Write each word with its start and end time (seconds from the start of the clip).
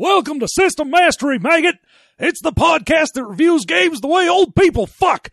Welcome 0.00 0.38
to 0.38 0.46
System 0.46 0.90
Mastery, 0.90 1.40
maggot. 1.40 1.74
It's 2.20 2.40
the 2.40 2.52
podcast 2.52 3.14
that 3.14 3.24
reviews 3.24 3.64
games 3.64 4.00
the 4.00 4.06
way 4.06 4.28
old 4.28 4.54
people 4.54 4.86
fuck. 4.86 5.32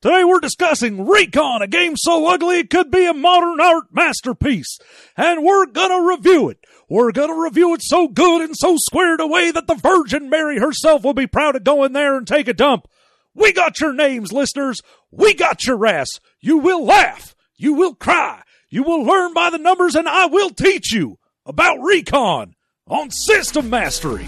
Today 0.00 0.22
we're 0.22 0.38
discussing 0.38 1.04
Recon, 1.04 1.62
a 1.62 1.66
game 1.66 1.96
so 1.96 2.24
ugly 2.28 2.60
it 2.60 2.70
could 2.70 2.92
be 2.92 3.06
a 3.06 3.12
modern 3.12 3.60
art 3.60 3.86
masterpiece. 3.90 4.78
And 5.16 5.42
we're 5.42 5.66
gonna 5.66 6.06
review 6.06 6.48
it. 6.48 6.64
We're 6.88 7.10
gonna 7.10 7.34
review 7.34 7.74
it 7.74 7.82
so 7.82 8.06
good 8.06 8.42
and 8.42 8.56
so 8.56 8.76
squared 8.78 9.18
away 9.18 9.50
that 9.50 9.66
the 9.66 9.74
Virgin 9.74 10.30
Mary 10.30 10.60
herself 10.60 11.02
will 11.02 11.12
be 11.12 11.26
proud 11.26 11.52
to 11.52 11.58
go 11.58 11.82
in 11.82 11.92
there 11.92 12.16
and 12.16 12.24
take 12.24 12.46
a 12.46 12.54
dump. 12.54 12.86
We 13.34 13.52
got 13.52 13.80
your 13.80 13.92
names, 13.92 14.32
listeners. 14.32 14.80
We 15.10 15.34
got 15.34 15.66
your 15.66 15.84
ass. 15.88 16.20
You 16.38 16.58
will 16.58 16.84
laugh. 16.84 17.34
You 17.56 17.74
will 17.74 17.96
cry. 17.96 18.44
You 18.68 18.84
will 18.84 19.02
learn 19.02 19.34
by 19.34 19.50
the 19.50 19.58
numbers 19.58 19.96
and 19.96 20.08
I 20.08 20.26
will 20.26 20.50
teach 20.50 20.92
you 20.92 21.18
about 21.44 21.82
Recon 21.82 22.53
on 22.86 23.10
System 23.10 23.70
Mastery. 23.70 24.26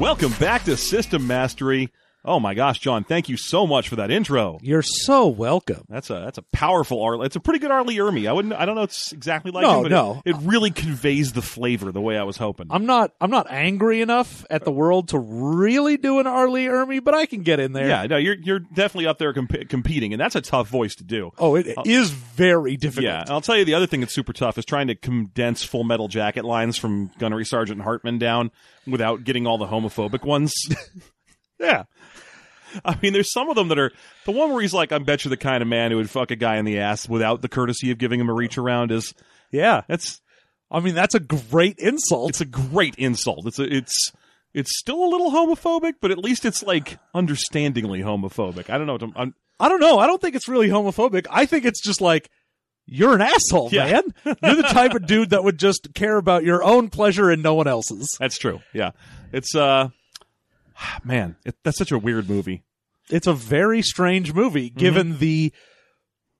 Welcome 0.00 0.32
back 0.38 0.64
to 0.64 0.78
System 0.78 1.26
Mastery. 1.26 1.90
Oh 2.28 2.38
my 2.38 2.52
gosh, 2.54 2.78
John, 2.78 3.04
thank 3.04 3.28
you 3.28 3.36
so 3.36 3.66
much 3.66 3.88
for 3.88 3.96
that 3.96 4.10
intro. 4.10 4.58
You're 4.62 4.82
so 4.82 5.26
welcome. 5.28 5.84
That's 5.88 6.10
a 6.10 6.14
that's 6.20 6.36
a 6.38 6.42
powerful 6.52 7.02
art. 7.02 7.20
It's 7.22 7.36
a 7.36 7.40
pretty 7.40 7.58
good 7.58 7.70
R. 7.70 7.82
Lee 7.84 7.96
Ermey. 7.96 8.28
I 8.28 8.32
wouldn't. 8.32 8.52
I 8.54 8.66
don't 8.66 8.76
know. 8.76 8.82
It's 8.82 9.12
exactly 9.12 9.50
like 9.50 9.62
No, 9.62 9.78
him, 9.78 9.82
but 9.84 9.90
no. 9.90 10.22
It, 10.24 10.36
it 10.36 10.36
really 10.42 10.70
conveys 10.70 11.32
the 11.32 11.40
flavor 11.42 11.90
the 11.90 12.00
way 12.02 12.18
I 12.18 12.24
was 12.24 12.36
hoping. 12.36 12.66
I'm 12.70 12.84
not 12.86 13.12
I'm 13.20 13.30
not 13.30 13.46
angry 13.50 14.02
enough 14.02 14.44
at 14.50 14.64
the 14.64 14.70
world 14.70 15.08
to 15.08 15.18
really 15.18 15.96
do 15.96 16.20
an 16.20 16.26
R. 16.26 16.48
Lee 16.50 16.66
Ermey, 16.66 17.02
but 17.02 17.14
I 17.14 17.24
can 17.26 17.42
get 17.42 17.60
in 17.60 17.72
there. 17.72 17.88
yeah, 17.88 18.04
no, 18.06 18.16
you're 18.18 18.36
you're 18.36 18.58
definitely 18.60 19.06
up 19.06 19.18
there 19.18 19.32
comp- 19.32 19.68
competing, 19.70 20.12
and 20.12 20.20
that's 20.20 20.36
a 20.36 20.42
tough 20.42 20.68
voice 20.68 20.94
to 20.96 21.04
do. 21.04 21.30
Oh, 21.38 21.54
it 21.54 21.66
is 21.86 22.10
very 22.10 22.76
difficult. 22.76 23.04
Yeah, 23.04 23.24
I'll 23.28 23.40
tell 23.40 23.56
you 23.56 23.64
the 23.64 23.74
other 23.74 23.86
thing 23.86 24.00
that's 24.00 24.12
super 24.14 24.34
tough 24.34 24.58
is 24.58 24.64
trying 24.66 24.88
to 24.88 24.94
condense 24.94 25.64
Full 25.64 25.84
Metal 25.84 26.08
Jacket 26.08 26.44
lines 26.44 26.76
from 26.76 27.10
Gunnery 27.18 27.46
Sergeant 27.46 27.80
Hartman 27.80 28.18
down 28.18 28.50
without 28.86 29.24
getting 29.24 29.46
all 29.46 29.56
the 29.56 29.66
homophobic 29.66 30.24
ones. 30.24 30.52
Yeah. 31.60 31.84
I 32.84 32.98
mean, 33.02 33.12
there's 33.12 33.32
some 33.32 33.48
of 33.48 33.56
them 33.56 33.68
that 33.68 33.78
are 33.78 33.92
the 34.24 34.32
one 34.32 34.50
where 34.52 34.60
he's 34.62 34.74
like, 34.74 34.92
"I 34.92 34.98
bet 34.98 35.24
you 35.24 35.28
the 35.30 35.36
kind 35.36 35.62
of 35.62 35.68
man 35.68 35.90
who 35.90 35.96
would 35.98 36.10
fuck 36.10 36.30
a 36.30 36.36
guy 36.36 36.56
in 36.56 36.64
the 36.64 36.78
ass 36.78 37.08
without 37.08 37.42
the 37.42 37.48
courtesy 37.48 37.90
of 37.90 37.98
giving 37.98 38.20
him 38.20 38.28
a 38.28 38.34
reach 38.34 38.58
around." 38.58 38.90
Is 38.92 39.14
Yeah. 39.50 39.82
that's 39.88 40.20
I 40.70 40.80
mean, 40.80 40.94
that's 40.94 41.14
a 41.14 41.20
great 41.20 41.78
insult. 41.78 42.30
it's 42.30 42.40
a 42.42 42.44
great 42.44 42.94
insult. 42.96 43.46
It's 43.46 43.58
a, 43.58 43.64
it's 43.74 44.12
it's 44.54 44.78
still 44.78 45.02
a 45.04 45.08
little 45.08 45.30
homophobic, 45.30 45.94
but 46.00 46.10
at 46.10 46.18
least 46.18 46.44
it's 46.44 46.62
like 46.62 46.98
understandingly 47.14 48.00
homophobic. 48.00 48.70
I 48.70 48.78
don't 48.78 48.86
know. 48.86 48.94
What 48.94 49.02
I'm, 49.02 49.12
I'm, 49.16 49.34
I 49.60 49.68
don't 49.68 49.80
know. 49.80 49.98
I 49.98 50.06
don't 50.06 50.20
think 50.20 50.34
it's 50.34 50.48
really 50.48 50.68
homophobic. 50.68 51.26
I 51.30 51.46
think 51.46 51.64
it's 51.64 51.80
just 51.82 52.00
like 52.00 52.30
you're 52.86 53.14
an 53.14 53.20
asshole, 53.20 53.68
Yeah. 53.72 53.84
man. 54.24 54.36
You're 54.42 54.56
the 54.56 54.62
type 54.62 54.94
of 54.94 55.06
dude 55.06 55.30
that 55.30 55.44
would 55.44 55.58
just 55.58 55.88
care 55.94 56.16
about 56.16 56.44
your 56.44 56.64
own 56.64 56.88
pleasure 56.88 57.30
and 57.30 57.42
no 57.42 57.54
one 57.54 57.66
else's. 57.66 58.16
that's 58.18 58.38
true. 58.38 58.60
Yeah, 58.72 58.92
it's 59.32 59.54
uh, 59.54 59.88
man, 61.04 61.36
it, 61.44 61.56
that's 61.64 61.78
such 61.78 61.92
a 61.92 61.98
weird 61.98 62.28
movie. 62.28 62.64
It's 63.10 63.26
a 63.26 63.32
very 63.32 63.82
strange 63.82 64.34
movie 64.34 64.70
mm-hmm. 64.70 64.78
given 64.78 65.18
the 65.18 65.52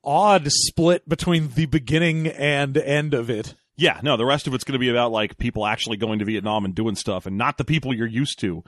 odd 0.04 0.48
split 0.48 1.08
between 1.08 1.48
the 1.48 1.66
beginning 1.66 2.26
and 2.26 2.76
end 2.76 3.14
of 3.14 3.30
it. 3.30 3.54
Yeah, 3.76 4.00
no, 4.02 4.16
the 4.16 4.26
rest 4.26 4.48
of 4.48 4.54
it's 4.54 4.64
going 4.64 4.72
to 4.72 4.78
be 4.80 4.88
about 4.88 5.12
like 5.12 5.38
people 5.38 5.64
actually 5.64 5.98
going 5.98 6.18
to 6.18 6.24
Vietnam 6.24 6.64
and 6.64 6.74
doing 6.74 6.96
stuff, 6.96 7.26
and 7.26 7.38
not 7.38 7.58
the 7.58 7.64
people 7.64 7.94
you're 7.94 8.08
used 8.08 8.40
to. 8.40 8.64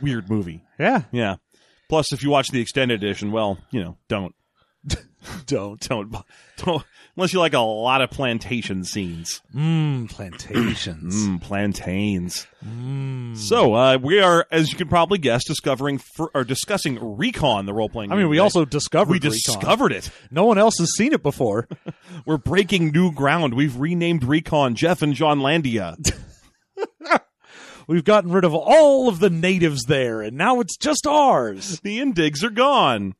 Weird 0.00 0.30
movie. 0.30 0.64
Yeah. 0.78 1.02
Yeah. 1.12 1.36
Plus, 1.88 2.12
if 2.12 2.22
you 2.22 2.30
watch 2.30 2.48
the 2.48 2.60
extended 2.60 3.02
edition, 3.02 3.30
well, 3.30 3.58
you 3.70 3.82
know, 3.82 3.96
don't. 4.08 4.34
Don't. 5.46 5.80
don't, 5.80 6.14
don't 6.58 6.84
unless 7.18 7.32
you 7.32 7.40
like 7.40 7.52
a 7.52 7.58
lot 7.58 8.00
of 8.00 8.10
plantation 8.10 8.84
scenes. 8.84 9.42
Mmm, 9.52 10.08
plantations. 10.08 11.16
Mm, 11.16 11.42
plantains. 11.42 12.46
So 13.34 13.74
uh, 13.74 13.98
we 14.00 14.20
are, 14.20 14.46
as 14.52 14.70
you 14.70 14.78
can 14.78 14.86
probably 14.88 15.18
guess, 15.18 15.44
discovering 15.44 15.98
for, 15.98 16.30
or 16.32 16.44
discussing 16.44 16.98
Recon, 17.16 17.66
the 17.66 17.74
role 17.74 17.88
playing. 17.88 18.12
I 18.12 18.16
mean, 18.16 18.28
we 18.28 18.38
also 18.38 18.64
discovered 18.64 19.10
we 19.10 19.16
Recon. 19.16 19.30
discovered 19.32 19.92
it. 19.92 20.10
No 20.30 20.44
one 20.44 20.58
else 20.58 20.78
has 20.78 20.92
seen 20.94 21.12
it 21.12 21.22
before. 21.24 21.66
We're 22.26 22.38
breaking 22.38 22.92
new 22.92 23.10
ground. 23.12 23.54
We've 23.54 23.76
renamed 23.76 24.22
Recon 24.22 24.76
Jeff 24.76 25.02
and 25.02 25.14
John 25.14 25.40
Landia. 25.40 25.96
We've 27.88 28.04
gotten 28.04 28.30
rid 28.30 28.44
of 28.44 28.54
all 28.54 29.08
of 29.08 29.18
the 29.18 29.30
natives 29.30 29.84
there, 29.84 30.20
and 30.20 30.36
now 30.36 30.60
it's 30.60 30.76
just 30.76 31.06
ours. 31.06 31.80
the 31.80 31.98
Indigs 31.98 32.44
are 32.44 32.50
gone. 32.50 33.14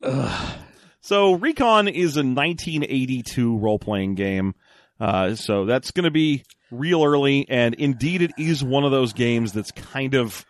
So 1.00 1.32
Recon 1.32 1.88
is 1.88 2.16
a 2.16 2.20
1982 2.20 3.58
role 3.58 3.78
playing 3.78 4.14
game. 4.14 4.54
Uh, 5.00 5.34
so 5.34 5.64
that's 5.64 5.92
going 5.92 6.04
to 6.04 6.10
be 6.10 6.44
real 6.70 7.04
early, 7.04 7.46
and 7.48 7.74
indeed, 7.74 8.20
it 8.22 8.32
is 8.36 8.64
one 8.64 8.84
of 8.84 8.90
those 8.90 9.12
games 9.12 9.52
that's 9.52 9.70
kind 9.70 10.14
of 10.14 10.44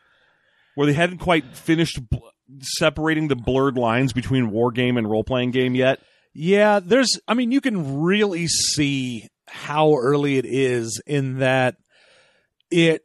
where 0.74 0.86
they 0.86 0.94
hadn't 0.94 1.18
quite 1.18 1.56
finished 1.56 2.00
bl- 2.08 2.18
separating 2.60 3.28
the 3.28 3.36
blurred 3.36 3.76
lines 3.76 4.12
between 4.12 4.50
war 4.50 4.70
game 4.70 4.96
and 4.96 5.08
role 5.08 5.24
playing 5.24 5.50
game 5.50 5.74
yet. 5.74 6.00
Yeah, 6.32 6.80
there's, 6.80 7.20
I 7.26 7.34
mean, 7.34 7.52
you 7.52 7.60
can 7.60 8.00
really 8.00 8.46
see 8.46 9.28
how 9.46 9.96
early 9.96 10.38
it 10.38 10.44
is 10.46 11.00
in 11.06 11.38
that 11.38 11.76
it 12.70 13.04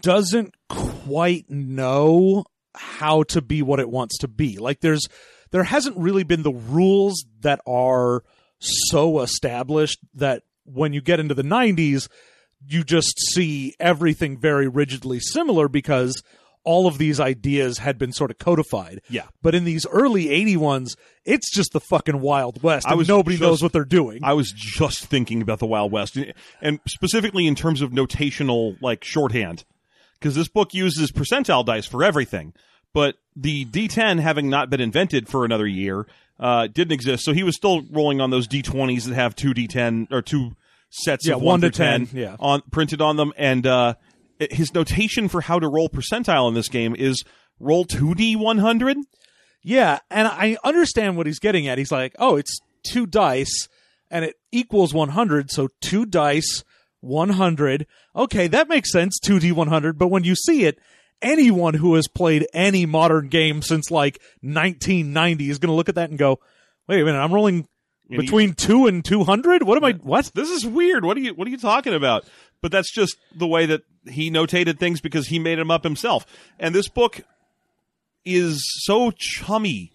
doesn't 0.00 0.54
quite 0.68 1.48
know 1.48 2.44
how 2.74 3.24
to 3.24 3.42
be 3.42 3.62
what 3.62 3.80
it 3.80 3.90
wants 3.90 4.18
to 4.18 4.28
be. 4.28 4.58
Like, 4.58 4.80
there's, 4.80 5.06
there 5.52 5.62
hasn't 5.64 5.96
really 5.96 6.24
been 6.24 6.42
the 6.42 6.52
rules 6.52 7.24
that 7.40 7.60
are 7.66 8.24
so 8.58 9.20
established 9.20 9.98
that 10.14 10.42
when 10.64 10.92
you 10.92 11.00
get 11.00 11.20
into 11.20 11.34
the 11.34 11.42
90s, 11.42 12.08
you 12.66 12.84
just 12.84 13.18
see 13.32 13.74
everything 13.80 14.38
very 14.38 14.68
rigidly 14.68 15.18
similar 15.20 15.68
because 15.68 16.22
all 16.64 16.86
of 16.86 16.96
these 16.96 17.18
ideas 17.18 17.78
had 17.78 17.98
been 17.98 18.12
sort 18.12 18.30
of 18.30 18.38
codified. 18.38 19.00
Yeah. 19.10 19.24
But 19.42 19.56
in 19.56 19.64
these 19.64 19.84
early 19.88 20.30
80 20.30 20.56
ones, 20.58 20.96
it's 21.24 21.50
just 21.52 21.72
the 21.72 21.80
fucking 21.80 22.20
Wild 22.20 22.62
West. 22.62 22.86
I 22.86 22.90
And 22.90 22.98
was 22.98 23.08
nobody 23.08 23.34
just- 23.36 23.42
knows 23.42 23.62
what 23.64 23.72
they're 23.72 23.84
doing. 23.84 24.20
I 24.22 24.34
was 24.34 24.52
just 24.52 25.06
thinking 25.06 25.42
about 25.42 25.58
the 25.58 25.66
Wild 25.66 25.90
West, 25.90 26.16
and 26.60 26.78
specifically 26.86 27.48
in 27.48 27.56
terms 27.56 27.82
of 27.82 27.90
notational, 27.90 28.76
like 28.80 29.02
shorthand, 29.02 29.64
because 30.20 30.36
this 30.36 30.46
book 30.46 30.72
uses 30.72 31.10
percentile 31.10 31.64
dice 31.66 31.86
for 31.86 32.04
everything. 32.04 32.52
But 32.92 33.16
the 33.34 33.64
D10 33.64 34.20
having 34.20 34.50
not 34.50 34.68
been 34.70 34.80
invented 34.80 35.28
for 35.28 35.44
another 35.44 35.66
year, 35.66 36.06
uh, 36.38 36.66
didn't 36.66 36.92
exist. 36.92 37.24
So 37.24 37.32
he 37.32 37.42
was 37.42 37.56
still 37.56 37.82
rolling 37.90 38.20
on 38.20 38.30
those 38.30 38.46
D20s 38.48 39.04
that 39.04 39.14
have 39.14 39.34
two 39.34 39.54
D10 39.54 40.12
or 40.12 40.20
two 40.22 40.56
sets 40.90 41.26
Yeah, 41.26 41.34
of 41.36 41.42
one 41.42 41.60
to 41.60 41.70
through 41.70 41.86
10, 42.06 42.08
yeah. 42.12 42.36
on 42.38 42.62
printed 42.70 43.00
on 43.00 43.16
them. 43.16 43.32
And 43.36 43.66
uh, 43.66 43.94
his 44.38 44.74
notation 44.74 45.28
for 45.28 45.40
how 45.40 45.58
to 45.58 45.68
roll 45.68 45.88
percentile 45.88 46.48
in 46.48 46.54
this 46.54 46.68
game 46.68 46.94
is 46.96 47.22
roll 47.60 47.84
two 47.84 48.14
D100. 48.14 48.96
yeah. 49.62 50.00
And 50.10 50.28
I 50.28 50.56
understand 50.64 51.16
what 51.16 51.26
he's 51.26 51.38
getting 51.38 51.66
at. 51.68 51.78
He's 51.78 51.92
like, 51.92 52.14
oh, 52.18 52.36
it's 52.36 52.58
two 52.82 53.06
dice 53.06 53.68
and 54.10 54.24
it 54.24 54.36
equals 54.50 54.92
100. 54.92 55.50
So 55.50 55.68
two 55.80 56.04
dice, 56.04 56.64
100. 57.00 57.86
Okay, 58.14 58.46
that 58.48 58.68
makes 58.68 58.92
sense. 58.92 59.18
2D100. 59.24 59.96
But 59.98 60.08
when 60.08 60.24
you 60.24 60.34
see 60.34 60.64
it, 60.64 60.78
anyone 61.22 61.74
who 61.74 61.94
has 61.94 62.08
played 62.08 62.46
any 62.52 62.84
modern 62.86 63.28
game 63.28 63.62
since 63.62 63.90
like 63.90 64.20
1990 64.42 65.50
is 65.50 65.58
going 65.58 65.68
to 65.70 65.74
look 65.74 65.88
at 65.88 65.94
that 65.94 66.10
and 66.10 66.18
go, 66.18 66.40
wait 66.88 67.00
a 67.00 67.04
minute, 67.04 67.18
I'm 67.18 67.32
rolling 67.32 67.66
between 68.08 68.54
two 68.54 68.86
and 68.86 69.04
200? 69.04 69.62
What 69.62 69.78
am 69.78 69.84
I, 69.84 69.92
what? 69.92 70.30
this 70.34 70.50
is 70.50 70.66
weird. 70.66 71.04
What 71.04 71.16
are 71.16 71.20
you 71.20 71.34
what 71.34 71.46
are 71.46 71.50
you 71.50 71.58
talking 71.58 71.94
about? 71.94 72.24
But 72.60 72.70
that's 72.70 72.92
just 72.92 73.16
the 73.34 73.46
way 73.46 73.66
that 73.66 73.82
he 74.06 74.30
notated 74.30 74.78
things 74.78 75.00
because 75.00 75.26
he 75.28 75.38
made 75.38 75.58
them 75.58 75.70
up 75.70 75.84
himself. 75.84 76.26
And 76.58 76.74
this 76.74 76.88
book 76.88 77.22
is 78.24 78.62
so 78.84 79.12
chummy. 79.16 79.92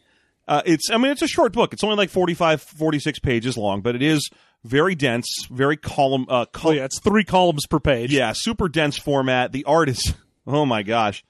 Uh, 0.48 0.62
it's 0.66 0.90
I 0.90 0.98
mean 0.98 1.12
it's 1.12 1.22
a 1.22 1.28
short 1.28 1.54
book. 1.54 1.74
It's 1.74 1.84
only 1.84 1.96
like 1.98 2.10
45 2.10 2.62
46 2.62 3.20
pages 3.20 3.58
long, 3.58 3.82
but 3.82 3.96
it 3.96 4.02
is 4.02 4.30
very 4.64 4.96
dense, 4.96 5.28
very 5.52 5.78
column 5.78 6.26
uh 6.30 6.46
Oh 6.64 6.72
yeah, 6.72 6.86
it's 6.86 7.00
three 7.00 7.24
columns 7.24 7.68
per 7.68 7.80
page. 7.80 8.14
yeah, 8.14 8.34
super 8.34 8.68
dense 8.70 8.98
format. 8.98 9.52
The 9.52 9.66
art 9.66 9.90
is 9.90 10.14
oh 10.48 10.66
my 10.66 10.82
gosh. 10.84 11.24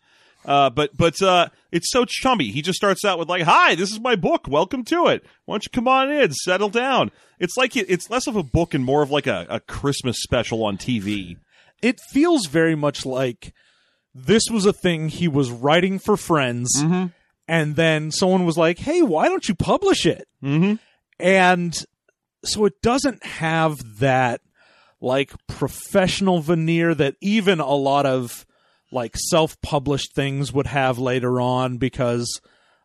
Uh, 0.46 0.69
but 0.69 0.96
but 0.96 1.22
uh, 1.22 1.50
it's 1.74 1.92
so 1.92 2.06
chummy. 2.06 2.52
He 2.52 2.62
just 2.62 2.78
starts 2.78 3.04
out 3.04 3.19
with 3.19 3.28
like, 3.28 3.42
"Hi, 3.44 3.75
this 3.75 3.92
is 3.92 4.00
my 4.00 4.16
book. 4.16 4.48
Welcome 4.48 4.86
to 4.86 5.08
it. 5.08 5.25
Why 5.46 5.56
don't 5.56 5.66
you 5.66 5.72
come 5.74 5.88
on 5.90 6.10
in, 6.10 6.31
settle 6.31 6.69
down?" 6.69 7.12
It's 7.40 7.58
like 7.58 7.75
it, 7.75 7.88
it's 7.90 8.10
less 8.10 8.28
of 8.28 8.36
a 8.38 8.44
book 8.44 8.74
and 8.74 8.86
more 8.86 9.02
of 9.02 9.12
like 9.12 9.28
a, 9.28 9.46
a 9.50 9.60
Christmas 9.60 10.18
special 10.22 10.64
on 10.64 10.78
TV. 10.78 11.36
it 11.81 12.00
feels 12.12 12.46
very 12.48 12.75
much 12.75 13.06
like 13.06 13.54
this 14.16 14.44
was 14.50 14.66
a 14.66 14.74
thing 14.74 15.10
he 15.10 15.28
was 15.28 15.52
writing 15.52 16.00
for 16.00 16.18
friends 16.18 16.72
and 17.48 17.75
then 17.75 18.10
someone 18.10 18.46
was 18.46 18.58
like 18.58 18.80
hey 18.80 19.04
why 19.04 19.28
don't 19.28 19.48
you 19.48 19.54
publish 19.54 20.08
it 20.08 20.28
Mm-hmm. 20.44 20.75
and 21.19 21.86
so 22.44 22.66
it 22.66 22.81
doesn't 22.81 23.24
have 23.24 23.78
that 24.00 24.42
like 25.00 25.34
professional 25.48 26.40
veneer 26.42 26.96
that 26.96 27.14
even 27.22 27.60
a 27.60 27.75
lot 27.75 28.08
of 28.08 28.46
like 28.92 29.16
self-published 29.18 30.13
things 30.16 30.54
would 30.54 30.68
have 30.68 30.98
later 30.98 31.42
on 31.42 31.78
because 31.78 32.39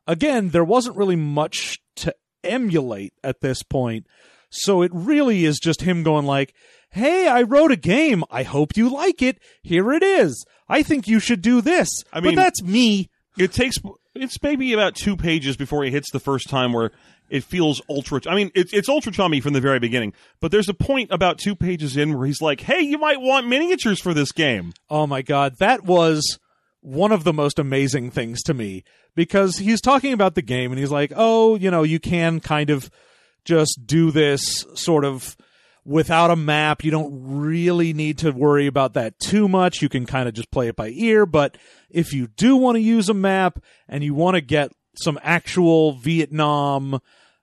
again, 0.06 0.48
there 0.50 0.64
wasn't 0.64 0.96
really 0.96 1.16
much 1.16 1.78
to 1.96 2.14
emulate 2.44 3.12
at 3.22 3.40
this 3.40 3.62
point. 3.62 4.06
So 4.50 4.82
it 4.82 4.90
really 4.92 5.44
is 5.44 5.58
just 5.58 5.82
him 5.82 6.02
going 6.02 6.26
like, 6.26 6.54
"Hey, 6.90 7.26
I 7.26 7.42
wrote 7.42 7.72
a 7.72 7.76
game. 7.76 8.22
I 8.30 8.42
hope 8.42 8.76
you 8.76 8.90
like 8.90 9.22
it. 9.22 9.38
Here 9.62 9.92
it 9.92 10.02
is. 10.02 10.44
I 10.68 10.82
think 10.82 11.08
you 11.08 11.20
should 11.20 11.40
do 11.40 11.60
this." 11.60 11.88
I 12.12 12.20
mean- 12.20 12.34
but 12.34 12.42
that's 12.42 12.62
me. 12.62 13.08
It 13.38 13.52
takes 13.52 13.76
it's 14.14 14.42
maybe 14.42 14.74
about 14.74 14.94
two 14.94 15.16
pages 15.16 15.56
before 15.56 15.84
he 15.84 15.90
hits 15.90 16.10
the 16.10 16.20
first 16.20 16.50
time 16.50 16.72
where 16.74 16.90
it 17.32 17.42
feels 17.42 17.80
ultra. 17.88 18.20
I 18.26 18.34
mean, 18.34 18.52
it's 18.54 18.74
it's 18.74 18.90
ultra 18.90 19.10
chummy 19.10 19.40
from 19.40 19.54
the 19.54 19.60
very 19.60 19.78
beginning, 19.78 20.12
but 20.40 20.52
there's 20.52 20.68
a 20.68 20.74
point 20.74 21.10
about 21.10 21.38
two 21.38 21.56
pages 21.56 21.96
in 21.96 22.16
where 22.16 22.26
he's 22.26 22.42
like, 22.42 22.60
"Hey, 22.60 22.82
you 22.82 22.98
might 22.98 23.22
want 23.22 23.48
miniatures 23.48 24.00
for 24.00 24.12
this 24.12 24.32
game." 24.32 24.74
Oh 24.90 25.06
my 25.06 25.22
god, 25.22 25.56
that 25.58 25.82
was 25.82 26.38
one 26.82 27.10
of 27.10 27.24
the 27.24 27.32
most 27.32 27.58
amazing 27.58 28.10
things 28.10 28.42
to 28.42 28.52
me 28.52 28.84
because 29.14 29.56
he's 29.56 29.80
talking 29.80 30.12
about 30.12 30.34
the 30.34 30.42
game 30.42 30.72
and 30.72 30.78
he's 30.78 30.90
like, 30.90 31.10
"Oh, 31.16 31.56
you 31.56 31.70
know, 31.70 31.82
you 31.84 31.98
can 31.98 32.38
kind 32.38 32.68
of 32.68 32.90
just 33.46 33.80
do 33.86 34.10
this 34.10 34.66
sort 34.74 35.06
of 35.06 35.34
without 35.86 36.30
a 36.30 36.36
map. 36.36 36.84
You 36.84 36.90
don't 36.90 37.12
really 37.14 37.94
need 37.94 38.18
to 38.18 38.30
worry 38.32 38.66
about 38.66 38.92
that 38.92 39.18
too 39.18 39.48
much. 39.48 39.80
You 39.80 39.88
can 39.88 40.04
kind 40.04 40.28
of 40.28 40.34
just 40.34 40.50
play 40.50 40.68
it 40.68 40.76
by 40.76 40.90
ear, 40.90 41.24
but 41.24 41.56
if 41.88 42.12
you 42.12 42.26
do 42.26 42.56
want 42.56 42.76
to 42.76 42.82
use 42.82 43.08
a 43.08 43.14
map 43.14 43.58
and 43.88 44.04
you 44.04 44.12
want 44.12 44.34
to 44.34 44.42
get 44.42 44.70
some 44.94 45.18
actual 45.22 45.92
Vietnam 45.92 47.00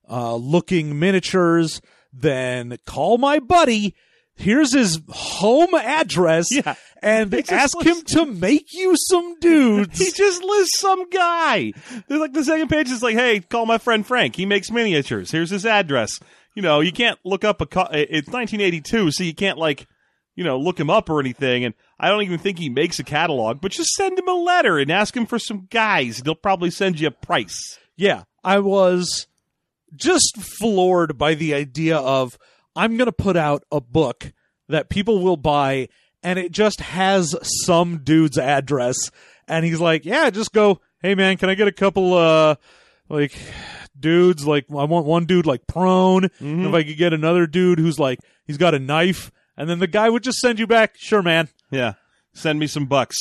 uh, 0.09 0.35
looking 0.35 0.99
miniatures, 0.99 1.81
then 2.13 2.77
call 2.85 3.17
my 3.17 3.39
buddy. 3.39 3.95
Here's 4.35 4.73
his 4.73 5.01
home 5.09 5.73
address 5.75 6.49
Yeah. 6.49 6.75
and 7.01 7.33
ask 7.51 7.75
lists- 7.77 7.83
him 8.15 8.25
to 8.25 8.25
make 8.25 8.73
you 8.73 8.95
some 8.97 9.37
dudes. 9.39 9.99
He 10.05 10.11
just 10.11 10.41
lists 10.43 10.79
some 10.79 11.09
guy. 11.09 11.73
There's 12.07 12.21
like 12.21 12.31
the 12.33 12.43
second 12.45 12.69
page 12.69 12.89
is 12.89 13.03
like, 13.03 13.15
"Hey, 13.15 13.41
call 13.41 13.65
my 13.65 13.77
friend 13.77 14.05
Frank. 14.07 14.35
He 14.37 14.45
makes 14.45 14.71
miniatures. 14.71 15.31
Here's 15.31 15.49
his 15.49 15.65
address." 15.65 16.19
You 16.55 16.61
know, 16.61 16.79
you 16.79 16.91
can't 16.93 17.19
look 17.25 17.43
up 17.43 17.59
a. 17.61 17.65
Co- 17.65 17.89
it's 17.91 18.27
1982, 18.29 19.11
so 19.11 19.23
you 19.23 19.33
can't 19.35 19.57
like, 19.57 19.87
you 20.35 20.43
know, 20.43 20.57
look 20.57 20.79
him 20.79 20.89
up 20.89 21.09
or 21.09 21.19
anything. 21.19 21.63
And 21.65 21.73
I 21.99 22.07
don't 22.09 22.23
even 22.23 22.39
think 22.39 22.59
he 22.59 22.69
makes 22.69 22.97
a 22.99 23.03
catalog. 23.03 23.59
But 23.61 23.71
just 23.73 23.91
send 23.91 24.17
him 24.17 24.27
a 24.27 24.33
letter 24.33 24.77
and 24.77 24.89
ask 24.91 25.15
him 25.15 25.25
for 25.25 25.37
some 25.37 25.67
guys. 25.69 26.21
He'll 26.23 26.33
probably 26.35 26.71
send 26.71 26.99
you 26.99 27.07
a 27.07 27.11
price. 27.11 27.77
Yeah, 27.97 28.23
I 28.43 28.59
was 28.59 29.27
just 29.95 30.37
floored 30.37 31.17
by 31.17 31.33
the 31.35 31.53
idea 31.53 31.97
of 31.97 32.37
I'm 32.75 32.97
going 32.97 33.07
to 33.07 33.11
put 33.11 33.35
out 33.37 33.63
a 33.71 33.81
book 33.81 34.31
that 34.67 34.89
people 34.89 35.21
will 35.21 35.37
buy 35.37 35.89
and 36.21 36.37
it 36.37 36.51
just 36.51 36.81
has 36.81 37.35
some 37.65 37.99
dude's 38.03 38.37
address 38.37 38.95
and 39.47 39.65
he's 39.65 39.79
like, 39.79 40.05
"Yeah, 40.05 40.29
just 40.29 40.51
go, 40.53 40.79
hey 41.01 41.15
man, 41.15 41.37
can 41.37 41.49
I 41.49 41.55
get 41.55 41.67
a 41.67 41.71
couple 41.71 42.13
uh 42.13 42.55
like 43.09 43.33
dudes 43.99 44.45
like 44.45 44.65
I 44.69 44.83
want 44.83 45.05
one 45.05 45.25
dude 45.25 45.45
like 45.45 45.65
prone, 45.67 46.29
and 46.39 46.65
if 46.67 46.73
I 46.73 46.83
could 46.83 46.97
get 46.97 47.13
another 47.13 47.47
dude 47.47 47.79
who's 47.79 47.99
like 47.99 48.19
he's 48.45 48.57
got 48.57 48.75
a 48.75 48.79
knife." 48.79 49.31
And 49.57 49.69
then 49.69 49.79
the 49.79 49.87
guy 49.87 50.09
would 50.09 50.23
just 50.23 50.37
send 50.39 50.59
you 50.59 50.67
back, 50.67 50.95
"Sure, 50.97 51.21
man. 51.23 51.49
Yeah, 51.71 51.93
send 52.33 52.59
me 52.59 52.67
some 52.67 52.85
bucks. 52.85 53.17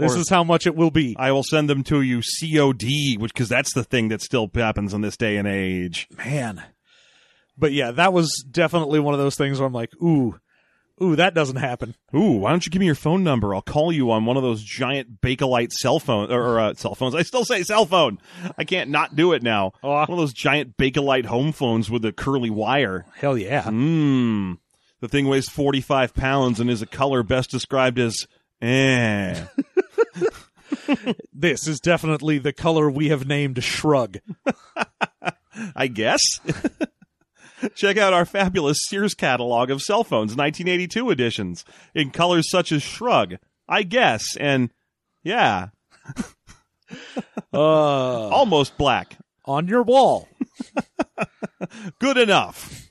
This 0.00 0.14
is 0.14 0.28
how 0.28 0.44
much 0.44 0.66
it 0.66 0.74
will 0.74 0.90
be." 0.90 1.16
I 1.18 1.32
will 1.32 1.42
send 1.42 1.68
them 1.68 1.82
to 1.84 2.00
you 2.02 2.20
COD, 2.22 3.16
which 3.18 3.32
because 3.32 3.48
that's 3.48 3.72
the 3.74 3.84
thing 3.84 4.08
that 4.08 4.22
still 4.22 4.50
happens 4.54 4.94
in 4.94 5.00
this 5.00 5.16
day 5.16 5.36
and 5.36 5.46
age. 5.46 6.08
man. 6.16 6.62
But 7.56 7.72
yeah, 7.72 7.90
that 7.90 8.12
was 8.12 8.44
definitely 8.50 9.00
one 9.00 9.12
of 9.12 9.20
those 9.20 9.36
things 9.36 9.58
where 9.60 9.66
I'm 9.66 9.72
like, 9.74 9.92
ooh, 10.02 10.40
ooh, 11.02 11.14
that 11.16 11.34
doesn't 11.34 11.56
happen. 11.56 11.94
Ooh, 12.14 12.36
why 12.36 12.50
don't 12.50 12.64
you 12.64 12.70
give 12.70 12.80
me 12.80 12.86
your 12.86 12.94
phone 12.94 13.22
number? 13.22 13.54
I'll 13.54 13.60
call 13.60 13.92
you 13.92 14.10
on 14.10 14.24
one 14.24 14.38
of 14.38 14.42
those 14.42 14.62
giant 14.62 15.20
Bakelite 15.20 15.72
cell 15.72 15.98
phone 15.98 16.32
or, 16.32 16.42
or 16.42 16.60
uh, 16.60 16.74
cell 16.74 16.94
phones. 16.94 17.14
I 17.14 17.22
still 17.22 17.44
say 17.44 17.62
cell 17.62 17.84
phone. 17.84 18.18
I 18.56 18.64
can't 18.64 18.88
not 18.88 19.14
do 19.14 19.34
it 19.34 19.42
now. 19.42 19.72
Aw. 19.82 20.06
One 20.06 20.10
of 20.10 20.16
those 20.16 20.32
giant 20.32 20.78
Bakelite 20.78 21.26
home 21.26 21.52
phones 21.52 21.90
with 21.90 22.04
a 22.06 22.12
curly 22.12 22.50
wire. 22.50 23.04
Hell 23.14 23.36
yeah. 23.36 23.64
Mmm. 23.64 24.56
The 25.00 25.08
thing 25.08 25.28
weighs 25.28 25.48
45 25.48 26.14
pounds 26.14 26.60
and 26.60 26.70
is 26.70 26.82
a 26.82 26.86
color 26.86 27.22
best 27.22 27.50
described 27.50 27.98
as 27.98 28.26
eh. 28.60 29.44
This 31.32 31.66
is 31.68 31.80
definitely 31.80 32.38
the 32.38 32.52
color 32.52 32.90
we 32.90 33.08
have 33.08 33.26
named 33.26 33.62
Shrug. 33.62 34.18
I 35.74 35.86
guess. 35.88 36.20
Check 37.74 37.96
out 37.96 38.12
our 38.12 38.24
fabulous 38.24 38.78
Sears 38.86 39.14
catalog 39.14 39.70
of 39.70 39.82
cell 39.82 40.02
phones, 40.04 40.34
1982 40.36 41.10
editions, 41.10 41.64
in 41.94 42.10
colors 42.10 42.50
such 42.50 42.72
as 42.72 42.82
shrug, 42.82 43.36
I 43.68 43.82
guess, 43.82 44.36
and 44.36 44.70
yeah, 45.22 45.68
Uh, 47.52 47.58
almost 48.28 48.76
black. 48.78 49.16
on 49.44 49.68
your 49.68 49.82
wall. 49.82 50.28
Good 51.98 52.16
enough. 52.16 52.89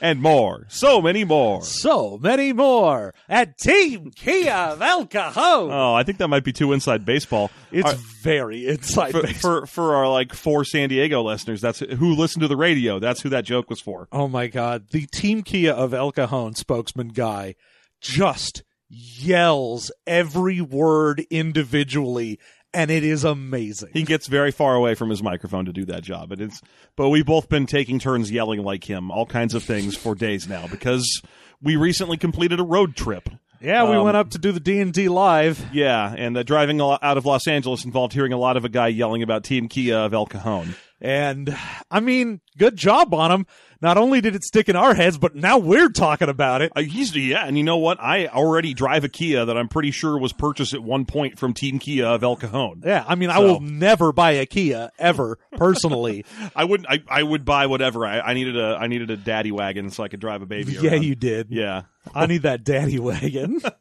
And 0.00 0.20
more. 0.22 0.66
So 0.68 1.00
many 1.02 1.24
more. 1.24 1.62
So 1.62 2.18
many 2.18 2.52
more 2.52 3.14
at 3.28 3.58
Team 3.58 4.10
Kia 4.14 4.52
of 4.52 4.80
El 4.82 5.06
Cajon. 5.06 5.70
Oh, 5.70 5.94
I 5.94 6.02
think 6.02 6.18
that 6.18 6.28
might 6.28 6.44
be 6.44 6.52
too 6.52 6.72
inside 6.72 7.04
baseball. 7.04 7.50
it's 7.70 7.88
Our- 7.88 7.94
very 8.22 8.66
inside 8.66 9.12
for, 9.12 9.22
baseball. 9.22 9.60
for 9.60 9.66
for 9.66 9.94
our 9.94 10.08
like 10.10 10.32
four 10.32 10.64
San 10.64 10.88
Diego 10.88 11.22
listeners, 11.22 11.60
that's 11.60 11.80
who 11.80 12.14
listen 12.14 12.40
to 12.40 12.48
the 12.48 12.56
radio. 12.56 12.98
That's 12.98 13.20
who 13.22 13.28
that 13.30 13.44
joke 13.44 13.68
was 13.68 13.80
for. 13.80 14.08
Oh 14.12 14.28
my 14.28 14.46
god, 14.46 14.88
the 14.90 15.06
Team 15.12 15.42
Kia 15.42 15.72
of 15.72 15.92
El 15.92 16.12
Cajon 16.12 16.54
spokesman 16.54 17.08
guy 17.08 17.54
just 18.00 18.62
yells 18.88 19.90
every 20.06 20.60
word 20.60 21.24
individually 21.30 22.38
and 22.74 22.90
it 22.90 23.04
is 23.04 23.24
amazing. 23.24 23.90
He 23.92 24.02
gets 24.02 24.26
very 24.26 24.50
far 24.50 24.74
away 24.74 24.94
from 24.94 25.10
his 25.10 25.22
microphone 25.22 25.64
to 25.66 25.72
do 25.72 25.84
that 25.86 26.02
job. 26.02 26.32
And 26.32 26.40
it's 26.40 26.60
but 26.96 27.08
we've 27.08 27.26
both 27.26 27.48
been 27.48 27.66
taking 27.66 27.98
turns 27.98 28.30
yelling 28.30 28.62
like 28.62 28.84
him, 28.84 29.10
all 29.10 29.26
kinds 29.26 29.54
of 29.54 29.62
things 29.62 29.96
for 29.96 30.14
days 30.14 30.48
now 30.48 30.66
because 30.66 31.22
we 31.62 31.76
recently 31.76 32.16
completed 32.16 32.60
a 32.60 32.64
road 32.64 32.96
trip. 32.96 33.28
yeah, 33.60 33.88
we 33.88 33.96
um, 33.96 34.04
went 34.04 34.16
up 34.16 34.30
to 34.30 34.38
do 34.38 34.52
the 34.52 34.60
D&D 34.60 35.08
live. 35.08 35.64
Yeah, 35.72 36.14
and 36.16 36.36
uh, 36.36 36.42
driving 36.42 36.80
out 36.80 37.02
of 37.02 37.24
Los 37.24 37.46
Angeles 37.48 37.84
involved 37.84 38.12
hearing 38.12 38.32
a 38.32 38.38
lot 38.38 38.56
of 38.56 38.64
a 38.64 38.68
guy 38.68 38.88
yelling 38.88 39.22
about 39.22 39.44
Team 39.44 39.68
Kia 39.68 39.96
of 39.96 40.12
El 40.12 40.26
Cajon. 40.26 40.74
And 41.00 41.56
I 41.90 42.00
mean, 42.00 42.40
good 42.56 42.76
job 42.76 43.14
on 43.14 43.30
him. 43.30 43.46
Not 43.80 43.98
only 43.98 44.20
did 44.20 44.34
it 44.34 44.44
stick 44.44 44.68
in 44.68 44.76
our 44.76 44.94
heads, 44.94 45.18
but 45.18 45.34
now 45.34 45.58
we're 45.58 45.88
talking 45.88 46.28
about 46.28 46.62
it. 46.62 46.72
Uh, 46.74 46.82
he's 46.82 47.14
yeah, 47.14 47.46
and 47.46 47.56
you 47.56 47.64
know 47.64 47.76
what? 47.76 48.00
I 48.00 48.26
already 48.26 48.74
drive 48.74 49.04
a 49.04 49.08
Kia 49.08 49.44
that 49.44 49.56
I'm 49.56 49.68
pretty 49.68 49.90
sure 49.90 50.18
was 50.18 50.32
purchased 50.32 50.74
at 50.74 50.82
one 50.82 51.04
point 51.04 51.38
from 51.38 51.54
Team 51.54 51.78
Kia 51.78 52.06
of 52.06 52.22
El 52.22 52.36
Cajon. 52.36 52.82
Yeah, 52.84 53.04
I 53.06 53.14
mean, 53.14 53.30
I 53.30 53.38
will 53.40 53.60
never 53.60 54.12
buy 54.12 54.32
a 54.32 54.46
Kia 54.46 54.90
ever 54.98 55.38
personally. 55.52 56.24
I 56.56 56.64
wouldn't. 56.64 56.88
I, 56.88 57.02
I 57.08 57.22
would 57.22 57.44
buy 57.44 57.66
whatever. 57.66 58.06
I, 58.06 58.20
I 58.20 58.34
needed 58.34 58.56
a 58.56 58.76
I 58.80 58.86
needed 58.86 59.10
a 59.10 59.16
daddy 59.16 59.52
wagon 59.52 59.90
so 59.90 60.02
I 60.02 60.08
could 60.08 60.20
drive 60.20 60.42
a 60.42 60.46
baby. 60.46 60.72
yeah, 60.72 60.92
around. 60.92 61.04
you 61.04 61.14
did. 61.14 61.48
Yeah, 61.50 61.82
I 62.14 62.26
need 62.26 62.42
that 62.42 62.64
daddy 62.64 62.98
wagon. 62.98 63.60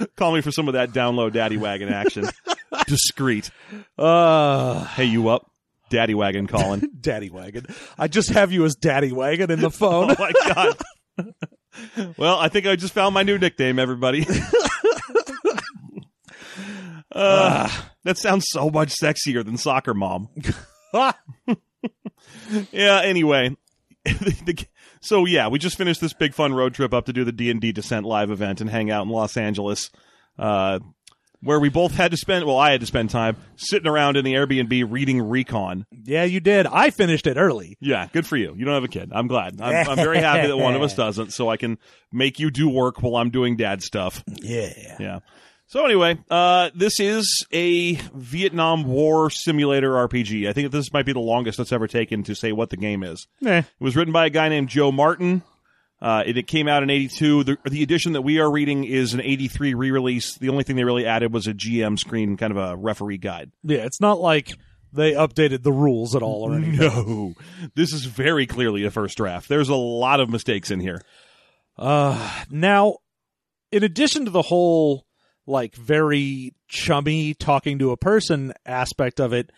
call 0.16 0.34
me 0.34 0.40
for 0.40 0.50
some 0.50 0.68
of 0.68 0.74
that 0.74 0.90
download 0.90 1.32
daddy 1.32 1.56
wagon 1.56 1.88
action. 1.88 2.28
Discreet. 2.86 3.50
Uh, 3.98 4.84
Hey, 4.84 5.04
you 5.04 5.28
up? 5.28 5.50
Daddy 5.88 6.14
wagon 6.14 6.46
calling. 6.46 6.88
daddy 7.00 7.30
wagon. 7.30 7.66
I 7.98 8.08
just 8.08 8.30
have 8.30 8.52
you 8.52 8.64
as 8.64 8.74
daddy 8.74 9.12
wagon 9.12 9.50
in 9.50 9.60
the 9.60 9.70
phone. 9.70 10.10
oh 10.16 10.16
my 10.18 10.32
god. 10.52 10.76
well, 12.16 12.38
I 12.38 12.48
think 12.48 12.66
I 12.66 12.76
just 12.76 12.92
found 12.94 13.14
my 13.14 13.22
new 13.22 13.38
nickname, 13.38 13.78
everybody. 13.78 14.26
uh, 17.12 17.70
that 18.04 18.18
sounds 18.18 18.46
so 18.48 18.70
much 18.70 18.94
sexier 18.94 19.44
than 19.44 19.56
soccer 19.56 19.94
mom. 19.94 20.28
yeah. 22.72 23.00
Anyway, 23.02 23.56
so 25.00 25.24
yeah, 25.24 25.48
we 25.48 25.58
just 25.58 25.78
finished 25.78 26.00
this 26.00 26.12
big 26.12 26.34
fun 26.34 26.52
road 26.52 26.74
trip 26.74 26.92
up 26.92 27.06
to 27.06 27.12
do 27.12 27.24
the 27.24 27.32
D 27.32 27.50
and 27.50 27.60
D 27.60 27.72
Descent 27.72 28.04
live 28.06 28.30
event 28.30 28.60
and 28.60 28.68
hang 28.68 28.90
out 28.90 29.04
in 29.04 29.08
Los 29.10 29.36
Angeles, 29.36 29.90
uh, 30.38 30.80
where 31.42 31.60
we 31.60 31.68
both 31.68 31.94
had 31.94 32.10
to 32.10 32.16
spend. 32.16 32.44
Well, 32.44 32.58
I 32.58 32.70
had 32.72 32.80
to 32.80 32.86
spend 32.86 33.10
time 33.10 33.36
sitting 33.56 33.88
around 33.88 34.16
in 34.16 34.24
the 34.24 34.34
Airbnb 34.34 34.86
reading 34.90 35.20
Recon. 35.22 35.86
yeah, 36.04 36.24
you 36.24 36.40
did. 36.40 36.66
I 36.66 36.90
finished 36.90 37.26
it 37.26 37.36
early. 37.36 37.76
Yeah, 37.80 38.08
good 38.12 38.26
for 38.26 38.36
you. 38.36 38.54
You 38.56 38.64
don't 38.64 38.74
have 38.74 38.84
a 38.84 38.88
kid. 38.88 39.10
I'm 39.14 39.26
glad. 39.26 39.60
I'm, 39.60 39.88
I'm 39.90 39.96
very 40.04 40.18
happy 40.18 40.46
that 40.48 40.56
one 40.56 40.74
of 40.74 40.82
us 40.82 40.94
doesn't, 40.94 41.32
so 41.32 41.48
I 41.48 41.56
can 41.56 41.78
make 42.12 42.38
you 42.38 42.50
do 42.50 42.68
work 42.68 43.02
while 43.02 43.16
I'm 43.16 43.30
doing 43.30 43.56
dad 43.56 43.82
stuff. 43.82 44.22
Yeah. 44.40 44.96
Yeah. 44.98 45.18
So 45.68 45.84
anyway, 45.84 46.16
uh, 46.30 46.70
this 46.76 47.00
is 47.00 47.44
a 47.52 47.94
Vietnam 48.14 48.84
War 48.84 49.30
simulator 49.30 49.90
RPG. 49.90 50.48
I 50.48 50.52
think 50.52 50.70
this 50.70 50.92
might 50.92 51.06
be 51.06 51.12
the 51.12 51.18
longest 51.18 51.58
that's 51.58 51.72
ever 51.72 51.88
taken 51.88 52.22
to 52.24 52.36
say 52.36 52.52
what 52.52 52.70
the 52.70 52.76
game 52.76 53.02
is. 53.02 53.26
Eh. 53.44 53.58
It 53.58 53.64
was 53.80 53.96
written 53.96 54.12
by 54.12 54.26
a 54.26 54.30
guy 54.30 54.48
named 54.48 54.68
Joe 54.68 54.92
Martin. 54.92 55.42
Uh, 56.00 56.22
it, 56.26 56.36
it 56.36 56.46
came 56.46 56.68
out 56.68 56.82
in 56.82 56.90
82. 56.90 57.44
The, 57.44 57.58
the 57.64 57.82
edition 57.82 58.12
that 58.12 58.22
we 58.22 58.38
are 58.38 58.50
reading 58.50 58.84
is 58.84 59.14
an 59.14 59.20
83 59.20 59.74
re-release. 59.74 60.36
The 60.36 60.50
only 60.50 60.62
thing 60.62 60.76
they 60.76 60.84
really 60.84 61.06
added 61.06 61.32
was 61.32 61.46
a 61.46 61.54
GM 61.54 61.98
screen, 61.98 62.36
kind 62.36 62.50
of 62.50 62.58
a 62.58 62.76
referee 62.76 63.18
guide. 63.18 63.50
Yeah, 63.62 63.78
it's 63.78 64.00
not 64.00 64.20
like 64.20 64.52
they 64.92 65.12
updated 65.12 65.62
the 65.62 65.72
rules 65.72 66.14
at 66.14 66.22
all 66.22 66.42
or 66.42 66.54
anything. 66.54 66.76
No, 66.80 67.34
this 67.74 67.92
is 67.92 68.04
very 68.04 68.46
clearly 68.46 68.84
a 68.84 68.90
first 68.90 69.16
draft. 69.16 69.48
There's 69.48 69.68
a 69.68 69.74
lot 69.74 70.20
of 70.20 70.28
mistakes 70.28 70.70
in 70.70 70.80
here. 70.80 71.00
Uh, 71.78 72.42
now, 72.50 72.98
in 73.72 73.82
addition 73.82 74.24
to 74.26 74.30
the 74.30 74.42
whole 74.42 75.06
like 75.46 75.74
very 75.76 76.54
chummy 76.68 77.34
talking 77.34 77.78
to 77.78 77.92
a 77.92 77.96
person 77.96 78.52
aspect 78.64 79.20
of 79.20 79.32
it, 79.32 79.50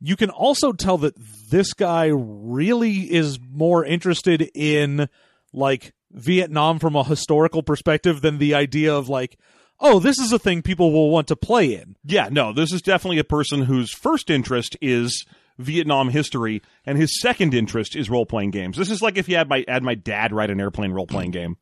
you 0.00 0.16
can 0.16 0.30
also 0.30 0.72
tell 0.72 0.98
that 0.98 1.14
this 1.48 1.74
guy 1.74 2.06
really 2.12 3.12
is 3.12 3.38
more 3.40 3.84
interested 3.84 4.50
in 4.54 5.08
like 5.52 5.92
Vietnam 6.10 6.78
from 6.78 6.96
a 6.96 7.04
historical 7.04 7.62
perspective 7.62 8.20
than 8.20 8.38
the 8.38 8.54
idea 8.54 8.94
of 8.94 9.08
like, 9.08 9.38
oh, 9.80 9.98
this 9.98 10.18
is 10.18 10.32
a 10.32 10.38
thing 10.38 10.62
people 10.62 10.92
will 10.92 11.10
want 11.10 11.28
to 11.28 11.36
play 11.36 11.74
in. 11.74 11.96
Yeah, 12.04 12.28
no, 12.30 12.52
this 12.52 12.72
is 12.72 12.82
definitely 12.82 13.18
a 13.18 13.24
person 13.24 13.62
whose 13.62 13.92
first 13.92 14.30
interest 14.30 14.76
is 14.80 15.24
Vietnam 15.58 16.10
history, 16.10 16.62
and 16.86 16.98
his 16.98 17.20
second 17.20 17.54
interest 17.54 17.96
is 17.96 18.10
role 18.10 18.26
playing 18.26 18.50
games. 18.50 18.76
This 18.76 18.90
is 18.90 19.02
like 19.02 19.16
if 19.16 19.28
you 19.28 19.36
had 19.36 19.48
my 19.48 19.64
had 19.68 19.82
my 19.82 19.94
dad 19.94 20.32
write 20.32 20.50
an 20.50 20.60
airplane 20.60 20.92
role 20.92 21.06
playing 21.06 21.30
game, 21.30 21.56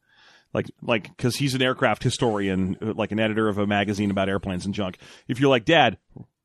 like 0.53 0.71
like 0.83 1.05
because 1.17 1.37
he's 1.37 1.55
an 1.55 1.63
aircraft 1.63 2.03
historian, 2.03 2.77
uh, 2.81 2.93
like 2.95 3.13
an 3.13 3.21
editor 3.21 3.49
of 3.49 3.59
a 3.59 3.67
magazine 3.67 4.11
about 4.11 4.29
airplanes 4.29 4.65
and 4.65 4.75
junk. 4.75 4.99
If 5.29 5.41
you're 5.41 5.51
like 5.51 5.65
dad, 5.65 5.99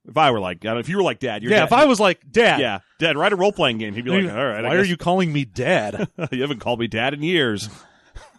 if 0.07 0.17
I 0.17 0.31
were 0.31 0.39
like, 0.39 0.65
I 0.65 0.69
don't 0.69 0.79
if 0.79 0.89
you 0.89 0.97
were 0.97 1.03
like 1.03 1.19
dad, 1.19 1.43
your 1.43 1.51
Yeah, 1.51 1.59
dad, 1.59 1.65
if 1.65 1.73
I 1.73 1.85
was 1.85 1.99
like, 1.99 2.19
Dad, 2.31 2.59
yeah, 2.59 2.79
dad, 2.99 3.17
write 3.17 3.33
a 3.33 3.35
role 3.35 3.51
playing 3.51 3.77
game, 3.77 3.93
he'd 3.93 4.05
be 4.05 4.11
like, 4.11 4.31
all 4.31 4.45
right, 4.45 4.63
why 4.63 4.75
are 4.75 4.83
you 4.83 4.97
calling 4.97 5.31
me 5.33 5.45
Dad? 5.45 6.09
you 6.31 6.41
haven't 6.41 6.59
called 6.59 6.79
me 6.79 6.87
dad 6.87 7.13
in 7.13 7.23
years. 7.23 7.69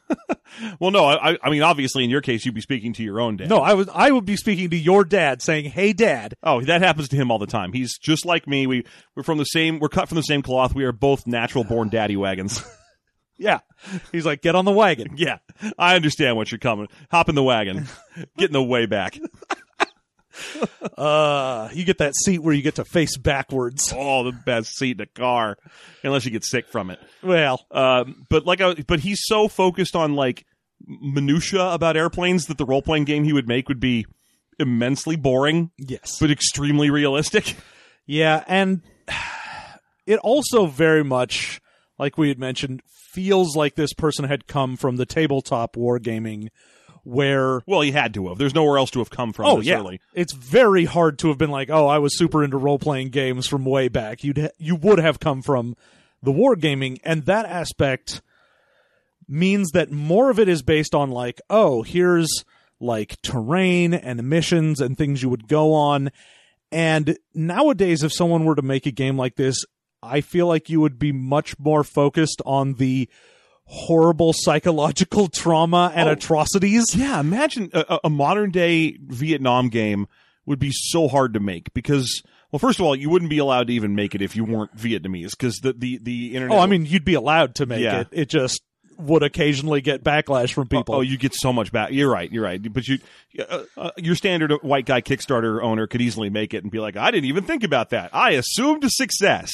well, 0.80 0.90
no, 0.92 1.04
I, 1.04 1.36
I 1.42 1.50
mean, 1.50 1.62
obviously, 1.62 2.04
in 2.04 2.10
your 2.10 2.20
case, 2.20 2.44
you'd 2.44 2.54
be 2.54 2.60
speaking 2.60 2.92
to 2.94 3.02
your 3.02 3.20
own 3.20 3.36
dad. 3.36 3.48
no, 3.48 3.58
I 3.58 3.74
was 3.74 3.88
I 3.92 4.10
would 4.10 4.24
be 4.24 4.36
speaking 4.36 4.70
to 4.70 4.76
your 4.76 5.04
dad, 5.04 5.42
saying, 5.42 5.70
"Hey, 5.70 5.92
Dad." 5.92 6.34
Oh, 6.44 6.60
that 6.62 6.80
happens 6.80 7.08
to 7.08 7.16
him 7.16 7.30
all 7.32 7.38
the 7.40 7.46
time. 7.46 7.72
He's 7.72 7.98
just 7.98 8.24
like 8.24 8.46
me. 8.46 8.66
We 8.68 8.84
we're 9.16 9.24
from 9.24 9.38
the 9.38 9.44
same. 9.44 9.80
We're 9.80 9.88
cut 9.88 10.08
from 10.08 10.16
the 10.16 10.22
same 10.22 10.42
cloth. 10.42 10.74
We 10.76 10.84
are 10.84 10.92
both 10.92 11.26
natural 11.26 11.64
born 11.64 11.88
daddy 11.88 12.16
wagons. 12.16 12.62
Yeah, 13.38 13.58
he's 14.12 14.24
like, 14.24 14.40
"Get 14.40 14.54
on 14.54 14.64
the 14.64 14.72
wagon." 14.72 15.16
yeah, 15.18 15.40
I 15.78 15.94
understand 15.94 16.38
what 16.38 16.50
you're 16.50 16.58
coming. 16.58 16.88
Hop 17.10 17.28
in 17.28 17.34
the 17.34 17.42
wagon. 17.42 17.86
Get 18.38 18.46
in 18.48 18.54
the 18.54 18.62
way 18.62 18.86
back. 18.86 19.18
Uh, 20.96 21.68
you 21.74 21.84
get 21.84 21.98
that 21.98 22.14
seat 22.14 22.38
where 22.38 22.54
you 22.54 22.62
get 22.62 22.76
to 22.76 22.84
face 22.84 23.18
backwards. 23.18 23.92
Oh, 23.94 24.24
the 24.24 24.32
best 24.32 24.78
seat 24.78 24.96
in 24.98 25.02
a 25.02 25.06
car, 25.06 25.58
unless 26.02 26.24
you 26.24 26.30
get 26.30 26.42
sick 26.42 26.68
from 26.68 26.90
it. 26.90 26.98
Well, 27.22 27.66
Um, 27.70 28.24
but 28.30 28.46
like, 28.46 28.62
I, 28.62 28.74
but 28.86 29.00
he's 29.00 29.20
so 29.24 29.46
focused 29.46 29.94
on 29.94 30.14
like 30.14 30.46
minutia 30.86 31.68
about 31.70 31.98
airplanes 31.98 32.46
that 32.46 32.56
the 32.56 32.64
role 32.64 32.80
playing 32.80 33.04
game 33.04 33.24
he 33.24 33.34
would 33.34 33.46
make 33.46 33.68
would 33.68 33.80
be 33.80 34.06
immensely 34.58 35.16
boring, 35.16 35.70
yes, 35.76 36.16
but 36.18 36.30
extremely 36.30 36.88
realistic. 36.88 37.56
yeah, 38.06 38.42
and 38.46 38.80
it 40.06 40.18
also 40.20 40.64
very 40.66 41.04
much, 41.04 41.60
like 41.98 42.16
we 42.16 42.28
had 42.28 42.38
mentioned, 42.38 42.80
feels 43.12 43.54
like 43.54 43.74
this 43.74 43.92
person 43.92 44.24
had 44.24 44.46
come 44.46 44.76
from 44.76 44.96
the 44.96 45.06
tabletop 45.06 45.76
wargaming, 45.76 46.48
where 47.06 47.62
Well, 47.66 47.82
he 47.82 47.92
had 47.92 48.12
to 48.14 48.28
have. 48.28 48.38
There's 48.38 48.54
nowhere 48.54 48.78
else 48.78 48.90
to 48.90 48.98
have 48.98 49.10
come 49.10 49.32
from. 49.32 49.46
oh 49.46 49.60
yeah, 49.60 49.78
early. 49.78 50.00
it's 50.12 50.34
very 50.34 50.84
hard 50.84 51.18
to 51.20 51.28
have 51.28 51.38
been 51.38 51.50
like, 51.50 51.70
oh, 51.70 51.86
I 51.86 51.98
was 51.98 52.18
super 52.18 52.42
into 52.42 52.56
role 52.56 52.80
playing 52.80 53.10
games 53.10 53.46
from 53.46 53.64
way 53.64 53.88
back. 53.88 54.24
You'd 54.24 54.38
ha- 54.38 54.48
you 54.58 54.74
would 54.74 54.98
have 54.98 55.20
come 55.20 55.40
from 55.40 55.76
the 56.22 56.32
wargaming, 56.32 56.98
and 57.04 57.24
that 57.26 57.46
aspect 57.46 58.22
means 59.28 59.70
that 59.72 59.90
more 59.92 60.30
of 60.30 60.38
it 60.40 60.48
is 60.48 60.62
based 60.62 60.94
on 60.94 61.10
like, 61.10 61.40
oh, 61.48 61.82
here's 61.82 62.28
like 62.80 63.20
terrain 63.22 63.94
and 63.94 64.28
missions 64.28 64.80
and 64.80 64.98
things 64.98 65.22
you 65.22 65.28
would 65.28 65.48
go 65.48 65.72
on. 65.74 66.10
And 66.72 67.16
nowadays, 67.34 68.02
if 68.02 68.12
someone 68.12 68.44
were 68.44 68.56
to 68.56 68.62
make 68.62 68.86
a 68.86 68.90
game 68.90 69.16
like 69.16 69.36
this, 69.36 69.64
I 70.02 70.20
feel 70.20 70.46
like 70.48 70.68
you 70.68 70.80
would 70.80 70.98
be 70.98 71.12
much 71.12 71.58
more 71.58 71.84
focused 71.84 72.42
on 72.44 72.74
the 72.74 73.08
horrible 73.66 74.32
psychological 74.32 75.28
trauma 75.34 75.92
and 75.94 76.08
Oh. 76.08 76.12
atrocities. 76.12 76.94
Yeah, 76.94 77.20
imagine 77.20 77.70
a, 77.74 77.98
a- 78.04 78.10
modern 78.10 78.50
day 78.50 78.96
Vietnam 79.02 79.68
game 79.68 80.06
would 80.46 80.58
be 80.58 80.70
so 80.72 81.08
hard 81.08 81.34
to 81.34 81.40
make 81.40 81.74
because, 81.74 82.22
well, 82.52 82.58
first 82.60 82.78
of 82.78 82.86
all, 82.86 82.94
you 82.94 83.10
wouldn't 83.10 83.30
be 83.30 83.38
allowed 83.38 83.66
to 83.66 83.72
even 83.72 83.94
make 83.96 84.14
it 84.14 84.22
if 84.22 84.36
you 84.36 84.44
weren't 84.44 84.76
Vietnamese 84.76 85.30
because 85.30 85.56
the, 85.56 85.72
the, 85.72 85.98
the 86.02 86.34
internet. 86.34 86.56
Oh, 86.56 86.60
I 86.60 86.66
mean, 86.66 86.86
you'd 86.86 87.04
be 87.04 87.14
allowed 87.14 87.56
to 87.56 87.66
make 87.66 87.80
Yeah. 87.82 88.00
it. 88.02 88.08
It 88.12 88.28
just 88.28 88.62
would 88.98 89.22
occasionally 89.22 89.80
get 89.80 90.02
backlash 90.02 90.52
from 90.52 90.68
people. 90.68 90.94
Oh, 90.94 91.00
you 91.00 91.18
get 91.18 91.34
so 91.34 91.52
much 91.52 91.72
back. 91.72 91.90
You're 91.92 92.10
right. 92.10 92.30
You're 92.30 92.44
right. 92.44 92.60
But 92.72 92.86
you, 92.88 92.98
uh, 93.38 93.64
uh, 93.76 93.90
your 93.96 94.14
standard 94.14 94.52
white 94.62 94.86
guy 94.86 95.00
Kickstarter 95.00 95.62
owner 95.62 95.86
could 95.86 96.00
easily 96.00 96.30
make 96.30 96.54
it 96.54 96.62
and 96.62 96.70
be 96.70 96.78
like, 96.78 96.96
I 96.96 97.10
didn't 97.10 97.26
even 97.26 97.44
think 97.44 97.64
about 97.64 97.90
that. 97.90 98.10
I 98.14 98.32
assumed 98.32 98.84
success. 98.90 99.50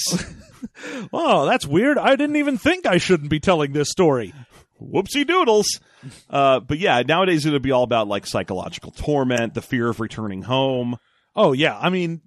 oh, 1.13 1.47
that's 1.47 1.67
weird. 1.67 1.99
I 1.99 2.17
didn't 2.17 2.37
even 2.37 2.59
think 2.59 2.87
I 2.87 2.99
shouldn't 2.99 3.31
be 3.31 3.41
telling 3.41 3.73
this 3.73 3.91
story. 3.91 4.33
Whoopsie 4.81 5.27
doodles. 5.27 5.81
Uh, 6.29 6.61
but 6.61 6.79
yeah, 6.79 7.03
nowadays 7.03 7.47
it'll 7.47 7.61
be 7.61 7.71
all 7.71 7.85
about 7.85 8.09
like 8.09 8.27
psychological 8.27 8.91
torment, 8.91 9.55
the 9.55 9.63
fear 9.63 9.89
of 9.89 10.01
returning 10.01 10.43
home. 10.43 10.99
Oh, 11.35 11.53
yeah. 11.53 11.79
I 11.79 11.91
mean, 11.91 12.21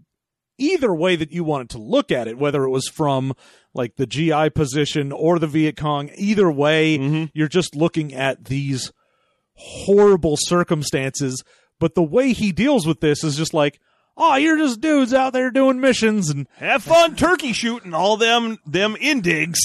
either 0.57 0.93
way 0.93 1.15
that 1.15 1.31
you 1.31 1.43
wanted 1.43 1.69
to 1.71 1.77
look 1.77 2.11
at 2.11 2.27
it, 2.27 2.37
whether 2.37 2.63
it 2.63 2.69
was 2.69 2.87
from 2.87 3.33
like 3.73 3.95
the 3.97 4.05
GI 4.07 4.49
position 4.51 5.11
or 5.11 5.37
the 5.39 5.47
Viet 5.47 5.75
Cong, 5.77 6.09
either 6.15 6.49
way, 6.51 6.97
Mhm. 6.97 7.29
you're 7.33 7.47
just 7.47 7.75
looking 7.75 8.13
at 8.13 8.45
these 8.45 8.91
horrible 9.53 10.35
circumstances. 10.39 11.43
But 11.79 11.95
the 11.95 12.03
way 12.03 12.33
he 12.33 12.51
deals 12.51 12.85
with 12.87 13.01
this 13.01 13.23
is 13.23 13.35
just 13.35 13.53
like, 13.53 13.79
oh, 14.17 14.35
you're 14.37 14.57
just 14.57 14.79
dudes 14.79 15.13
out 15.13 15.33
there 15.33 15.51
doing 15.51 15.81
missions 15.81 16.29
and 16.29 16.47
Have 16.55 16.83
fun 16.83 17.15
turkey 17.17 17.51
shooting 17.51 17.93
all 17.93 18.15
them 18.15 18.57
them 18.65 18.95
indigs. 18.95 19.57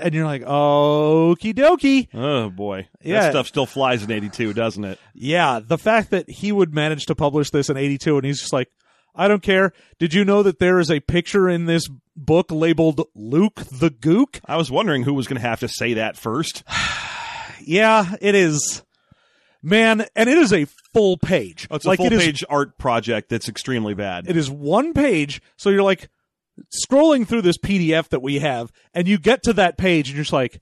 and 0.00 0.12
you're 0.12 0.26
like, 0.26 0.42
okie 0.42 1.54
dokie. 1.54 2.08
Oh 2.12 2.50
boy, 2.50 2.88
Yeah. 3.04 3.20
that 3.22 3.30
stuff 3.32 3.46
still 3.46 3.66
flies 3.66 4.02
in 4.02 4.10
'82, 4.10 4.52
doesn't 4.54 4.84
it? 4.84 4.98
Yeah, 5.14 5.60
the 5.64 5.78
fact 5.78 6.10
that 6.10 6.28
he 6.28 6.50
would 6.50 6.74
manage 6.74 7.06
to 7.06 7.14
publish 7.14 7.50
this 7.50 7.68
in 7.70 7.76
82 7.76 8.16
and 8.16 8.26
he's 8.26 8.40
just 8.40 8.52
like, 8.52 8.68
I 9.14 9.28
don't 9.28 9.42
care. 9.42 9.72
Did 9.98 10.14
you 10.14 10.24
know 10.24 10.42
that 10.42 10.58
there 10.58 10.78
is 10.80 10.90
a 10.90 11.00
picture 11.00 11.48
in 11.48 11.66
this 11.66 11.88
book 12.16 12.50
labeled 12.50 13.02
Luke 13.14 13.56
the 13.70 13.90
Gook? 13.90 14.40
I 14.46 14.56
was 14.56 14.70
wondering 14.70 15.02
who 15.02 15.14
was 15.14 15.26
going 15.26 15.40
to 15.40 15.46
have 15.46 15.60
to 15.60 15.68
say 15.68 15.94
that 15.94 16.16
first. 16.16 16.62
Yeah, 17.64 18.16
it 18.20 18.34
is. 18.34 18.82
Man, 19.62 20.04
and 20.16 20.28
it 20.28 20.36
is 20.36 20.52
a 20.52 20.64
full 20.92 21.16
page. 21.16 21.68
Oh, 21.70 21.76
it's 21.76 21.84
like 21.84 22.00
a 22.00 22.02
full 22.02 22.06
it 22.06 22.12
is 22.14 22.24
page 22.24 22.44
art 22.50 22.76
project 22.76 23.28
that's 23.28 23.48
extremely 23.48 23.94
bad. 23.94 24.28
it 24.28 24.36
is 24.36 24.50
one 24.50 24.92
page, 24.92 25.40
so 25.56 25.70
you're 25.70 25.84
like 25.84 26.08
scrolling 26.84 27.24
through 27.24 27.42
this 27.42 27.58
PDF 27.58 28.08
that 28.08 28.20
we 28.20 28.40
have 28.40 28.72
and 28.92 29.06
you 29.06 29.16
get 29.18 29.44
to 29.44 29.52
that 29.52 29.78
page 29.78 30.08
and 30.08 30.16
you're 30.16 30.24
just 30.24 30.32
like 30.32 30.60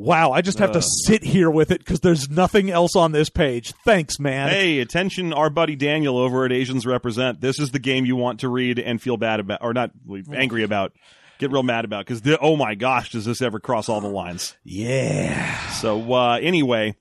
Wow, 0.00 0.30
I 0.30 0.42
just 0.42 0.60
have 0.60 0.70
to 0.72 0.80
sit 0.80 1.24
here 1.24 1.50
with 1.50 1.72
it 1.72 1.80
because 1.80 1.98
there's 1.98 2.30
nothing 2.30 2.70
else 2.70 2.94
on 2.94 3.10
this 3.10 3.30
page. 3.30 3.72
Thanks, 3.84 4.20
man. 4.20 4.48
Hey, 4.48 4.78
attention, 4.78 5.32
our 5.32 5.50
buddy 5.50 5.74
Daniel 5.74 6.16
over 6.18 6.44
at 6.44 6.52
Asians 6.52 6.86
Represent. 6.86 7.40
This 7.40 7.58
is 7.58 7.72
the 7.72 7.80
game 7.80 8.06
you 8.06 8.14
want 8.14 8.40
to 8.40 8.48
read 8.48 8.78
and 8.78 9.02
feel 9.02 9.16
bad 9.16 9.40
about, 9.40 9.58
or 9.60 9.74
not 9.74 9.90
angry 10.32 10.62
about, 10.62 10.92
get 11.40 11.50
real 11.50 11.64
mad 11.64 11.84
about, 11.84 12.06
because 12.06 12.22
the, 12.22 12.38
oh 12.38 12.54
my 12.54 12.76
gosh, 12.76 13.10
does 13.10 13.24
this 13.24 13.42
ever 13.42 13.58
cross 13.58 13.88
all 13.88 14.00
the 14.00 14.06
lines? 14.06 14.56
Yeah. 14.62 15.68
So 15.70 16.12
uh, 16.12 16.38
anyway, 16.40 16.94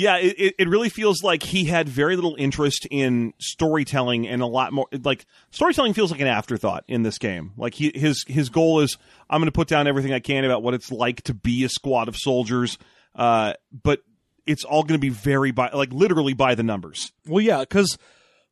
yeah, 0.00 0.16
it, 0.16 0.54
it, 0.58 0.68
really 0.68 0.88
feels 0.88 1.22
like 1.22 1.42
he 1.42 1.66
had 1.66 1.86
very 1.86 2.16
little 2.16 2.34
interest 2.38 2.86
in 2.90 3.34
storytelling 3.38 4.26
and 4.26 4.40
a 4.40 4.46
lot 4.46 4.72
more 4.72 4.86
like 5.04 5.26
storytelling 5.50 5.92
feels 5.92 6.10
like 6.10 6.22
an 6.22 6.26
afterthought 6.26 6.84
in 6.88 7.02
this 7.02 7.18
game. 7.18 7.52
Like 7.58 7.74
he, 7.74 7.92
his 7.94 8.24
his 8.26 8.48
goal 8.48 8.80
is 8.80 8.96
I'm 9.28 9.40
going 9.40 9.48
to 9.48 9.52
put 9.52 9.68
down 9.68 9.86
everything 9.86 10.14
I 10.14 10.20
can 10.20 10.46
about 10.46 10.62
what 10.62 10.72
it's 10.72 10.90
like 10.90 11.20
to 11.24 11.34
be 11.34 11.64
a 11.64 11.68
squad 11.68 12.08
of 12.08 12.16
soldiers, 12.16 12.78
uh, 13.14 13.52
but 13.70 14.00
it's 14.46 14.64
all 14.64 14.84
going 14.84 14.98
to 14.98 15.06
be 15.06 15.10
very 15.10 15.50
by 15.50 15.68
like 15.68 15.92
literally 15.92 16.32
by 16.32 16.54
the 16.54 16.62
numbers. 16.62 17.12
Well, 17.26 17.42
yeah, 17.42 17.60
because 17.60 17.98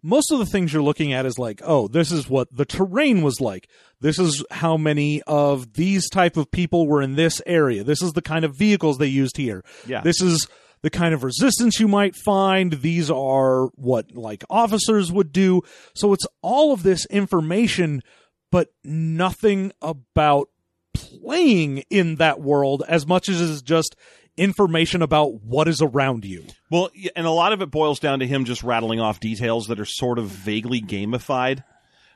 most 0.03 0.31
of 0.31 0.41
the 0.41 0.47
things 0.47 0.75
you're 0.75 0.83
looking 0.83 1.15
at 1.15 1.25
is 1.25 1.39
like, 1.39 1.63
oh, 1.65 1.89
this 1.89 2.13
is 2.13 2.29
what 2.29 2.55
the 2.55 2.67
terrain 2.67 3.23
was 3.23 3.41
like. 3.41 3.69
This 4.03 4.19
is 4.19 4.45
how 4.51 4.77
many 4.77 5.23
of 5.23 5.73
these 5.73 6.11
type 6.11 6.37
of 6.37 6.51
people 6.51 6.87
were 6.87 7.01
in 7.01 7.15
this 7.15 7.41
area. 7.47 7.85
This 7.85 8.03
is 8.03 8.13
the 8.13 8.21
kind 8.21 8.45
of 8.45 8.55
vehicles 8.55 8.99
they 8.99 9.07
used 9.07 9.39
here. 9.39 9.65
Yeah. 9.87 10.03
This 10.03 10.21
is 10.21 10.47
the 10.83 10.91
kind 10.91 11.15
of 11.15 11.25
resistance 11.25 11.81
you 11.81 11.89
might 11.89 12.15
find. 12.17 12.75
These 12.75 13.11
are 13.11 13.67
what 13.75 14.15
like 14.15 14.45
officers 14.51 15.11
would 15.13 15.33
do. 15.33 15.63
So 15.95 16.13
it's 16.13 16.27
all 16.43 16.73
of 16.73 16.83
this 16.83 17.07
information, 17.07 18.03
but 18.51 18.69
nothing 18.85 19.73
about 19.83 20.49
playing 20.95 21.79
in 21.91 22.17
that 22.17 22.41
world 22.41 22.83
as 22.89 23.07
much 23.07 23.29
as 23.29 23.41
it's 23.41 23.63
just 23.63 23.97
information 24.37 25.03
about 25.03 25.43
what 25.43 25.69
is 25.69 25.83
around 25.83 26.25
you. 26.25 26.45
Well, 26.71 26.91
and 27.17 27.27
a 27.27 27.31
lot 27.31 27.53
of 27.53 27.61
it 27.61 27.71
boils 27.71 27.99
down 27.99 28.21
to 28.21 28.27
him 28.27 28.45
just 28.45 28.63
rattling 28.63 29.01
off 29.01 29.21
details 29.21 29.67
that 29.67 29.81
are 29.81 29.85
sort 29.85 30.19
of 30.19 30.27
vaguely 30.27 30.81
gamified. 30.81 31.65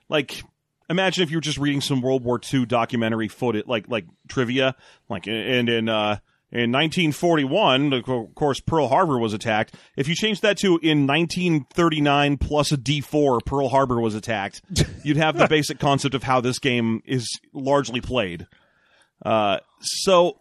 Like, 0.08 0.42
imagine 0.88 1.22
if 1.22 1.30
you 1.30 1.38
were 1.38 1.42
just 1.42 1.58
reading 1.58 1.80
some 1.80 2.00
World 2.00 2.24
War 2.24 2.40
II 2.52 2.66
documentary 2.66 3.28
footage, 3.28 3.66
like 3.66 3.88
like 3.88 4.06
trivia, 4.28 4.76
like 5.08 5.26
and 5.26 5.68
in 5.68 5.88
uh, 5.88 6.18
in 6.52 6.70
1941, 6.70 7.92
of 7.94 8.34
course, 8.34 8.60
Pearl 8.60 8.88
Harbor 8.88 9.18
was 9.18 9.32
attacked. 9.32 9.74
If 9.96 10.06
you 10.06 10.14
change 10.14 10.42
that 10.42 10.58
to 10.58 10.78
in 10.82 11.06
1939 11.06 12.36
plus 12.36 12.72
a 12.72 12.76
D4, 12.76 13.44
Pearl 13.44 13.70
Harbor 13.70 14.00
was 14.00 14.14
attacked, 14.14 14.60
you'd 15.02 15.16
have 15.16 15.38
the 15.38 15.48
basic 15.48 15.78
concept 15.78 16.14
of 16.14 16.22
how 16.22 16.42
this 16.42 16.58
game 16.58 17.00
is 17.06 17.26
largely 17.54 18.02
played. 18.02 18.46
Uh, 19.24 19.58
so 19.80 20.38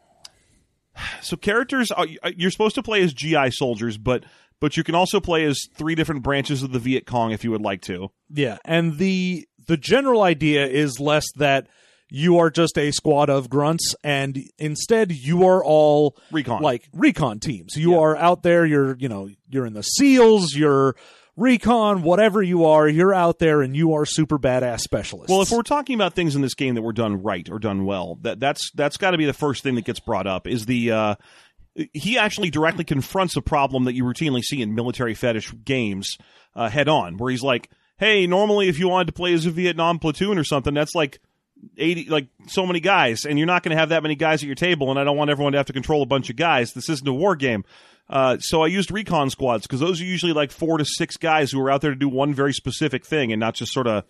So 1.21 1.37
characters, 1.37 1.91
are, 1.91 2.05
you're 2.35 2.51
supposed 2.51 2.75
to 2.75 2.83
play 2.83 3.01
as 3.01 3.13
GI 3.13 3.51
soldiers, 3.51 3.97
but 3.97 4.25
but 4.59 4.77
you 4.77 4.83
can 4.83 4.93
also 4.93 5.19
play 5.19 5.45
as 5.45 5.67
three 5.75 5.95
different 5.95 6.21
branches 6.23 6.61
of 6.61 6.71
the 6.71 6.79
Viet 6.79 7.05
Cong 7.07 7.31
if 7.31 7.43
you 7.43 7.51
would 7.51 7.61
like 7.61 7.81
to. 7.83 8.09
Yeah, 8.29 8.57
and 8.65 8.97
the 8.97 9.47
the 9.67 9.77
general 9.77 10.21
idea 10.21 10.65
is 10.67 10.99
less 10.99 11.25
that 11.37 11.67
you 12.13 12.37
are 12.39 12.49
just 12.49 12.77
a 12.77 12.91
squad 12.91 13.29
of 13.29 13.49
grunts 13.49 13.95
and 14.03 14.37
instead 14.59 15.13
you 15.13 15.45
are 15.47 15.63
all 15.63 16.17
Recon. 16.29 16.61
like 16.61 16.89
recon 16.93 17.39
teams. 17.39 17.77
You 17.77 17.93
Yeah. 17.93 17.99
are 17.99 18.17
out 18.17 18.43
there, 18.43 18.65
you're, 18.65 18.97
you 18.97 19.07
know, 19.07 19.29
you're 19.49 19.65
in 19.65 19.71
the 19.73 19.81
SEALs, 19.81 20.53
you're 20.53 20.97
recon, 21.37 22.01
whatever 22.03 22.43
you 22.43 22.65
are, 22.65 22.85
you're 22.87 23.13
out 23.13 23.39
there 23.39 23.61
and 23.61 23.77
you 23.77 23.93
are 23.93 24.05
super 24.05 24.37
badass 24.37 24.81
specialists. 24.81 25.31
Well, 25.31 25.41
if 25.41 25.51
we're 25.51 25.61
talking 25.63 25.95
about 25.95 26.13
things 26.13 26.35
in 26.35 26.41
this 26.41 26.53
game 26.53 26.75
that 26.75 26.81
were 26.81 26.91
done 26.91 27.23
right 27.23 27.47
or 27.49 27.59
done 27.59 27.85
well, 27.85 28.19
that 28.23 28.41
that's 28.41 28.69
that's 28.75 28.97
got 28.97 29.11
to 29.11 29.17
be 29.17 29.25
the 29.25 29.31
first 29.33 29.63
thing 29.63 29.75
that 29.75 29.85
gets 29.85 30.01
brought 30.01 30.27
up. 30.27 30.47
Is 30.47 30.65
the 30.65 30.91
uh, 30.91 31.15
he 31.93 32.17
actually 32.17 32.49
directly 32.49 32.83
confronts 32.83 33.37
a 33.37 33.41
problem 33.41 33.85
that 33.85 33.93
you 33.95 34.03
routinely 34.03 34.41
see 34.41 34.61
in 34.61 34.75
military 34.75 35.13
fetish 35.13 35.53
games 35.63 36.17
uh, 36.55 36.67
head 36.69 36.89
on, 36.89 37.17
where 37.17 37.31
he's 37.31 37.41
like, 37.43 37.69
"Hey, 37.97 38.27
normally 38.27 38.67
if 38.67 38.77
you 38.77 38.89
wanted 38.89 39.07
to 39.07 39.13
play 39.13 39.33
as 39.33 39.45
a 39.45 39.51
Vietnam 39.51 39.97
platoon 39.97 40.37
or 40.37 40.43
something, 40.43 40.73
that's 40.73 40.93
like." 40.93 41.19
80 41.77 42.09
like 42.09 42.27
so 42.47 42.65
many 42.65 42.79
guys 42.79 43.25
and 43.25 43.37
you're 43.37 43.47
not 43.47 43.63
going 43.63 43.71
to 43.71 43.79
have 43.79 43.89
that 43.89 44.03
many 44.03 44.15
guys 44.15 44.41
at 44.41 44.47
your 44.47 44.55
table 44.55 44.89
and 44.89 44.99
I 44.99 45.03
don't 45.03 45.17
want 45.17 45.29
everyone 45.29 45.53
to 45.53 45.59
have 45.59 45.67
to 45.67 45.73
control 45.73 46.01
a 46.01 46.07
bunch 46.07 46.29
of 46.29 46.35
guys 46.35 46.73
this 46.73 46.89
isn't 46.89 47.07
a 47.07 47.13
war 47.13 47.35
game 47.35 47.63
uh, 48.11 48.37
so 48.39 48.61
I 48.61 48.67
used 48.67 48.91
recon 48.91 49.29
squads 49.29 49.65
because 49.65 49.79
those 49.79 50.01
are 50.01 50.05
usually 50.05 50.33
like 50.33 50.51
four 50.51 50.77
to 50.77 50.85
six 50.85 51.15
guys 51.15 51.51
who 51.51 51.61
are 51.61 51.71
out 51.71 51.79
there 51.79 51.91
to 51.91 51.95
do 51.95 52.09
one 52.09 52.33
very 52.33 52.53
specific 52.53 53.05
thing 53.05 53.31
and 53.31 53.39
not 53.39 53.55
just 53.55 53.71
sort 53.71 53.87
of 53.87 54.03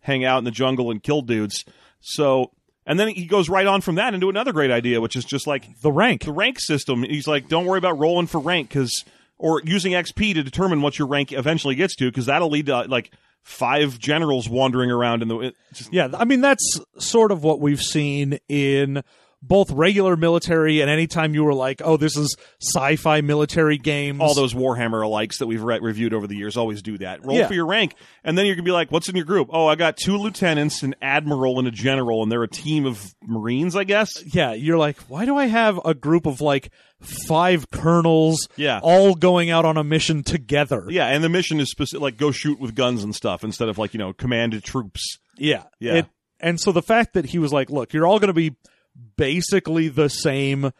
hang 0.00 0.24
out 0.24 0.38
in 0.38 0.44
the 0.44 0.50
jungle 0.50 0.90
and 0.90 1.02
kill 1.02 1.22
dudes. 1.22 1.64
So, 2.00 2.50
and 2.84 2.98
then 2.98 3.08
he 3.08 3.26
goes 3.26 3.48
right 3.48 3.66
on 3.66 3.80
from 3.80 3.94
that 3.94 4.12
into 4.12 4.28
another 4.28 4.52
great 4.52 4.72
idea, 4.72 5.00
which 5.00 5.14
is 5.14 5.24
just 5.24 5.46
like 5.46 5.80
the 5.80 5.92
rank. 5.92 6.24
the 6.24 6.32
rank 6.32 6.58
system. 6.58 7.04
He's 7.04 7.28
like, 7.28 7.48
don't 7.48 7.64
worry 7.64 7.78
about 7.78 7.98
rolling 7.98 8.26
for 8.26 8.40
rank 8.40 8.68
because, 8.68 9.04
or 9.38 9.62
using 9.64 9.92
XP 9.92 10.34
to 10.34 10.42
determine 10.42 10.82
what 10.82 10.98
your 10.98 11.06
rank 11.06 11.32
eventually 11.32 11.76
gets 11.76 11.94
to 11.96 12.10
because 12.10 12.26
that'll 12.26 12.50
lead 12.50 12.66
to 12.66 12.82
like 12.82 13.12
five 13.44 13.98
generals 13.98 14.48
wandering 14.48 14.90
around 14.90 15.22
in 15.22 15.28
the. 15.28 15.54
Just, 15.72 15.92
Yeah, 15.92 16.08
I 16.12 16.24
mean 16.24 16.40
that's 16.40 16.80
sort 16.98 17.30
of 17.30 17.44
what 17.44 17.60
we've 17.60 17.80
seen 17.80 18.38
in 18.48 19.04
both 19.46 19.70
regular 19.70 20.16
military 20.16 20.80
and 20.80 20.90
anytime 20.90 21.34
you 21.34 21.44
were 21.44 21.54
like, 21.54 21.82
"Oh, 21.84 21.96
this 21.96 22.16
is 22.16 22.36
sci-fi 22.62 23.20
military 23.20 23.78
games." 23.78 24.20
all 24.20 24.34
those 24.34 24.54
Warhammer 24.54 25.02
alikes 25.04 25.38
that 25.38 25.46
we've 25.46 25.62
re- 25.62 25.78
reviewed 25.80 26.14
over 26.14 26.26
the 26.26 26.36
years 26.36 26.56
always 26.56 26.82
do 26.82 26.98
that. 26.98 27.24
Roll 27.24 27.36
Yeah. 27.38 27.46
for 27.48 27.54
your 27.54 27.66
rank, 27.66 27.94
and 28.24 28.36
then 28.38 28.46
you're 28.46 28.54
gonna 28.54 28.64
be 28.64 28.70
like, 28.70 28.90
"What's 28.90 29.08
in 29.08 29.16
your 29.16 29.24
group?" 29.24 29.48
Oh, 29.52 29.66
I 29.66 29.74
got 29.74 29.96
two 29.96 30.16
lieutenants, 30.16 30.82
an 30.82 30.94
admiral, 31.02 31.58
and 31.58 31.68
a 31.68 31.70
general, 31.70 32.22
and 32.22 32.30
they're 32.32 32.42
a 32.42 32.48
team 32.48 32.86
of 32.86 33.14
Marines, 33.22 33.76
I 33.76 33.84
guess. 33.84 34.22
yeah, 34.34 34.52
you're 34.52 34.78
like, 34.78 34.96
why 35.08 35.24
do 35.24 35.36
I 35.36 35.46
have 35.46 35.80
a 35.84 35.94
group 35.94 36.26
of 36.26 36.40
like 36.40 36.70
five 37.00 37.70
colonels, 37.70 38.48
Yeah. 38.56 38.80
all 38.82 39.14
going 39.14 39.50
out 39.50 39.64
on 39.64 39.76
a 39.76 39.84
mission 39.84 40.22
together? 40.22 40.86
Yeah, 40.88 41.06
and 41.08 41.22
the 41.22 41.28
mission 41.28 41.60
is 41.60 41.70
specific, 41.70 42.00
like 42.02 42.16
go 42.16 42.30
shoot 42.30 42.58
with 42.58 42.74
guns 42.74 43.04
and 43.04 43.14
stuff 43.14 43.44
instead 43.44 43.68
of 43.68 43.78
like 43.78 43.94
you 43.94 43.98
know 43.98 44.12
commanded 44.12 44.64
troops. 44.64 45.18
yeah, 45.36 45.64
Yeah. 45.80 45.94
It- 45.94 46.06
and 46.40 46.60
so 46.60 46.72
the 46.72 46.82
fact 46.82 47.14
that 47.14 47.26
he 47.26 47.38
was 47.38 47.52
like, 47.52 47.70
look, 47.70 47.92
you're 47.92 48.06
all 48.06 48.18
going 48.18 48.28
to 48.28 48.32
be 48.34 48.54
basically 49.16 49.88
the 49.88 50.08
same, 50.08 50.72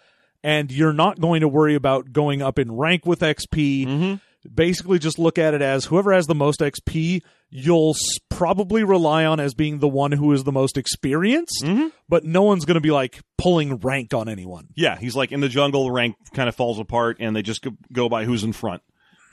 and 0.43 0.71
you're 0.71 0.93
not 0.93 1.21
going 1.21 1.41
to 1.41 1.49
worry 1.49 1.75
about 1.75 2.13
going 2.13 2.43
up 2.43 2.59
in 2.59 2.73
rank 2.77 3.07
with 3.07 3.21
XP. 3.21 3.87
Mm-hmm. 3.87 4.15
Basically, 4.55 4.99
just 4.99 5.19
look 5.19 5.39
at 5.39 5.55
it 5.55 5.63
as 5.63 5.87
whoever 5.87 6.13
has 6.13 6.27
the 6.27 6.35
most 6.35 6.61
XP, 6.61 7.23
you'll 7.49 7.95
s- 7.95 8.19
probably 8.29 8.85
rely 8.85 9.25
on 9.25 9.41
as 9.41 9.55
being 9.55 9.79
the 9.79 9.89
one 9.89 10.13
who 10.13 10.33
is 10.33 10.45
the 10.45 10.53
most 10.53 10.77
experienced. 10.77 11.65
Mm-hmm. 11.65 11.87
But 12.11 12.25
no 12.25 12.43
one's 12.43 12.67
going 12.67 12.75
to 12.75 12.83
be 12.83 12.91
like 12.91 13.21
pulling 13.39 13.77
rank 13.79 14.13
on 14.13 14.29
anyone. 14.29 14.69
Yeah, 14.75 14.99
he's 14.99 15.17
like 15.17 15.33
in 15.33 15.41
the 15.41 15.49
jungle, 15.49 15.91
rank 15.91 16.17
kind 16.35 16.47
of 16.49 16.55
falls 16.55 16.79
apart, 16.79 17.17
and 17.21 17.35
they 17.35 17.41
just 17.41 17.63
go, 17.63 17.71
go 17.91 18.11
by 18.11 18.27
who's 18.27 18.45
in 18.45 18.53
front, 18.53 18.83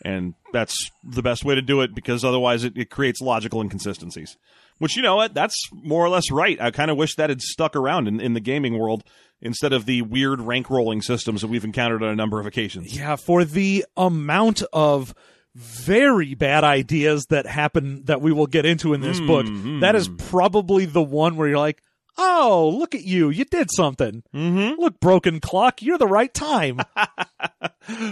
and 0.05 0.33
that's 0.53 0.89
the 1.03 1.21
best 1.21 1.43
way 1.43 1.55
to 1.55 1.61
do 1.61 1.81
it 1.81 1.93
because 1.93 2.23
otherwise 2.23 2.63
it, 2.63 2.77
it 2.77 2.89
creates 2.89 3.19
logical 3.19 3.59
inconsistencies. 3.59 4.37
Which 4.81 4.95
you 4.95 5.03
know 5.03 5.15
what, 5.15 5.35
that's 5.35 5.69
more 5.71 6.03
or 6.03 6.09
less 6.09 6.31
right. 6.31 6.59
I 6.59 6.71
kind 6.71 6.89
of 6.89 6.97
wish 6.97 7.13
that 7.15 7.29
had 7.29 7.39
stuck 7.39 7.75
around 7.75 8.07
in, 8.07 8.19
in 8.19 8.33
the 8.33 8.39
gaming 8.39 8.79
world 8.79 9.03
instead 9.39 9.73
of 9.73 9.85
the 9.85 10.01
weird 10.01 10.41
rank 10.41 10.71
rolling 10.71 11.03
systems 11.03 11.41
that 11.41 11.47
we've 11.49 11.63
encountered 11.63 12.01
on 12.01 12.09
a 12.09 12.15
number 12.15 12.39
of 12.39 12.47
occasions. 12.47 12.95
Yeah, 12.97 13.15
for 13.15 13.45
the 13.45 13.85
amount 13.95 14.63
of 14.73 15.13
very 15.53 16.33
bad 16.33 16.63
ideas 16.63 17.27
that 17.27 17.45
happen 17.45 18.05
that 18.05 18.21
we 18.21 18.31
will 18.31 18.47
get 18.47 18.65
into 18.65 18.95
in 18.95 19.01
this 19.01 19.19
book, 19.19 19.45
that 19.81 19.93
is 19.95 20.09
probably 20.17 20.85
the 20.85 21.03
one 21.03 21.35
where 21.35 21.47
you're 21.47 21.59
like, 21.59 21.83
oh, 22.17 22.75
look 22.75 22.95
at 22.95 23.03
you. 23.03 23.29
You 23.29 23.45
did 23.45 23.69
something. 23.71 24.23
Mm-hmm. 24.33 24.81
Look, 24.81 24.99
broken 24.99 25.39
clock, 25.39 25.83
you're 25.83 25.97
the 25.99 26.07
right 26.07 26.33
time. 26.33 26.79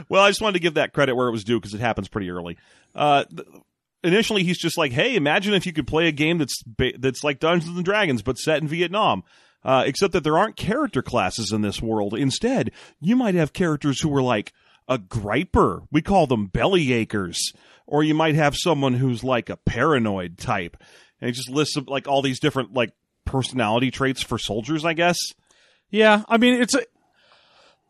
Well, 0.10 0.24
I 0.24 0.30
just 0.30 0.42
wanted 0.42 0.54
to 0.54 0.60
give 0.60 0.74
that 0.74 0.94
credit 0.94 1.16
where 1.16 1.28
it 1.28 1.32
was 1.32 1.44
due 1.44 1.60
because 1.60 1.76
it 1.76 1.80
happens 1.80 2.08
pretty 2.08 2.32
early. 2.32 2.58
Uh, 2.96 3.24
th- 3.26 3.48
initially, 4.04 4.44
he's 4.44 4.58
just 4.60 4.78
like, 4.78 4.92
"Hey, 4.92 5.16
imagine 5.16 5.54
if 5.54 5.66
you 5.66 5.74
could 5.74 5.88
play 5.88 6.08
a 6.08 6.12
game 6.12 6.38
that's 6.38 6.62
ba- 6.64 6.98
that's 6.98 7.24
like 7.24 7.40
Dungeons 7.40 7.76
and 7.76 7.86
Dragons 7.86 8.22
but 8.22 8.38
set 8.38 8.62
in 8.62 8.68
Vietnam." 8.68 9.24
Uh, 9.62 9.84
except 9.86 10.14
that 10.14 10.24
there 10.24 10.38
aren't 10.38 10.56
character 10.56 11.02
classes 11.02 11.52
in 11.52 11.62
this 11.62 11.82
world. 11.82 12.14
Instead, 12.14 12.72
you 13.02 13.18
might 13.18 13.36
have 13.36 13.52
characters 13.52 14.00
who 14.00 14.16
are 14.16 14.22
like 14.22 14.54
a 14.88 14.98
griper. 14.98 15.86
We 15.92 16.02
call 16.02 16.28
them 16.28 16.48
belly 16.48 16.88
achers. 16.88 17.38
Or 17.86 18.02
you 18.02 18.14
might 18.14 18.36
have 18.36 18.56
someone 18.56 18.94
who's 18.94 19.22
like 19.24 19.50
a 19.50 19.58
paranoid 19.58 20.38
type. 20.38 20.78
And 21.20 21.28
he 21.28 21.34
just 21.34 21.50
lists 21.50 21.76
like 21.88 22.08
all 22.08 22.22
these 22.22 22.40
different 22.40 22.74
like 22.74 22.94
personality 23.26 23.92
traits 23.92 24.22
for 24.24 24.38
soldiers, 24.38 24.86
I 24.86 24.94
guess. 24.94 25.18
yeah, 25.90 26.24
I 26.30 26.38
mean, 26.38 26.54
it's 26.62 26.76
a. 26.76 26.84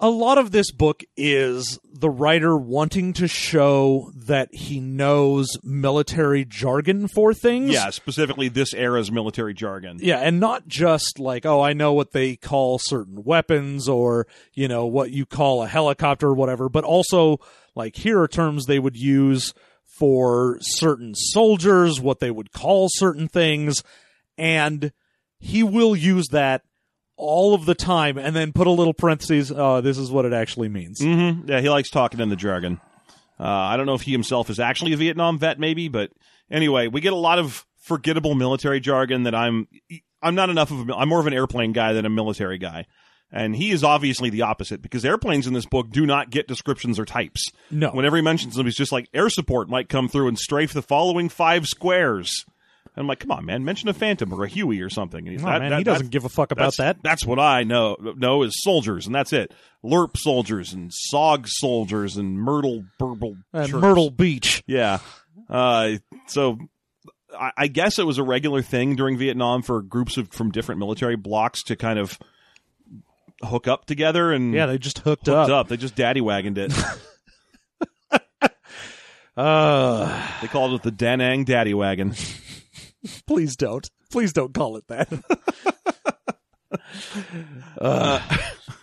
A 0.02 0.10
lot 0.10 0.38
of 0.38 0.52
this 0.52 0.72
book 0.72 1.04
is 1.18 1.78
the 1.92 2.10
writer 2.10 2.56
wanting 2.56 3.12
to 3.14 3.28
show 3.28 4.12
that 4.16 4.48
he 4.54 4.80
knows 4.80 5.58
military 5.62 6.46
jargon 6.46 7.10
for 7.10 7.34
things. 7.34 7.72
Yeah, 7.72 7.90
specifically 7.90 8.48
this 8.48 8.74
era's 8.74 9.12
military 9.12 9.54
jargon. 9.54 10.00
Yeah, 10.02 10.20
and 10.20 10.40
not 10.40 10.68
just 10.68 11.20
like, 11.20 11.46
oh, 11.46 11.60
I 11.62 11.74
know 11.74 11.92
what 11.92 12.12
they 12.12 12.38
call 12.38 12.80
certain 12.80 13.24
weapons 13.26 13.90
or, 13.90 14.26
you 14.54 14.70
know, 14.70 14.86
what 14.86 15.12
you 15.12 15.26
call 15.26 15.64
a 15.64 15.68
helicopter 15.68 16.28
or 16.28 16.34
whatever, 16.34 16.70
but 16.70 16.86
also 16.86 17.40
like 17.76 17.98
here 17.98 18.22
are 18.22 18.28
terms 18.30 18.66
they 18.66 18.80
would 18.80 18.96
use 18.96 19.54
for 19.84 20.60
certain 20.62 21.14
soldiers, 21.14 22.00
what 22.00 22.20
they 22.20 22.32
would 22.32 22.54
call 22.54 22.88
certain 22.90 23.28
things, 23.28 23.84
and 24.38 24.94
he 25.40 25.62
will 25.62 25.94
use 25.94 26.30
that 26.30 26.64
all 27.20 27.54
of 27.54 27.66
the 27.66 27.76
time 27.76 28.18
and 28.18 28.36
then 28.36 28.54
put 28.54 28.66
a 28.66 28.72
little 28.72 28.94
parentheses, 28.94 29.52
oh, 29.52 29.82
this 29.82 29.98
is 29.98 30.10
what 30.10 30.26
it 30.26 30.34
actually 30.34 30.70
means. 30.70 31.00
Mm-hmm. 31.02 31.50
Yeah, 31.50 31.60
he 31.60 31.70
likes 31.70 31.90
talking 31.90 32.20
in 32.20 32.30
the 32.30 32.36
jargon. 32.36 32.80
Uh, 33.40 33.44
I 33.44 33.78
don't 33.78 33.86
know 33.86 33.94
if 33.94 34.02
he 34.02 34.12
himself 34.12 34.50
is 34.50 34.60
actually 34.60 34.94
a 34.94 34.98
Vietnam 34.98 35.38
vet, 35.38 35.60
maybe, 35.60 35.88
but 35.90 36.12
anyway, 36.50 36.88
we 36.88 37.02
get 37.02 37.14
a 37.14 37.18
lot 37.18 37.40
of 37.40 37.66
forgettable 37.78 38.36
military 38.36 38.80
jargon 38.80 39.24
that 39.24 39.36
I'm. 39.36 39.68
I'm 40.22 40.36
not 40.36 40.50
enough 40.50 40.72
of. 40.72 40.90
A, 40.90 40.96
I'm 40.96 41.08
more 41.08 41.22
of 41.22 41.28
an 41.28 41.34
airplane 41.34 41.72
guy 41.72 41.94
than 41.94 42.06
a 42.06 42.10
military 42.10 42.58
guy, 42.58 42.86
and 43.32 43.56
he 43.56 43.72
is 43.72 43.86
obviously 43.86 44.30
the 44.30 44.42
opposite 44.42 44.82
because 44.82 45.06
airplanes 45.06 45.48
in 45.48 45.54
this 45.54 45.66
book 45.66 45.90
do 45.92 46.06
not 46.06 46.30
get 46.30 46.48
descriptions 46.48 47.00
or 47.00 47.06
types. 47.06 47.50
No. 47.72 47.92
Whenever 47.92 48.18
he 48.18 48.22
mentions 48.22 48.56
them, 48.56 48.66
he's 48.66 48.76
just 48.76 48.92
like 48.92 49.08
air 49.14 49.30
support 49.30 49.70
might 49.70 49.88
come 49.88 50.10
through 50.10 50.28
and 50.28 50.38
strafe 50.38 50.74
the 50.74 50.82
following 50.82 51.30
five 51.30 51.68
squares. 51.68 52.44
And 52.96 53.04
I'm 53.04 53.08
like, 53.08 53.20
come 53.20 53.32
on, 53.32 53.46
man, 53.46 53.64
mention 53.64 53.88
a 53.88 53.94
Phantom 53.94 54.34
or 54.34 54.44
a 54.44 54.48
Huey 54.50 54.82
or 54.82 54.90
something. 54.90 55.20
And 55.20 55.32
he's, 55.32 55.42
"That- 55.44 55.62
man, 55.62 55.72
that- 55.72 55.78
he 55.78 55.84
doesn't 55.84 56.10
give 56.10 56.26
a 56.26 56.30
fuck 56.30 56.52
about 56.52 56.66
that's, 56.66 56.78
that. 56.78 56.98
That's 57.04 57.26
what 57.26 57.40
I 57.40 57.64
know 57.64 57.96
know 58.18 58.44
is 58.44 58.62
soldiers, 58.62 59.06
and 59.06 59.16
that's 59.16 59.32
it. 59.34 59.54
LRRP 59.86 60.18
soldiers 60.18 60.74
and 60.74 60.92
SOG 60.92 61.48
soldiers 61.48 62.18
and 62.18 62.38
Myrtle 62.38 62.84
Burble 63.00 63.38
And. 63.54 63.72
Myrtle 63.74 64.10
Beach. 64.12 64.64
Yeah. 64.68 65.00
Uh, 65.50 65.98
so 66.28 66.58
I, 67.40 67.52
I 67.58 67.68
guess 67.68 67.98
it 68.00 68.06
was 68.06 68.18
a 68.18 68.24
regular 68.24 68.62
thing 68.62 68.96
during 68.96 69.18
Vietnam 69.18 69.62
for 69.62 69.82
groups 69.82 70.18
of 70.18 70.30
from 70.32 70.52
different 70.52 70.80
military 70.80 71.16
blocks 71.16 71.64
to 71.64 71.76
kind 71.76 71.98
of 72.00 72.20
hook 73.42 73.68
up 73.70 73.86
together 73.86 74.34
and 74.34 74.54
Yeah, 74.54 74.66
they 74.66 74.78
just 74.78 75.00
hooked, 75.00 75.28
hooked 75.28 75.50
up. 75.50 75.50
up. 75.50 75.68
They 75.70 75.78
just 75.78 75.96
daddy 75.96 76.20
wagoned 76.22 76.58
it. 76.58 76.74
Uh, 79.38 80.28
they 80.42 80.48
called 80.48 80.74
it 80.74 80.84
the 80.84 80.92
Danang 80.92 81.46
Daddy 81.46 81.74
Wagon. 81.74 82.14
please 83.26 83.56
don't. 83.56 83.90
Please 84.12 84.34
don't 84.34 84.54
call 84.54 84.78
it 84.78 84.88
that. 84.88 85.08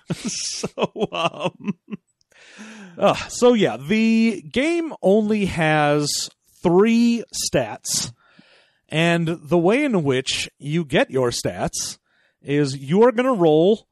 so 0.14 0.68
um, 1.12 1.74
Uh, 2.98 3.14
so 3.28 3.52
yeah, 3.52 3.76
the 3.76 4.42
game 4.50 4.92
only 5.02 5.46
has 5.46 6.30
three 6.62 7.22
stats, 7.34 8.12
and 8.88 9.26
the 9.28 9.58
way 9.58 9.84
in 9.84 10.02
which 10.02 10.48
you 10.58 10.84
get 10.84 11.10
your 11.10 11.30
stats 11.30 11.98
is 12.40 12.76
you 12.76 13.02
are 13.02 13.12
going 13.12 13.26
to 13.26 13.32
roll 13.40 13.86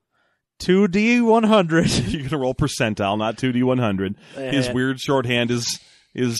two 0.58 0.88
d 0.88 1.20
one 1.20 1.42
hundred. 1.42 1.90
you're 2.08 2.28
gonna 2.28 2.40
roll 2.40 2.54
percentile, 2.54 3.18
not 3.18 3.36
two 3.36 3.52
D 3.52 3.62
one 3.62 3.78
hundred. 3.78 4.16
His 4.36 4.68
Eh. 4.68 4.72
weird 4.72 4.98
shorthand 5.00 5.50
is 5.50 5.78
is 6.14 6.38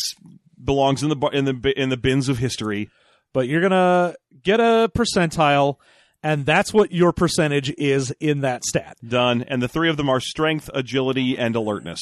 belongs 0.62 1.02
in 1.02 1.10
the 1.10 1.28
in 1.32 1.44
the 1.44 1.72
in 1.80 1.88
the 1.90 1.96
bins 1.98 2.28
of 2.30 2.38
history. 2.38 2.88
But 3.34 3.46
you're 3.48 3.60
gonna 3.60 4.14
get 4.42 4.60
a 4.60 4.90
percentile, 4.96 5.76
and 6.22 6.46
that's 6.46 6.72
what 6.72 6.90
your 6.92 7.12
percentage 7.12 7.70
is 7.76 8.10
in 8.20 8.40
that 8.40 8.64
stat. 8.64 8.96
Done. 9.06 9.42
And 9.46 9.62
the 9.62 9.68
three 9.68 9.90
of 9.90 9.98
them 9.98 10.08
are 10.08 10.20
strength, 10.20 10.70
agility, 10.72 11.36
and 11.36 11.54
alertness. 11.54 12.00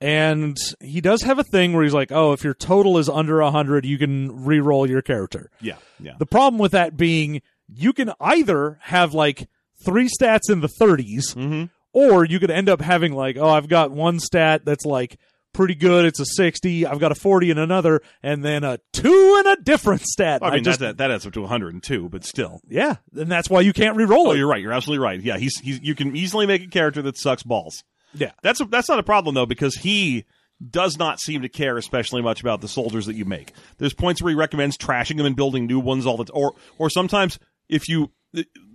And 0.00 0.58
he 0.80 1.00
does 1.00 1.22
have 1.22 1.38
a 1.38 1.44
thing 1.44 1.72
where 1.72 1.84
he's 1.84 1.94
like, 1.94 2.10
"Oh, 2.12 2.32
if 2.32 2.42
your 2.44 2.54
total 2.54 2.98
is 2.98 3.08
under 3.08 3.40
100, 3.40 3.86
you 3.86 3.96
can 3.98 4.44
re-roll 4.44 4.86
your 4.90 5.00
character." 5.00 5.50
Yeah. 5.60 5.76
Yeah. 6.00 6.14
The 6.18 6.26
problem 6.26 6.58
with 6.58 6.72
that 6.72 6.96
being 6.96 7.40
you 7.74 7.92
can 7.92 8.12
either 8.20 8.78
have 8.82 9.14
like 9.14 9.48
three 9.84 10.08
stats 10.08 10.50
in 10.50 10.60
the 10.60 10.68
30s 10.68 11.34
Mm-hmm. 11.34 11.64
or 11.92 12.24
you 12.24 12.38
could 12.40 12.50
end 12.50 12.68
up 12.68 12.80
having 12.80 13.12
like, 13.12 13.36
"Oh, 13.38 13.48
I've 13.48 13.68
got 13.68 13.90
one 13.92 14.18
stat 14.18 14.64
that's 14.64 14.84
like 14.84 15.18
pretty 15.52 15.74
good, 15.74 16.04
it's 16.04 16.20
a 16.20 16.24
60, 16.24 16.86
I've 16.86 16.98
got 16.98 17.12
a 17.12 17.14
40 17.14 17.50
in 17.50 17.58
another, 17.58 18.00
and 18.22 18.44
then 18.44 18.64
a 18.64 18.78
2 18.92 19.42
in 19.44 19.52
a 19.52 19.56
different 19.56 20.02
stat." 20.02 20.40
I 20.42 20.50
mean, 20.54 20.64
just 20.64 20.80
that, 20.80 20.96
that 20.98 21.10
adds 21.10 21.26
up 21.26 21.32
to 21.34 21.40
102, 21.42 22.08
but 22.08 22.24
still. 22.24 22.60
yeah, 22.68 22.96
and 23.16 23.30
that's 23.30 23.48
why 23.50 23.60
you 23.60 23.72
can't 23.72 23.96
re-roll 23.96 24.28
Oh, 24.28 24.32
it. 24.32 24.38
you're 24.38 24.48
right. 24.48 24.60
You're 24.60 24.72
absolutely 24.72 25.02
right. 25.04 25.20
Yeah, 25.20 25.38
he's, 25.38 25.58
he's 25.60 25.80
you 25.82 25.94
can 25.94 26.16
easily 26.16 26.46
make 26.46 26.62
a 26.62 26.68
character 26.68 27.02
that 27.02 27.16
sucks 27.18 27.42
balls. 27.42 27.84
Yeah. 28.14 28.32
That's 28.42 28.60
a, 28.60 28.64
that's 28.66 28.88
not 28.88 28.98
a 28.98 29.02
problem 29.02 29.34
though 29.34 29.46
because 29.46 29.74
he 29.76 30.24
does 30.70 30.98
not 30.98 31.18
seem 31.18 31.42
to 31.42 31.48
care 31.48 31.76
especially 31.76 32.22
much 32.22 32.40
about 32.40 32.60
the 32.60 32.68
soldiers 32.68 33.06
that 33.06 33.14
you 33.16 33.24
make. 33.24 33.52
There's 33.78 33.94
points 33.94 34.22
where 34.22 34.30
he 34.30 34.36
recommends 34.36 34.76
trashing 34.76 35.16
them 35.16 35.26
and 35.26 35.34
building 35.34 35.66
new 35.66 35.80
ones 35.80 36.06
all 36.06 36.16
the 36.18 36.26
t- 36.26 36.32
or 36.34 36.54
or 36.78 36.88
sometimes 36.90 37.38
if 37.68 37.88
you 37.88 38.10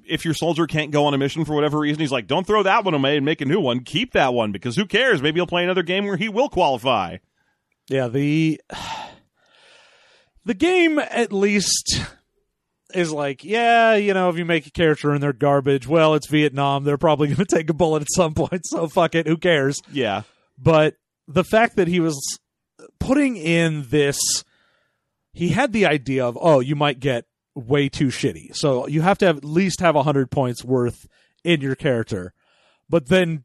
if 0.09 0.25
your 0.25 0.33
soldier 0.33 0.67
can't 0.67 0.91
go 0.91 1.05
on 1.05 1.13
a 1.13 1.17
mission 1.17 1.45
for 1.45 1.53
whatever 1.53 1.79
reason, 1.79 1.99
he's 1.99 2.11
like, 2.11 2.27
"Don't 2.27 2.45
throw 2.45 2.63
that 2.63 2.83
one 2.83 2.93
away 2.93 3.17
and 3.17 3.25
make 3.25 3.41
a 3.41 3.45
new 3.45 3.59
one. 3.59 3.81
Keep 3.83 4.13
that 4.13 4.33
one 4.33 4.51
because 4.51 4.75
who 4.75 4.85
cares? 4.85 5.21
Maybe 5.21 5.39
he'll 5.39 5.47
play 5.47 5.63
another 5.63 5.83
game 5.83 6.05
where 6.05 6.17
he 6.17 6.29
will 6.29 6.49
qualify." 6.49 7.17
Yeah, 7.87 8.07
the 8.07 8.61
the 10.45 10.53
game 10.53 10.99
at 10.99 11.31
least 11.31 12.01
is 12.93 13.11
like, 13.11 13.43
yeah, 13.43 13.95
you 13.95 14.13
know, 14.13 14.29
if 14.29 14.37
you 14.37 14.45
make 14.45 14.65
a 14.65 14.71
character 14.71 15.11
and 15.11 15.21
they're 15.21 15.33
garbage, 15.33 15.87
well, 15.87 16.15
it's 16.15 16.27
Vietnam. 16.27 16.83
They're 16.83 16.97
probably 16.97 17.27
going 17.33 17.45
to 17.45 17.45
take 17.45 17.69
a 17.69 17.73
bullet 17.73 18.01
at 18.01 18.11
some 18.13 18.33
point, 18.33 18.65
so 18.65 18.87
fuck 18.87 19.15
it, 19.15 19.27
who 19.27 19.37
cares? 19.37 19.81
Yeah. 19.91 20.23
But 20.57 20.95
the 21.27 21.43
fact 21.43 21.75
that 21.75 21.87
he 21.87 21.99
was 21.99 22.39
putting 22.99 23.35
in 23.35 23.87
this 23.89 24.19
he 25.37 25.49
had 25.49 25.71
the 25.71 25.85
idea 25.85 26.25
of, 26.25 26.35
oh, 26.41 26.61
you 26.61 26.75
might 26.75 26.99
get 26.99 27.25
way 27.57 27.89
too 27.89 28.07
shitty. 28.07 28.55
So 28.55 28.87
you 28.87 29.01
have 29.01 29.17
to 29.19 29.25
have, 29.25 29.37
at 29.37 29.45
least 29.45 29.79
have 29.79 29.95
100 29.95 30.29
points 30.29 30.63
worth 30.63 31.07
in 31.43 31.61
your 31.61 31.75
character. 31.75 32.33
But 32.89 33.07
then 33.07 33.43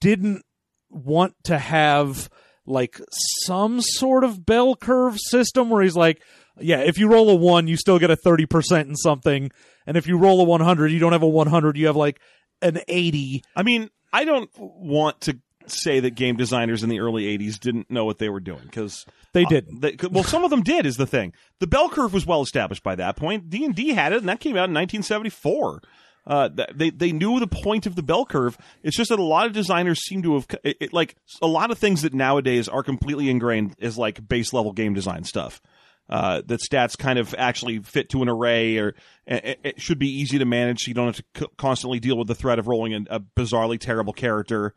didn't 0.00 0.42
want 0.90 1.34
to 1.44 1.58
have 1.58 2.28
like 2.66 3.00
some 3.44 3.80
sort 3.80 4.24
of 4.24 4.46
bell 4.46 4.76
curve 4.76 5.18
system 5.18 5.70
where 5.70 5.82
he's 5.82 5.96
like, 5.96 6.22
yeah, 6.60 6.80
if 6.80 6.98
you 6.98 7.08
roll 7.08 7.30
a 7.30 7.34
1, 7.34 7.66
you 7.66 7.76
still 7.76 7.98
get 7.98 8.10
a 8.10 8.16
30% 8.16 8.82
in 8.82 8.94
something. 8.96 9.50
And 9.86 9.96
if 9.96 10.06
you 10.06 10.16
roll 10.16 10.40
a 10.40 10.44
100, 10.44 10.92
you 10.92 10.98
don't 10.98 11.12
have 11.12 11.22
a 11.22 11.28
100, 11.28 11.76
you 11.76 11.86
have 11.86 11.96
like 11.96 12.20
an 12.62 12.80
80. 12.86 13.42
I 13.56 13.62
mean, 13.62 13.90
I 14.12 14.24
don't 14.24 14.50
want 14.56 15.22
to 15.22 15.40
say 15.70 16.00
that 16.00 16.14
game 16.14 16.36
designers 16.36 16.82
in 16.82 16.88
the 16.88 17.00
early 17.00 17.36
80s 17.38 17.58
didn't 17.58 17.90
know 17.90 18.04
what 18.04 18.18
they 18.18 18.28
were 18.28 18.40
doing 18.40 18.62
because 18.62 19.04
They 19.32 19.44
didn't. 19.44 19.80
They, 19.80 19.96
well, 20.10 20.24
some 20.24 20.44
of 20.44 20.50
them 20.50 20.62
did 20.62 20.86
is 20.86 20.96
the 20.96 21.06
thing. 21.06 21.32
The 21.60 21.66
bell 21.66 21.88
curve 21.88 22.12
was 22.12 22.26
well 22.26 22.42
established 22.42 22.82
by 22.82 22.94
that 22.96 23.16
point. 23.16 23.50
D 23.50 23.64
and 23.64 23.74
D 23.74 23.88
had 23.90 24.12
it, 24.12 24.18
and 24.18 24.28
that 24.28 24.40
came 24.40 24.52
out 24.56 24.68
in 24.68 24.74
1974. 24.74 25.80
Uh, 26.26 26.48
they 26.74 26.88
they 26.88 27.12
knew 27.12 27.38
the 27.38 27.46
point 27.46 27.84
of 27.84 27.96
the 27.96 28.02
bell 28.02 28.24
curve. 28.24 28.56
It's 28.82 28.96
just 28.96 29.10
that 29.10 29.18
a 29.18 29.22
lot 29.22 29.46
of 29.46 29.52
designers 29.52 30.00
seem 30.00 30.22
to 30.22 30.34
have 30.34 30.46
it, 30.64 30.76
it, 30.80 30.92
like 30.92 31.16
a 31.42 31.46
lot 31.46 31.70
of 31.70 31.78
things 31.78 32.00
that 32.02 32.14
nowadays 32.14 32.66
are 32.66 32.82
completely 32.82 33.28
ingrained 33.28 33.76
as 33.80 33.98
like 33.98 34.26
base 34.26 34.52
level 34.54 34.72
game 34.72 34.94
design 34.94 35.24
stuff. 35.24 35.60
Uh, 36.08 36.42
that 36.46 36.60
stats 36.60 36.96
kind 36.98 37.18
of 37.18 37.34
actually 37.36 37.78
fit 37.78 38.10
to 38.10 38.22
an 38.22 38.28
array, 38.28 38.76
or 38.78 38.94
it, 39.26 39.58
it 39.64 39.80
should 39.80 39.98
be 39.98 40.08
easy 40.08 40.38
to 40.38 40.44
manage, 40.44 40.80
so 40.80 40.88
you 40.88 40.94
don't 40.94 41.06
have 41.06 41.16
to 41.16 41.24
c- 41.40 41.52
constantly 41.56 41.98
deal 41.98 42.16
with 42.18 42.28
the 42.28 42.34
threat 42.34 42.58
of 42.58 42.68
rolling 42.68 42.94
a, 42.94 43.16
a 43.16 43.20
bizarrely 43.20 43.78
terrible 43.78 44.12
character. 44.12 44.74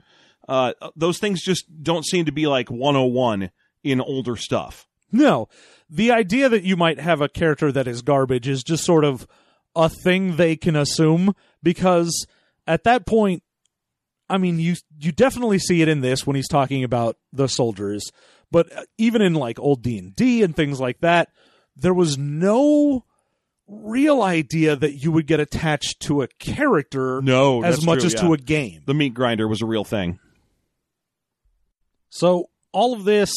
Uh, 0.48 0.74
those 0.96 1.18
things 1.20 1.44
just 1.44 1.66
don't 1.84 2.06
seem 2.06 2.26
to 2.26 2.32
be 2.32 2.48
like 2.48 2.70
101 2.70 3.52
in 3.84 4.02
older 4.02 4.36
stuff. 4.36 4.88
No. 5.12 5.50
The 5.90 6.12
idea 6.12 6.50
that 6.50 6.64
you 6.64 6.76
might 6.78 7.00
have 7.00 7.22
a 7.22 7.30
character 7.30 7.72
that 7.72 7.88
is 7.88 8.02
garbage 8.02 8.48
is 8.48 8.64
just 8.64 8.84
sort 8.84 9.04
of 9.06 9.28
a 9.76 9.90
thing 9.90 10.36
they 10.36 10.56
can 10.56 10.76
assume 10.76 11.34
because 11.62 12.26
at 12.66 12.84
that 12.84 13.06
point 13.06 13.44
I 14.30 14.38
mean 14.38 14.60
you 14.60 14.76
you 15.00 15.12
definitely 15.12 15.60
see 15.60 15.82
it 15.82 15.88
in 15.88 16.02
this 16.02 16.26
when 16.26 16.36
he's 16.36 16.48
talking 16.48 16.84
about 16.84 17.18
the 17.32 17.48
soldiers, 17.48 18.12
but 18.52 18.68
even 18.98 19.22
in 19.22 19.34
like 19.34 19.60
old 19.60 19.84
D&D 19.84 20.44
and 20.44 20.56
things 20.56 20.80
like 20.80 21.00
that, 21.02 21.30
there 21.76 21.94
was 21.94 22.18
no 22.18 23.06
real 23.68 24.22
idea 24.22 24.76
that 24.76 24.94
you 24.94 25.12
would 25.12 25.28
get 25.28 25.40
attached 25.40 26.00
to 26.02 26.22
a 26.22 26.28
character 26.40 27.22
No, 27.22 27.64
as 27.64 27.86
much 27.86 28.00
true, 28.00 28.08
as 28.08 28.14
yeah. 28.14 28.22
to 28.22 28.34
a 28.34 28.38
game. 28.38 28.82
The 28.86 28.94
meat 28.94 29.14
grinder 29.14 29.48
was 29.48 29.62
a 29.62 29.66
real 29.66 29.84
thing. 29.84 30.20
So 32.18 32.50
all 32.72 32.94
of 32.94 33.06
this 33.06 33.32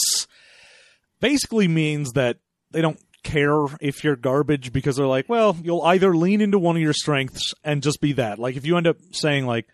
basically 1.20 1.68
means 1.68 2.12
that 2.12 2.38
they 2.70 2.80
don't 2.80 3.00
care 3.22 3.66
if 3.80 4.02
you're 4.02 4.16
garbage 4.16 4.72
because 4.72 4.96
they're 4.96 5.06
like, 5.06 5.28
well, 5.28 5.56
you'll 5.62 5.82
either 5.82 6.16
lean 6.16 6.40
into 6.40 6.58
one 6.58 6.76
of 6.76 6.82
your 6.82 6.92
strengths 6.92 7.54
and 7.62 7.82
just 7.82 8.00
be 8.00 8.12
that. 8.14 8.38
Like 8.38 8.56
if 8.56 8.64
you 8.64 8.76
end 8.76 8.86
up 8.86 8.96
saying 9.12 9.46
like, 9.46 9.66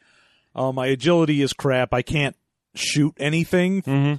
oh, 0.54 0.72
my 0.72 0.86
agility 0.86 1.42
is 1.42 1.52
crap, 1.52 1.94
I 1.94 2.02
can't 2.02 2.36
shoot 2.74 3.14
anything. 3.18 3.82
Mm-hmm. 3.82 4.14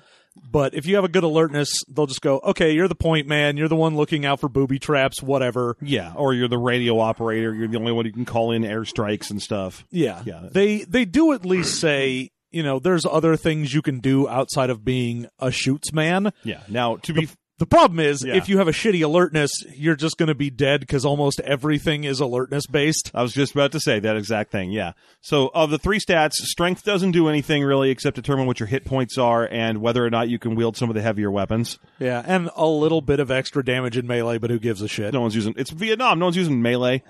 But 0.50 0.76
if 0.76 0.86
you 0.86 0.96
have 0.96 1.04
a 1.04 1.10
good 1.10 1.24
alertness, 1.24 1.84
they'll 1.90 2.06
just 2.06 2.22
go, 2.22 2.40
okay, 2.40 2.72
you're 2.72 2.88
the 2.88 2.96
point 2.96 3.28
man. 3.28 3.58
You're 3.58 3.68
the 3.68 3.76
one 3.76 3.98
looking 3.98 4.24
out 4.24 4.40
for 4.40 4.48
booby 4.48 4.78
traps, 4.78 5.22
whatever. 5.22 5.76
Yeah, 5.82 6.14
or 6.16 6.34
you're 6.34 6.48
the 6.48 6.60
radio 6.60 7.00
operator. 7.00 7.54
You're 7.54 7.68
the 7.68 7.80
only 7.80 7.92
one 7.92 8.06
who 8.06 8.12
can 8.12 8.26
call 8.26 8.52
in 8.52 8.62
airstrikes 8.62 9.32
and 9.32 9.42
stuff. 9.42 9.84
Yeah. 9.90 10.22
Yeah. 10.26 10.48
They 10.52 10.84
they 10.84 11.06
do 11.06 11.34
at 11.34 11.44
least 11.44 11.80
say, 11.82 12.30
you 12.52 12.64
know, 12.64 12.80
there's 12.80 13.06
other 13.06 13.36
things 13.36 13.74
you 13.74 13.82
can 13.82 14.00
do 14.00 14.28
outside 14.28 14.70
of 14.70 14.84
being 14.86 15.28
a 15.40 15.52
shoots 15.52 15.92
man. 15.94 16.32
Yeah. 16.44 16.62
Now, 16.68 16.98
to 16.98 17.14
be 17.14 17.28
The 17.60 17.66
problem 17.66 18.00
is, 18.00 18.24
Yeah. 18.24 18.36
if 18.36 18.48
you 18.50 18.60
have 18.60 18.68
a 18.68 18.72
shitty 18.72 19.04
alertness, 19.04 19.50
you're 19.76 19.96
just 19.96 20.18
going 20.18 20.28
to 20.28 20.36
be 20.36 20.52
dead 20.52 20.80
because 20.82 21.04
almost 21.04 21.40
everything 21.40 22.04
is 22.04 22.20
alertness 22.20 22.68
based. 22.68 23.10
I 23.16 23.24
was 23.24 23.34
just 23.34 23.54
about 23.54 23.72
to 23.72 23.80
say 23.80 24.00
that 24.00 24.16
exact 24.16 24.52
thing. 24.52 24.72
Yeah. 24.72 24.92
So 25.22 25.50
of 25.56 25.72
the 25.72 25.80
three 25.80 25.98
stats, 26.00 26.34
strength 26.34 26.84
doesn't 26.84 27.14
do 27.14 27.28
anything 27.28 27.64
really 27.64 27.90
except 27.90 28.16
determine 28.16 28.46
what 28.46 28.60
your 28.60 28.68
hit 28.68 28.86
points 28.86 29.18
are 29.18 29.48
and 29.52 29.82
whether 29.82 30.06
or 30.06 30.12
not 30.12 30.30
you 30.30 30.38
can 30.38 30.54
wield 30.54 30.78
some 30.78 30.90
of 30.90 30.94
the 30.94 31.02
heavier 31.02 31.32
weapons. 31.32 31.80
Yeah, 31.98 32.22
and 32.28 32.52
a 32.56 32.68
little 32.68 33.02
bit 33.02 33.20
of 33.20 33.32
extra 33.32 33.66
damage 33.66 33.98
in 33.98 34.06
melee, 34.06 34.38
but 34.38 34.52
who 34.52 34.60
gives 34.60 34.84
a 34.84 34.88
shit? 34.88 35.12
No 35.12 35.22
one's 35.22 35.34
using. 35.36 35.56
It's 35.58 35.72
Vietnam. 35.72 36.20
No 36.20 36.28
one's 36.28 36.38
using 36.38 36.62
melee. 36.62 37.02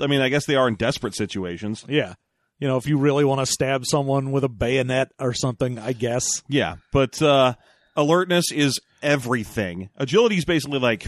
I 0.00 0.06
mean, 0.06 0.22
I 0.22 0.30
guess 0.30 0.46
they 0.46 0.56
are 0.56 0.66
in 0.66 0.76
desperate 0.76 1.14
situations. 1.14 1.84
Yeah. 1.86 2.14
You 2.60 2.68
know, 2.68 2.76
if 2.76 2.86
you 2.86 2.98
really 2.98 3.24
want 3.24 3.40
to 3.40 3.46
stab 3.46 3.84
someone 3.86 4.30
with 4.32 4.44
a 4.44 4.48
bayonet 4.48 5.08
or 5.18 5.32
something, 5.34 5.78
I 5.78 5.92
guess. 5.92 6.26
Yeah, 6.46 6.76
but 6.92 7.20
uh, 7.22 7.54
alertness 7.96 8.52
is 8.52 8.78
everything. 9.02 9.88
Agility 9.96 10.36
is 10.36 10.44
basically 10.44 10.78
like 10.78 11.06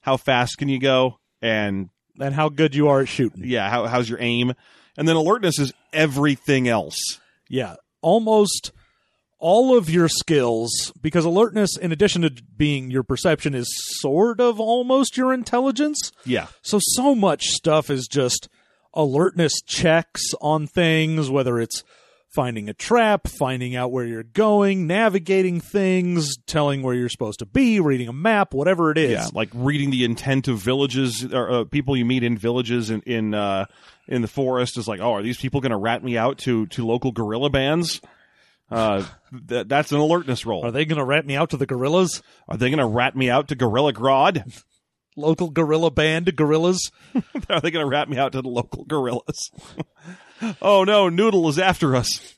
how 0.00 0.16
fast 0.16 0.58
can 0.58 0.68
you 0.68 0.80
go, 0.80 1.18
and 1.40 1.88
And 2.20 2.34
how 2.34 2.48
good 2.48 2.74
you 2.74 2.88
are 2.88 3.00
at 3.02 3.08
shooting. 3.08 3.44
yeah, 3.44 3.70
how, 3.70 3.86
how's 3.86 4.08
your 4.10 4.20
aim, 4.20 4.54
and 4.96 5.06
then 5.08 5.14
alertness 5.16 5.58
is 5.58 5.72
everything 5.92 6.68
else. 6.68 6.98
Yeah. 7.48 7.76
Almost 8.02 8.72
all 9.38 9.76
of 9.76 9.90
your 9.90 10.08
skills, 10.08 10.92
because 11.00 11.24
alertness, 11.24 11.76
in 11.76 11.92
addition 11.92 12.22
to 12.22 12.30
being 12.56 12.90
your 12.90 13.02
perception, 13.02 13.54
is 13.54 13.68
sort 14.00 14.40
of 14.40 14.58
almost 14.58 15.16
your 15.16 15.32
intelligence. 15.32 16.10
Yeah, 16.24 16.46
So, 16.62 16.78
so 16.80 17.14
much 17.14 17.44
stuff 17.48 17.90
is 17.90 18.08
just 18.08 18.48
alertness 18.96 19.60
checks 19.64 20.32
on 20.40 20.66
things, 20.66 21.30
whether 21.30 21.60
it's 21.60 21.84
finding 22.34 22.68
a 22.68 22.74
trap, 22.74 23.28
finding 23.28 23.76
out 23.76 23.92
where 23.92 24.04
you're 24.04 24.22
going, 24.22 24.86
navigating 24.86 25.60
things, 25.60 26.36
telling 26.46 26.82
where 26.82 26.94
you're 26.94 27.08
supposed 27.08 27.38
to 27.38 27.46
be, 27.46 27.78
reading 27.80 28.08
a 28.08 28.12
map, 28.12 28.52
whatever 28.52 28.90
it 28.90 28.98
is. 28.98 29.12
yeah, 29.12 29.28
like 29.32 29.48
reading 29.54 29.90
the 29.90 30.04
intent 30.04 30.48
of 30.48 30.58
villages 30.58 31.24
or 31.32 31.50
uh, 31.50 31.64
people 31.64 31.96
you 31.96 32.04
meet 32.04 32.22
in 32.24 32.36
villages 32.36 32.90
in 32.90 33.00
in 33.02 33.32
uh, 33.34 33.66
in 34.08 34.22
the 34.22 34.28
forest 34.28 34.76
is 34.76 34.88
like, 34.88 35.00
oh, 35.00 35.12
are 35.14 35.22
these 35.22 35.38
people 35.38 35.60
going 35.60 35.70
to 35.70 35.78
rat 35.78 36.02
me 36.02 36.18
out 36.18 36.38
to 36.38 36.66
to 36.66 36.86
local 36.86 37.12
guerrilla 37.12 37.50
bands? 37.50 38.00
Uh, 38.70 39.04
th- 39.48 39.68
that's 39.68 39.92
an 39.92 39.98
alertness 39.98 40.44
roll. 40.44 40.66
Are 40.66 40.72
they 40.72 40.84
going 40.84 40.98
to 40.98 41.04
rat 41.04 41.24
me 41.24 41.36
out 41.36 41.50
to 41.50 41.56
the 41.56 41.66
gorillas? 41.66 42.20
Are 42.48 42.56
they 42.56 42.68
going 42.68 42.80
to 42.80 42.86
rat 42.86 43.14
me 43.16 43.30
out 43.30 43.48
to 43.48 43.54
Gorilla 43.54 43.92
Grodd? 43.92 44.62
Local 45.16 45.48
gorilla 45.50 45.90
band 45.90 46.34
gorillas? 46.36 46.90
Are 47.48 47.60
they 47.60 47.70
going 47.70 47.84
to 47.84 47.90
rat 47.90 48.08
me 48.08 48.18
out 48.18 48.32
to 48.32 48.42
the 48.42 48.48
local 48.48 48.84
gorillas? 48.84 49.50
oh 50.62 50.84
no, 50.84 51.08
Noodle 51.08 51.48
is 51.48 51.58
after 51.58 51.96
us. 51.96 52.34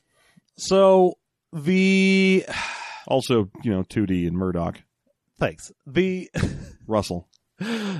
So, 0.56 1.18
the. 1.52 2.44
Also, 3.06 3.50
you 3.62 3.70
know, 3.70 3.82
2D 3.82 4.26
and 4.28 4.36
Murdoc, 4.36 4.76
Thanks. 5.38 5.72
The. 5.86 6.30
Russell, 6.86 7.28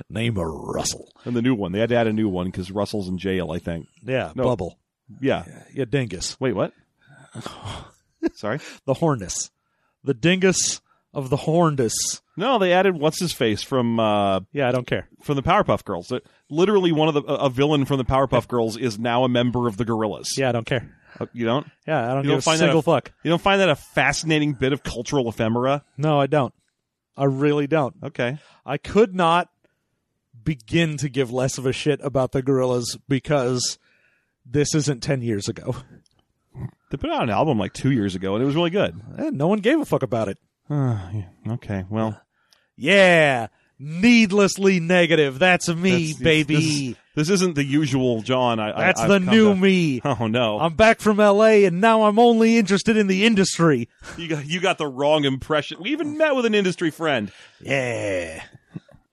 Name 0.09 0.37
of 0.39 0.45
Russell. 0.47 1.11
and 1.25 1.35
the 1.37 1.43
new 1.43 1.55
one. 1.55 1.73
They 1.73 1.81
had 1.81 1.89
to 1.91 1.97
add 1.97 2.07
a 2.07 2.13
new 2.13 2.29
one 2.29 2.47
because 2.47 2.71
Russell's 2.71 3.09
in 3.09 3.19
jail. 3.19 3.51
I 3.53 3.59
think. 3.59 3.87
Yeah, 4.03 4.33
No. 4.35 4.45
Bubble. 4.45 4.79
Yeah. 5.21 5.45
Yeah, 5.75 5.85
Dingus. 5.87 6.39
Wait, 6.41 6.55
what? 6.55 6.73
Sorry. 8.35 8.59
The 8.87 8.95
Hornus. 8.95 9.51
The 10.05 10.15
Dingus, 10.15 10.81
of 11.15 11.31
the 11.31 11.37
Horndus. 11.37 11.95
No, 12.37 12.59
they 12.59 12.73
added 12.73 12.97
what's 12.99 13.19
his 13.21 13.33
face 13.33 13.63
from 13.63 13.99
uh, 13.99 14.41
Yeah, 14.53 14.69
I 14.69 14.73
don't 14.73 14.87
care. 14.87 15.09
from 15.23 15.37
the 15.37 15.43
Powerpuff 15.43 15.85
Girls. 15.85 16.13
Uh, 16.13 16.21
Literally, 16.51 16.93
one 16.93 17.09
of 17.09 17.15
the 17.15 17.23
a 17.23 17.51
villain 17.51 17.85
from 17.85 17.99
the 17.99 18.05
Powerpuff 18.05 18.47
Girls 18.49 18.77
is 18.77 18.99
now 18.99 19.25
a 19.25 19.29
member 19.29 19.67
of 19.69 19.77
the 19.77 19.85
Gorillaz. 19.85 20.37
Yeah, 20.37 20.49
I 20.49 20.53
don't 20.53 20.67
care. 20.67 20.95
Uh, 21.19 21.27
you 21.33 21.45
don't 21.47 21.67
Yeah, 21.87 22.05
I 22.11 22.15
don't 22.15 22.25
You 22.25 22.31
give 22.31 22.31
don't 22.31 22.39
a 22.39 22.43
find 22.43 22.61
that 22.61 22.65
single 22.67 22.81
a- 22.81 22.83
fuck. 22.83 23.13
you 23.25 23.31
don't 23.31 23.41
find 23.43 23.61
that 23.61 23.69
a 23.71 23.77
fascinating 23.77 24.53
bit 24.53 24.73
of 24.73 24.83
cultural 24.83 25.29
ephemera? 25.29 25.85
No, 25.97 26.21
I 26.21 26.27
don't. 26.27 26.55
I 27.17 27.25
really 27.25 27.67
don't. 27.67 27.95
Okay, 28.05 28.39
I 28.65 28.77
could 28.79 29.15
not 29.15 29.49
begin 30.45 30.97
to 30.99 31.09
give 31.09 31.33
less 31.33 31.59
of 31.59 31.67
a 31.67 31.73
shit 31.73 32.01
about 32.03 32.33
the 32.33 32.43
Gorillaz 32.43 32.97
because 33.09 33.79
this 34.47 34.75
isn't 34.75 35.03
10 35.03 35.21
years 35.23 35.49
ago. 35.49 35.75
they 36.91 36.97
put 36.97 37.11
out 37.11 37.23
an 37.25 37.31
album 37.31 37.59
like 37.59 37.73
two 37.73 37.91
years 37.91 38.15
ago, 38.15 38.35
and 38.35 38.43
it 38.43 38.47
was 38.47 38.55
really 38.55 38.71
good. 38.71 38.99
And 39.17 39.37
no 39.37 39.49
one 39.49 39.59
gave 39.59 39.81
a 39.81 39.85
fuck 39.85 40.03
about 40.03 40.29
it. 40.29 40.39
Uh, 40.71 40.99
yeah, 41.15 41.53
okay, 41.55 41.85
well, 41.89 42.21
Yeah, 42.77 43.47
needlessly 43.79 44.81
negative. 44.81 45.39
That's 45.39 45.69
me, 45.69 46.13
That's- 46.13 46.15
baby. 46.23 46.89
This, 46.89 46.97
this 47.15 47.31
isn't 47.31 47.55
the 47.55 47.65
usual 47.65 48.23
John. 48.23 48.61
I, 48.61 48.73
That's 48.79 49.01
I, 49.01 49.09
the 49.09 49.19
new 49.21 49.49
to- 49.49 49.57
me. 49.57 50.01
Oh 50.05 50.27
no, 50.27 50.59
I'm 50.61 50.75
back 50.75 51.01
from 51.01 51.17
LA 51.17 51.65
and 51.67 51.81
now 51.81 52.03
I'm 52.03 52.19
only 52.19 52.59
interested 52.59 52.97
in 52.97 53.07
the 53.07 53.25
industry. 53.25 53.89
you 54.17 54.29
got 54.29 54.47
you 54.47 54.61
got 54.61 54.79
the 54.79 54.87
wrong 54.87 55.25
impression. 55.25 55.79
We 55.81 55.91
even 55.93 56.17
met 56.19 56.37
with 56.37 56.45
an 56.45 56.55
industry 56.55 56.91
friend, 56.91 57.33
Yeah. 57.61 58.43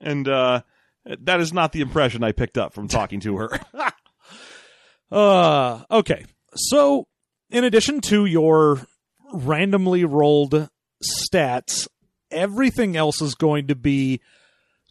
and 0.00 0.28
uh, 0.28 0.60
that 1.04 1.40
is 1.40 1.52
not 1.52 1.72
the 1.72 1.80
impression 1.80 2.22
I 2.22 2.32
picked 2.32 2.58
up 2.58 2.74
from 2.74 2.86
talking 2.88 3.20
to 3.20 3.36
her. 3.38 3.60
Uh 5.10 5.84
okay. 5.90 6.24
So 6.56 7.06
in 7.50 7.62
addition 7.64 8.00
to 8.02 8.24
your 8.26 8.80
randomly 9.32 10.04
rolled 10.04 10.68
stats, 11.02 11.88
everything 12.30 12.96
else 12.96 13.20
is 13.22 13.34
going 13.34 13.66
to 13.68 13.74
be 13.74 14.20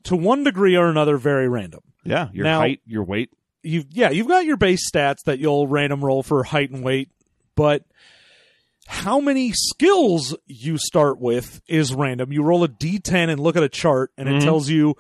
to 0.04 0.16
one 0.16 0.44
degree 0.44 0.76
or 0.76 0.88
another 0.90 1.18
very 1.18 1.48
random. 1.50 1.82
yeah, 2.04 2.30
your 2.34 2.44
Now- 2.46 2.60
height, 2.60 2.82
your 2.86 3.04
weight. 3.04 3.30
You've 3.64 3.88
yeah, 3.90 4.12
you've 4.12 4.28
got 4.28 4.46
your 4.46 4.58
base 4.58 4.88
stats 4.92 5.24
that 5.26 5.40
you'll 5.40 5.68
random 5.68 6.06
roll 6.06 6.22
for 6.22 6.44
height 6.44 6.70
and 6.70 6.84
weight, 6.84 7.10
but 7.56 7.84
how 8.88 9.20
many 9.20 9.52
skills 9.54 10.38
you 10.46 10.78
start 10.78 11.20
with 11.20 11.62
is 11.68 11.92
random. 11.92 12.32
You 12.32 12.44
roll 12.44 12.64
a 12.64 12.68
d10 12.68 13.30
and 13.30 13.40
look 13.40 13.56
at 13.56 13.64
a 13.64 13.70
chart 13.70 14.12
and 14.18 14.30
it 14.30 14.36
Mhm. 14.36 14.44
tells 14.44 14.70
you 14.70 14.96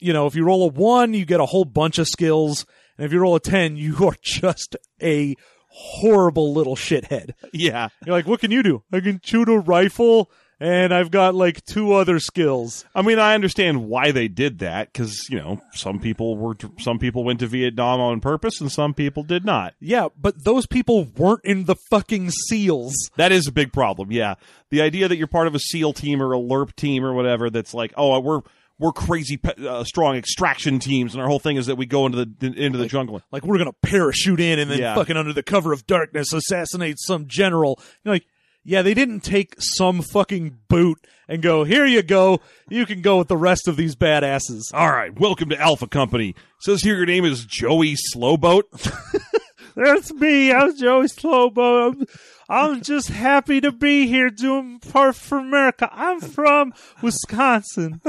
you 0.00 0.12
know, 0.12 0.26
if 0.28 0.36
you 0.36 0.44
roll 0.44 0.62
a 0.62 0.68
1, 0.68 1.12
you 1.12 1.24
get 1.24 1.40
a 1.40 1.46
whole 1.46 1.64
bunch 1.64 1.98
of 1.98 2.06
skills, 2.06 2.64
and 2.96 3.04
if 3.04 3.12
you 3.12 3.18
roll 3.18 3.34
a 3.34 3.40
10, 3.40 3.76
you 3.76 4.06
are 4.06 4.14
just 4.22 4.76
a 5.02 5.34
horrible 5.78 6.52
little 6.52 6.76
shithead. 6.76 7.34
Yeah, 7.52 7.88
You're 8.04 8.16
like, 8.16 8.26
"What 8.26 8.40
can 8.40 8.50
you 8.50 8.62
do?" 8.62 8.82
I 8.92 9.00
can 9.00 9.20
shoot 9.22 9.48
a 9.48 9.58
rifle 9.58 10.30
and 10.60 10.92
I've 10.92 11.10
got 11.10 11.34
like 11.34 11.64
two 11.64 11.92
other 11.92 12.18
skills. 12.18 12.84
I 12.94 13.02
mean, 13.02 13.18
I 13.18 13.34
understand 13.34 13.88
why 13.88 14.10
they 14.10 14.28
did 14.28 14.58
that 14.58 14.92
because 14.92 15.28
you 15.30 15.38
know 15.38 15.60
some 15.72 16.00
people 16.00 16.36
were 16.36 16.56
some 16.78 16.98
people 16.98 17.24
went 17.24 17.40
to 17.40 17.46
Vietnam 17.46 18.00
on 18.00 18.20
purpose 18.20 18.60
and 18.60 18.70
some 18.70 18.94
people 18.94 19.22
did 19.22 19.44
not. 19.44 19.74
Yeah, 19.80 20.08
but 20.20 20.44
those 20.44 20.66
people 20.66 21.04
weren't 21.04 21.44
in 21.44 21.64
the 21.64 21.76
fucking 21.76 22.30
SEALs. 22.30 22.94
That 23.16 23.32
is 23.32 23.46
a 23.46 23.52
big 23.52 23.72
problem. 23.72 24.10
Yeah, 24.10 24.34
the 24.70 24.82
idea 24.82 25.08
that 25.08 25.16
you're 25.16 25.26
part 25.26 25.46
of 25.46 25.54
a 25.54 25.60
SEAL 25.60 25.92
team 25.94 26.20
or 26.20 26.34
a 26.34 26.38
LRRP 26.38 26.74
team 26.74 27.04
or 27.04 27.12
whatever 27.12 27.50
that's 27.50 27.74
like, 27.74 27.92
oh, 27.96 28.18
we're 28.20 28.40
we're 28.78 28.92
crazy 28.92 29.38
uh, 29.66 29.82
strong 29.84 30.16
extraction 30.16 30.78
teams, 30.78 31.14
and 31.14 31.20
our 31.22 31.28
whole 31.28 31.38
thing 31.40 31.56
is 31.56 31.66
that 31.66 31.76
we 31.76 31.86
go 31.86 32.06
into 32.06 32.24
the 32.24 32.46
into 32.56 32.78
the 32.78 32.86
jungle. 32.86 33.20
like 33.32 33.44
we're 33.44 33.58
gonna 33.58 33.72
parachute 33.82 34.40
in 34.40 34.58
and 34.58 34.70
then 34.70 34.78
Yeah. 34.78 34.94
fucking 34.94 35.16
under 35.16 35.32
the 35.32 35.42
cover 35.42 35.72
of 35.72 35.86
darkness 35.86 36.32
assassinate 36.32 36.98
some 37.00 37.26
general. 37.26 37.80
You're 38.04 38.14
like, 38.14 38.26
yeah, 38.64 38.82
they 38.82 38.94
didn't 38.94 39.20
take 39.20 39.54
some 39.58 40.02
fucking 40.02 40.58
boot 40.68 40.98
and 41.28 41.42
go, 41.42 41.64
here 41.64 41.86
you 41.86 42.02
go, 42.02 42.40
you 42.68 42.84
can 42.86 43.00
go 43.02 43.18
with 43.18 43.28
the 43.28 43.36
rest 43.36 43.66
of 43.66 43.76
these 43.76 43.96
badasses. 43.96 44.62
All 44.74 44.90
right, 44.90 45.18
welcome 45.18 45.48
to 45.50 45.60
Alpha 45.60 45.86
Company. 45.86 46.34
Says 46.60 46.82
here 46.82 46.96
your 46.96 47.06
name 47.06 47.24
is 47.24 47.44
Joey 47.46 47.96
Slowboat. 47.96 48.64
That's 49.78 50.12
me. 50.12 50.52
I'm 50.52 50.76
Joey 50.76 51.06
Slowbo. 51.06 51.92
I'm, 51.92 52.06
I'm 52.48 52.82
just 52.82 53.10
happy 53.10 53.60
to 53.60 53.70
be 53.70 54.08
here 54.08 54.28
doing 54.28 54.80
part 54.80 55.14
for 55.14 55.38
America. 55.38 55.88
I'm 55.92 56.18
from 56.18 56.74
Wisconsin. 57.00 58.00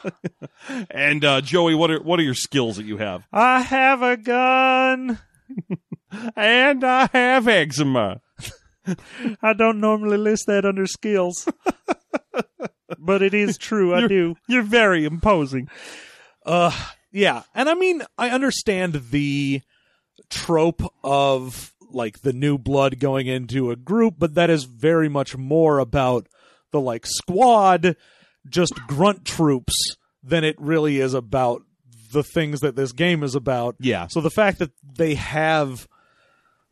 and 0.90 1.24
uh, 1.24 1.40
Joey, 1.40 1.74
what 1.74 1.90
are 1.90 2.02
what 2.02 2.20
are 2.20 2.24
your 2.24 2.34
skills 2.34 2.76
that 2.76 2.84
you 2.84 2.98
have? 2.98 3.26
I 3.32 3.62
have 3.62 4.02
a 4.02 4.18
gun. 4.18 5.18
And 6.36 6.84
I 6.84 7.08
have 7.14 7.48
eczema. 7.48 8.20
I 9.42 9.54
don't 9.54 9.80
normally 9.80 10.18
list 10.18 10.44
that 10.48 10.66
under 10.66 10.86
skills, 10.86 11.48
but 12.98 13.22
it 13.22 13.32
is 13.32 13.56
true. 13.56 13.94
I 13.94 14.06
do. 14.08 14.36
You're 14.46 14.62
very 14.62 15.06
imposing. 15.06 15.70
Uh, 16.44 16.70
yeah, 17.10 17.44
and 17.54 17.70
I 17.70 17.74
mean, 17.74 18.02
I 18.18 18.28
understand 18.28 19.04
the 19.10 19.62
trope 20.32 20.82
of 21.04 21.72
like 21.90 22.22
the 22.22 22.32
new 22.32 22.58
blood 22.58 22.98
going 22.98 23.26
into 23.26 23.70
a 23.70 23.76
group, 23.76 24.14
but 24.18 24.34
that 24.34 24.50
is 24.50 24.64
very 24.64 25.08
much 25.08 25.36
more 25.36 25.78
about 25.78 26.26
the 26.70 26.80
like 26.80 27.06
squad, 27.06 27.96
just 28.48 28.74
grunt 28.88 29.24
troops, 29.24 29.74
than 30.22 30.42
it 30.44 30.56
really 30.58 30.98
is 31.00 31.14
about 31.14 31.62
the 32.12 32.22
things 32.22 32.60
that 32.60 32.76
this 32.76 32.92
game 32.92 33.22
is 33.22 33.34
about. 33.34 33.76
Yeah. 33.80 34.06
So 34.08 34.20
the 34.20 34.30
fact 34.30 34.58
that 34.60 34.70
they 34.96 35.14
have 35.14 35.86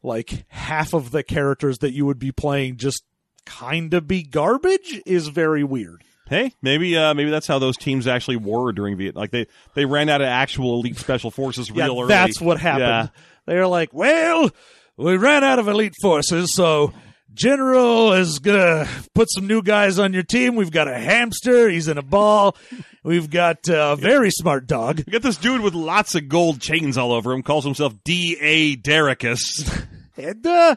like 0.02 0.44
half 0.48 0.94
of 0.94 1.10
the 1.10 1.22
characters 1.22 1.78
that 1.78 1.92
you 1.92 2.06
would 2.06 2.18
be 2.18 2.32
playing 2.32 2.76
just 2.78 3.02
kind 3.44 3.92
of 3.94 4.06
be 4.06 4.22
garbage 4.22 5.00
is 5.04 5.28
very 5.28 5.64
weird. 5.64 6.02
Hey, 6.28 6.54
maybe 6.62 6.96
uh, 6.96 7.12
maybe 7.12 7.30
that's 7.30 7.48
how 7.48 7.58
those 7.58 7.76
teams 7.76 8.06
actually 8.06 8.36
were 8.36 8.70
during 8.72 8.96
Vietnam. 8.96 9.20
Like 9.20 9.32
they 9.32 9.46
they 9.74 9.84
ran 9.84 10.08
out 10.08 10.20
of 10.20 10.28
actual 10.28 10.74
elite 10.74 10.96
special 10.96 11.30
forces 11.32 11.70
Yeah, 11.74 11.86
early. 11.86 12.06
that's 12.06 12.40
what 12.40 12.60
happened. 12.60 13.10
Yeah. 13.14 13.22
They're 13.50 13.66
like, 13.66 13.92
well, 13.92 14.48
we 14.96 15.16
ran 15.16 15.42
out 15.42 15.58
of 15.58 15.66
elite 15.66 15.96
forces, 16.00 16.54
so 16.54 16.92
General 17.34 18.12
is 18.12 18.38
gonna 18.38 18.86
put 19.12 19.28
some 19.28 19.48
new 19.48 19.60
guys 19.60 19.98
on 19.98 20.12
your 20.12 20.22
team. 20.22 20.54
We've 20.54 20.70
got 20.70 20.86
a 20.86 20.96
hamster. 20.96 21.68
He's 21.68 21.88
in 21.88 21.98
a 21.98 22.02
ball. 22.02 22.56
We've 23.02 23.28
got 23.28 23.68
a 23.68 23.96
very 23.96 24.30
smart 24.30 24.68
dog. 24.68 24.98
You 24.98 25.12
got 25.12 25.22
this 25.22 25.36
dude 25.36 25.62
with 25.62 25.74
lots 25.74 26.14
of 26.14 26.28
gold 26.28 26.60
chains 26.60 26.96
all 26.96 27.10
over 27.10 27.32
him. 27.32 27.42
Calls 27.42 27.64
himself 27.64 27.92
D. 28.04 28.36
A. 28.40 28.76
Derricus. 28.76 29.86
And, 30.16 30.46
uh, 30.46 30.76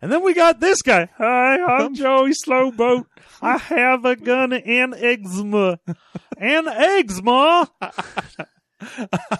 and 0.00 0.10
then 0.10 0.22
we 0.24 0.32
got 0.32 0.60
this 0.60 0.80
guy. 0.80 1.10
Hi, 1.18 1.62
I'm 1.62 1.94
Joey 1.94 2.32
Slowboat. 2.32 3.04
I 3.42 3.58
have 3.58 4.04
a 4.06 4.16
gun 4.16 4.52
and 4.54 4.94
eczema. 4.94 5.78
And 6.38 6.68
eczema. 6.68 7.70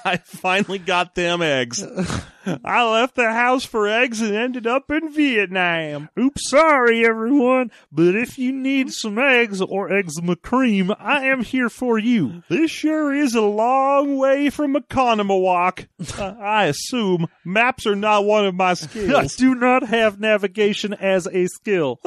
I 0.04 0.16
finally 0.18 0.78
got 0.78 1.14
them 1.14 1.42
eggs. 1.42 1.82
I 2.64 2.90
left 2.90 3.14
the 3.14 3.30
house 3.30 3.64
for 3.64 3.86
eggs 3.86 4.20
and 4.20 4.34
ended 4.34 4.66
up 4.66 4.90
in 4.90 5.12
Vietnam. 5.12 6.08
Oops, 6.18 6.48
sorry 6.48 7.04
everyone, 7.04 7.70
but 7.92 8.14
if 8.14 8.38
you 8.38 8.52
need 8.52 8.90
some 8.92 9.18
eggs 9.18 9.60
or 9.60 9.92
eczema 9.92 10.36
cream, 10.36 10.92
I 10.98 11.26
am 11.26 11.42
here 11.42 11.68
for 11.68 11.98
you. 11.98 12.42
This 12.48 12.70
sure 12.70 13.12
is 13.12 13.34
a 13.34 13.42
long 13.42 14.16
way 14.16 14.48
from 14.50 14.74
Oconomowoc. 14.74 15.88
Uh, 16.18 16.34
I 16.40 16.66
assume 16.66 17.26
maps 17.44 17.86
are 17.86 17.96
not 17.96 18.24
one 18.24 18.46
of 18.46 18.54
my 18.54 18.74
skills. 18.74 19.14
I 19.14 19.26
do 19.36 19.54
not 19.54 19.82
have 19.84 20.20
navigation 20.20 20.94
as 20.94 21.26
a 21.26 21.46
skill. 21.46 22.00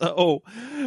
So, 0.00 0.42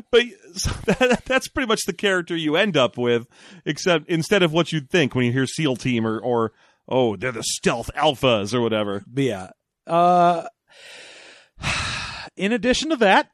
but 0.09 0.21
so 0.53 0.71
that, 0.85 1.23
that's 1.25 1.47
pretty 1.47 1.67
much 1.67 1.85
the 1.85 1.93
character 1.93 2.35
you 2.35 2.55
end 2.55 2.77
up 2.77 2.97
with, 2.97 3.27
except 3.65 4.09
instead 4.09 4.43
of 4.43 4.53
what 4.53 4.71
you'd 4.71 4.89
think 4.89 5.15
when 5.15 5.25
you 5.25 5.31
hear 5.31 5.45
SEAL 5.45 5.75
Team 5.77 6.07
or, 6.07 6.17
or 6.19 6.53
oh, 6.87 7.15
they're 7.15 7.31
the 7.31 7.43
stealth 7.43 7.89
alphas 7.95 8.53
or 8.53 8.61
whatever. 8.61 9.03
Yeah. 9.13 9.49
Uh, 9.85 10.47
in 12.35 12.51
addition 12.53 12.89
to 12.89 12.95
that, 12.97 13.31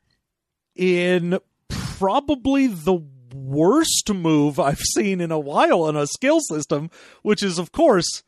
in 0.75 1.39
probably 1.69 2.67
the 2.67 2.99
worst 3.33 4.11
move 4.13 4.59
I've 4.59 4.79
seen 4.95 5.21
in 5.21 5.31
a 5.31 5.39
while 5.39 5.87
in 5.89 5.95
a 5.95 6.07
skill 6.07 6.39
system, 6.39 6.89
which 7.21 7.43
is, 7.43 7.59
of 7.59 7.71
course, 7.71 8.23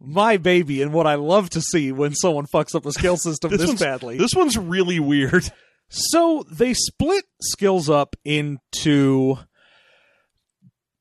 my 0.00 0.36
baby 0.36 0.82
and 0.82 0.92
what 0.92 1.06
I 1.06 1.14
love 1.14 1.50
to 1.50 1.60
see 1.60 1.92
when 1.92 2.14
someone 2.14 2.46
fucks 2.46 2.74
up 2.74 2.86
a 2.86 2.92
skill 2.92 3.16
system 3.18 3.50
this, 3.50 3.66
one's- 3.66 3.80
badly. 3.80 4.18
This 4.18 4.34
one's 4.34 4.56
really 4.56 5.00
weird. 5.00 5.50
So 5.94 6.44
they 6.50 6.72
split 6.72 7.24
skills 7.42 7.90
up 7.90 8.16
into 8.24 9.36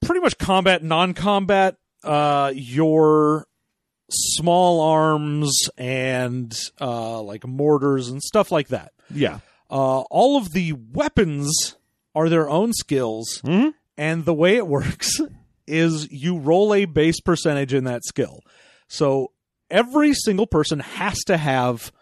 pretty 0.04 0.20
much 0.20 0.38
combat, 0.38 0.84
non-combat. 0.84 1.78
Uh, 2.04 2.52
your 2.56 3.46
small 4.10 4.82
arms 4.82 5.70
and 5.78 6.54
uh, 6.82 7.22
like 7.22 7.46
mortars 7.48 8.10
and 8.10 8.22
stuff 8.22 8.52
like 8.52 8.68
that. 8.70 8.92
Yeah. 9.14 9.40
Uh, 9.70 10.02
all 10.12 10.36
of 10.36 10.52
the 10.52 10.74
weapons 10.74 11.76
are 12.14 12.28
their 12.28 12.50
own 12.50 12.74
skills, 12.74 13.40
Mhm. 13.46 13.74
and 13.98 14.26
the 14.26 14.34
way 14.34 14.58
it 14.58 14.68
works 14.78 15.22
is 15.68 16.12
you 16.12 16.38
roll 16.38 16.74
a 16.74 16.84
base 16.86 17.22
percentage 17.22 17.74
in 17.74 17.86
that 17.86 18.04
skill. 18.04 18.42
So 18.90 19.32
every 19.70 20.14
single 20.14 20.48
person 20.48 20.80
has 20.80 21.18
to 21.28 21.38
have 21.38 21.94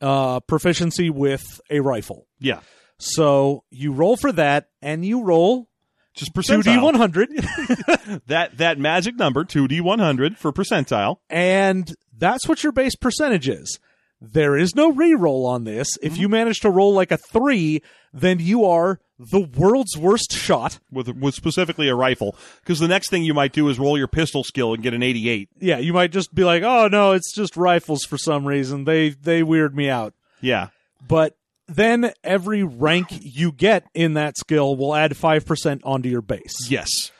uh, 0.00 0.40
proficiency 0.40 1.10
with 1.10 1.60
a 1.70 1.80
rifle. 1.80 2.26
Yeah. 2.38 2.60
So 2.98 3.64
you 3.70 3.92
roll 3.92 4.16
for 4.16 4.32
that, 4.32 4.68
and 4.80 5.04
you 5.04 5.22
roll 5.22 5.68
Just 6.14 6.32
2d100 6.34 8.22
That 8.26 8.56
that 8.58 8.78
magic 8.78 9.16
number, 9.16 9.44
two 9.44 9.68
D 9.68 9.80
one 9.80 9.98
hundred 9.98 10.38
for 10.38 10.52
percentile. 10.52 11.16
and 11.28 11.94
that's 12.16 12.48
what 12.48 12.62
your 12.62 12.72
base 12.72 12.96
percentage 12.96 13.48
is. 13.48 13.78
There 14.18 14.56
is 14.56 14.74
no 14.74 14.90
re-roll 14.92 15.44
on 15.46 15.64
this. 15.64 15.88
Mm-hmm. 15.98 16.06
If 16.06 16.16
you 16.16 16.30
manage 16.30 16.60
to 16.60 16.70
roll 16.70 16.94
like 16.94 17.10
a 17.12 17.18
three, 17.18 17.82
then 18.14 18.38
you 18.40 18.64
are 18.64 18.98
the 19.18 19.40
world's 19.40 19.96
worst 19.96 20.32
shot. 20.32 20.78
with 20.90 21.08
with 21.08 21.34
specifically 21.34 21.88
a 21.88 21.94
rifle. 21.94 22.36
Because 22.60 22.78
the 22.78 22.88
next 22.88 23.08
thing 23.10 23.22
you 23.24 23.34
might 23.34 23.52
do 23.52 23.68
is 23.68 23.78
roll 23.78 23.96
your 23.96 24.08
pistol 24.08 24.44
skill 24.44 24.74
and 24.74 24.82
get 24.82 24.94
an 24.94 25.02
88. 25.02 25.48
Yeah, 25.60 25.78
you 25.78 25.92
might 25.92 26.12
just 26.12 26.34
be 26.34 26.44
like, 26.44 26.62
"Oh 26.62 26.88
no, 26.88 27.12
it's 27.12 27.32
just 27.34 27.56
rifles 27.56 28.04
for 28.04 28.18
some 28.18 28.46
reason. 28.46 28.84
They 28.84 29.10
they 29.10 29.42
weird 29.42 29.74
me 29.76 29.88
out." 29.88 30.12
Yeah, 30.40 30.68
But 31.06 31.36
then 31.66 32.12
every 32.22 32.62
rank 32.62 33.08
you 33.10 33.50
get 33.52 33.84
in 33.94 34.14
that 34.14 34.36
skill 34.36 34.76
will 34.76 34.94
add 34.94 35.16
5% 35.16 35.80
onto 35.84 36.08
your 36.08 36.20
base. 36.22 36.68
yes. 36.70 37.10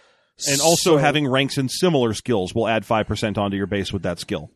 And 0.46 0.60
also 0.60 0.90
So- 0.92 0.96
having 0.98 1.26
ranks 1.26 1.56
in 1.56 1.68
similar 1.70 2.12
skills 2.12 2.54
will 2.54 2.68
add 2.68 2.84
five 2.84 3.06
percent 3.06 3.38
onto 3.38 3.56
your 3.56 3.66
base 3.66 3.90
with 3.92 4.02
that 4.02 4.20
skill. 4.20 4.50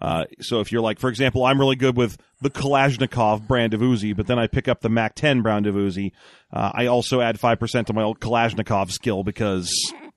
Uh, 0.00 0.24
so 0.40 0.60
if 0.60 0.70
you're 0.70 0.82
like, 0.82 0.98
for 0.98 1.08
example, 1.08 1.44
I'm 1.44 1.58
really 1.58 1.76
good 1.76 1.96
with 1.96 2.18
the 2.42 2.50
Kalashnikov 2.50 3.46
brand 3.46 3.72
of 3.74 3.80
Uzi, 3.80 4.14
but 4.14 4.26
then 4.26 4.38
I 4.38 4.46
pick 4.46 4.68
up 4.68 4.80
the 4.82 4.90
Mac 4.90 5.14
10 5.14 5.40
brand 5.42 5.66
of 5.66 5.74
Uzi, 5.74 6.12
uh, 6.52 6.70
I 6.74 6.86
also 6.86 7.20
add 7.20 7.40
five 7.40 7.58
percent 7.58 7.86
to 7.86 7.92
my 7.92 8.02
old 8.02 8.20
Kalashnikov 8.20 8.90
skill 8.90 9.24
because 9.24 9.70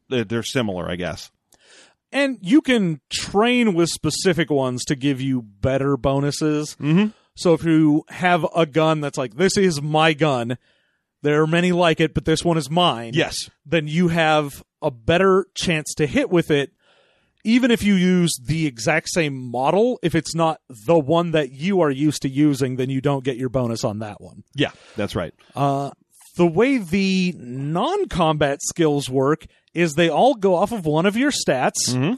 they're 0.09 0.43
similar, 0.43 0.89
I 0.89 0.95
guess. 0.95 1.31
And 2.11 2.39
you 2.41 2.61
can 2.61 3.01
train 3.11 3.73
with 3.75 3.89
specific 3.89 4.49
ones 4.49 4.83
to 4.85 4.95
give 4.95 5.21
you 5.21 5.41
better 5.43 5.95
bonuses. 5.95 6.75
Mhm. 6.79 7.13
So 7.35 7.53
if 7.53 7.63
you 7.63 8.03
have 8.09 8.45
a 8.55 8.65
gun 8.65 8.99
that's 8.99 9.17
like, 9.17 9.35
this 9.35 9.55
is 9.57 9.81
my 9.81 10.13
gun, 10.13 10.57
there 11.21 11.41
are 11.41 11.47
many 11.47 11.71
like 11.71 11.99
it, 11.99 12.13
but 12.13 12.25
this 12.25 12.43
one 12.43 12.57
is 12.57 12.69
mine. 12.69 13.11
Yes. 13.13 13.49
Then 13.65 13.87
you 13.87 14.07
have 14.09 14.63
a 14.81 14.89
better 14.91 15.45
chance 15.55 15.93
to 15.97 16.07
hit 16.07 16.29
with 16.29 16.49
it, 16.51 16.71
even 17.43 17.71
if 17.71 17.83
you 17.83 17.95
use 17.95 18.37
the 18.43 18.65
exact 18.67 19.09
same 19.09 19.35
model. 19.51 19.99
If 20.03 20.15
it's 20.15 20.35
not 20.35 20.59
the 20.69 20.97
one 20.99 21.31
that 21.31 21.51
you 21.51 21.81
are 21.81 21.89
used 21.91 22.21
to 22.23 22.29
using, 22.29 22.75
then 22.75 22.89
you 22.89 23.01
don't 23.01 23.23
get 23.23 23.37
your 23.37 23.49
bonus 23.49 23.83
on 23.83 23.99
that 23.99 24.19
one. 24.21 24.43
Yeah, 24.55 24.71
that's 24.95 25.15
right. 25.15 25.33
Uh, 25.55 25.91
the 26.35 26.47
way 26.47 26.77
the 26.77 27.33
non-combat 27.37 28.59
skills 28.61 29.09
work 29.09 29.45
is 29.73 29.93
they 29.93 30.09
all 30.09 30.33
go 30.35 30.55
off 30.55 30.71
of 30.71 30.85
one 30.85 31.05
of 31.05 31.15
your 31.15 31.31
stats, 31.31 31.89
Mhm. 31.89 32.17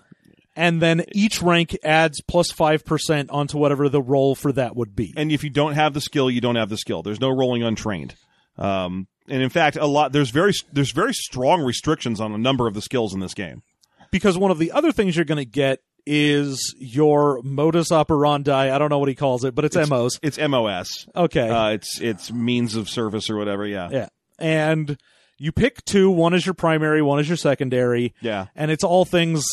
and 0.56 0.82
then 0.82 1.04
each 1.14 1.42
rank 1.42 1.78
adds 1.84 2.22
plus 2.28 2.48
plus 2.48 2.52
five 2.58 2.86
percent 2.86 3.30
onto 3.30 3.58
whatever 3.58 3.90
the 3.90 4.02
roll 4.02 4.36
for 4.36 4.52
that 4.54 4.76
would 4.76 4.96
be. 4.96 5.14
and 5.18 5.32
if 5.32 5.44
you 5.44 5.50
don't 5.50 5.74
have 5.74 5.94
the 5.94 6.02
skill, 6.02 6.30
you 6.30 6.42
don't 6.42 6.56
have 6.56 6.70
the 6.70 6.78
skill. 6.78 7.02
There's 7.04 7.20
no 7.22 7.30
rolling 7.30 7.64
untrained. 7.64 8.16
Um, 8.58 9.08
and 9.28 9.42
in 9.42 9.50
fact, 9.50 9.76
a 9.78 9.86
lot 9.86 10.12
there's 10.12 10.30
very 10.32 10.54
there's 10.72 10.92
very 10.92 11.14
strong 11.14 11.62
restrictions 11.62 12.20
on 12.20 12.34
a 12.34 12.38
number 12.38 12.68
of 12.68 12.74
the 12.74 12.82
skills 12.82 13.14
in 13.14 13.20
this 13.20 13.34
game. 13.34 13.62
Because 14.12 14.38
one 14.38 14.52
of 14.52 14.60
the 14.60 14.72
other 14.72 14.92
things 14.92 15.16
you're 15.16 15.26
going 15.26 15.38
to 15.38 15.46
get 15.46 15.80
is 16.06 16.76
your 16.80 17.42
modus 17.44 17.92
operandi. 17.92 18.70
I 18.74 18.78
don't 18.78 18.90
know 18.90 19.00
what 19.00 19.10
he 19.10 19.16
calls 19.16 19.44
it, 19.44 19.54
but 19.56 19.66
it's, 19.66 19.76
MOs. 19.90 20.20
It's 20.24 20.38
MOS. 20.40 21.08
Okay, 21.16 21.48
Uh, 21.50 21.70
it's 21.70 22.00
it's 22.02 22.32
means 22.32 22.76
of 22.76 22.90
service 22.90 23.30
or 23.30 23.38
whatever. 23.38 23.66
Yeah. 23.68 23.90
yeah, 23.92 24.10
and 24.40 24.98
you 25.38 25.52
pick 25.52 25.84
two. 25.86 26.10
One 26.10 26.34
is 26.34 26.46
your 26.46 26.54
primary, 26.56 27.02
one 27.02 27.20
is 27.20 27.28
your 27.28 27.38
secondary, 27.38 28.14
Yeah. 28.22 28.48
and 28.56 28.72
it's 28.72 28.84
all 28.84 29.06
things 29.06 29.46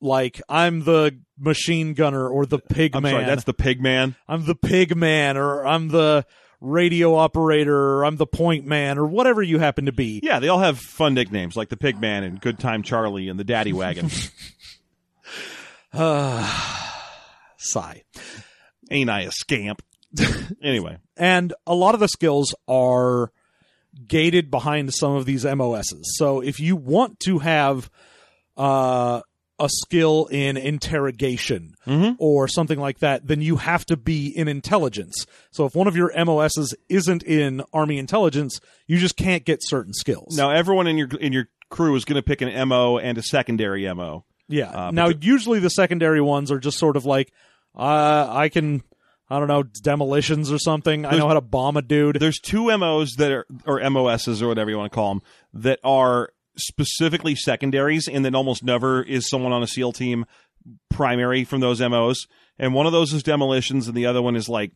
like 0.00 0.40
I'm 0.48 0.84
the 0.84 1.18
machine 1.38 1.94
gunner 1.94 2.28
or 2.28 2.46
the 2.46 2.58
pig 2.58 2.94
I'm 2.94 3.02
man. 3.02 3.12
sorry. 3.12 3.24
That's 3.24 3.44
the 3.44 3.54
pig 3.54 3.80
man. 3.80 4.14
I'm 4.28 4.44
the 4.46 4.54
pig 4.54 4.96
man 4.96 5.36
or 5.36 5.66
I'm 5.66 5.88
the 5.88 6.24
radio 6.60 7.14
operator 7.14 7.76
or 7.76 8.04
I'm 8.04 8.16
the 8.16 8.26
point 8.26 8.66
man 8.66 8.98
or 8.98 9.06
whatever 9.06 9.42
you 9.42 9.58
happen 9.58 9.86
to 9.86 9.92
be. 9.92 10.20
Yeah, 10.22 10.38
they 10.38 10.48
all 10.48 10.60
have 10.60 10.78
fun 10.78 11.14
nicknames 11.14 11.56
like 11.56 11.68
the 11.68 11.76
pig 11.76 12.00
man 12.00 12.24
and 12.24 12.40
Good 12.40 12.58
Time 12.58 12.82
Charlie 12.82 13.28
and 13.28 13.38
the 13.38 13.44
Daddy 13.44 13.72
Wagon. 13.72 14.10
uh, 15.92 16.82
Sigh. 17.56 18.02
Ain't 18.90 19.10
I 19.10 19.22
a 19.22 19.30
scamp? 19.30 19.82
anyway. 20.62 20.98
And 21.16 21.52
a 21.66 21.74
lot 21.74 21.94
of 21.94 22.00
the 22.00 22.08
skills 22.08 22.54
are 22.68 23.32
gated 24.06 24.50
behind 24.50 24.92
some 24.94 25.12
of 25.12 25.24
these 25.24 25.44
MOSs. 25.44 26.16
So 26.16 26.40
if 26.40 26.60
you 26.60 26.76
want 26.76 27.20
to 27.20 27.38
have 27.38 27.90
uh, 28.56 29.22
a 29.58 29.68
skill 29.70 30.26
in 30.30 30.56
interrogation 30.56 31.74
Mhm. 31.86 32.16
or 32.18 32.46
something 32.48 32.78
like 32.78 32.98
that, 32.98 33.26
then 33.26 33.40
you 33.40 33.56
have 33.56 33.86
to 33.86 33.96
be 33.96 34.26
in 34.28 34.48
intelligence. 34.48 35.26
So 35.50 35.64
if 35.64 35.74
one 35.74 35.86
of 35.86 35.96
your 35.96 36.12
MOSs 36.14 36.74
isn't 36.88 37.22
in 37.22 37.62
army 37.72 37.98
intelligence, 37.98 38.60
you 38.86 38.98
just 38.98 39.16
can't 39.16 39.44
get 39.44 39.60
certain 39.62 39.94
skills. 39.94 40.36
Now 40.36 40.50
everyone 40.50 40.86
in 40.86 40.98
your 40.98 41.08
in 41.20 41.32
your 41.32 41.48
crew 41.70 41.94
is 41.96 42.04
going 42.04 42.16
to 42.16 42.22
pick 42.22 42.40
an 42.42 42.48
MO 42.68 42.98
and 42.98 43.16
a 43.18 43.22
secondary 43.22 43.86
MO. 43.86 44.24
Yeah. 44.48 44.70
Uh, 44.70 44.90
now, 44.92 45.08
the- 45.08 45.18
usually 45.20 45.58
the 45.58 45.70
secondary 45.70 46.20
ones 46.20 46.52
are 46.52 46.60
just 46.60 46.78
sort 46.78 46.96
of 46.96 47.04
like, 47.04 47.32
uh, 47.76 48.26
I 48.30 48.48
can, 48.48 48.82
I 49.28 49.38
don't 49.40 49.48
know, 49.48 49.64
demolitions 49.64 50.52
or 50.52 50.58
something. 50.58 51.04
I 51.04 51.16
know 51.16 51.26
how 51.26 51.34
to 51.34 51.40
bomb 51.40 51.76
a 51.76 51.82
dude. 51.82 52.16
There's 52.20 52.38
two 52.38 52.70
MOs 52.70 53.14
that 53.18 53.32
are 53.32 53.46
or 53.66 53.80
MOSs 53.80 54.40
or 54.42 54.46
whatever 54.48 54.70
you 54.70 54.76
want 54.78 54.92
to 54.92 54.94
call 54.94 55.14
them 55.14 55.22
that 55.54 55.80
are 55.82 56.30
specifically 56.56 57.34
secondaries, 57.34 58.08
and 58.08 58.24
then 58.24 58.34
almost 58.34 58.64
never 58.64 59.02
is 59.02 59.28
someone 59.28 59.52
on 59.52 59.62
a 59.62 59.66
SEAL 59.66 59.92
team 59.92 60.26
primary 60.88 61.44
from 61.44 61.60
those 61.60 61.80
MOs. 61.80 62.26
And 62.58 62.74
one 62.74 62.86
of 62.86 62.92
those 62.92 63.12
is 63.12 63.22
demolitions, 63.22 63.88
and 63.88 63.96
the 63.96 64.06
other 64.06 64.22
one 64.22 64.36
is 64.36 64.48
like 64.48 64.72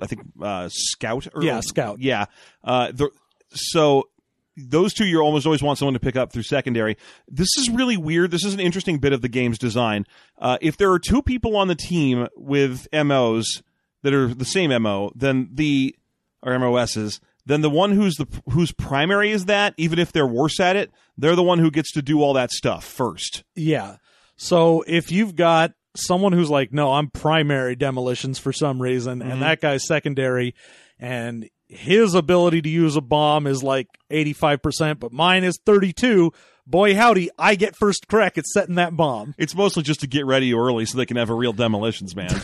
I 0.00 0.06
think 0.06 0.22
uh, 0.40 0.68
scout. 0.70 1.26
Or, 1.34 1.42
Yeah, 1.42 1.60
scout. 1.60 2.00
Yeah. 2.00 2.26
Uh, 2.62 2.92
the, 2.92 3.10
so 3.50 4.08
those 4.56 4.94
two 4.94 5.04
you 5.04 5.20
almost 5.20 5.46
always 5.46 5.62
want 5.62 5.78
someone 5.78 5.94
to 5.94 6.00
pick 6.00 6.16
up 6.16 6.32
through 6.32 6.42
secondary. 6.42 6.96
This 7.28 7.48
is 7.58 7.70
really 7.70 7.96
weird. 7.96 8.30
This 8.30 8.44
is 8.44 8.54
an 8.54 8.60
interesting 8.60 8.98
bit 8.98 9.12
of 9.12 9.22
the 9.22 9.28
game's 9.28 9.58
design. 9.58 10.06
Uh, 10.38 10.58
if 10.60 10.76
there 10.76 10.90
are 10.92 10.98
two 10.98 11.22
people 11.22 11.56
on 11.56 11.68
the 11.68 11.74
team 11.74 12.28
with 12.36 12.86
MOs 12.92 13.62
that 14.02 14.14
are 14.14 14.32
the 14.32 14.44
same 14.44 14.70
MO, 14.82 15.12
then 15.14 15.50
the 15.52 15.94
or 16.42 16.58
MOSs, 16.58 17.20
then 17.46 17.60
the 17.62 17.70
one 17.70 17.92
who's 17.92 18.16
the 18.16 18.26
whose 18.50 18.72
primary 18.72 19.30
is 19.30 19.46
that, 19.46 19.72
even 19.76 19.98
if 19.98 20.12
they're 20.12 20.26
worse 20.26 20.60
at 20.60 20.76
it, 20.76 20.90
they're 21.16 21.36
the 21.36 21.42
one 21.42 21.58
who 21.60 21.70
gets 21.70 21.92
to 21.92 22.02
do 22.02 22.20
all 22.22 22.34
that 22.34 22.50
stuff 22.50 22.84
first. 22.84 23.44
Yeah. 23.54 23.96
So 24.36 24.82
if 24.86 25.10
you've 25.10 25.34
got 25.36 25.72
someone 25.96 26.32
who's 26.32 26.50
like, 26.50 26.72
no, 26.72 26.92
I'm 26.92 27.08
primary 27.08 27.74
demolitions 27.76 28.38
for 28.38 28.52
some 28.52 28.82
reason, 28.82 29.20
Mhm. 29.20 29.32
and 29.32 29.42
that 29.42 29.60
guy's 29.62 29.86
secondary, 29.86 30.54
and 30.98 31.48
his 31.68 32.14
ability 32.14 32.60
to 32.62 32.68
use 32.68 32.96
a 32.96 33.00
bomb 33.00 33.46
is 33.46 33.62
like 33.62 33.86
85%, 34.10 35.00
but 35.00 35.12
mine 35.12 35.42
is 35.42 35.58
32. 35.64 36.32
Boy, 36.66 36.94
howdy, 36.94 37.30
I 37.38 37.54
get 37.54 37.76
first 37.76 38.08
crack 38.08 38.36
at 38.36 38.44
setting 38.46 38.74
that 38.74 38.96
bomb. 38.96 39.34
It's 39.38 39.54
mostly 39.54 39.82
just 39.84 40.00
to 40.00 40.06
get 40.06 40.26
ready 40.26 40.52
early 40.52 40.84
so 40.84 40.98
they 40.98 41.06
can 41.06 41.16
have 41.16 41.30
a 41.30 41.34
real 41.34 41.52
demolitions 41.52 42.14
man. 42.14 42.42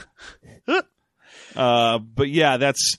uh, 1.57 1.99
but 1.99 2.29
yeah, 2.31 2.57
that's 2.57 2.97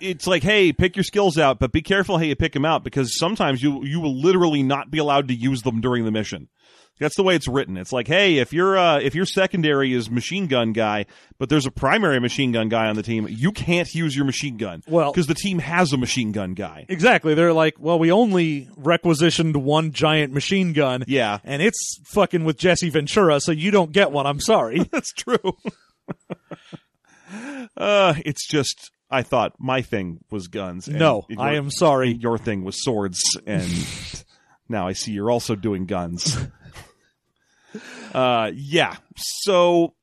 it's 0.00 0.26
like, 0.26 0.42
hey, 0.42 0.72
pick 0.72 0.96
your 0.96 1.04
skills 1.04 1.38
out, 1.38 1.58
but 1.58 1.72
be 1.72 1.82
careful 1.82 2.18
how 2.18 2.24
you 2.24 2.36
pick 2.36 2.52
them 2.52 2.64
out 2.64 2.84
because 2.84 3.18
sometimes 3.18 3.62
you 3.62 3.84
you 3.84 4.00
will 4.00 4.14
literally 4.16 4.62
not 4.62 4.90
be 4.90 4.98
allowed 4.98 5.28
to 5.28 5.34
use 5.34 5.62
them 5.62 5.80
during 5.80 6.04
the 6.04 6.10
mission. 6.12 6.48
That's 7.00 7.16
the 7.16 7.24
way 7.24 7.34
it's 7.34 7.48
written. 7.48 7.76
It's 7.76 7.92
like, 7.92 8.06
hey, 8.06 8.36
if 8.38 8.52
your 8.52 8.78
uh, 8.78 9.00
if 9.00 9.16
your 9.16 9.26
secondary 9.26 9.92
is 9.92 10.08
machine 10.08 10.46
gun 10.46 10.72
guy, 10.72 11.06
but 11.38 11.48
there's 11.48 11.66
a 11.66 11.72
primary 11.72 12.20
machine 12.20 12.52
gun 12.52 12.68
guy 12.68 12.86
on 12.86 12.94
the 12.94 13.02
team, 13.02 13.26
you 13.28 13.50
can't 13.50 13.92
use 13.92 14.14
your 14.14 14.24
machine 14.24 14.56
gun. 14.56 14.80
Well- 14.86 15.10
because 15.12 15.26
the 15.26 15.34
team 15.34 15.58
has 15.58 15.92
a 15.92 15.96
machine 15.96 16.30
gun 16.30 16.54
guy. 16.54 16.86
Exactly. 16.88 17.34
They're 17.34 17.52
like, 17.52 17.80
well, 17.80 17.98
we 17.98 18.12
only 18.12 18.68
requisitioned 18.76 19.56
one 19.56 19.90
giant 19.90 20.32
machine 20.32 20.72
gun. 20.72 21.02
Yeah, 21.08 21.38
And 21.42 21.60
it's 21.60 21.98
fucking 22.12 22.44
with 22.44 22.58
Jesse 22.58 22.90
Ventura, 22.90 23.40
so 23.40 23.50
you 23.50 23.72
don't 23.72 23.90
get 23.90 24.12
one. 24.12 24.26
I'm 24.28 24.40
sorry. 24.40 24.78
That's 24.92 25.12
true. 25.12 25.56
uh, 27.76 28.14
it's 28.24 28.46
just 28.46 28.92
I 29.14 29.22
thought 29.22 29.54
my 29.58 29.82
thing 29.82 30.18
was 30.30 30.48
guns. 30.48 30.88
and 30.88 30.98
no, 30.98 31.24
your- 31.28 31.40
I 31.40 31.54
am 31.54 31.70
sorry. 31.70 32.12
Your 32.12 32.36
thing 32.38 32.64
was 32.64 32.82
swords, 32.82 33.20
and 33.46 33.68
now 34.68 34.86
I 34.88 34.92
see 34.92 35.12
you're 35.12 35.30
also 35.30 35.54
doing 35.54 35.86
guns. 35.86 36.36
uh, 38.14 38.50
yeah. 38.54 38.96
So 39.16 39.94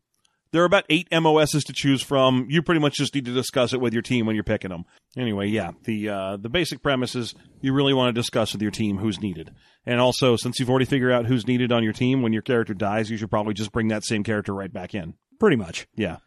there 0.52 0.62
are 0.62 0.66
about 0.66 0.86
eight 0.90 1.08
MOSs 1.12 1.64
to 1.66 1.74
choose 1.74 2.02
from. 2.02 2.48
You 2.50 2.62
pretty 2.62 2.82
much 2.82 2.96
just 2.96 3.16
need 3.16 3.26
to 3.26 3.34
discuss 3.34 3.74
it 3.74 3.82
with 3.82 3.94
your 3.94 4.02
team 4.02 4.26
when 4.26 4.36
you're 4.36 4.44
picking 4.44 4.70
them. 4.70 4.86
Anyway, 5.18 5.48
yeah. 5.48 5.72
The 5.84 6.10
uh, 6.10 6.38
the 6.38 6.50
basic 6.50 6.82
premise 6.82 7.16
is 7.16 7.34
you 7.62 7.74
really 7.74 7.94
want 7.94 8.14
to 8.14 8.20
discuss 8.20 8.54
with 8.54 8.62
your 8.62 8.72
team 8.72 8.98
who's 8.98 9.20
needed, 9.22 9.52
and 9.86 10.00
also 10.00 10.36
since 10.36 10.60
you've 10.60 10.70
already 10.70 10.86
figured 10.86 11.12
out 11.12 11.26
who's 11.26 11.48
needed 11.48 11.72
on 11.72 11.84
your 11.84 11.94
team, 11.94 12.22
when 12.22 12.34
your 12.34 12.42
character 12.42 12.74
dies, 12.74 13.10
you 13.10 13.18
should 13.18 13.30
probably 13.30 13.54
just 13.54 13.72
bring 13.72 13.90
that 13.90 14.04
same 14.04 14.24
character 14.24 14.54
right 14.54 14.72
back 14.72 14.94
in. 14.96 15.16
Pretty 15.40 15.58
much. 15.58 15.88
Yeah. 15.96 16.18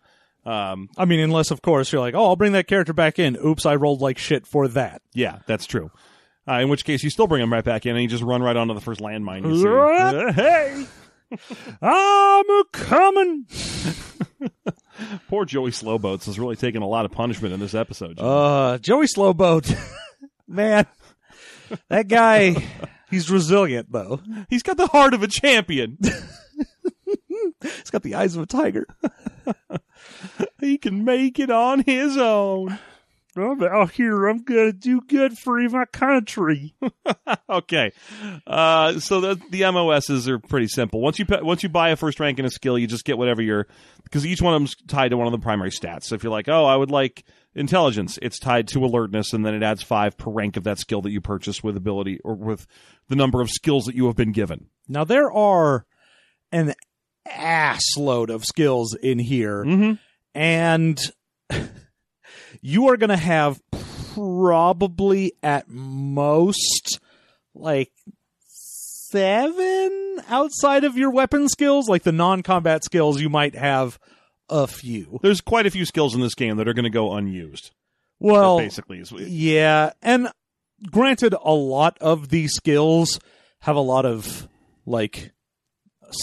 Um, 0.47 0.90
I 0.97 1.05
mean, 1.07 1.20
unless, 1.20 1.51
of 1.51 1.62
course, 1.62 1.90
you're 1.92 2.01
like, 2.01 2.14
oh, 2.14 2.26
I'll 2.26 2.36
bring 2.36 2.53
that 2.53 2.66
character 2.66 2.92
back 2.92 3.18
in. 3.18 3.36
Oops, 3.36 3.64
I 3.64 3.76
rolled 3.76 4.01
like 4.01 4.18
shit 4.18 4.47
for 4.47 4.68
that. 4.68 5.03
yeah, 5.14 5.38
that's 5.47 5.66
true. 5.66 5.90
Uh, 6.47 6.61
in 6.61 6.68
which 6.68 6.84
case, 6.84 7.03
you 7.03 7.09
still 7.09 7.26
bring 7.26 7.42
him 7.42 7.51
right 7.53 7.64
back 7.64 7.86
in, 7.86 7.92
and 7.97 8.03
you 8.03 8.09
just 8.09 8.22
run 8.22 8.42
right 8.42 8.57
onto 8.57 8.74
the 8.74 8.80
first 8.80 9.01
landmine 9.01 9.45
you 9.47 9.62
see. 9.62 10.32
hey, 10.34 10.86
I'm 11.80 12.51
a 12.51 12.64
coming. 12.72 13.47
Poor 15.28 15.45
Joey 15.47 15.70
Slowboats 15.70 16.28
is 16.28 16.38
really 16.38 16.57
taking 16.57 16.82
a 16.82 16.86
lot 16.86 17.07
of 17.07 17.12
punishment 17.12 17.55
in 17.55 17.61
this 17.61 17.74
episode. 17.74 18.18
Jim. 18.18 18.26
Uh, 18.26 18.78
Joey 18.78 19.07
Slowboat, 19.07 19.74
man, 20.49 20.86
that 21.88 22.09
guy, 22.09 22.57
he's 23.11 23.30
resilient 23.30 23.90
though. 23.90 24.20
He's 24.51 24.62
got 24.62 24.76
the 24.76 24.86
heart 24.86 25.14
of 25.14 25.22
a 25.22 25.28
champion. 25.28 25.99
He's 27.65 27.91
got 27.91 28.03
the 28.03 28.15
eyes 28.15 28.37
of 28.37 28.43
a 28.43 28.47
tiger. 28.47 28.87
he 30.61 30.79
can 30.79 31.05
make 31.05 31.39
it 31.39 31.51
on 31.51 31.81
his 31.81 32.17
own. 32.17 32.79
I'm 33.37 33.62
out 33.62 33.93
here. 33.93 34.27
I'm 34.27 34.43
gonna 34.43 34.73
do 34.73 35.01
good 35.01 35.39
for 35.39 35.61
my 35.69 35.85
country. 35.87 36.75
Okay, 37.49 37.93
uh, 38.47 38.99
so 38.99 39.21
the 39.21 39.41
the 39.51 39.71
MOSs 39.71 40.29
are 40.29 40.39
pretty 40.39 40.67
simple. 40.67 41.01
Once 41.01 41.19
you 41.19 41.27
once 41.29 41.62
you 41.62 41.69
buy 41.69 41.91
a 41.91 41.97
first 41.97 42.19
rank 42.19 42.39
in 42.39 42.45
a 42.45 42.51
skill, 42.51 42.79
you 42.79 42.87
just 42.87 43.05
get 43.05 43.17
whatever 43.17 43.43
your 43.43 43.67
because 44.03 44.27
each 44.27 44.43
one 44.43 44.55
of 44.55 44.61
them's 44.61 44.75
tied 44.89 45.11
to 45.11 45.17
one 45.17 45.27
of 45.27 45.33
the 45.33 45.39
primary 45.39 45.71
stats. 45.71 46.05
So 46.05 46.15
if 46.15 46.23
you're 46.23 46.33
like, 46.33 46.49
oh, 46.49 46.65
I 46.65 46.75
would 46.75 46.91
like 46.91 47.25
intelligence, 47.55 48.19
it's 48.23 48.39
tied 48.39 48.67
to 48.69 48.85
alertness, 48.85 49.33
and 49.33 49.47
then 49.47 49.55
it 49.55 49.62
adds 49.62 49.83
five 49.83 50.17
per 50.17 50.31
rank 50.31 50.57
of 50.57 50.65
that 50.65 50.79
skill 50.79 51.03
that 51.03 51.12
you 51.12 51.21
purchase 51.21 51.62
with 51.62 51.77
ability 51.77 52.19
or 52.25 52.35
with 52.35 52.67
the 53.09 53.17
number 53.17 53.41
of 53.41 53.51
skills 53.51 53.85
that 53.85 53.95
you 53.95 54.07
have 54.07 54.17
been 54.17 54.33
given. 54.33 54.67
Now 54.89 55.05
there 55.05 55.31
are 55.31 55.87
an 56.51 56.75
ass 57.27 57.83
load 57.97 58.31
of 58.31 58.45
skills 58.45 58.95
in 58.95 59.18
here, 59.18 59.64
Mm-hmm. 59.64 59.93
and 60.35 60.99
you 62.61 62.89
are 62.89 62.97
gonna 62.97 63.16
have 63.16 63.61
probably 64.14 65.33
at 65.43 65.68
most 65.68 67.01
like 67.55 67.93
seven 68.47 70.20
outside 70.29 70.85
of 70.85 70.97
your 70.97 71.11
weapon 71.11 71.49
skills, 71.49 71.89
like 71.89 72.03
the 72.03 72.12
non-combat 72.12 72.85
skills. 72.85 73.20
You 73.20 73.29
might 73.29 73.55
have 73.55 73.99
a 74.49 74.66
few. 74.66 75.18
There's 75.22 75.41
quite 75.41 75.66
a 75.66 75.70
few 75.70 75.85
skills 75.85 76.14
in 76.14 76.20
this 76.20 76.35
game 76.35 76.57
that 76.57 76.68
are 76.68 76.75
going 76.75 76.85
to 76.85 76.91
go 76.91 77.12
unused. 77.14 77.70
Well, 78.20 78.59
basically, 78.59 79.01
is 79.01 79.12
Yeah, 79.12 79.93
and 80.03 80.29
granted, 80.91 81.35
a 81.43 81.53
lot 81.53 81.99
of 82.01 82.29
these 82.29 82.53
skills 82.55 83.18
have 83.61 83.77
a 83.77 83.81
lot 83.81 84.07
of 84.07 84.49
like 84.87 85.33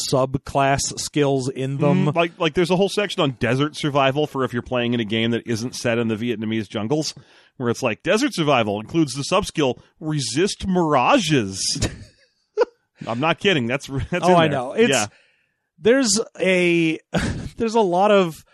subclass 0.09 0.99
skills 0.99 1.49
in 1.49 1.77
them. 1.77 2.05
Mm, 2.05 2.15
like 2.15 2.39
like 2.39 2.53
there's 2.53 2.71
a 2.71 2.75
whole 2.75 2.89
section 2.89 3.21
on 3.21 3.31
desert 3.31 3.75
survival 3.75 4.27
for 4.27 4.43
if 4.43 4.53
you're 4.53 4.61
playing 4.61 4.93
in 4.93 4.99
a 4.99 5.05
game 5.05 5.31
that 5.31 5.47
isn't 5.47 5.75
set 5.75 5.97
in 5.97 6.07
the 6.07 6.15
Vietnamese 6.15 6.69
jungles, 6.69 7.13
where 7.57 7.69
it's 7.69 7.83
like 7.83 8.03
desert 8.03 8.33
survival 8.33 8.79
includes 8.79 9.13
the 9.13 9.23
subskill 9.23 9.79
resist 9.99 10.67
mirages. 10.67 11.87
I'm 13.07 13.19
not 13.19 13.39
kidding. 13.39 13.67
That's 13.67 13.87
that's. 13.87 14.25
oh, 14.25 14.35
I 14.35 14.47
know. 14.47 14.73
It's 14.73 14.91
yeah. 14.91 15.07
there's 15.79 16.19
a 16.39 16.99
there's 17.57 17.75
a 17.75 17.81
lot 17.81 18.11
of 18.11 18.45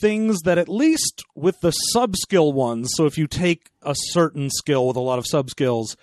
things 0.00 0.42
that 0.42 0.58
at 0.58 0.68
least 0.68 1.24
with 1.34 1.60
the 1.60 1.70
sub 1.70 2.16
skill 2.16 2.52
ones. 2.52 2.90
So 2.94 3.06
if 3.06 3.16
you 3.16 3.26
take 3.26 3.70
a 3.82 3.94
certain 3.94 4.50
skill 4.50 4.86
with 4.86 4.96
a 4.96 5.00
lot 5.00 5.18
of 5.18 5.26
sub 5.26 5.50
skills, 5.50 5.96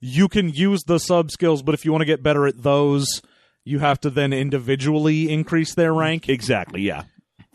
you 0.00 0.28
can 0.28 0.48
use 0.48 0.82
the 0.84 0.98
sub 0.98 1.30
skills. 1.30 1.62
But 1.62 1.74
if 1.74 1.84
you 1.84 1.92
want 1.92 2.02
to 2.02 2.06
get 2.06 2.22
better 2.22 2.46
at 2.46 2.62
those, 2.62 3.22
you 3.64 3.78
have 3.78 4.00
to 4.00 4.10
then 4.10 4.32
individually 4.32 5.30
increase 5.30 5.74
their 5.74 5.92
rank. 5.92 6.28
Exactly. 6.28 6.82
Yeah. 6.82 7.04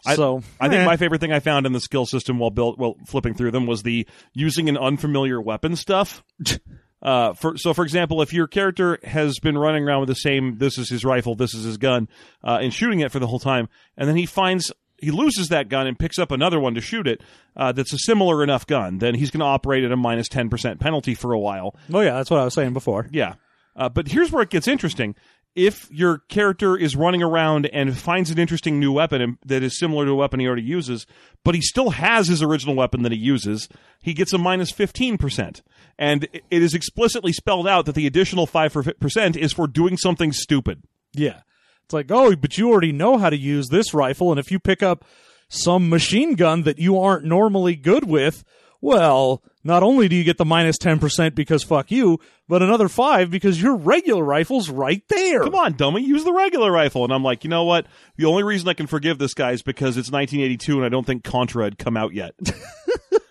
I- 0.05 0.15
so 0.15 0.43
I 0.59 0.69
think 0.69 0.81
eh. 0.81 0.85
my 0.85 0.97
favorite 0.97 1.21
thing 1.21 1.31
I 1.33 1.39
found 1.39 1.65
in 1.65 1.71
the 1.73 1.79
skill 1.79 2.05
system 2.05 2.37
while 2.37 2.51
built 2.51 2.77
while 2.77 2.95
flipping 3.07 3.33
through 3.33 3.51
them 3.51 3.65
was 3.65 3.83
the 3.83 4.07
using 4.33 4.69
an 4.69 4.77
unfamiliar 4.77 5.41
weapon 5.41 5.75
stuff. 5.75 6.23
Uh, 7.01 7.33
for 7.33 7.55
so 7.55 7.71
for 7.71 7.83
example, 7.83 8.23
if 8.23 8.33
your 8.33 8.47
character 8.47 8.97
has 9.03 9.37
been 9.37 9.55
running 9.55 9.83
around 9.83 9.99
with 9.99 10.09
the 10.09 10.15
same, 10.15 10.57
this 10.57 10.79
is 10.79 10.89
his 10.89 11.05
rifle, 11.05 11.35
this 11.35 11.53
is 11.53 11.63
his 11.63 11.77
gun, 11.77 12.07
uh, 12.43 12.57
and 12.59 12.73
shooting 12.73 13.01
it 13.01 13.11
for 13.11 13.19
the 13.19 13.27
whole 13.27 13.37
time, 13.37 13.69
and 13.95 14.09
then 14.09 14.15
he 14.15 14.25
finds 14.25 14.71
he 14.97 15.11
loses 15.11 15.49
that 15.49 15.69
gun 15.69 15.85
and 15.85 15.99
picks 15.99 16.17
up 16.17 16.31
another 16.31 16.59
one 16.59 16.73
to 16.73 16.81
shoot 16.81 17.05
it, 17.05 17.21
uh, 17.55 17.71
that's 17.71 17.93
a 17.93 17.97
similar 17.99 18.41
enough 18.43 18.65
gun, 18.65 18.97
then 18.97 19.13
he's 19.13 19.29
going 19.29 19.41
to 19.41 19.45
operate 19.45 19.83
at 19.83 19.91
a 19.91 19.95
minus 19.97 20.27
ten 20.27 20.49
percent 20.49 20.79
penalty 20.79 21.13
for 21.13 21.31
a 21.33 21.37
while. 21.39 21.75
Oh 21.93 21.99
yeah, 21.99 22.15
that's 22.15 22.31
what 22.31 22.39
I 22.39 22.45
was 22.45 22.55
saying 22.55 22.73
before. 22.73 23.07
Yeah. 23.11 23.35
Uh, 23.75 23.89
but 23.89 24.07
here's 24.07 24.31
where 24.31 24.41
it 24.41 24.49
gets 24.49 24.67
interesting. 24.67 25.13
If 25.55 25.89
your 25.89 26.17
character 26.27 26.75
is 26.75 26.97
running 26.97 27.23
around 27.23 27.65
and 27.67 27.97
finds 27.97 28.29
an 28.29 28.37
interesting 28.37 28.77
new 28.77 28.91
weapon 28.91 29.37
that 29.45 29.63
is 29.63 29.79
similar 29.79 30.05
to 30.05 30.11
a 30.11 30.15
weapon 30.15 30.41
he 30.41 30.47
already 30.47 30.63
uses, 30.63 31.07
but 31.45 31.55
he 31.55 31.61
still 31.61 31.91
has 31.91 32.27
his 32.27 32.43
original 32.43 32.75
weapon 32.75 33.03
that 33.03 33.13
he 33.13 33.17
uses, 33.17 33.69
he 34.01 34.13
gets 34.13 34.33
a 34.33 34.37
minus 34.37 34.71
15%. 34.71 35.61
And 35.97 36.27
it 36.33 36.61
is 36.61 36.73
explicitly 36.73 37.31
spelled 37.31 37.69
out 37.69 37.85
that 37.85 37.95
the 37.95 38.05
additional 38.05 38.47
5% 38.47 39.37
is 39.37 39.53
for 39.53 39.67
doing 39.67 39.95
something 39.95 40.33
stupid. 40.33 40.83
Yeah. 41.13 41.41
It's 41.85 41.93
like, 41.93 42.11
oh, 42.11 42.35
but 42.35 42.57
you 42.57 42.69
already 42.69 42.91
know 42.91 43.17
how 43.17 43.29
to 43.29 43.37
use 43.37 43.69
this 43.69 43.93
rifle, 43.93 44.31
and 44.31 44.39
if 44.39 44.51
you 44.51 44.59
pick 44.59 44.83
up 44.83 45.05
some 45.47 45.87
machine 45.87 46.35
gun 46.35 46.63
that 46.63 46.79
you 46.79 46.99
aren't 46.99 47.23
normally 47.23 47.75
good 47.75 48.03
with, 48.05 48.43
well, 48.81 49.41
not 49.65 49.83
only 49.83 50.07
do 50.07 50.15
you 50.15 50.23
get 50.23 50.37
the 50.37 50.45
minus 50.45 50.77
10% 50.77 51.35
because 51.35 51.63
fuck 51.63 51.91
you, 51.91 52.19
but 52.47 52.61
another 52.61 52.87
5 52.87 53.29
because 53.29 53.61
your 53.61 53.75
regular 53.75 54.23
rifle's 54.23 54.69
right 54.69 55.03
there. 55.09 55.43
Come 55.43 55.55
on, 55.55 55.73
dummy, 55.73 56.03
use 56.03 56.23
the 56.23 56.31
regular 56.31 56.71
rifle. 56.71 57.03
And 57.03 57.11
I'm 57.11 57.23
like, 57.23 57.43
you 57.43 57.49
know 57.49 57.65
what? 57.65 57.87
The 58.15 58.25
only 58.25 58.43
reason 58.43 58.69
I 58.69 58.73
can 58.73 58.87
forgive 58.87 59.17
this 59.17 59.33
guy 59.33 59.51
is 59.51 59.61
because 59.61 59.97
it's 59.97 60.11
1982 60.11 60.77
and 60.77 60.85
I 60.85 60.89
don't 60.89 61.05
think 61.05 61.25
Contra 61.25 61.65
had 61.65 61.77
come 61.77 61.97
out 61.97 62.13
yet. 62.13 62.35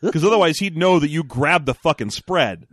Because 0.05 0.25
otherwise 0.25 0.59
he'd 0.59 0.77
know 0.77 0.99
that 0.99 1.09
you 1.09 1.25
grabbed 1.25 1.67
the 1.67 1.75
fucking 1.75 2.11
spread. 2.11 2.67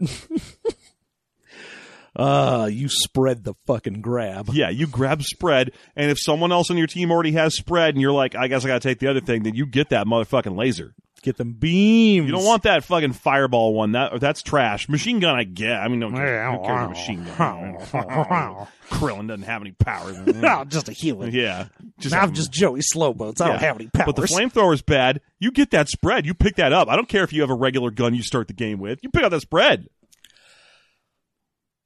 Uh, 2.15 2.69
you 2.71 2.89
spread 2.89 3.43
the 3.43 3.53
fucking 3.65 4.01
grab. 4.01 4.49
Yeah, 4.51 4.69
you 4.69 4.87
grab 4.87 5.23
spread, 5.23 5.71
and 5.95 6.11
if 6.11 6.19
someone 6.19 6.51
else 6.51 6.69
on 6.69 6.77
your 6.77 6.87
team 6.87 7.11
already 7.11 7.31
has 7.33 7.55
spread, 7.55 7.95
and 7.95 8.01
you're 8.01 8.11
like, 8.11 8.35
I 8.35 8.47
guess 8.47 8.65
I 8.65 8.67
gotta 8.67 8.81
take 8.81 8.99
the 8.99 9.07
other 9.07 9.21
thing, 9.21 9.43
then 9.43 9.55
you 9.55 9.65
get 9.65 9.89
that 9.89 10.07
motherfucking 10.07 10.57
laser. 10.57 10.93
Get 11.23 11.37
them 11.37 11.53
beams. 11.53 12.25
You 12.25 12.31
don't 12.31 12.45
want 12.45 12.63
that 12.63 12.83
fucking 12.83 13.13
fireball 13.13 13.75
one. 13.75 13.91
That 13.91 14.19
that's 14.19 14.41
trash. 14.41 14.89
Machine 14.89 15.19
gun, 15.19 15.35
I 15.35 15.43
get. 15.43 15.79
I 15.79 15.87
mean, 15.87 15.99
no, 15.99 16.09
who 16.09 16.15
cares 16.17 16.85
a 16.85 16.89
machine 16.89 17.23
gun? 17.23 17.75
Krillin 18.89 19.27
doesn't 19.27 19.43
have 19.43 19.61
any 19.61 19.71
power. 19.71 20.11
Oh, 20.43 20.63
just 20.65 20.89
a 20.89 20.93
human. 20.93 21.31
yeah, 21.31 21.67
just 21.99 22.15
I'm 22.15 22.33
just 22.33 22.51
Joey 22.51 22.81
Slowboats. 22.81 23.39
I 23.39 23.49
don't 23.49 23.59
have 23.59 23.75
any 23.75 23.87
powers. 23.87 24.07
But 24.07 24.15
the 24.15 24.23
flamethrower's 24.23 24.81
bad. 24.81 25.21
You 25.39 25.51
get 25.51 25.71
that 25.71 25.89
spread. 25.89 26.25
You 26.25 26.33
pick 26.33 26.55
that 26.55 26.73
up. 26.73 26.87
I 26.87 26.95
don't 26.95 27.07
care 27.07 27.23
if 27.23 27.31
you 27.31 27.41
have 27.41 27.51
a 27.51 27.55
regular 27.55 27.91
gun 27.91 28.15
you 28.15 28.23
start 28.23 28.47
the 28.47 28.53
game 28.53 28.79
with. 28.79 28.99
You 29.03 29.11
pick 29.11 29.23
up 29.23 29.29
that 29.31 29.41
spread. 29.41 29.87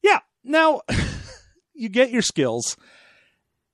Yeah. 0.01 0.19
Now, 0.43 0.81
you 1.73 1.89
get 1.89 2.11
your 2.11 2.21
skills, 2.21 2.77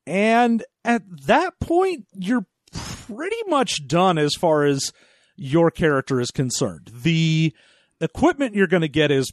and 0.08 0.64
at 0.84 1.04
that 1.28 1.60
point, 1.60 2.06
you're 2.14 2.46
pretty 2.72 3.44
much 3.48 3.88
done 3.88 4.18
as 4.18 4.34
far 4.34 4.64
as 4.64 4.92
your 5.44 5.72
character 5.72 6.22
is 6.22 6.30
concerned. 6.30 6.92
The 6.94 7.52
equipment 8.00 8.54
you're 8.54 8.68
going 8.68 8.82
to 8.82 8.88
get 8.88 9.10
is 9.10 9.32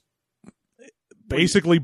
basically 1.29 1.81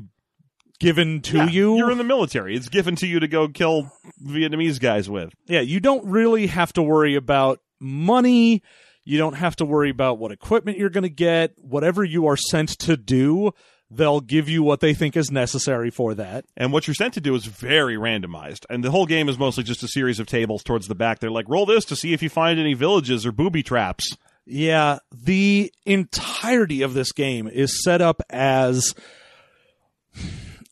given 0.79 1.21
to 1.21 1.37
Yeah, 1.37 1.47
you. 1.47 1.75
You're 1.77 1.91
in 1.91 1.97
the 1.99 2.03
military. 2.03 2.55
It's 2.55 2.67
given 2.69 2.95
to 2.97 3.07
you 3.07 3.19
to 3.19 3.27
go 3.27 3.47
kill 3.47 3.91
Vietnamese 4.25 4.79
guys 4.79 5.07
with. 5.09 5.31
yeah, 5.47 5.61
you 5.61 5.79
don't 5.79 6.05
really 6.05 6.47
have 6.47 6.73
to 6.73 6.81
worry 6.81 7.15
about 7.15 7.59
money. 7.79 8.63
You 9.03 9.19
don't 9.19 9.35
have 9.35 9.55
to 9.57 9.65
worry 9.65 9.91
about 9.91 10.17
what 10.17 10.31
equipment 10.31 10.79
you're 10.79 10.89
going 10.89 11.03
to 11.03 11.09
get. 11.09 11.51
Whatever 11.59 12.03
you 12.03 12.25
are 12.25 12.35
sent 12.37 12.69
to 12.79 12.97
do, 12.97 13.51
they'll 13.91 14.21
give 14.21 14.49
you 14.49 14.63
what 14.63 14.79
they 14.79 14.93
think 14.93 15.15
is 15.15 15.31
necessary 15.31 15.89
for 15.89 16.13
that. 16.15 16.45
And 16.57 16.73
what 16.73 16.87
you're 16.87 16.95
sent 16.95 17.13
to 17.15 17.21
do 17.21 17.35
is 17.35 17.45
very 17.45 17.95
randomized. 17.95 18.65
And 18.69 18.83
the 18.83 18.91
whole 18.91 19.05
game 19.05 19.29
is 19.29 19.37
mostly 19.37 19.63
just 19.63 19.83
a 19.83 19.87
series 19.87 20.19
of 20.19 20.27
tables 20.27 20.63
towards 20.63 20.87
the 20.87 20.95
back. 20.95 21.19
They're 21.19 21.31
like, 21.31 21.47
roll 21.47 21.65
this 21.65 21.85
to 21.85 21.95
see 21.95 22.13
if 22.13 22.23
you 22.23 22.29
find 22.29 22.59
any 22.59 22.73
villages 22.73 23.25
or 23.25 23.31
booby 23.31 23.63
traps. 23.63 24.17
Yeah, 24.45 24.99
the 25.11 25.71
entirety 25.85 26.81
of 26.83 26.93
this 26.93 27.11
game 27.11 27.47
is 27.47 27.83
set 27.83 28.01
up 28.01 28.21
as 28.29 28.93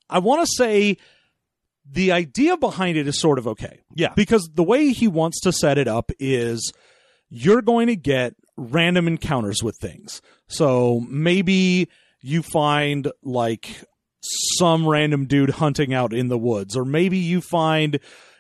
I 0.09 0.19
want 0.19 0.41
to 0.41 0.47
say 0.55 0.97
the 1.89 2.11
idea 2.11 2.55
behind 2.57 2.97
it 2.97 3.07
is 3.07 3.19
sort 3.19 3.39
of 3.39 3.47
okay. 3.47 3.81
Yeah. 3.95 4.13
Because 4.15 4.49
the 4.53 4.63
way 4.63 4.89
he 4.89 5.07
wants 5.07 5.41
to 5.41 5.51
set 5.51 5.77
it 5.77 5.87
up 5.87 6.11
is 6.19 6.71
you're 7.29 7.61
going 7.61 7.87
to 7.87 7.95
get 7.95 8.35
random 8.57 9.07
encounters 9.07 9.63
with 9.63 9.77
things. 9.77 10.21
So 10.47 11.01
maybe 11.09 11.89
you 12.23 12.41
find 12.41 13.11
like 13.21 13.83
some 14.57 14.87
random 14.87 15.25
dude 15.25 15.51
hunting 15.51 15.93
out 15.93 16.13
in 16.13 16.29
the 16.29 16.37
woods, 16.37 16.75
or 16.75 16.85
maybe 16.85 17.17
you 17.17 17.41
find 17.41 17.99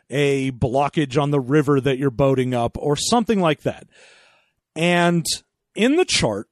a 0.09 0.51
blockage 0.51 1.21
on 1.21 1.31
the 1.31 1.39
river 1.39 1.81
that 1.81 1.97
you're 1.97 2.09
boating 2.09 2.53
up, 2.53 2.77
or 2.79 2.95
something 2.95 3.39
like 3.39 3.61
that. 3.61 3.85
And 4.75 5.25
in 5.75 5.97
the 5.97 6.05
chart, 6.05 6.47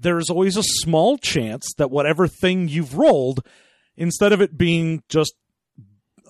there's 0.00 0.30
always 0.30 0.56
a 0.56 0.62
small 0.62 1.18
chance 1.18 1.66
that 1.78 1.90
whatever 1.90 2.28
thing 2.28 2.68
you've 2.68 2.96
rolled, 2.96 3.44
instead 3.96 4.32
of 4.32 4.40
it 4.40 4.56
being 4.56 5.02
just 5.08 5.34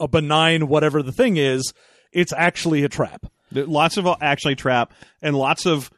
a 0.01 0.09
benign 0.09 0.69
whatever 0.69 1.03
the 1.03 1.13
thing 1.13 1.37
is, 1.37 1.75
it's 2.13 2.33
actually 2.33 2.85
a 2.85 2.89
trap. 2.89 3.27
Lots 3.53 3.97
of 3.97 4.07
actually 4.21 4.55
trap 4.55 4.93
and 5.21 5.37
lots 5.37 5.67
of 5.67 5.91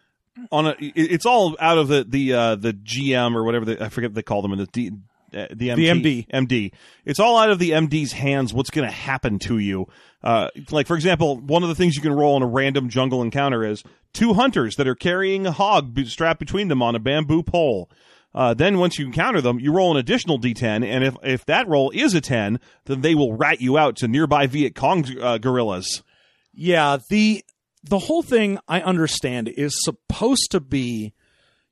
on 0.51 0.67
a. 0.67 0.75
It's 0.81 1.27
all 1.27 1.57
out 1.61 1.79
of 1.79 1.89
the 1.89 2.05
the 2.05 2.33
uh, 2.33 2.57
the 2.57 2.73
GM 2.73 3.35
or 3.35 3.45
whatever 3.45 3.65
they, 3.65 3.79
I 3.79 3.89
forget 3.89 4.11
what 4.11 4.15
they 4.15 4.23
call 4.23 4.43
them 4.43 4.53
in 4.53 4.59
the 4.59 4.67
D, 4.67 4.91
uh, 5.33 5.47
the, 5.51 5.75
The 5.75 5.87
MD, 5.87 6.27
MD. 6.29 6.73
It's 7.05 7.21
all 7.21 7.39
out 7.39 7.51
of 7.51 7.59
the 7.59 7.71
MD's 7.71 8.13
hands. 8.13 8.53
What's 8.53 8.71
going 8.71 8.89
to 8.89 8.95
happen 8.95 9.39
to 9.41 9.59
you? 9.59 9.87
Uh, 10.23 10.49
like 10.71 10.87
for 10.87 10.97
example, 10.97 11.39
one 11.39 11.63
of 11.63 11.69
the 11.69 11.75
things 11.75 11.97
you 11.97 12.03
can 12.03 12.13
roll 12.13 12.37
in 12.37 12.43
a 12.43 12.47
random 12.47 12.89
jungle 12.89 13.23
encounter 13.23 13.65
is 13.65 13.83
two 14.13 14.35
hunters 14.35 14.77
that 14.77 14.89
are 14.89 14.95
carrying 14.95 15.47
a 15.47 15.53
hog 15.53 15.99
strapped 16.07 16.41
between 16.41 16.69
them 16.69 16.83
on 16.83 16.95
a 16.95 16.99
bamboo 16.99 17.43
pole. 17.43 17.91
Uh, 18.33 18.55
then 18.55 18.79
once 18.79 18.99
you 18.99 19.07
encounter 19.07 19.41
them, 19.41 19.59
you 19.59 19.73
roll 19.73 19.91
an 19.91 19.97
additional 19.97 20.39
d10, 20.39 20.85
and 20.85 21.03
if 21.03 21.17
if 21.23 21.45
that 21.47 21.67
roll 21.67 21.91
is 21.91 22.15
a 22.15 22.21
10, 22.21 22.61
then 22.85 23.01
they 23.01 23.15
will 23.15 23.35
rat 23.35 23.61
you 23.61 23.77
out 23.77 23.97
to 23.97 24.07
nearby 24.07 24.47
Viet 24.47 24.75
Cong 24.75 25.05
uh, 25.21 25.39
guerrillas. 25.39 26.05
Yeah, 26.53 26.99
the 27.09 27.45
the 27.83 27.99
whole 27.99 28.23
thing 28.23 28.59
I 28.69 28.81
understand 28.81 29.49
is 29.49 29.75
supposed 29.83 30.51
to 30.51 30.61
be 30.61 31.13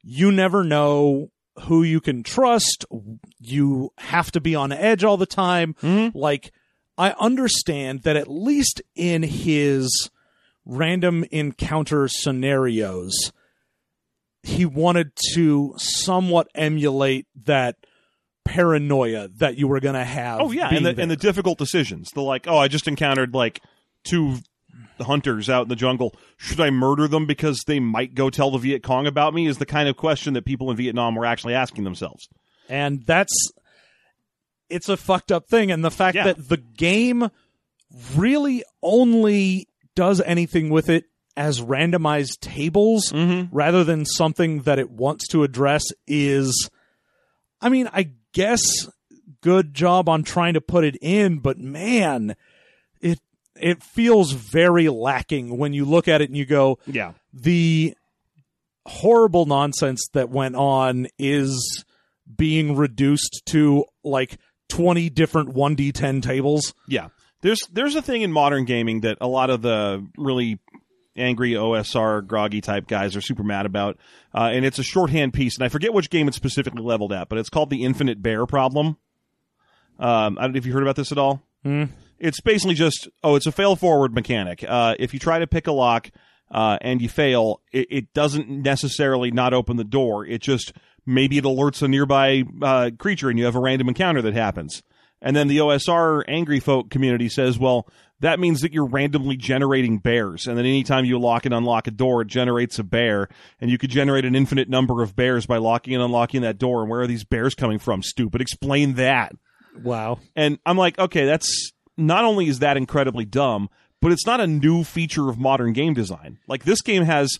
you 0.03 0.33
never 0.33 0.65
know 0.65 1.31
who 1.63 1.83
you 1.83 2.01
can 2.01 2.23
trust. 2.23 2.87
You 3.39 3.93
have 3.99 4.31
to 4.33 4.41
be 4.41 4.55
on 4.55 4.73
edge 4.73 5.05
all 5.05 5.17
the 5.17 5.27
time. 5.27 5.75
Mm-hmm. 5.83 6.17
Like 6.17 6.53
I 6.97 7.15
understand 7.19 8.03
that 8.03 8.17
at 8.17 8.29
least 8.29 8.81
in 8.95 9.23
his 9.23 10.11
random 10.65 11.25
encounter 11.31 12.09
scenarios, 12.09 13.33
he 14.43 14.65
wanted 14.65 15.13
to 15.35 15.75
somewhat 15.77 16.49
emulate 16.55 17.27
that 17.45 17.77
paranoia 18.45 19.29
that 19.37 19.59
you 19.59 19.69
were 19.69 19.81
going 19.81 19.95
to 19.95 20.05
have. 20.05 20.41
Oh 20.41 20.51
yeah, 20.51 20.73
and 20.73 20.87
the, 20.87 20.95
and 20.97 21.11
the 21.11 21.17
difficult 21.17 21.59
decisions. 21.59 22.11
The 22.13 22.23
like, 22.23 22.47
oh, 22.47 22.59
I 22.59 22.69
just 22.69 22.89
encountered 22.89 23.35
like 23.35 23.61
two 24.05 24.39
hunters 25.05 25.49
out 25.51 25.63
in 25.63 25.69
the 25.69 25.77
jungle. 25.77 26.15
Should 26.37 26.61
I 26.61 26.71
murder 26.71 27.09
them 27.09 27.27
because 27.27 27.63
they 27.67 27.81
might 27.81 28.15
go 28.15 28.31
tell 28.31 28.51
the 28.51 28.59
Viet 28.59 28.83
Cong 28.83 29.07
about 29.07 29.35
me? 29.35 29.47
Is 29.47 29.59
the 29.59 29.67
kind 29.67 29.89
of 29.89 29.97
question 29.97 30.35
that 30.35 30.45
people 30.45 30.71
in 30.71 30.77
Vietnam 30.77 31.15
were 31.15 31.25
actually 31.27 31.55
asking 31.55 31.85
themselves. 31.85 32.29
and 32.69 33.05
that's 33.07 33.33
it's 34.71 34.89
a 34.91 34.97
fucked 34.99 35.33
up 35.33 35.49
thing 35.49 35.71
and 35.71 35.83
the 35.85 35.91
fact 35.91 36.15
Yeah. 36.17 36.25
that 36.25 36.49
the 36.49 36.59
game 36.59 37.31
really 38.17 38.63
only 38.83 39.67
does 39.95 40.21
anything 40.21 40.69
with 40.69 40.89
it 40.91 41.05
as 41.37 41.63
randomized 41.63 42.41
tables 42.41 43.11
Mm-hmm. 43.13 43.57
rather 43.57 43.85
than 43.85 44.05
something 44.05 44.63
that 44.63 44.79
it 44.79 44.91
wants 44.91 45.27
to 45.29 45.43
address 45.45 45.85
is 46.07 46.69
i 47.63 47.69
mean 47.71 47.89
i 47.95 48.11
guess 48.35 48.61
good 49.41 49.73
job 49.73 50.09
on 50.09 50.23
trying 50.23 50.53
to 50.55 50.61
put 50.61 50.85
it 50.85 50.97
in 51.01 51.39
but 51.39 51.59
man 51.59 52.37
it 53.61 53.83
feels 53.83 54.33
very 54.33 54.89
lacking 54.89 55.57
when 55.59 55.73
you 55.73 55.85
look 55.85 56.09
at 56.09 56.21
it 56.21 56.29
and 56.29 56.37
you 56.37 56.47
go 56.47 56.79
Yeah, 56.87 57.13
the 57.33 57.95
horrible 58.87 59.47
nonsense 59.47 60.09
that 60.15 60.31
went 60.31 60.57
on 60.57 61.09
is 61.19 61.85
being 62.37 62.77
reduced 62.77 63.43
to 63.47 63.85
like 64.05 64.39
20 64.69 65.11
different 65.11 65.55
1d10 65.55 66.23
tables. 66.23 66.75
yeah. 66.87 67.09
There's 67.41 67.61
there's 67.73 67.95
a 67.95 68.03
thing 68.03 68.23
in 68.23 68.33
modern 68.33 68.65
gaming 68.65 69.03
that 69.03 69.19
a 69.21 69.29
lot 69.29 69.49
of 69.49 69.63
the 69.63 70.05
really 70.17 70.59
angry 71.17 71.53
OSR 71.53 72.27
groggy 72.27 72.61
type 72.61 72.89
guys 72.89 73.15
are 73.15 73.21
super 73.21 73.45
mad 73.45 73.65
about, 73.65 73.97
uh, 74.35 74.51
and 74.53 74.65
it's 74.65 74.81
a 74.81 74.83
shorthand 74.83 75.33
piece, 75.33 75.57
and 75.57 75.65
I 75.65 75.69
forget 75.69 75.93
which 75.95 76.11
game 76.11 76.27
it's 76.27 76.37
specifically 76.37 76.83
leveled 76.83 77.13
at, 77.13 77.29
but 77.29 77.39
it's 77.39 77.49
called 77.49 77.71
the 77.71 77.85
Infinite 77.85 78.21
Bear 78.23 78.45
problem. 78.45 78.97
Um, 80.01 80.37
I 80.37 80.43
don't 80.43 80.53
know 80.53 80.59
if 80.59 80.67
you 80.67 80.73
heard 80.73 80.83
about 80.83 80.97
this 80.97 81.13
at 81.13 81.19
all. 81.19 81.41
It's 82.19 82.41
basically 82.41 82.75
just 82.75 83.09
oh, 83.23 83.35
it's 83.37 83.47
a 83.47 83.53
fail 83.53 83.77
forward 83.77 84.15
mechanic. 84.15 84.65
Uh, 84.67 84.95
if 84.99 85.15
you 85.15 85.21
try 85.21 85.39
to 85.39 85.47
pick 85.47 85.67
a 85.67 85.73
lock 85.73 86.11
uh, 86.51 86.79
and 86.81 87.01
you 87.01 87.09
fail, 87.09 87.61
it, 87.73 87.87
it 87.91 88.15
doesn't 88.15 88.49
necessarily 88.49 89.31
not 89.31 89.55
open 89.55 89.77
the 89.77 89.85
door. 89.85 90.27
It 90.27 90.41
just 90.41 90.73
maybe 91.07 91.39
it 91.39 91.45
alerts 91.45 91.83
a 91.83 91.89
nearby 91.89 92.45
uh, 92.63 92.91
creature 92.99 93.31
and 93.31 93.39
you 93.39 93.45
have 93.45 93.57
a 93.57 93.61
random 93.61 93.89
encounter 93.89 94.23
that 94.23 94.35
happens. 94.35 94.83
And 95.21 95.35
then 95.35 95.49
the 95.49 95.59
OSR 95.59 96.23
angry 96.29 96.61
folk 96.61 96.91
community 96.91 97.29
says, 97.29 97.59
well, 97.59 97.89
that 98.21 98.39
means 98.39 98.61
that 98.61 98.73
you're 98.73 98.87
randomly 98.87 99.37
generating 99.37 99.99
bears. 99.99 100.47
And 100.47 100.57
then 100.57 100.65
anytime 100.65 101.05
you 101.05 101.19
lock 101.19 101.45
and 101.45 101.55
unlock 101.55 101.87
a 101.87 101.91
door, 101.91 102.23
it 102.23 102.29
generates 102.29 102.79
a 102.79 102.85
bear. 102.85 103.29
And 103.61 103.71
you 103.71 103.79
could 103.79 103.91
generate 103.91 104.25
an 104.25 104.35
infinite 104.35 104.69
number 104.69 105.03
of 105.03 105.17
bears 105.17 105.47
by 105.47 105.59
locking 105.59 105.95
and 105.95 106.03
unlocking 106.03 106.43
that 106.43 106.59
door. 106.59 106.83
And 106.83 106.91
where 106.91 107.01
are 107.01 107.07
these 107.07 107.25
bears 107.25 107.55
coming 107.55 107.79
from? 107.79 108.03
Stupid. 108.03 108.41
Explain 108.41 108.95
that. 108.95 109.33
Wow. 109.83 110.19
And 110.35 110.59
I'm 110.67 110.77
like, 110.77 110.99
okay, 110.99 111.27
that's 111.27 111.73
not 111.99 112.25
only 112.25 112.49
is 112.49 112.61
that 112.61 112.77
incredibly 112.77 113.25
dumb, 113.25 113.69
but 114.01 114.13
it's 114.13 114.27
not 114.27 114.41
a 114.41 114.47
new 114.47 114.85
feature 114.85 115.29
of 115.29 115.39
modern 115.39 115.73
game 115.73 115.95
design. 115.95 116.39
Like 116.47 116.65
this 116.65 116.81
game 116.81 117.03
has 117.05 117.37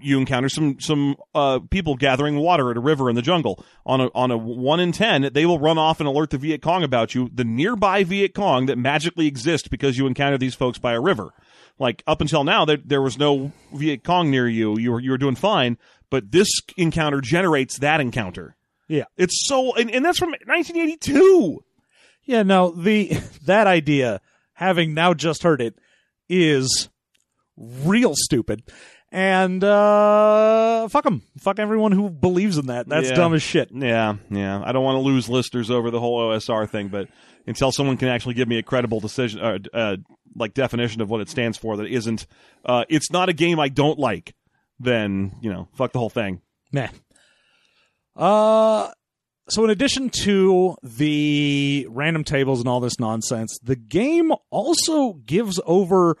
you 0.00 0.18
encounter 0.18 0.48
some 0.48 0.78
some 0.80 1.16
uh, 1.34 1.60
people 1.70 1.96
gathering 1.96 2.36
water 2.36 2.70
at 2.70 2.76
a 2.76 2.80
river 2.80 3.08
in 3.08 3.16
the 3.16 3.22
jungle. 3.22 3.64
On 3.86 4.00
a 4.00 4.08
on 4.14 4.30
a 4.30 4.36
one 4.36 4.80
in 4.80 4.92
ten, 4.92 5.30
they 5.32 5.46
will 5.46 5.58
run 5.58 5.78
off 5.78 6.00
and 6.00 6.08
alert 6.08 6.30
the 6.30 6.38
Viet 6.38 6.62
Cong 6.62 6.82
about 6.82 7.14
you, 7.14 7.30
the 7.32 7.44
nearby 7.44 8.04
Viet 8.04 8.34
Cong 8.34 8.66
that 8.66 8.78
magically 8.78 9.26
exist 9.26 9.70
because 9.70 9.98
you 9.98 10.06
encounter 10.06 10.38
these 10.38 10.54
folks 10.54 10.78
by 10.78 10.92
a 10.92 11.00
river. 11.00 11.30
Like 11.78 12.02
up 12.06 12.20
until 12.20 12.44
now, 12.44 12.64
there 12.64 12.78
there 12.84 13.02
was 13.02 13.18
no 13.18 13.52
Viet 13.72 14.04
Cong 14.04 14.30
near 14.30 14.48
you. 14.48 14.78
You 14.78 14.92
were 14.92 15.00
you 15.00 15.10
were 15.10 15.18
doing 15.18 15.36
fine, 15.36 15.78
but 16.10 16.32
this 16.32 16.48
encounter 16.76 17.20
generates 17.20 17.78
that 17.78 18.00
encounter. 18.00 18.56
Yeah. 18.88 19.04
It's 19.16 19.46
so, 19.46 19.74
and, 19.74 19.90
and 19.90 20.04
that's 20.04 20.18
from 20.18 20.30
1982. 20.30 21.62
Yeah, 22.28 22.42
no, 22.44 22.70
the 22.70 23.08
that 23.46 23.66
idea, 23.66 24.20
having 24.52 24.94
now 24.94 25.14
just 25.14 25.42
heard 25.42 25.60
it, 25.60 25.74
is 26.28 26.88
real 27.56 28.14
stupid. 28.14 28.62
And 29.10 29.64
uh 29.64 30.86
fuck 30.88 31.04
them. 31.04 31.22
Fuck 31.40 31.58
everyone 31.58 31.92
who 31.92 32.10
believes 32.10 32.58
in 32.58 32.66
that. 32.66 32.86
That's 32.86 33.08
Yeah. 33.08 33.14
dumb 33.16 33.32
as 33.34 33.42
shit. 33.42 33.70
Yeah, 33.72 34.16
yeah. 34.30 34.62
I 34.62 34.72
don't 34.72 34.84
want 34.84 34.96
to 34.96 35.00
lose 35.00 35.30
listeners 35.30 35.70
over 35.70 35.90
the 35.90 35.98
whole 35.98 36.20
OSR 36.20 36.68
thing, 36.68 36.88
but 36.88 37.08
until 37.46 37.72
someone 37.72 37.96
can 37.96 38.08
actually 38.08 38.34
give 38.34 38.46
me 38.48 38.58
a 38.58 38.62
credible 38.62 39.00
decision, 39.00 39.40
uh, 39.40 39.58
uh, 39.72 39.96
like 40.36 40.52
definition 40.52 41.00
of 41.00 41.08
what 41.08 41.22
it 41.22 41.30
stands 41.30 41.56
for, 41.56 41.78
that 41.78 41.86
isn't, 41.86 42.26
uh, 42.66 42.84
it's 42.90 43.10
not 43.10 43.30
a 43.30 43.32
game 43.32 43.58
I 43.58 43.70
don't 43.70 43.98
like, 43.98 44.34
then 44.78 45.32
you 45.40 45.50
know, 45.50 45.68
fuck 45.74 45.92
the 45.92 45.98
whole 45.98 46.10
thing. 46.10 46.42
Meh. 46.70 46.88
Uh, 48.14 48.90
so 49.48 49.64
in 49.64 49.70
addition 49.70 50.10
to 50.24 50.76
the 50.82 51.86
random 51.90 52.24
tables 52.24 52.60
and 52.60 52.68
all 52.68 52.80
this 52.80 53.00
nonsense, 53.00 53.58
the 53.62 53.76
game 53.76 54.32
also 54.50 55.14
gives 55.14 55.58
over 55.64 56.16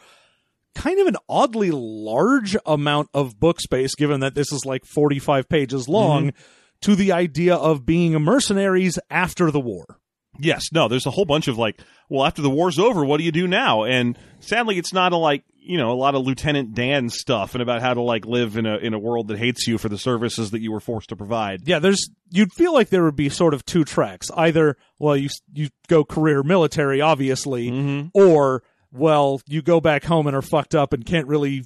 kind 0.74 1.00
of 1.00 1.06
an 1.08 1.16
oddly 1.28 1.70
large 1.70 2.56
amount 2.64 3.08
of 3.12 3.38
book 3.38 3.60
space, 3.60 3.94
given 3.94 4.20
that 4.20 4.34
this 4.34 4.52
is 4.52 4.64
like 4.64 4.84
45 4.84 5.48
pages 5.48 5.88
long, 5.88 6.28
mm-hmm. 6.28 6.38
to 6.82 6.94
the 6.94 7.12
idea 7.12 7.54
of 7.54 7.84
being 7.84 8.12
mercenaries 8.14 8.98
after 9.10 9.50
the 9.50 9.60
war. 9.60 9.98
Yes, 10.38 10.72
no. 10.72 10.88
There's 10.88 11.06
a 11.06 11.10
whole 11.10 11.24
bunch 11.24 11.48
of 11.48 11.58
like, 11.58 11.80
well, 12.08 12.24
after 12.24 12.42
the 12.42 12.50
war's 12.50 12.78
over, 12.78 13.04
what 13.04 13.18
do 13.18 13.24
you 13.24 13.32
do 13.32 13.46
now? 13.46 13.84
And 13.84 14.16
sadly, 14.40 14.78
it's 14.78 14.92
not 14.92 15.12
a 15.12 15.16
like, 15.16 15.44
you 15.56 15.76
know, 15.76 15.90
a 15.90 15.94
lot 15.94 16.14
of 16.14 16.24
Lieutenant 16.24 16.74
Dan 16.74 17.10
stuff 17.10 17.54
and 17.54 17.62
about 17.62 17.82
how 17.82 17.92
to 17.92 18.00
like 18.00 18.24
live 18.24 18.56
in 18.56 18.64
a 18.64 18.76
in 18.78 18.94
a 18.94 18.98
world 18.98 19.28
that 19.28 19.38
hates 19.38 19.66
you 19.66 19.76
for 19.76 19.88
the 19.88 19.98
services 19.98 20.52
that 20.52 20.60
you 20.60 20.72
were 20.72 20.80
forced 20.80 21.10
to 21.10 21.16
provide. 21.16 21.66
Yeah, 21.68 21.78
there's 21.78 22.08
you'd 22.30 22.52
feel 22.52 22.72
like 22.72 22.88
there 22.88 23.04
would 23.04 23.16
be 23.16 23.28
sort 23.28 23.52
of 23.52 23.66
two 23.66 23.84
tracks. 23.84 24.30
Either 24.34 24.76
well 24.98 25.16
you 25.16 25.28
you 25.52 25.68
go 25.88 26.04
career 26.04 26.42
military 26.42 27.02
obviously 27.02 28.10
or 28.14 28.62
well 28.92 29.42
you 29.46 29.60
go 29.60 29.80
back 29.80 30.04
home 30.04 30.26
and 30.26 30.34
are 30.34 30.42
fucked 30.42 30.74
up 30.74 30.94
and 30.94 31.04
can't 31.04 31.26
really 31.26 31.64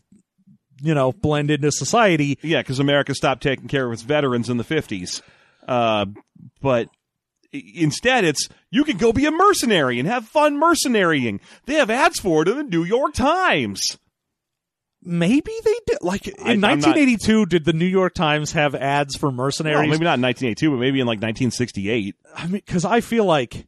you 0.82 0.94
know 0.94 1.12
blend 1.12 1.50
into 1.52 1.70
society. 1.70 2.38
Yeah, 2.42 2.60
because 2.60 2.80
America 2.80 3.14
stopped 3.14 3.42
taking 3.42 3.68
care 3.68 3.86
of 3.86 3.92
its 3.92 4.02
veterans 4.02 4.50
in 4.50 4.56
the 4.56 4.64
50s. 4.64 5.22
Uh, 5.68 6.06
but 6.60 6.88
instead, 7.52 8.24
it's 8.24 8.48
you 8.70 8.84
can 8.84 8.96
go 8.96 9.12
be 9.12 9.26
a 9.26 9.30
mercenary 9.30 9.98
and 9.98 10.08
have 10.08 10.26
fun 10.26 10.56
mercenarying. 10.58 11.40
They 11.66 11.74
have 11.74 11.90
ads 11.90 12.18
for 12.20 12.42
it 12.42 12.48
in 12.48 12.56
the 12.56 12.62
New 12.64 12.84
York 12.84 13.14
Times. 13.14 13.98
Maybe 15.04 15.52
they 15.64 15.74
did 15.86 15.98
like 16.02 16.28
in 16.28 16.34
I- 16.38 16.52
I'm 16.52 16.60
not- 16.60 16.70
1982 16.78 17.46
did 17.46 17.64
the 17.64 17.72
New 17.72 17.86
York 17.86 18.14
Times 18.14 18.52
have 18.52 18.74
ads 18.74 19.16
for 19.16 19.26
Well, 19.30 19.36
mercenaries? 19.36 19.90
maybe 19.90 20.04
not 20.04 20.14
in 20.18 20.22
1982, 20.22 20.70
but 20.70 20.76
maybe 20.78 21.00
in 21.00 21.06
like 21.06 21.16
1968. 21.20 22.14
I 22.36 22.46
mean 22.46 22.62
cuz 22.66 22.84
I 22.84 23.00
feel 23.00 23.24
like 23.24 23.66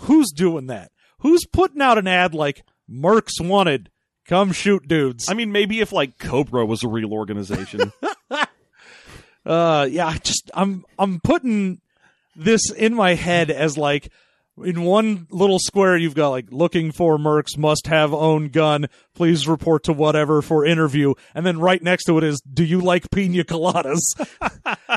who's 0.00 0.30
doing 0.32 0.66
that? 0.66 0.92
Who's 1.20 1.46
putting 1.46 1.80
out 1.80 1.96
an 1.98 2.06
ad 2.06 2.34
like 2.34 2.62
Mercs 2.90 3.40
wanted 3.40 3.90
come 4.26 4.52
shoot 4.52 4.86
dudes? 4.86 5.28
I 5.30 5.34
mean, 5.34 5.50
maybe 5.50 5.80
if 5.80 5.92
like 5.92 6.18
Cobra 6.18 6.66
was 6.66 6.82
a 6.84 6.88
real 6.88 7.12
organization. 7.12 7.92
Uh, 9.46 9.88
yeah, 9.90 10.06
I 10.06 10.18
just 10.18 10.50
I'm 10.52 10.84
I'm 10.98 11.18
putting 11.18 11.80
this 12.44 12.70
in 12.70 12.94
my 12.94 13.14
head 13.14 13.50
as 13.50 13.76
like 13.78 14.10
in 14.62 14.82
one 14.82 15.26
little 15.30 15.58
square 15.58 15.96
you've 15.96 16.14
got 16.14 16.28
like 16.30 16.46
looking 16.50 16.92
for 16.92 17.16
mercs 17.18 17.56
must 17.56 17.86
have 17.86 18.12
own 18.12 18.48
gun 18.48 18.86
please 19.14 19.46
report 19.48 19.84
to 19.84 19.92
whatever 19.92 20.42
for 20.42 20.66
interview 20.66 21.14
and 21.34 21.46
then 21.46 21.58
right 21.58 21.82
next 21.82 22.04
to 22.04 22.18
it 22.18 22.24
is 22.24 22.40
do 22.42 22.64
you 22.64 22.80
like 22.80 23.10
pina 23.10 23.42
coladas 23.44 24.00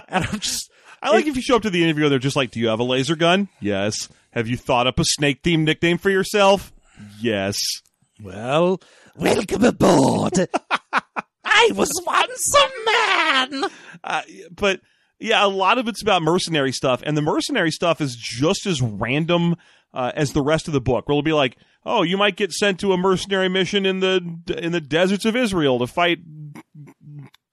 and 0.10 0.26
i'm 0.26 0.40
just 0.40 0.70
I 1.02 1.10
like 1.12 1.28
if 1.28 1.36
you 1.36 1.42
show 1.42 1.58
up 1.58 1.64
to 1.64 1.70
the 1.70 1.84
interview 1.84 2.08
they're 2.08 2.18
just 2.18 2.38
like, 2.38 2.52
"Do 2.52 2.62
you 2.62 2.70
have 2.70 2.80
a 2.80 2.84
laser 2.86 3.18
gun?" 3.18 3.50
Yes. 3.60 4.08
Have 4.32 4.48
you 4.48 4.56
thought 4.56 4.88
up 4.88 5.00
a 5.00 5.04
snake 5.04 5.44
themed 5.44 5.66
nickname 5.66 5.98
for 5.98 6.10
yourself? 6.10 6.72
Yes. 7.20 7.62
well 8.22 8.80
welcome 9.18 9.66
aboard 9.66 10.48
i 11.44 11.72
was 11.76 11.92
once 12.06 12.54
a 12.56 13.50
man 13.52 13.70
Uh, 14.04 14.22
but 14.52 14.80
Yeah, 15.24 15.46
a 15.46 15.48
lot 15.48 15.78
of 15.78 15.88
it's 15.88 16.02
about 16.02 16.22
mercenary 16.22 16.74
stuff, 16.74 17.02
and 17.06 17.16
the 17.16 17.22
mercenary 17.22 17.72
stuff 17.72 18.02
is 18.02 18.14
just 18.18 18.66
as 18.66 18.82
random 18.82 19.56
uh, 19.94 20.12
as 20.16 20.34
the 20.34 20.42
rest 20.42 20.68
of 20.68 20.74
the 20.74 20.82
book. 20.82 21.08
Where 21.08 21.14
it'll 21.14 21.24
be 21.24 21.32
like, 21.32 21.56
oh, 21.86 22.02
you 22.02 22.18
might 22.18 22.36
get 22.36 22.52
sent 22.52 22.78
to 22.82 22.92
a 22.92 22.98
mercenary 22.98 23.48
mission 23.48 23.86
in 23.86 24.02
the 24.02 24.18
in 24.58 24.74
the 24.74 24.82
deserts 24.82 25.24
of 25.24 25.38
Israel 25.38 25.80
to 25.80 25.88
fight 25.88 26.20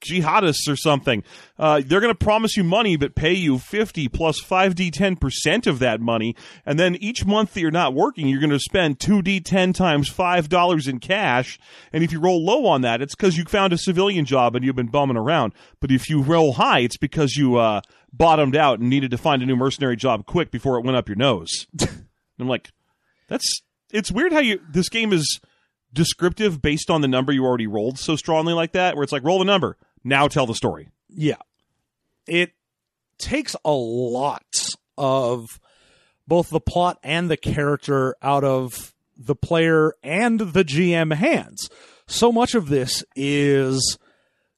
jihadists 0.01 0.68
or 0.68 0.76
something. 0.76 1.22
Uh, 1.59 1.82
they're 1.84 2.01
going 2.01 2.12
to 2.12 2.24
promise 2.24 2.57
you 2.57 2.64
money, 2.64 2.96
but 2.96 3.14
pay 3.14 3.32
you 3.32 3.59
50 3.59 4.09
plus 4.09 4.40
5d10% 4.40 5.66
of 5.66 5.78
that 5.78 6.01
money. 6.01 6.34
And 6.64 6.78
then 6.78 6.96
each 6.96 7.24
month 7.24 7.55
that 7.55 7.61
you're 7.61 7.70
not 7.70 7.94
working, 7.94 8.28
you're 8.28 8.40
going 8.40 8.51
to 8.51 8.59
spend 8.59 8.98
2d10 8.98 9.74
times 9.74 10.11
$5 10.11 10.88
in 10.88 11.01
cash. 11.01 11.59
And 11.92 12.03
if 12.03 12.12
you 12.12 12.20
roll 12.20 12.44
low 12.44 12.66
on 12.66 12.82
that, 12.82 13.03
it's 13.03 13.14
because 13.14 13.36
you 13.36 13.44
found 13.44 13.72
a 13.72 13.78
civilian 13.78 14.24
job 14.24 14.57
and 14.57 14.64
you've 14.64 14.76
been 14.76 14.88
bumming 14.88 15.16
around. 15.16 15.53
But 15.80 15.90
if 15.90 16.11
you 16.11 16.22
roll 16.22 16.55
high, 16.55 16.80
it's 16.80 16.96
because 16.96 17.36
you, 17.36 17.57
uh, 17.57 17.80
bottomed 18.12 18.57
out 18.57 18.80
and 18.80 18.90
needed 18.90 19.12
to 19.12 19.18
find 19.18 19.40
a 19.42 19.46
new 19.46 19.55
mercenary 19.55 19.96
job 19.96 20.26
quick 20.26 20.51
before 20.51 20.76
it 20.78 20.84
went 20.84 20.96
up 20.96 21.09
your 21.09 21.16
nose. 21.16 21.66
I'm 22.38 22.48
like, 22.48 22.72
that's, 23.28 23.62
it's 23.92 24.11
weird 24.11 24.32
how 24.32 24.40
you, 24.40 24.61
this 24.68 24.88
game 24.88 25.12
is, 25.12 25.40
descriptive 25.92 26.62
based 26.62 26.90
on 26.90 27.01
the 27.01 27.09
number 27.09 27.32
you 27.32 27.44
already 27.44 27.66
rolled 27.66 27.98
so 27.98 28.16
strongly 28.16 28.53
like 28.53 28.72
that, 28.72 28.94
where 28.94 29.03
it's 29.03 29.12
like, 29.12 29.24
roll 29.24 29.38
the 29.38 29.44
number. 29.44 29.76
Now 30.05 30.28
tell 30.28 30.46
the 30.46 30.55
story. 30.55 30.88
Yeah. 31.09 31.36
It 32.26 32.53
takes 33.18 33.57
a 33.64 33.72
lot 33.72 34.44
of 34.96 35.46
both 36.26 36.51
the 36.51 36.61
plot 36.61 36.98
and 37.03 37.30
the 37.30 37.36
character 37.36 38.16
out 38.22 38.44
of 38.44 38.94
the 39.16 39.34
player 39.34 39.92
and 40.03 40.40
the 40.40 40.64
GM 40.64 41.14
hands. 41.14 41.68
So 42.07 42.32
much 42.32 42.55
of 42.55 42.68
this 42.68 43.05
is 43.14 43.98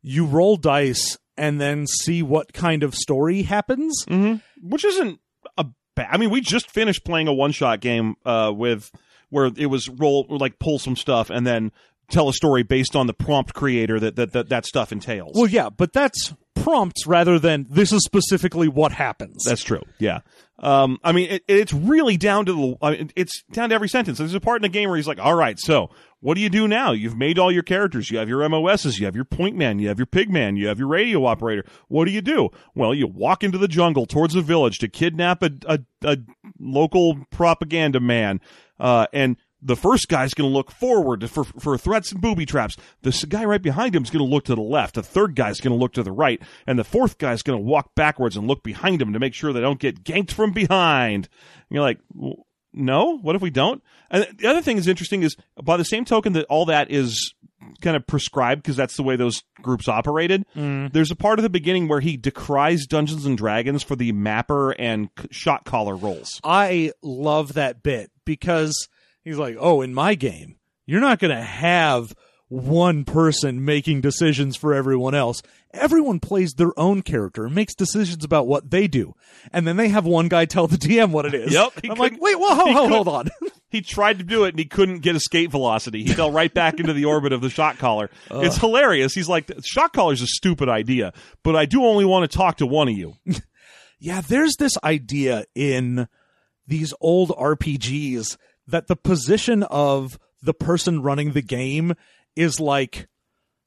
you 0.03 0.26
roll 0.26 0.57
dice 0.57 1.18
and 1.36 1.61
then 1.61 1.86
see 1.86 2.22
what 2.22 2.53
kind 2.53 2.82
of 2.82 2.95
story 2.95 3.43
happens. 3.43 4.05
Mm-hmm. 4.07 4.68
Which 4.68 4.84
isn't 4.84 5.18
a 5.57 5.66
bad. 5.95 6.09
I 6.11 6.18
mean, 6.18 6.30
we 6.30 6.40
just 6.40 6.70
finished 6.70 7.05
playing 7.05 7.28
a 7.28 7.32
one 7.32 7.53
shot 7.53 7.80
game 7.80 8.16
uh, 8.24 8.53
with 8.55 8.90
where 9.30 9.51
it 9.57 9.66
was 9.66 9.88
roll 9.88 10.26
like 10.28 10.59
pull 10.59 10.78
some 10.78 10.97
stuff 10.97 11.30
and 11.30 11.47
then 11.47 11.72
tell 12.13 12.29
a 12.29 12.33
story 12.33 12.63
based 12.63 12.95
on 12.95 13.07
the 13.07 13.15
prompt 13.15 13.55
creator 13.55 13.99
that 13.99 14.17
that 14.17 14.33
that, 14.33 14.49
that 14.51 14.67
stuff 14.67 14.93
entails. 14.93 15.33
Well, 15.35 15.49
yeah, 15.49 15.71
but 15.71 15.93
that's 15.93 16.35
prompts 16.55 17.07
rather 17.07 17.39
than 17.39 17.67
this 17.69 17.93
is 17.93 18.05
specifically 18.05 18.69
what 18.69 18.93
happens. 18.93 19.45
That's 19.45 19.65
true. 19.65 19.83
Yeah. 19.99 20.21
Um, 20.59 20.99
I 21.03 21.11
mean, 21.13 21.31
it, 21.31 21.45
it's 21.49 21.73
really 21.73 22.17
down 22.17 22.47
to 22.47 22.53
the, 22.53 22.77
I 22.81 22.91
mean, 22.93 23.11
it's 23.17 23.43
down 23.53 23.71
to 23.71 23.75
every 23.75 23.89
sentence. 23.89 24.19
There's 24.19 24.35
a 24.35 24.41
part 24.41 24.59
in 24.59 24.63
the 24.63 24.69
game 24.69 24.89
where 24.89 24.97
he's 24.97 25.09
like, 25.09 25.19
all 25.19 25.35
right, 25.35 25.59
so 25.59 25.91
what 26.21 26.35
do 26.35 26.41
you 26.41 26.49
do 26.49 26.69
now? 26.69 26.93
You've 26.93 27.17
made 27.17 27.37
all 27.37 27.51
your 27.51 27.65
characters. 27.65 28.11
You 28.11 28.19
have 28.19 28.29
your 28.29 28.49
MOSs. 28.49 29.01
You 29.01 29.07
have 29.07 29.17
your 29.17 29.25
point 29.25 29.57
man. 29.57 29.81
You 29.81 29.89
have 29.89 29.99
your 29.99 30.07
pig 30.07 30.31
man. 30.31 30.57
You 30.57 30.69
have 30.69 30.79
your 30.79 30.87
radio 30.87 31.25
operator. 31.27 31.65
What 31.89 32.05
do 32.05 32.13
you 32.13 32.21
do? 32.21 32.51
Well, 32.77 32.95
you 32.95 33.09
walk 33.09 33.43
into 33.43 33.59
the 33.59 33.67
jungle 33.67 34.07
towards 34.07 34.37
a 34.37 34.41
village 34.41 34.79
to 34.79 34.89
kidnap 34.89 35.43
a, 35.43 35.51
a, 35.67 35.81
a 36.05 36.19
local 36.61 37.25
propaganda 37.31 37.99
man. 37.99 38.41
Uh, 38.79 39.07
and 39.13 39.37
the 39.63 39.77
first 39.77 40.09
guy's 40.09 40.35
going 40.35 40.51
to 40.51 40.55
look 40.55 40.71
forward 40.71 41.31
for, 41.31 41.45
for 41.45 41.79
threats 41.79 42.13
and 42.13 42.21
booby 42.21 42.45
traps. 42.45 42.77
The 43.03 43.27
guy 43.29 43.45
right 43.45 43.63
behind 43.63 43.95
him 43.95 44.03
is 44.03 44.11
going 44.11 44.25
to 44.25 44.31
look 44.31 44.45
to 44.47 44.55
the 44.55 44.61
left. 44.61 44.97
The 44.97 45.03
third 45.03 45.37
guy's 45.37 45.61
going 45.61 45.73
to 45.73 45.81
look 45.81 45.93
to 45.95 46.03
the 46.03 46.13
right. 46.13 46.43
And 46.67 46.79
the 46.79 46.85
fourth 46.85 47.19
guy's 47.19 47.43
going 47.43 47.59
to 47.59 47.65
walk 47.65 47.95
backwards 47.95 48.37
and 48.37 48.49
look 48.49 48.63
behind 48.63 49.01
him 49.01 49.13
to 49.13 49.21
make 49.21 49.35
sure 49.35 49.53
they 49.53 49.61
don't 49.61 49.79
get 49.79 50.03
ganked 50.03 50.33
from 50.33 50.53
behind. 50.53 51.29
And 51.69 51.77
you're 51.77 51.83
like, 51.83 52.01
no, 52.73 53.19
what 53.19 53.37
if 53.37 53.43
we 53.43 53.51
don't? 53.51 53.83
And 54.11 54.27
the 54.39 54.49
other 54.49 54.63
thing 54.63 54.79
is 54.79 54.89
interesting 54.89 55.23
is 55.23 55.37
by 55.63 55.77
the 55.77 55.85
same 55.85 56.05
token 56.05 56.33
that 56.33 56.47
all 56.47 56.67
that 56.67 56.91
is 56.91 57.35
kind 57.81 57.97
of 57.97 58.07
prescribed 58.07 58.63
because 58.63 58.77
that's 58.77 58.97
the 58.97 59.03
way 59.03 59.15
those 59.15 59.43
groups 59.61 59.89
operated. 59.89 60.45
Mm. 60.57 60.93
There's 60.93 61.11
a 61.11 61.17
part 61.17 61.39
of 61.39 61.43
the 61.45 61.51
beginning 61.51 61.87
where 61.87 62.01
he 62.01 62.17
decries 62.17 62.87
Dungeons 62.87 63.27
and 63.27 63.39
Dragons 63.39 63.83
for 63.83 63.95
the 63.95 64.11
mapper 64.13 64.73
and 64.73 65.11
shot 65.31 65.65
caller 65.65 65.95
roles. 65.95 66.41
I 66.43 66.93
love 67.03 67.55
that 67.55 67.83
bit 67.83 68.11
because 68.25 68.89
he's 69.23 69.39
like, 69.39 69.57
"Oh, 69.59 69.81
in 69.81 69.95
my 69.95 70.14
game, 70.14 70.57
you're 70.87 71.01
not 71.01 71.18
going 71.18 71.35
to 71.35 71.43
have 71.43 72.14
one 72.53 73.03
person 73.07 73.64
making 73.64 74.03
decisions 74.03 74.57
for 74.59 74.75
everyone 74.75 75.14
else. 75.14 75.43
Everyone 75.73 76.20
plays 76.20 76.53
their 76.53 76.79
own 76.79 77.01
character 77.01 77.47
and 77.47 77.55
makes 77.55 77.75
decisions 77.75 78.27
about 78.27 78.47
what 78.47 78.70
they 78.70 78.87
do. 78.87 79.14
And 79.55 79.66
then 79.66 79.79
they 79.79 79.89
have 79.89 80.05
one 80.05 80.29
guy 80.29 80.45
tell 80.45 80.66
the 80.66 80.77
DM 80.77 81.12
what 81.12 81.25
it 81.25 81.33
is. 81.33 81.51
Yep. 81.51 81.73
I'm 81.89 81.97
like, 81.97 82.20
wait, 82.20 82.39
whoa, 82.39 82.49
ho, 82.55 82.73
ho, 82.75 82.89
hold 82.89 83.09
on. 83.09 83.31
he 83.70 83.81
tried 83.81 84.18
to 84.18 84.25
do 84.25 84.45
it 84.45 84.51
and 84.51 84.59
he 84.59 84.66
couldn't 84.66 84.99
get 84.99 85.16
escape 85.16 85.51
velocity. 85.51 86.05
He 86.05 86.12
fell 86.12 86.31
right 86.31 86.53
back 86.53 86.79
into 86.79 86.93
the 86.93 87.07
orbit 87.07 87.33
of 87.33 87.41
the 87.41 87.49
shot 87.49 87.79
caller. 87.79 88.11
Uh. 88.31 88.41
It's 88.41 88.59
hilarious. 88.59 89.14
He's 89.14 89.31
like, 89.31 89.51
shot 89.64 89.95
caller's 89.95 90.20
a 90.20 90.27
stupid 90.27 90.68
idea, 90.68 91.14
but 91.43 91.57
I 91.57 91.64
do 91.64 91.83
only 91.87 92.05
want 92.05 92.31
to 92.31 92.37
talk 92.37 92.59
to 92.59 92.66
one 92.66 92.89
of 92.89 92.95
you. 92.95 93.14
yeah, 93.99 94.20
there's 94.20 94.57
this 94.57 94.75
idea 94.85 95.47
in 95.55 96.07
these 96.66 96.93
old 97.01 97.31
RPGs 97.31 98.37
that 98.73 98.89
the 98.89 98.97
position 98.97 99.62
of 99.62 100.18
the 100.43 100.53
person 100.55 101.01
running 101.03 101.33
the 101.33 101.41
game 101.43 101.95
is 102.37 102.59
like 102.61 103.07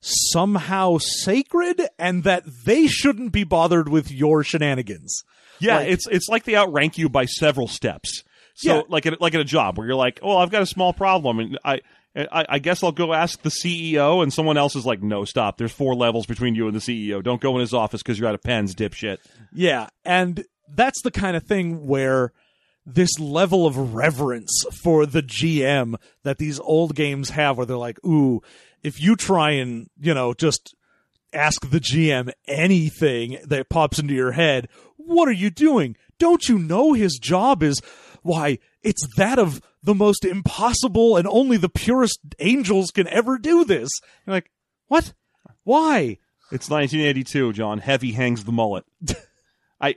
somehow 0.01 0.97
sacred 0.99 1.81
and 1.97 2.23
that 2.23 2.43
they 2.65 2.87
shouldn't 2.87 3.31
be 3.31 3.43
bothered 3.43 3.89
with 3.89 4.11
your 4.11 4.43
shenanigans. 4.43 5.23
Yeah, 5.59 5.77
Like- 5.77 5.89
it's 5.89 6.07
it's 6.07 6.27
like 6.29 6.43
they 6.43 6.55
outrank 6.55 6.97
you 6.97 7.09
by 7.09 7.25
several 7.25 7.67
steps. 7.67 8.23
So 8.55 8.75
Yeah. 8.75 8.81
like 8.89 9.05
at, 9.05 9.19
like 9.21 9.33
at 9.33 9.41
a 9.41 9.45
job 9.45 9.77
where 9.77 9.87
you're 9.87 9.95
like, 9.95 10.19
oh, 10.21 10.37
I've 10.37 10.51
got 10.51 10.61
a 10.61 10.65
small 10.65 10.93
problem, 10.93 11.39
and 11.39 11.59
I, 11.65 11.81
I 12.15 12.45
I 12.49 12.59
guess 12.59 12.83
I'll 12.83 12.91
go 12.91 13.13
ask 13.13 13.41
the 13.41 13.49
CEO, 13.49 14.21
and 14.23 14.31
someone 14.33 14.57
else 14.57 14.75
is 14.75 14.85
like, 14.85 15.01
no, 15.01 15.25
stop. 15.25 15.57
There's 15.57 15.71
four 15.71 15.95
levels 15.95 16.25
between 16.25 16.55
you 16.55 16.67
and 16.67 16.75
the 16.75 16.79
CEO. 16.79 17.21
Don't 17.23 17.41
go 17.41 17.55
in 17.55 17.61
his 17.61 17.73
office 17.73 18.01
because 18.01 18.17
you're 18.19 18.27
out 18.29 18.35
of 18.35 18.43
pens, 18.43 18.73
dipshit. 18.75 19.17
Yeah, 19.53 19.87
and 20.05 20.45
that's 20.73 21.01
the 21.03 21.11
kind 21.11 21.35
of 21.35 21.43
thing 21.43 21.85
where 21.87 22.31
this 22.85 23.19
level 23.19 23.65
of 23.65 23.93
reverence 23.95 24.63
for 24.83 25.05
the 25.05 25.23
GM 25.23 25.95
that 26.23 26.37
these 26.37 26.59
old 26.59 26.95
games 26.95 27.31
have 27.31 27.57
where 27.57 27.65
they're 27.65 27.77
like, 27.77 28.03
ooh, 28.05 28.41
if 28.83 29.01
you 29.01 29.15
try 29.15 29.51
and, 29.51 29.89
you 29.99 30.13
know, 30.13 30.33
just 30.33 30.75
ask 31.33 31.69
the 31.69 31.79
GM 31.79 32.31
anything 32.47 33.39
that 33.47 33.69
pops 33.69 33.99
into 33.99 34.13
your 34.13 34.33
head, 34.33 34.69
what 34.97 35.27
are 35.27 35.33
you 35.33 35.49
doing? 35.49 35.97
Don't 36.19 36.47
you 36.47 36.59
know 36.59 36.93
his 36.93 37.17
job 37.17 37.63
is 37.63 37.81
why 38.21 38.59
it's 38.81 39.05
that 39.17 39.39
of 39.39 39.61
the 39.83 39.95
most 39.95 40.25
impossible 40.25 41.17
and 41.17 41.27
only 41.27 41.57
the 41.57 41.69
purest 41.69 42.19
angels 42.39 42.91
can 42.91 43.07
ever 43.07 43.37
do 43.37 43.65
this. 43.65 43.89
You're 44.25 44.35
like, 44.35 44.51
what? 44.87 45.13
Why? 45.63 46.17
It's 46.51 46.69
1982, 46.69 47.53
John. 47.53 47.79
Heavy 47.79 48.11
hangs 48.11 48.43
the 48.43 48.51
mullet. 48.51 48.85
I, 49.81 49.95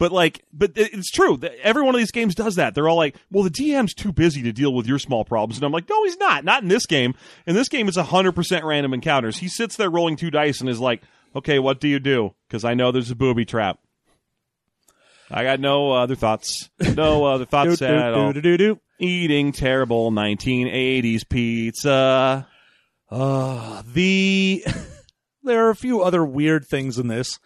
but 0.00 0.12
like, 0.12 0.42
but 0.50 0.72
it's 0.76 1.10
true. 1.10 1.36
that 1.36 1.52
Every 1.62 1.82
one 1.82 1.94
of 1.94 1.98
these 1.98 2.10
games 2.10 2.34
does 2.34 2.54
that. 2.54 2.74
They're 2.74 2.88
all 2.88 2.96
like, 2.96 3.16
well, 3.30 3.44
the 3.44 3.50
DM's 3.50 3.92
too 3.92 4.12
busy 4.12 4.42
to 4.44 4.50
deal 4.50 4.72
with 4.72 4.86
your 4.86 4.98
small 4.98 5.26
problems. 5.26 5.58
And 5.58 5.64
I'm 5.64 5.72
like, 5.72 5.90
no, 5.90 6.04
he's 6.04 6.16
not. 6.16 6.42
Not 6.42 6.62
in 6.62 6.70
this 6.70 6.86
game. 6.86 7.14
In 7.46 7.54
this 7.54 7.68
game, 7.68 7.86
it's 7.86 7.98
100% 7.98 8.62
random 8.64 8.94
encounters. 8.94 9.36
He 9.36 9.48
sits 9.48 9.76
there 9.76 9.90
rolling 9.90 10.16
two 10.16 10.30
dice 10.30 10.60
and 10.60 10.70
is 10.70 10.80
like, 10.80 11.02
okay, 11.36 11.58
what 11.58 11.80
do 11.80 11.86
you 11.88 11.98
do? 11.98 12.34
Because 12.48 12.64
I 12.64 12.72
know 12.72 12.92
there's 12.92 13.10
a 13.10 13.14
booby 13.14 13.44
trap. 13.44 13.78
I 15.30 15.44
got 15.44 15.60
no 15.60 15.92
other 15.92 16.14
thoughts. 16.14 16.70
No 16.96 17.26
other 17.26 17.44
thoughts 17.50 17.80
Do, 17.80 17.84
at 17.84 18.14
all. 18.14 18.32
do, 18.32 18.56
do. 18.56 18.80
Eating 18.98 19.52
terrible 19.52 20.10
1980s 20.10 21.28
pizza. 21.28 22.48
Uh, 23.10 23.82
the 23.92 24.64
there 25.44 25.66
are 25.66 25.70
a 25.70 25.76
few 25.76 26.00
other 26.00 26.24
weird 26.24 26.64
things 26.64 26.98
in 26.98 27.08
this. 27.08 27.38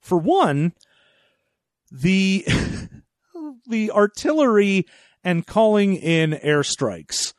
For 0.00 0.16
one, 0.16 0.72
the 1.90 2.46
the 3.66 3.90
artillery 3.90 4.86
and 5.24 5.46
calling 5.46 5.96
in 5.96 6.32
airstrikes. 6.32 7.34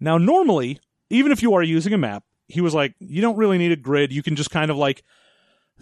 Now, 0.00 0.18
normally, 0.18 0.80
even 1.10 1.32
if 1.32 1.42
you 1.42 1.54
are 1.54 1.62
using 1.62 1.92
a 1.92 1.98
map, 1.98 2.24
he 2.48 2.60
was 2.60 2.74
like, 2.74 2.94
you 2.98 3.22
don't 3.22 3.36
really 3.36 3.58
need 3.58 3.72
a 3.72 3.76
grid. 3.76 4.12
You 4.12 4.22
can 4.22 4.36
just 4.36 4.50
kind 4.50 4.70
of 4.70 4.76
like 4.76 5.02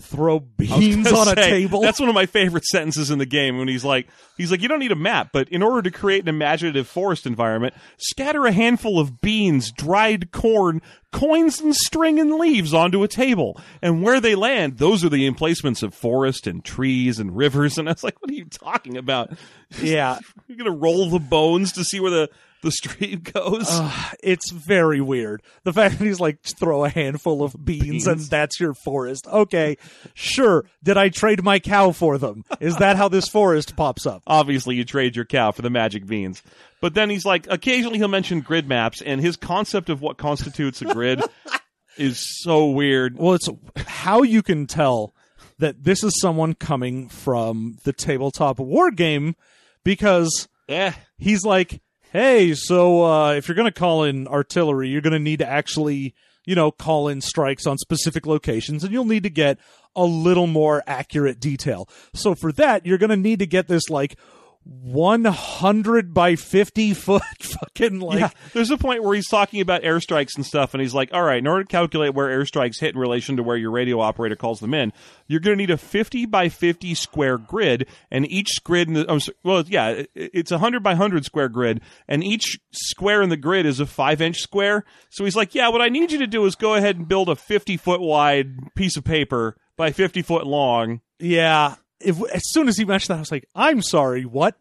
throw 0.01 0.41
beans 0.41 1.11
on 1.13 1.29
a 1.29 1.35
table. 1.35 1.83
That's 1.83 2.01
one 2.01 2.09
of 2.09 2.15
my 2.15 2.27
favorite 2.27 2.65
sentences 2.65 3.11
in 3.11 3.19
the 3.19 3.27
game 3.27 3.59
when 3.59 3.69
he's 3.69 3.85
like, 3.85 4.09
he's 4.37 4.51
like, 4.51 4.63
you 4.63 4.69
don't 4.69 4.79
need 4.79 4.93
a 4.93 4.97
map, 4.97 5.31
but 5.33 5.49
in 5.51 5.63
order 5.63 5.83
to 5.83 5.91
create 5.91 6.23
an 6.23 6.29
imaginative 6.29 6.89
forest 6.89 7.27
environment, 7.27 7.75
scatter 7.99 8.47
a 8.47 8.53
handful 8.53 8.99
of 8.99 9.21
beans, 9.21 9.71
dried 9.71 10.33
corn, 10.33 10.81
coins, 11.13 11.61
and 11.61 11.75
string 11.75 12.19
and 12.19 12.35
leaves 12.37 12.73
onto 12.73 13.03
a 13.03 13.09
table. 13.09 13.61
And 13.83 14.03
where 14.03 14.21
they 14.21 14.35
land, 14.35 14.79
those 14.79 15.05
are 15.05 15.11
the 15.11 15.27
emplacements 15.27 15.83
of 15.83 15.95
forest 15.95 16.47
and 16.47 16.65
trees 16.65 17.19
and 17.19 17.37
rivers. 17.37 17.79
And 17.83 17.89
I 17.89 17.93
was 17.93 18.05
like, 18.05 18.21
what 18.23 18.31
are 18.31 18.35
you 18.35 18.45
talking 18.45 18.97
about? 18.97 19.33
yeah, 19.83 20.19
You're 20.47 20.59
gonna 20.59 20.71
roll 20.71 21.11
the 21.11 21.19
bones 21.19 21.73
to 21.73 21.85
see 21.85 21.99
where 22.01 22.11
the 22.11 22.31
the 22.63 22.71
stream 22.71 23.21
goes. 23.21 23.67
Uh, 23.69 23.93
it's 24.23 24.51
very 24.51 25.01
weird. 25.01 25.43
The 25.65 25.73
fact 25.73 25.99
that 25.99 26.05
he's 26.05 26.21
like 26.21 26.41
throw 26.43 26.85
a 26.85 26.89
handful 26.89 27.43
of 27.43 27.55
beans, 27.65 28.07
and 28.07 28.21
that's 28.21 28.59
your 28.59 28.75
forest. 28.85 29.27
Okay, 29.27 29.77
sure. 30.15 30.65
Did 30.83 30.97
I 30.97 31.09
trade 31.11 31.43
my 31.45 31.59
cow 31.59 31.93
for 31.93 32.19
them? 32.19 32.45
Is 32.61 32.77
that 32.77 32.97
how 32.97 33.09
this 33.09 33.29
forest 33.29 33.77
pops 33.77 34.07
up? 34.07 34.23
obviously 34.27 34.77
you 34.77 34.85
trade 34.85 35.15
your 35.17 35.25
cow 35.25 35.53
for 35.53 35.63
the 35.63 35.71
magic 35.71 36.07
beans. 36.07 36.43
But 36.81 36.95
then 36.95 37.11
he's 37.11 37.25
like, 37.25 37.47
occasionally 37.51 37.99
he'll 37.99 38.09
mention 38.09 38.41
grid 38.41 38.67
maps, 38.69 39.03
and 39.03 39.21
his 39.21 39.37
concept 39.37 39.89
of 39.91 40.01
what 40.01 40.17
constitutes 40.17 40.81
a 40.83 40.87
grid 40.87 41.23
is 41.99 42.19
so 42.43 42.67
weird. 42.71 43.17
Well, 43.19 43.35
it's 43.35 43.49
how 43.87 44.23
you 44.23 44.43
can 44.43 44.67
tell 44.67 45.15
that 45.59 45.85
this 45.85 46.03
is 46.03 46.19
someone 46.21 46.55
coming 46.55 47.09
from 47.09 47.77
the 47.85 47.93
tabletop 47.93 48.59
war 48.59 48.91
game 48.91 49.37
because 49.85 50.49
Eh. 50.69 50.93
he's 51.19 51.45
like, 51.45 51.81
hey, 52.13 52.55
so 52.55 53.05
uh, 53.05 53.33
if 53.33 53.49
you're 53.49 53.55
going 53.55 53.73
to 53.73 53.79
call 53.79 54.05
in 54.05 54.29
artillery, 54.29 54.89
you're 54.89 55.01
going 55.01 55.15
to 55.15 55.19
need 55.19 55.39
to 55.39 55.49
actually, 55.49 56.15
you 56.45 56.55
know, 56.55 56.71
call 56.71 57.09
in 57.09 57.23
strikes 57.23 57.67
on 57.67 57.79
specific 57.79 58.27
locations, 58.27 58.85
and 58.85 58.93
you'll 58.93 59.07
need 59.07 59.23
to 59.23 59.31
get 59.31 59.59
a 59.97 60.05
little 60.05 60.47
more 60.47 60.83
accurate 60.87 61.41
detail. 61.41 61.89
So 62.15 62.35
for 62.35 62.53
that, 62.53 62.87
you're 62.87 62.99
going 62.99 63.11
to 63.11 63.17
need 63.17 63.39
to 63.39 63.47
get 63.47 63.67
this 63.67 63.89
like 63.89 64.17
100 64.65 66.15
by 66.15 66.37
50 66.37 66.95
foot 66.95 67.23
fucking 67.41 68.01
like. 68.01 68.21
yeah, 68.21 68.31
there's 68.53 68.71
a 68.71 68.79
point 68.79 69.03
where 69.03 69.15
he's 69.15 69.29
talking 69.29 69.61
about 69.61 69.83
airstrikes 69.83 70.37
and 70.37 70.47
stuff, 70.47 70.75
and 70.75 70.81
he's 70.81 70.95
like, 70.95 71.13
"All 71.13 71.23
right, 71.23 71.39
in 71.39 71.47
order 71.47 71.65
to 71.65 71.69
calculate 71.69 72.15
where 72.15 72.29
airstrikes 72.29 72.81
hit 72.81 72.95
in 72.95 73.01
relation 73.01 73.37
to 73.37 73.43
where 73.43 73.57
your 73.57 73.71
radio 73.71 74.01
operator 74.01 74.37
calls 74.37 74.61
them 74.61 74.75
in, 74.75 74.93
you're 75.27 75.41
going 75.41 75.57
to 75.57 75.63
need 75.63 75.71
a 75.71 75.77
50 75.77 76.27
by 76.27 76.49
50 76.49 76.95
square 76.95 77.39
grid, 77.39 77.89
and 78.11 78.31
each 78.31 78.63
grid, 78.65 78.89
in 78.89 78.95
the, 78.95 79.11
oh, 79.11 79.19
well, 79.43 79.65
yeah, 79.67 80.03
it's 80.15 80.51
a 80.51 80.57
100 80.57 80.83
by 80.83 80.91
100 80.91 81.25
square 81.25 81.49
grid, 81.49 81.81
and 82.07 82.23
each 82.23 82.59
square 82.73 83.23
in 83.23 83.31
the 83.31 83.37
grid 83.37 83.67
is 83.67 83.81
a 83.81 83.87
five 83.87 84.21
inch 84.21 84.39
square. 84.39 84.85
So 85.11 85.25
he's 85.25 85.37
like, 85.37 85.55
"Yeah, 85.55 85.69
what 85.69 85.83
I 85.83 85.89
need 85.89 86.13
you 86.13 86.19
to 86.19 86.27
do 86.27 86.45
is 86.45 86.55
go 86.55 86.75
ahead 86.75 86.97
and 86.97 87.09
build 87.09 87.29
a 87.29 87.37
50 87.37 87.77
foot 87.77 88.01
wide 88.01 88.75
piece 88.75 88.97
of 88.97 89.05
paper 89.05 89.57
by 89.77 89.91
50 89.93 90.23
foot 90.23 90.47
long." 90.47 91.01
Yeah. 91.19 91.77
If, 92.05 92.21
as 92.33 92.43
soon 92.51 92.69
as 92.69 92.77
he 92.77 92.85
mentioned 92.85 93.15
that, 93.15 93.19
I 93.19 93.21
was 93.21 93.31
like, 93.33 93.49
I'm 93.55 93.83
sorry, 93.83 94.25
what? 94.25 94.57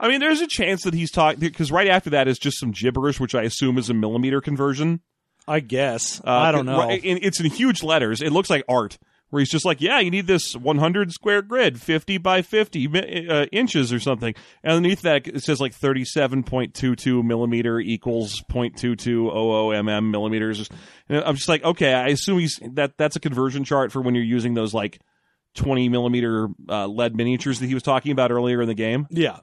I 0.00 0.08
mean, 0.08 0.20
there's 0.20 0.40
a 0.40 0.46
chance 0.46 0.82
that 0.84 0.94
he's 0.94 1.10
talking 1.10 1.40
because 1.40 1.72
right 1.72 1.88
after 1.88 2.10
that 2.10 2.28
is 2.28 2.38
just 2.38 2.58
some 2.58 2.70
gibberish, 2.72 3.18
which 3.20 3.34
I 3.34 3.42
assume 3.42 3.78
is 3.78 3.90
a 3.90 3.94
millimeter 3.94 4.40
conversion. 4.40 5.00
I 5.46 5.60
guess. 5.60 6.20
Uh, 6.26 6.30
I 6.30 6.52
don't 6.52 6.64
know. 6.66 6.78
right- 6.78 7.00
It's 7.04 7.38
in 7.40 7.46
huge 7.50 7.82
letters. 7.82 8.22
It 8.22 8.30
looks 8.32 8.48
like 8.50 8.64
art. 8.68 8.98
Where 9.30 9.40
he's 9.40 9.50
just 9.50 9.64
like, 9.64 9.80
yeah, 9.80 9.98
you 9.98 10.12
need 10.12 10.28
this 10.28 10.54
100 10.54 11.10
square 11.10 11.42
grid, 11.42 11.80
50 11.80 12.18
by 12.18 12.40
50 12.42 13.28
uh, 13.28 13.46
inches 13.50 13.92
or 13.92 13.98
something. 13.98 14.32
And 14.62 14.72
underneath 14.74 15.02
that, 15.02 15.26
it 15.26 15.42
says 15.42 15.60
like 15.60 15.74
37.22 15.76 17.24
millimeter 17.24 17.80
equals 17.80 18.42
0.2200 18.50 19.32
mm 19.32 20.10
millimeters. 20.10 20.68
And 21.08 21.24
I'm 21.24 21.34
just 21.36 21.48
like, 21.48 21.64
okay, 21.64 21.92
I 21.94 22.08
assume 22.08 22.38
he's 22.38 22.60
that 22.74 22.96
that's 22.96 23.16
a 23.16 23.20
conversion 23.20 23.64
chart 23.64 23.92
for 23.92 24.00
when 24.00 24.14
you're 24.14 24.22
using 24.24 24.54
those 24.54 24.72
like 24.72 25.00
20 25.54 25.88
millimeter 25.88 26.48
uh, 26.68 26.86
lead 26.86 27.14
miniatures 27.16 27.60
that 27.60 27.66
he 27.66 27.74
was 27.74 27.82
talking 27.82 28.12
about 28.12 28.30
earlier 28.30 28.60
in 28.62 28.68
the 28.68 28.74
game. 28.74 29.06
yeah. 29.10 29.38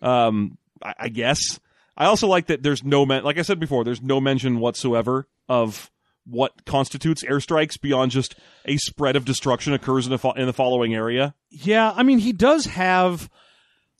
Um, 0.00 0.58
I, 0.82 0.94
I 0.98 1.08
guess. 1.08 1.60
I 1.96 2.06
also 2.06 2.26
like 2.26 2.46
that 2.46 2.62
there's 2.62 2.82
no 2.82 3.06
men- 3.06 3.22
like 3.24 3.38
I 3.38 3.42
said 3.42 3.60
before, 3.60 3.84
there's 3.84 4.02
no 4.02 4.20
mention 4.20 4.58
whatsoever 4.58 5.28
of 5.48 5.90
what 6.24 6.64
constitutes 6.64 7.22
airstrikes 7.24 7.80
beyond 7.80 8.10
just 8.12 8.34
a 8.64 8.76
spread 8.78 9.16
of 9.16 9.24
destruction 9.24 9.72
occurs 9.72 10.06
in 10.06 10.10
the 10.10 10.18
fo- 10.18 10.32
in 10.32 10.46
the 10.46 10.52
following 10.52 10.94
area. 10.94 11.34
Yeah, 11.50 11.92
I 11.94 12.02
mean, 12.02 12.18
he 12.18 12.32
does 12.32 12.64
have 12.66 13.28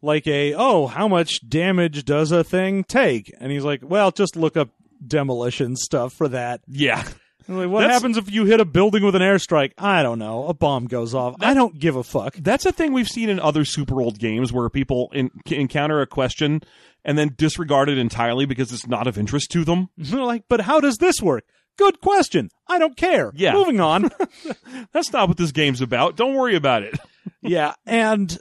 like 0.00 0.26
a, 0.26 0.54
oh, 0.54 0.86
how 0.88 1.06
much 1.06 1.48
damage 1.48 2.04
does 2.04 2.32
a 2.32 2.42
thing 2.42 2.82
take? 2.84 3.32
And 3.38 3.52
he's 3.52 3.64
like, 3.64 3.80
well, 3.84 4.10
just 4.10 4.34
look 4.36 4.56
up 4.56 4.70
demolition 5.06 5.76
stuff 5.76 6.12
for 6.12 6.28
that. 6.28 6.60
Yeah. 6.66 7.04
Like, 7.48 7.68
what 7.68 7.80
That's- 7.80 7.94
happens 8.00 8.16
if 8.16 8.30
you 8.30 8.44
hit 8.44 8.60
a 8.60 8.64
building 8.64 9.04
with 9.04 9.14
an 9.14 9.22
airstrike? 9.22 9.72
I 9.78 10.02
don't 10.02 10.18
know. 10.18 10.46
A 10.48 10.54
bomb 10.54 10.86
goes 10.86 11.14
off. 11.14 11.36
I 11.40 11.54
don't 11.54 11.78
give 11.78 11.96
a 11.96 12.02
fuck. 12.02 12.34
That's 12.36 12.66
a 12.66 12.72
thing 12.72 12.92
we've 12.92 13.08
seen 13.08 13.28
in 13.28 13.38
other 13.40 13.64
super 13.64 14.00
old 14.00 14.18
games 14.18 14.52
where 14.52 14.68
people 14.68 15.10
in- 15.12 15.30
encounter 15.46 16.00
a 16.00 16.06
question 16.06 16.62
and 17.04 17.18
then 17.18 17.34
disregard 17.36 17.88
it 17.88 17.98
entirely 17.98 18.46
because 18.46 18.72
it's 18.72 18.86
not 18.86 19.06
of 19.06 19.18
interest 19.18 19.50
to 19.52 19.64
them. 19.64 19.88
They're 19.96 20.22
like, 20.22 20.44
but 20.48 20.62
how 20.62 20.80
does 20.80 20.98
this 20.98 21.20
work? 21.20 21.44
Good 21.78 22.00
question. 22.00 22.50
I 22.68 22.78
don't 22.78 22.96
care. 22.96 23.32
Yeah. 23.34 23.54
Moving 23.54 23.80
on. 23.80 24.10
That's 24.92 25.12
not 25.12 25.28
what 25.28 25.38
this 25.38 25.52
game's 25.52 25.80
about. 25.80 26.16
Don't 26.16 26.34
worry 26.34 26.54
about 26.54 26.82
it. 26.82 26.98
yeah, 27.40 27.74
and 27.86 28.38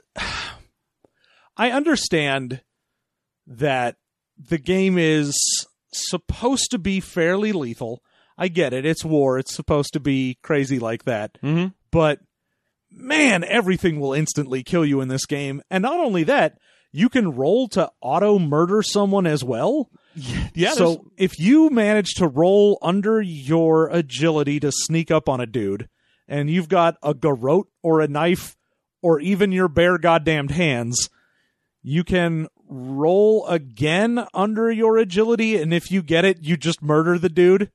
I 1.56 1.70
understand 1.70 2.62
that 3.46 3.96
the 4.38 4.58
game 4.58 4.98
is 4.98 5.34
supposed 5.92 6.70
to 6.70 6.78
be 6.78 7.00
fairly 7.00 7.52
lethal. 7.52 8.02
I 8.38 8.48
get 8.48 8.72
it. 8.72 8.84
It's 8.86 9.04
war. 9.04 9.38
It's 9.38 9.54
supposed 9.54 9.92
to 9.92 10.00
be 10.00 10.38
crazy 10.42 10.78
like 10.78 11.04
that. 11.04 11.38
Mm-hmm. 11.42 11.68
But 11.90 12.20
man, 12.90 13.44
everything 13.44 14.00
will 14.00 14.12
instantly 14.12 14.62
kill 14.62 14.84
you 14.84 15.00
in 15.00 15.08
this 15.08 15.26
game. 15.26 15.62
And 15.70 15.82
not 15.82 15.98
only 16.00 16.24
that, 16.24 16.58
you 16.92 17.08
can 17.08 17.32
roll 17.34 17.68
to 17.68 17.90
auto 18.00 18.38
murder 18.38 18.82
someone 18.82 19.26
as 19.26 19.42
well. 19.44 19.90
Yeah. 20.54 20.74
there's- 20.74 20.76
so 20.76 21.06
if 21.16 21.38
you 21.38 21.70
manage 21.70 22.14
to 22.16 22.26
roll 22.28 22.78
under 22.82 23.22
your 23.22 23.88
agility 23.88 24.60
to 24.60 24.70
sneak 24.70 25.10
up 25.10 25.26
on 25.26 25.40
a 25.40 25.46
dude, 25.46 25.88
and 26.28 26.50
you've 26.50 26.68
got 26.68 26.96
a 27.02 27.14
garrote 27.14 27.68
or 27.82 28.00
a 28.02 28.08
knife 28.08 28.56
or 29.00 29.20
even 29.20 29.52
your 29.52 29.68
bare 29.68 29.96
goddamned 29.96 30.50
hands, 30.50 31.08
you 31.82 32.04
can 32.04 32.46
roll 32.68 33.46
again 33.46 34.26
under 34.34 34.70
your 34.70 34.98
agility, 34.98 35.56
and 35.60 35.72
if 35.72 35.90
you 35.90 36.02
get 36.02 36.24
it, 36.26 36.42
you 36.42 36.56
just 36.58 36.82
murder 36.82 37.18
the 37.18 37.28
dude. 37.30 37.70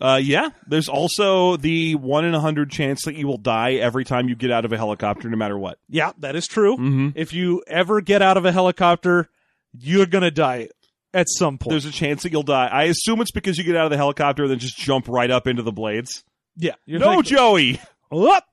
Uh, 0.00 0.20
yeah. 0.22 0.48
There's 0.66 0.88
also 0.88 1.56
the 1.56 1.94
one 1.96 2.24
in 2.24 2.34
a 2.34 2.40
hundred 2.40 2.70
chance 2.70 3.02
that 3.04 3.14
you 3.16 3.26
will 3.26 3.36
die 3.38 3.74
every 3.74 4.04
time 4.04 4.28
you 4.28 4.34
get 4.34 4.50
out 4.50 4.64
of 4.64 4.72
a 4.72 4.76
helicopter, 4.76 5.28
no 5.28 5.36
matter 5.36 5.58
what. 5.58 5.78
Yeah, 5.88 6.12
that 6.18 6.36
is 6.36 6.46
true. 6.46 6.76
Mm-hmm. 6.76 7.08
If 7.14 7.32
you 7.32 7.62
ever 7.66 8.00
get 8.00 8.22
out 8.22 8.36
of 8.36 8.44
a 8.44 8.52
helicopter, 8.52 9.28
you're 9.72 10.06
gonna 10.06 10.30
die 10.30 10.68
at 11.12 11.26
some 11.28 11.58
point. 11.58 11.70
There's 11.70 11.84
a 11.84 11.90
chance 11.92 12.22
that 12.22 12.32
you'll 12.32 12.42
die. 12.44 12.66
I 12.66 12.84
assume 12.84 13.20
it's 13.20 13.30
because 13.32 13.58
you 13.58 13.64
get 13.64 13.76
out 13.76 13.84
of 13.84 13.90
the 13.90 13.96
helicopter 13.96 14.44
and 14.44 14.50
then 14.52 14.58
just 14.58 14.78
jump 14.78 15.06
right 15.08 15.30
up 15.30 15.46
into 15.46 15.62
the 15.62 15.72
blades. 15.72 16.24
yeah, 16.56 16.74
no, 16.86 16.98
thinking, 17.16 17.22
Joey. 17.36 17.80
"What? 18.08 18.44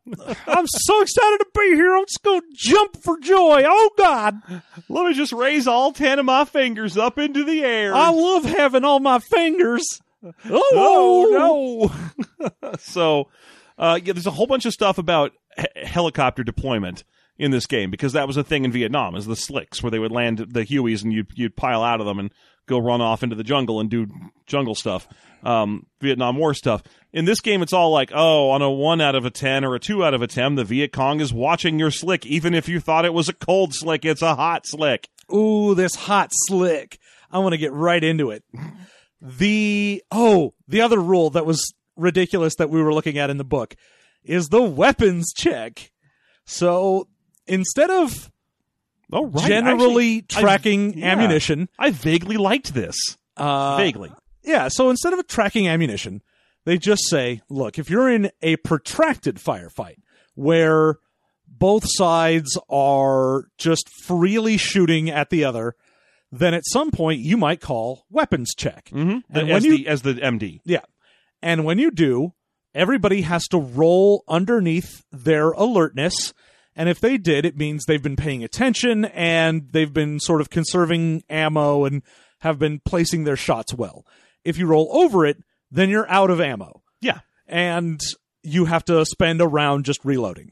I'm 0.46 0.68
so 0.68 1.02
excited 1.02 1.38
to 1.40 1.46
be 1.56 1.76
here. 1.76 1.96
I'm 1.96 2.06
just 2.06 2.22
gonna 2.24 2.42
jump 2.54 3.02
for 3.04 3.18
joy. 3.20 3.64
Oh 3.66 3.90
God, 3.98 4.36
Let 4.90 5.08
me 5.08 5.14
just 5.14 5.34
raise 5.34 5.66
all 5.68 5.94
ten 5.94 6.20
of 6.20 6.26
my 6.26 6.46
fingers 6.46 6.98
up 6.98 7.18
into 7.18 7.44
the 7.44 7.64
air. 7.64 7.96
I 7.96 8.10
love 8.10 8.44
having 8.46 8.84
all 8.84 9.00
my 9.00 9.20
fingers. 9.20 10.00
Oh, 10.50 11.90
no. 12.42 12.72
so, 12.80 13.30
uh, 13.78 14.00
yeah, 14.04 14.14
there's 14.14 14.28
a 14.28 14.32
whole 14.32 14.48
bunch 14.48 14.66
of 14.66 14.74
stuff 14.74 14.98
about 14.98 15.32
he- 15.58 15.86
helicopter 15.86 16.44
deployment 16.44 17.04
in 17.38 17.52
this 17.52 17.68
game 17.68 17.92
because 17.92 18.14
that 18.14 18.28
was 18.28 18.38
a 18.38 18.44
thing 18.44 18.66
in 18.66 18.72
Vietnam, 18.72 19.16
is 19.16 19.26
the 19.26 19.36
slicks 19.36 19.84
where 19.84 19.92
they 19.92 20.00
would 20.00 20.12
land 20.12 20.40
the 20.40 20.66
Hueys 20.66 21.04
and 21.04 21.14
you'd 21.14 21.28
you'd 21.36 21.56
pile 21.56 21.84
out 21.84 22.00
of 22.00 22.08
them 22.08 22.20
and 22.20 22.32
go 22.66 22.80
run 22.80 23.02
off 23.02 23.24
into 23.24 23.36
the 23.36 23.44
jungle 23.44 23.80
and 23.80 23.90
do 23.90 24.08
jungle 24.46 24.76
stuff, 24.76 25.08
um, 25.44 25.86
Vietnam 26.02 26.38
War 26.38 26.54
stuff. 26.54 26.84
In 27.14 27.26
this 27.26 27.40
game, 27.40 27.62
it's 27.62 27.74
all 27.74 27.92
like, 27.92 28.12
oh, 28.14 28.50
on 28.50 28.62
a 28.62 28.70
one 28.70 29.02
out 29.02 29.16
of 29.16 29.26
a 29.26 29.30
ten 29.30 29.64
or 29.64 29.76
a 29.76 29.80
two 29.80 30.04
out 30.04 30.14
of 30.14 30.22
a 30.22 30.28
ten, 30.28 30.56
the 30.56 30.64
Viet 30.64 30.92
Cong 30.92 31.22
is 31.22 31.34
watching 31.34 31.80
your 31.80 31.92
slick, 31.92 32.26
even 32.26 32.54
if 32.54 32.68
you 32.68 32.80
thought 32.80 33.06
it 33.06 33.14
was 33.14 33.30
a 33.30 33.34
cold 33.34 33.74
slick, 33.74 34.04
it's 34.04 34.22
a 34.22 34.36
hot 34.36 34.64
slick. 34.66 35.08
Ooh, 35.34 35.76
this 35.76 35.96
hot 35.96 36.32
slick. 36.34 37.00
I 37.32 37.40
want 37.40 37.54
to 37.54 37.58
get 37.58 37.74
right 37.74 38.04
into 38.04 38.32
it. 38.32 38.44
The 39.22 40.04
oh, 40.12 40.54
the 40.68 40.82
other 40.82 41.00
rule 41.00 41.30
that 41.32 41.46
was 41.46 41.74
ridiculous 41.96 42.56
that 42.56 42.70
we 42.70 42.82
were 42.82 42.94
looking 42.94 43.18
at 43.18 43.30
in 43.30 43.38
the 43.38 43.44
book 43.44 43.76
is 44.24 44.50
the 44.50 44.62
weapons 44.62 45.34
check. 45.36 45.92
So 46.46 47.08
instead 47.48 47.90
of 47.90 48.32
Oh, 49.12 49.28
right. 49.28 49.48
generally 49.48 50.18
Actually, 50.20 50.38
I- 50.38 50.42
tracking 50.42 50.98
yeah. 50.98 51.12
ammunition, 51.14 51.70
I 51.80 51.92
vaguely 51.92 52.38
liked 52.38 52.74
this. 52.74 52.96
uh, 53.38 53.78
vaguely. 53.78 54.12
yeah. 54.44 54.68
So 54.68 54.90
instead 54.90 55.14
of 55.14 55.26
tracking 55.28 55.68
ammunition, 55.68 56.22
they 56.66 56.78
just 56.78 57.04
say, 57.10 57.42
look, 57.50 57.80
if 57.80 57.90
you're 57.90 58.10
in 58.12 58.32
a 58.42 58.58
protracted 58.58 59.38
firefight 59.38 59.96
where 60.36 60.98
both 61.48 61.84
sides 61.88 62.58
are 62.70 63.46
just 63.58 63.88
freely 64.04 64.58
shooting 64.58 65.10
at 65.10 65.30
the 65.30 65.46
other, 65.46 65.76
then 66.32 66.54
at 66.54 66.64
some 66.66 66.92
point 66.92 67.20
you 67.20 67.38
might 67.38 67.62
call 67.62 68.06
weapons 68.10 68.54
check. 68.56 68.90
Mm-hmm. 68.94 69.20
And 69.38 69.50
as 69.52 69.66
you- 69.66 69.78
the 69.78 69.88
as 69.88 70.02
the 70.02 70.14
MD. 70.16 70.60
Yeah. 70.66 70.82
And 71.42 71.64
when 71.66 71.78
you 71.80 71.92
do, 71.92 72.34
everybody 72.74 73.22
has 73.22 73.48
to 73.50 73.58
roll 73.60 74.24
underneath 74.28 75.04
their 75.12 75.52
alertness. 75.52 76.34
And 76.76 76.90
if 76.90 77.00
they 77.00 77.18
did, 77.18 77.46
it 77.46 77.58
means 77.58 77.86
they've 77.86 78.02
been 78.02 78.16
paying 78.16 78.44
attention 78.44 79.06
and 79.06 79.70
they've 79.72 79.92
been 79.94 80.20
sort 80.20 80.42
of 80.42 80.50
conserving 80.50 81.24
ammo 81.30 81.86
and 81.86 82.04
have 82.42 82.60
been 82.60 82.80
placing 82.86 83.24
their 83.24 83.36
shots 83.36 83.74
well. 83.74 84.06
If 84.44 84.58
you 84.60 84.68
roll 84.68 84.90
over 84.96 85.26
it, 85.26 85.38
then 85.72 85.90
you're 85.90 86.10
out 86.10 86.30
of 86.30 86.40
ammo 86.40 86.82
Yeah. 87.02 87.20
and 87.48 88.00
you 88.44 88.66
have 88.66 88.86
to 88.86 89.06
spend 89.06 89.42
a 89.42 89.48
round 89.48 89.86
just 89.86 90.06
reloading. 90.06 90.52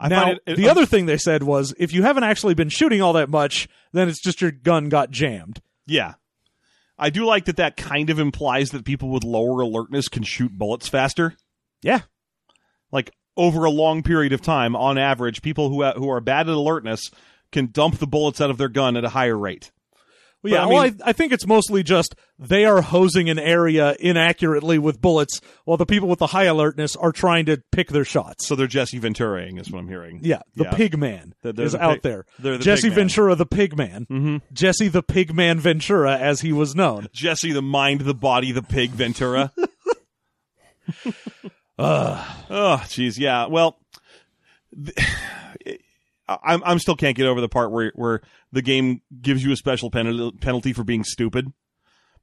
I 0.00 0.08
now, 0.08 0.22
find 0.22 0.40
it- 0.46 0.56
the 0.56 0.68
other 0.68 0.86
thing 0.86 1.06
they 1.06 1.18
said 1.18 1.42
was 1.42 1.74
if 1.78 1.92
you 1.92 2.02
haven't 2.02 2.24
actually 2.24 2.54
been 2.54 2.68
shooting 2.68 3.02
all 3.02 3.12
that 3.14 3.28
much, 3.30 3.68
then 3.92 4.08
it's 4.08 4.20
just 4.20 4.40
your 4.40 4.50
gun 4.52 4.88
got 4.88 5.10
jammed. 5.10 5.60
Yeah. 5.86 6.14
I 6.98 7.10
do 7.10 7.24
like 7.24 7.44
that 7.46 7.56
that 7.56 7.76
kind 7.76 8.10
of 8.10 8.18
implies 8.18 8.70
that 8.70 8.84
people 8.84 9.08
with 9.10 9.24
lower 9.24 9.60
alertness 9.60 10.08
can 10.08 10.22
shoot 10.24 10.52
bullets 10.56 10.88
faster. 10.88 11.36
Yeah. 11.82 12.00
Like 12.90 13.12
over 13.36 13.64
a 13.64 13.70
long 13.70 14.02
period 14.02 14.32
of 14.32 14.40
time, 14.42 14.74
on 14.74 14.98
average, 14.98 15.42
people 15.42 15.68
who 15.68 15.84
who 15.92 16.10
are 16.10 16.20
bad 16.20 16.48
at 16.48 16.54
alertness 16.54 17.10
can 17.52 17.70
dump 17.70 17.98
the 17.98 18.06
bullets 18.06 18.40
out 18.40 18.50
of 18.50 18.58
their 18.58 18.68
gun 18.68 18.96
at 18.96 19.04
a 19.04 19.10
higher 19.10 19.38
rate. 19.38 19.70
Well, 20.42 20.52
yeah, 20.52 20.62
I 20.62 20.66
well, 20.66 20.82
mean- 20.84 21.00
I, 21.04 21.10
I 21.10 21.12
think 21.12 21.32
it's 21.32 21.46
mostly 21.46 21.82
just 21.82 22.14
they 22.38 22.64
are 22.64 22.80
hosing 22.80 23.28
an 23.28 23.38
area 23.40 23.96
inaccurately 23.98 24.78
with 24.78 25.00
bullets, 25.00 25.40
while 25.64 25.76
the 25.76 25.84
people 25.86 26.08
with 26.08 26.20
the 26.20 26.28
high 26.28 26.44
alertness 26.44 26.94
are 26.94 27.10
trying 27.10 27.46
to 27.46 27.60
pick 27.72 27.88
their 27.88 28.04
shots. 28.04 28.46
So 28.46 28.54
they're 28.54 28.68
Jesse 28.68 29.00
Venturaing, 29.00 29.60
is 29.60 29.68
what 29.70 29.80
I'm 29.80 29.88
hearing. 29.88 30.20
yeah, 30.22 30.42
the 30.54 30.64
Yeah. 30.64 30.70
pig 30.74 30.96
man 30.96 31.34
They're- 31.42 31.52
they're 31.52 31.66
is 31.66 31.72
the 31.72 31.82
out 31.82 32.02
there. 32.02 32.24
the 32.38 32.58
Jesse 32.58 32.88
pig. 32.88 32.94
Ventura, 32.94 33.34
the 33.34 33.46
pig 33.46 33.76
man. 33.76 34.06
Mm-hmm. 34.08 34.36
Jesse 34.52 34.86
the 34.88 35.02
pig 35.02 35.34
man 35.34 35.58
Ventura, 35.58 36.16
as 36.16 36.40
he 36.42 36.52
was 36.52 36.74
known. 36.76 37.08
Jesse 37.12 37.50
the 37.52 37.62
mind, 37.62 38.02
the 38.02 38.14
body, 38.14 38.52
the 38.52 38.62
pig, 38.62 38.90
Ventura. 38.90 39.52
Oh, 41.80 42.80
jeez, 42.86 43.18
yeah. 43.18 43.46
Well, 43.46 43.78
th- 44.74 44.96
I'm 46.28 46.62
I'm 46.64 46.78
still 46.78 46.96
can't 46.96 47.16
get 47.16 47.26
over 47.26 47.40
the 47.40 47.48
part 47.48 47.70
where 47.70 47.92
where 47.94 48.20
the 48.52 48.62
game 48.62 49.02
gives 49.20 49.44
you 49.44 49.52
a 49.52 49.56
special 49.56 49.90
penalty 49.90 50.36
penalty 50.38 50.72
for 50.72 50.84
being 50.84 51.04
stupid. 51.04 51.52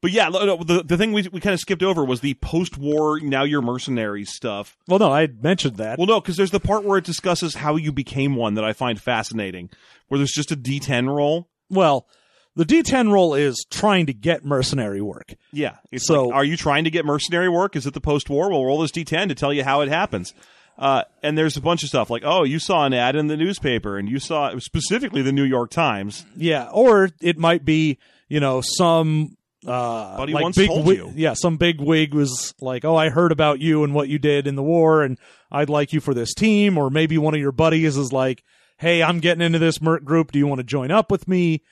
But 0.02 0.12
yeah, 0.12 0.30
the 0.30 0.84
the 0.86 0.98
thing 0.98 1.14
we 1.14 1.28
we 1.32 1.40
kind 1.40 1.54
of 1.54 1.60
skipped 1.60 1.82
over 1.82 2.04
was 2.06 2.20
the 2.22 2.36
post-war 2.36 3.20
now 3.22 3.44
you're 3.44 3.62
mercenary 3.62 4.26
stuff. 4.26 4.78
Well, 4.88 5.00
no, 5.00 5.12
I 5.12 5.22
had 5.22 5.42
mentioned 5.44 5.78
that. 5.78 5.98
Well, 5.98 6.08
no, 6.08 6.22
because 6.22 6.38
there's 6.38 6.52
the 6.52 6.60
part 6.60 6.84
where 6.84 6.98
it 6.98 7.06
discusses 7.06 7.56
how 7.56 7.76
you 7.76 7.92
became 7.92 8.36
one 8.36 8.54
that 8.56 8.64
I 8.64 8.74
find 8.74 9.02
fascinating, 9.02 9.70
where 10.08 10.18
there's 10.18 10.32
just 10.34 10.52
a 10.52 10.56
D10 10.56 11.08
roll. 11.08 11.50
Well, 11.70 12.08
the 12.56 12.66
D10 12.66 13.12
roll 13.12 13.34
is 13.34 13.66
trying 13.72 14.06
to 14.06 14.14
get 14.14 14.46
mercenary 14.46 15.02
work. 15.02 15.34
Yeah. 15.52 15.78
So- 15.98 16.26
like, 16.26 16.36
are 16.36 16.44
you 16.44 16.58
trying 16.58 16.84
to 16.84 16.92
get 16.92 17.06
mercenary 17.06 17.50
work? 17.50 17.76
Is 17.76 17.86
it 17.88 17.94
the 17.94 18.02
post 18.02 18.30
war? 18.30 18.50
We'll 18.50 18.66
roll 18.66 18.82
this 18.82 18.92
D10 18.92 19.30
to 19.30 19.36
tell 19.36 19.54
you 19.54 19.64
how 19.64 19.82
it 19.82 19.90
happens. 19.90 20.34
Uh, 20.78 21.04
and 21.24 21.38
there's 21.38 21.56
a 21.56 21.62
bunch 21.62 21.84
of 21.84 21.90
stuff 21.90 22.10
like, 22.10 22.24
oh, 22.26 22.44
you 22.44 22.60
saw 22.60 22.86
an 22.86 22.94
ad 22.94 23.16
in 23.16 23.28
the 23.28 23.38
newspaper 23.38 23.98
and 23.98 24.10
you 24.10 24.20
saw 24.20 24.58
specifically 24.60 25.22
the 25.22 25.32
New 25.32 25.44
York 25.44 25.72
Times. 25.72 26.26
Yeah, 26.36 26.68
or 26.72 27.10
it 27.22 27.38
might 27.38 27.64
be, 27.64 27.98
you 28.28 28.40
know, 28.42 28.62
some 28.62 29.38
uh 29.66 30.18
Buddy 30.18 30.34
like 30.34 30.44
once 30.44 30.58
big 30.58 30.68
told 30.68 30.86
wi- 30.86 31.04
you. 31.06 31.14
Yeah, 31.16 31.34
some 31.34 31.58
big 31.58 31.80
wig 31.82 32.14
was 32.14 32.54
like, 32.62 32.84
"Oh, 32.86 32.96
I 32.96 33.10
heard 33.10 33.32
about 33.32 33.60
you 33.62 33.84
and 33.84 33.94
what 33.96 34.10
you 34.10 34.20
did 34.20 34.46
in 34.48 34.56
the 34.56 34.62
war 34.64 35.02
and 35.02 35.18
I'd 35.50 35.70
like 35.70 35.92
you 35.94 36.02
for 36.02 36.14
this 36.14 36.34
team." 36.34 36.78
Or 36.78 36.90
maybe 36.90 37.18
one 37.18 37.34
of 37.34 37.40
your 37.40 37.52
buddies 37.54 37.96
is 37.98 38.12
like, 38.14 38.44
"Hey, 38.78 39.02
I'm 39.02 39.20
getting 39.22 39.42
into 39.42 39.58
this 39.60 39.82
merc 39.82 40.04
group. 40.04 40.32
Do 40.34 40.40
you 40.40 40.46
want 40.46 40.60
to 40.60 40.64
join 40.66 40.92
up 40.92 41.10
with 41.10 41.28
me?" 41.28 41.64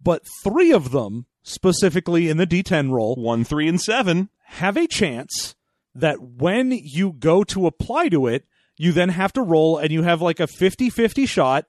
But 0.00 0.22
3 0.44 0.72
of 0.72 0.90
them, 0.92 1.26
specifically 1.42 2.28
in 2.28 2.36
the 2.36 2.46
D10 2.46 2.90
role, 2.92 3.14
One, 3.16 3.44
three, 3.44 3.66
and 3.68 3.80
seven. 3.80 4.28
have 4.46 4.76
a 4.76 4.86
chance 4.86 5.54
that 5.94 6.20
when 6.20 6.70
you 6.72 7.12
go 7.12 7.44
to 7.44 7.66
apply 7.66 8.08
to 8.10 8.26
it, 8.26 8.44
you 8.76 8.92
then 8.92 9.10
have 9.10 9.32
to 9.34 9.42
roll 9.42 9.76
and 9.78 9.90
you 9.90 10.02
have 10.02 10.22
like 10.22 10.40
a 10.40 10.46
50 10.46 10.90
50 10.90 11.26
shot 11.26 11.66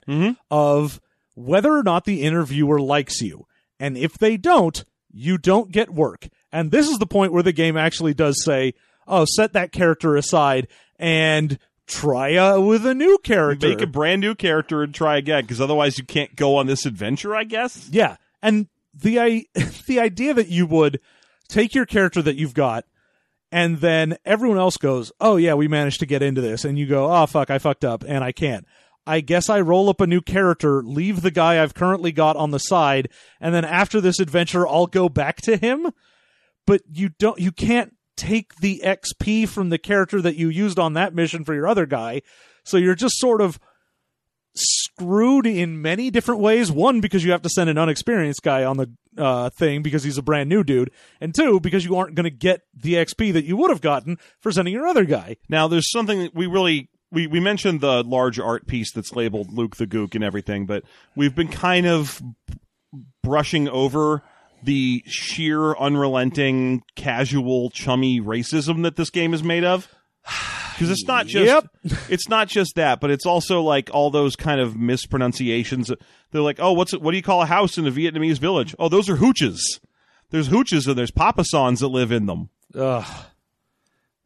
of 0.49 1.01
whether 1.35 1.71
or 1.75 1.83
not 1.83 2.05
the 2.05 2.21
interviewer 2.23 2.79
likes 2.79 3.21
you. 3.21 3.45
And 3.79 3.97
if 3.97 4.17
they 4.17 4.37
don't, 4.37 4.83
you 5.11 5.37
don't 5.37 5.71
get 5.71 5.89
work. 5.93 6.27
And 6.51 6.71
this 6.71 6.87
is 6.89 6.99
the 6.99 7.05
point 7.05 7.33
where 7.33 7.43
the 7.43 7.51
game 7.51 7.75
actually 7.75 8.13
does 8.13 8.43
say, 8.43 8.73
oh, 9.07 9.25
set 9.25 9.53
that 9.53 9.71
character 9.71 10.15
aside 10.15 10.67
and 10.97 11.59
try 11.85 12.35
uh, 12.35 12.59
with 12.59 12.85
a 12.85 12.93
new 12.93 13.17
character. 13.23 13.67
Make 13.69 13.81
a 13.81 13.87
brand 13.87 14.21
new 14.21 14.35
character 14.35 14.83
and 14.83 14.93
try 14.93 15.17
again, 15.17 15.41
because 15.43 15.59
otherwise 15.59 15.97
you 15.97 16.05
can't 16.05 16.35
go 16.35 16.55
on 16.55 16.67
this 16.67 16.85
adventure, 16.85 17.35
I 17.35 17.43
guess. 17.43 17.89
Yeah, 17.91 18.15
and 18.41 18.67
the 18.93 19.19
I- 19.19 19.45
the 19.87 19.99
idea 19.99 20.33
that 20.35 20.47
you 20.47 20.65
would 20.67 20.99
take 21.49 21.75
your 21.75 21.85
character 21.85 22.21
that 22.21 22.35
you've 22.37 22.53
got, 22.53 22.85
and 23.53 23.81
then 23.81 24.17
everyone 24.25 24.57
else 24.57 24.77
goes, 24.77 25.11
"Oh 25.21 25.37
yeah, 25.37 25.53
we 25.53 25.67
managed 25.67 25.99
to 25.99 26.07
get 26.07 26.23
into 26.23 26.41
this," 26.41 26.65
and 26.65 26.77
you 26.77 26.87
go, 26.87 27.13
"Oh 27.13 27.27
fuck, 27.27 27.51
I 27.51 27.59
fucked 27.59 27.85
up 27.85 28.03
and 28.05 28.23
I 28.23 28.31
can't." 28.31 28.65
I 29.05 29.19
guess 29.19 29.47
I 29.47 29.61
roll 29.61 29.89
up 29.89 30.01
a 30.01 30.07
new 30.07 30.21
character, 30.21 30.81
leave 30.81 31.21
the 31.21 31.29
guy 31.29 31.61
I've 31.61 31.75
currently 31.75 32.11
got 32.11 32.35
on 32.35 32.51
the 32.51 32.57
side, 32.57 33.09
and 33.39 33.53
then 33.53 33.63
after 33.63 34.01
this 34.01 34.19
adventure, 34.19 34.67
I'll 34.67 34.87
go 34.87 35.07
back 35.07 35.37
to 35.41 35.57
him. 35.57 35.91
But 36.65 36.81
you 36.91 37.09
don't, 37.09 37.39
you 37.39 37.51
can't 37.51 37.95
take 38.17 38.55
the 38.55 38.81
XP 38.83 39.47
from 39.49 39.69
the 39.69 39.77
character 39.77 40.21
that 40.21 40.35
you 40.35 40.49
used 40.49 40.79
on 40.79 40.93
that 40.93 41.13
mission 41.13 41.43
for 41.43 41.53
your 41.53 41.67
other 41.67 41.85
guy. 41.85 42.21
So 42.63 42.77
you're 42.77 42.95
just 42.95 43.19
sort 43.19 43.41
of 43.41 43.59
screwed 44.97 45.45
in 45.45 45.81
many 45.81 46.09
different 46.11 46.41
ways. 46.41 46.71
One, 46.71 47.01
because 47.01 47.23
you 47.23 47.31
have 47.31 47.41
to 47.43 47.49
send 47.49 47.69
an 47.69 47.77
unexperienced 47.77 48.43
guy 48.43 48.63
on 48.63 48.77
the 48.77 48.91
uh, 49.17 49.49
thing 49.49 49.81
because 49.81 50.03
he's 50.03 50.17
a 50.17 50.23
brand 50.23 50.49
new 50.49 50.63
dude, 50.63 50.91
and 51.21 51.33
two, 51.33 51.59
because 51.59 51.85
you 51.85 51.95
aren't 51.95 52.15
going 52.15 52.25
to 52.25 52.29
get 52.29 52.61
the 52.73 52.93
XP 52.95 53.33
that 53.33 53.45
you 53.45 53.57
would 53.57 53.69
have 53.69 53.81
gotten 53.81 54.17
for 54.39 54.51
sending 54.51 54.73
your 54.73 54.87
other 54.87 55.05
guy. 55.05 55.37
Now, 55.49 55.67
there's 55.67 55.91
something 55.91 56.19
that 56.19 56.35
we 56.35 56.47
really 56.47 56.89
we 57.11 57.27
we 57.27 57.39
mentioned 57.39 57.81
the 57.81 58.03
large 58.03 58.39
art 58.39 58.67
piece 58.67 58.91
that's 58.91 59.15
labeled 59.15 59.53
Luke 59.53 59.77
the 59.77 59.87
Gook 59.87 60.15
and 60.15 60.23
everything, 60.23 60.65
but 60.65 60.83
we've 61.15 61.35
been 61.35 61.49
kind 61.49 61.85
of 61.85 62.21
brushing 63.21 63.69
over 63.69 64.23
the 64.63 65.03
sheer, 65.05 65.75
unrelenting, 65.75 66.83
casual, 66.95 67.69
chummy 67.69 68.21
racism 68.21 68.83
that 68.83 68.95
this 68.95 69.09
game 69.09 69.33
is 69.33 69.43
made 69.43 69.63
of. 69.63 69.93
Because 70.87 70.99
it's 70.99 71.07
not 71.07 71.27
just 71.27 71.45
Yep. 71.45 71.99
it's 72.09 72.29
not 72.29 72.47
just 72.47 72.75
that, 72.75 72.99
but 72.99 73.11
it's 73.11 73.25
also 73.25 73.61
like 73.61 73.89
all 73.93 74.09
those 74.11 74.35
kind 74.35 74.59
of 74.61 74.75
mispronunciations. 74.75 75.91
They're 76.31 76.41
like, 76.41 76.59
oh, 76.59 76.73
what's 76.73 76.91
what 76.93 77.11
do 77.11 77.17
you 77.17 77.23
call 77.23 77.41
a 77.41 77.45
house 77.45 77.77
in 77.77 77.85
a 77.87 77.91
Vietnamese 77.91 78.37
village? 78.39 78.75
Oh, 78.79 78.89
those 78.89 79.09
are 79.09 79.17
hooches. 79.17 79.59
There's 80.29 80.49
hooches 80.49 80.87
and 80.87 80.97
there's 80.97 81.11
papasons 81.11 81.79
that 81.81 81.89
live 81.89 82.11
in 82.11 82.25
them 82.25 82.49
Ugh. 82.75 83.05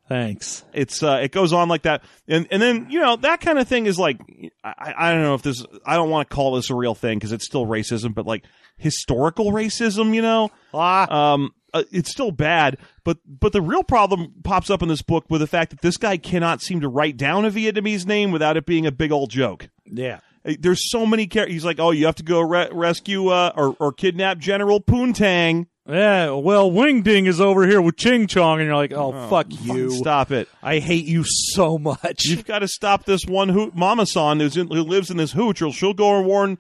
Thanks. 0.08 0.64
it's 0.74 1.04
uh, 1.04 1.20
it 1.22 1.34
goes 1.34 1.52
on 1.52 1.68
like 1.68 1.82
that, 1.82 2.02
and 2.30 2.48
and 2.50 2.62
then 2.62 2.88
you 2.90 3.02
know 3.02 3.18
that 3.18 3.42
kind 3.42 3.60
of 3.60 3.68
thing 3.68 3.88
is 3.88 4.00
like 4.00 4.18
I, 4.64 4.94
I 4.98 5.12
don't 5.12 5.22
know 5.22 5.34
if 5.34 5.42
this 5.42 5.66
I 5.86 5.96
don't 5.98 6.10
want 6.10 6.30
to 6.30 6.34
call 6.34 6.56
this 6.56 6.70
a 6.70 6.76
real 6.76 6.96
thing 6.96 7.18
because 7.18 7.34
it's 7.34 7.46
still 7.46 7.66
racism, 7.66 8.14
but 8.16 8.26
like 8.26 8.46
historical 8.78 9.52
racism, 9.52 10.16
you 10.16 10.22
know, 10.22 10.50
Ah. 10.74 11.34
um, 11.34 11.52
uh, 11.74 11.84
it's 11.92 12.12
still 12.12 12.32
bad. 12.32 12.78
But 13.04 13.18
but 13.28 13.54
the 13.54 13.62
real 13.62 13.84
problem 13.84 14.34
pops 14.44 14.70
up 14.70 14.82
in 14.82 14.88
this 14.88 15.02
book 15.02 15.26
with 15.30 15.42
the 15.42 15.48
fact 15.48 15.72
that 15.72 15.82
this 15.82 15.98
guy 15.98 16.18
cannot 16.18 16.62
seem 16.62 16.82
to 16.82 16.88
write 16.88 17.18
down 17.18 17.46
a 17.46 17.52
Vietnamese 17.52 18.06
name 18.06 18.32
without 18.32 18.58
it 18.58 18.66
being 18.66 18.86
a 18.86 18.92
big 18.92 19.12
old 19.12 19.30
joke. 19.30 19.70
Yeah. 19.86 20.20
Uh, 20.46 20.54
There's 20.60 20.90
so 20.92 21.06
many 21.06 21.28
characters. 21.28 21.54
He's 21.54 21.66
like, 21.66 21.80
oh, 21.80 21.92
you 21.92 22.06
have 22.06 22.16
to 22.16 22.24
go 22.24 22.40
re- 22.42 22.70
rescue 22.72 23.28
uh, 23.30 23.52
or 23.56 23.76
or 23.80 23.92
kidnap 23.92 24.38
General 24.38 24.82
Poontang. 24.82 25.68
Yeah. 25.90 26.32
Well, 26.32 26.70
Wing 26.70 27.02
Ding 27.02 27.28
is 27.28 27.40
over 27.40 27.66
here 27.66 27.82
with 27.82 27.96
Ching 27.96 28.28
Chong, 28.28 28.60
and 28.60 28.68
you're 28.68 28.76
like, 28.76 28.92
oh, 28.92 29.30
fuck 29.30 29.48
you. 29.50 29.90
Stop 29.92 30.32
it. 30.32 30.50
I 30.62 30.80
hate 30.80 31.06
you 31.06 31.24
so 31.26 31.78
much. 31.78 32.26
You've 32.26 32.44
got 32.46 32.60
to 32.60 32.68
stop 32.68 33.06
this 33.06 33.26
one 33.26 33.48
hoot 33.48 33.74
mama 33.74 34.06
son 34.06 34.42
who's 34.42 34.58
in, 34.58 34.68
who 34.68 34.82
lives 34.82 35.10
in 35.10 35.16
this 35.16 35.32
hooch, 35.32 35.62
or 35.62 35.72
she'll 35.72 35.94
go 35.94 36.18
and 36.18 36.28
warn 36.28 36.58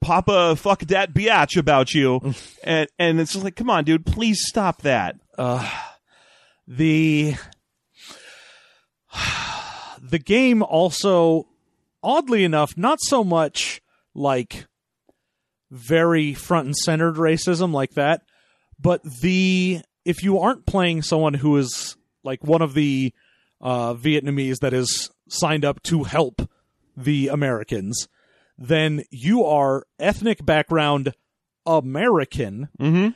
Papa 0.00 0.56
fuck 0.56 0.80
that 0.80 1.14
biatch 1.14 1.56
about 1.56 1.94
you. 1.94 2.34
and 2.64 2.88
and 2.98 3.20
it's 3.20 3.32
just 3.32 3.44
like, 3.44 3.56
come 3.56 3.70
on, 3.70 3.84
dude, 3.84 4.06
please 4.06 4.40
stop 4.46 4.82
that. 4.82 5.16
the 6.66 7.34
the 10.00 10.18
game 10.18 10.62
also 10.62 11.46
oddly 12.02 12.44
enough 12.44 12.76
not 12.76 12.98
so 13.00 13.22
much 13.22 13.80
like 14.14 14.66
very 15.70 16.34
front 16.34 16.66
and 16.66 16.76
centered 16.76 17.14
racism 17.14 17.72
like 17.72 17.92
that 17.92 18.22
but 18.80 19.00
the 19.20 19.80
if 20.04 20.22
you 20.22 20.38
aren't 20.38 20.66
playing 20.66 21.02
someone 21.02 21.34
who 21.34 21.56
is 21.56 21.96
like 22.24 22.44
one 22.44 22.62
of 22.62 22.74
the 22.74 23.12
uh, 23.60 23.94
Vietnamese 23.94 24.58
that 24.58 24.72
is 24.72 25.10
signed 25.28 25.64
up 25.64 25.82
to 25.84 26.02
help 26.02 26.42
the 26.96 27.28
Americans, 27.28 28.08
then 28.58 29.04
you 29.10 29.44
are 29.44 29.84
ethnic 29.98 30.44
background 30.44 31.14
American, 31.66 32.68
Mm-hmm. 32.80 33.08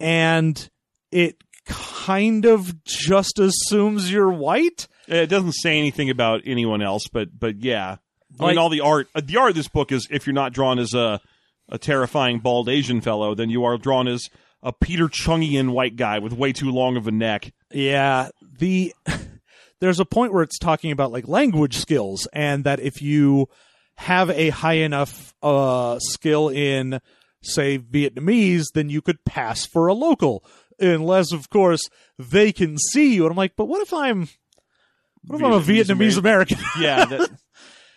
and 0.00 0.70
it 1.10 1.36
kind 1.66 2.44
of 2.44 2.82
just 2.84 3.38
assumes 3.38 4.10
you're 4.12 4.30
white. 4.32 4.86
It 5.08 5.26
doesn't 5.28 5.52
say 5.52 5.78
anything 5.78 6.10
about 6.10 6.42
anyone 6.46 6.82
else, 6.82 7.04
but 7.12 7.28
but 7.38 7.62
yeah, 7.62 7.96
I 8.38 8.42
Like- 8.44 8.50
mean, 8.52 8.58
all 8.58 8.68
the 8.68 8.80
art, 8.80 9.08
uh, 9.14 9.22
the 9.24 9.36
art 9.36 9.50
of 9.50 9.56
this 9.56 9.68
book 9.68 9.92
is 9.92 10.06
if 10.10 10.26
you're 10.26 10.34
not 10.34 10.52
drawn 10.52 10.78
as 10.78 10.94
a 10.94 11.20
a 11.68 11.78
terrifying 11.78 12.38
bald 12.38 12.68
Asian 12.68 13.00
fellow, 13.00 13.34
then 13.34 13.50
you 13.50 13.64
are 13.64 13.76
drawn 13.76 14.06
as 14.06 14.28
a 14.62 14.72
Peter 14.72 15.08
Chungian 15.08 15.70
white 15.70 15.96
guy 15.96 16.18
with 16.20 16.32
way 16.32 16.52
too 16.52 16.70
long 16.70 16.96
of 16.96 17.08
a 17.08 17.10
neck. 17.10 17.52
Yeah, 17.72 18.28
the 18.58 18.94
there's 19.80 20.00
a 20.00 20.04
point 20.04 20.32
where 20.32 20.42
it's 20.42 20.58
talking 20.58 20.92
about 20.92 21.10
like 21.12 21.26
language 21.26 21.76
skills 21.76 22.28
and 22.32 22.62
that 22.64 22.78
if 22.80 23.02
you 23.02 23.48
have 23.98 24.30
a 24.30 24.50
high 24.50 24.74
enough 24.74 25.34
uh 25.42 25.98
skill 26.00 26.48
in 26.48 27.00
say 27.42 27.78
Vietnamese, 27.78 28.64
then 28.74 28.88
you 28.88 29.00
could 29.00 29.24
pass 29.24 29.66
for 29.66 29.86
a 29.86 29.94
local. 29.94 30.44
Unless 30.78 31.32
of 31.32 31.48
course 31.48 31.80
they 32.18 32.52
can 32.52 32.76
see 32.78 33.14
you. 33.14 33.24
And 33.24 33.30
I'm 33.30 33.36
like, 33.36 33.56
but 33.56 33.66
what 33.66 33.82
if 33.82 33.92
I'm 33.92 34.28
what 35.26 35.40
if 35.40 35.44
I'm 35.44 35.52
a 35.52 35.60
Vietnamese 35.60 36.18
American? 36.18 36.58
yeah. 36.80 37.04
That, 37.04 37.30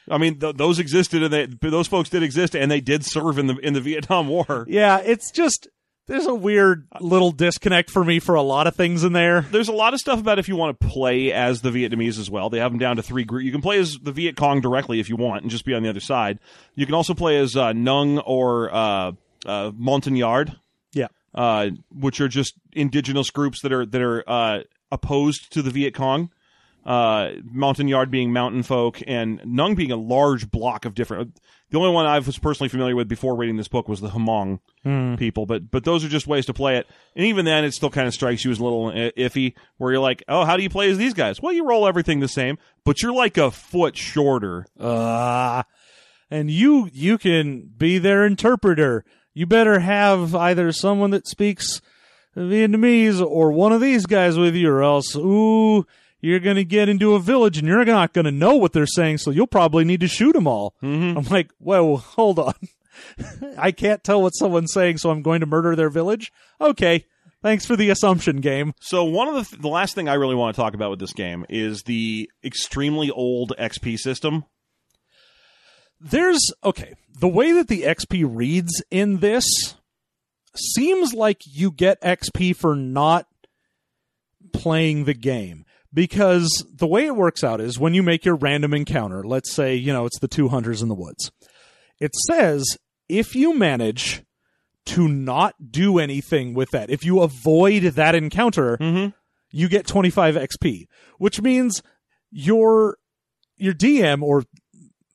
I 0.10 0.18
mean, 0.18 0.40
th- 0.40 0.56
those 0.56 0.80
existed, 0.80 1.22
and 1.22 1.32
they, 1.32 1.46
those 1.70 1.88
folks 1.88 2.10
did 2.10 2.24
exist, 2.24 2.56
and 2.56 2.72
they 2.72 2.82
did 2.82 3.06
serve 3.06 3.38
in 3.38 3.48
the 3.48 3.58
in 3.58 3.74
the 3.74 3.82
Vietnam 3.82 4.28
War. 4.28 4.66
yeah, 4.68 5.00
it's 5.00 5.32
just 5.32 5.68
there's 6.10 6.26
a 6.26 6.34
weird 6.34 6.88
little 7.00 7.32
disconnect 7.32 7.90
for 7.90 8.04
me 8.04 8.20
for 8.20 8.36
a 8.36 8.42
lot 8.42 8.68
of 8.68 8.76
things 8.76 9.04
in 9.04 9.14
there. 9.14 9.42
There's 9.44 9.70
a 9.70 9.74
lot 9.74 9.94
of 9.94 10.00
stuff 10.00 10.20
about 10.20 10.40
if 10.40 10.48
you 10.50 10.56
want 10.56 10.80
to 10.80 10.88
play 10.88 11.32
as 11.32 11.62
the 11.62 11.70
Vietnamese 11.70 12.20
as 12.20 12.30
well. 12.30 12.50
They 12.50 12.60
have 12.60 12.72
them 12.72 12.80
down 12.80 12.96
to 12.98 13.04
three 13.04 13.24
groups. 13.24 13.46
You 13.46 13.52
can 13.52 13.62
play 13.62 13.78
as 13.78 13.98
the 14.02 14.12
Viet 14.12 14.36
Cong 14.36 14.60
directly 14.60 15.00
if 15.00 15.08
you 15.08 15.16
want, 15.16 15.44
and 15.44 15.52
just 15.52 15.66
be 15.66 15.74
on 15.74 15.84
the 15.84 15.90
other 15.90 16.00
side. 16.00 16.40
You 16.76 16.86
can 16.86 16.96
also 16.96 17.14
play 17.14 17.38
as 17.38 17.56
uh, 17.56 17.74
Nung 17.74 18.18
or 18.20 18.74
uh, 18.74 19.12
uh, 19.46 19.72
Montagnard. 19.78 20.56
Yeah. 20.92 21.08
uh, 21.36 21.70
which 21.96 22.20
are 22.20 22.28
just 22.28 22.56
indigenous 22.74 23.30
groups 23.30 23.62
that 23.62 23.72
are 23.72 23.86
that 23.86 24.02
are 24.02 24.24
uh, 24.28 24.60
opposed 24.92 25.54
to 25.54 25.62
the 25.62 25.70
Viet 25.70 25.94
Cong. 25.94 26.32
Uh, 26.86 27.32
Mountain 27.44 27.88
Yard 27.88 28.10
being 28.10 28.34
mountain 28.34 28.64
folk, 28.64 29.00
and 29.06 29.42
Nung 29.46 29.76
being 29.76 29.92
a 29.92 29.98
large 29.98 30.50
block 30.50 30.86
of 30.86 30.96
different. 30.96 31.40
The 31.70 31.78
only 31.78 31.92
one 31.92 32.08
I 32.08 32.18
was 32.18 32.40
personally 32.40 32.70
familiar 32.70 32.96
with 32.96 33.08
before 33.08 33.36
reading 33.36 33.58
this 33.58 33.68
book 33.68 33.88
was 33.88 34.02
the 34.02 34.10
Hmong 34.10 34.60
people, 35.18 35.46
but 35.46 35.70
but 35.70 35.84
those 35.84 36.04
are 36.04 36.08
just 36.10 36.26
ways 36.26 36.48
to 36.48 36.54
play 36.54 36.78
it. 36.78 36.88
And 37.16 37.26
even 37.26 37.46
then, 37.46 37.64
it 37.64 37.74
still 37.74 37.92
kind 37.92 38.08
of 38.08 38.14
strikes 38.14 38.44
you 38.44 38.50
as 38.50 38.60
a 38.60 38.64
little 38.64 38.92
iffy, 38.92 39.54
where 39.78 39.92
you're 39.92 40.02
like, 40.02 40.24
oh, 40.28 40.46
how 40.46 40.58
do 40.58 40.64
you 40.64 40.70
play 40.70 40.90
as 40.90 40.98
these 40.98 41.14
guys? 41.14 41.40
Well, 41.42 41.54
you 41.54 41.66
roll 41.68 41.88
everything 41.88 42.22
the 42.22 42.28
same, 42.28 42.58
but 42.86 43.04
you're 43.04 43.14
like 43.14 43.38
a 43.38 43.52
foot 43.52 43.96
shorter. 43.96 44.66
Uh, 44.80 45.62
and 46.32 46.50
you 46.50 46.90
you 46.92 47.20
can 47.20 47.70
be 47.78 48.00
their 48.00 48.26
interpreter. 48.26 49.06
You 49.36 49.46
better 49.46 49.80
have 49.80 50.34
either 50.34 50.72
someone 50.72 51.12
that 51.12 51.28
speaks 51.28 51.82
Vietnamese 52.36 53.24
or 53.24 53.52
one 53.52 53.74
of 53.74 53.82
these 53.82 54.06
guys 54.06 54.38
with 54.38 54.56
you, 54.56 54.70
or 54.72 54.82
else, 54.82 55.16
ooh, 55.16 55.86
you're 56.22 56.40
gonna 56.40 56.64
get 56.64 56.90
into 56.90 57.16
a 57.16 57.20
village 57.20 57.58
and 57.58 57.68
you're 57.68 57.86
not 57.86 58.14
gonna 58.14 58.32
know 58.32 58.56
what 58.56 58.74
they're 58.74 58.86
saying, 58.86 59.20
so 59.20 59.32
you'll 59.32 59.48
probably 59.48 59.84
need 59.86 60.00
to 60.02 60.08
shoot 60.08 60.34
them 60.34 60.48
all. 60.48 60.76
Mm-hmm. 60.84 61.18
I'm 61.18 61.26
like, 61.26 61.52
whoa, 61.60 61.98
hold 61.98 62.40
on. 62.40 62.54
I 63.58 63.72
can't 63.72 64.04
tell 64.04 64.22
what 64.22 64.32
someone's 64.32 64.74
saying, 64.74 64.98
so 64.98 65.10
I'm 65.10 65.22
going 65.22 65.40
to 65.40 65.46
murder 65.46 65.76
their 65.76 65.90
village. 65.90 66.32
Okay, 66.60 67.06
thanks 67.42 67.66
for 67.66 67.78
the 67.78 67.90
assumption 67.90 68.42
game. 68.42 68.74
So 68.82 69.06
one 69.06 69.30
of 69.30 69.36
the 69.36 69.44
th- 69.44 69.62
the 69.62 69.70
last 69.70 69.96
thing 69.96 70.10
I 70.10 70.16
really 70.16 70.36
want 70.36 70.56
to 70.56 70.62
talk 70.62 70.74
about 70.74 70.90
with 70.90 71.00
this 71.00 71.14
game 71.14 71.46
is 71.48 71.84
the 71.84 72.30
extremely 72.44 73.10
old 73.10 73.54
XP 73.58 73.98
system. 73.98 74.44
there's 76.02 76.52
okay 76.64 76.94
the 77.20 77.28
way 77.28 77.52
that 77.52 77.68
the 77.68 77.82
xp 77.84 78.26
reads 78.28 78.82
in 78.90 79.18
this 79.18 79.44
seems 80.56 81.14
like 81.14 81.42
you 81.46 81.72
get 81.72 82.02
xp 82.02 82.56
for 82.56 82.76
not 82.76 83.28
playing 84.54 85.04
the 85.04 85.14
game 85.14 85.66
because 85.94 86.66
the 86.76 86.88
way 86.88 87.06
it 87.06 87.16
works 87.16 87.44
out 87.44 87.60
is 87.62 87.80
when 87.80 87.94
you 87.94 88.04
make 88.04 88.24
your 88.26 88.36
random 88.36 88.74
encounter 88.74 89.24
let's 89.24 89.52
say 89.52 89.76
you 89.76 89.92
know 89.94 90.06
it's 90.06 90.20
the 90.20 90.28
two 90.28 90.48
hunters 90.50 90.82
in 90.82 90.88
the 90.90 90.96
woods 90.96 91.32
it 92.00 92.14
says 92.28 92.78
if 93.08 93.36
you 93.36 93.58
manage 93.58 94.24
to 94.86 95.08
not 95.08 95.54
do 95.72 96.00
anything 96.00 96.54
with 96.54 96.70
that 96.72 96.90
if 96.90 97.04
you 97.04 97.22
avoid 97.22 97.84
that 97.84 98.16
encounter 98.16 98.78
Mm-hmm. 98.78 99.10
you 99.52 99.68
get 99.68 99.86
25 99.88 100.36
XP, 100.36 100.86
which 101.18 101.42
means 101.42 101.82
your 102.32 102.98
your 103.58 103.74
DM 103.74 104.22
or 104.22 104.44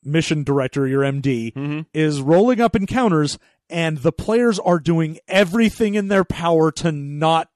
mission 0.02 0.44
director, 0.44 0.86
your 0.86 1.02
MD, 1.02 1.52
Mm-hmm. 1.54 1.80
is 1.94 2.20
rolling 2.20 2.60
up 2.60 2.76
encounters 2.76 3.38
and 3.70 3.98
the 3.98 4.12
players 4.12 4.58
are 4.58 4.78
doing 4.78 5.18
everything 5.28 5.94
in 5.94 6.08
their 6.08 6.24
power 6.24 6.70
to 6.72 6.92
not 6.92 7.48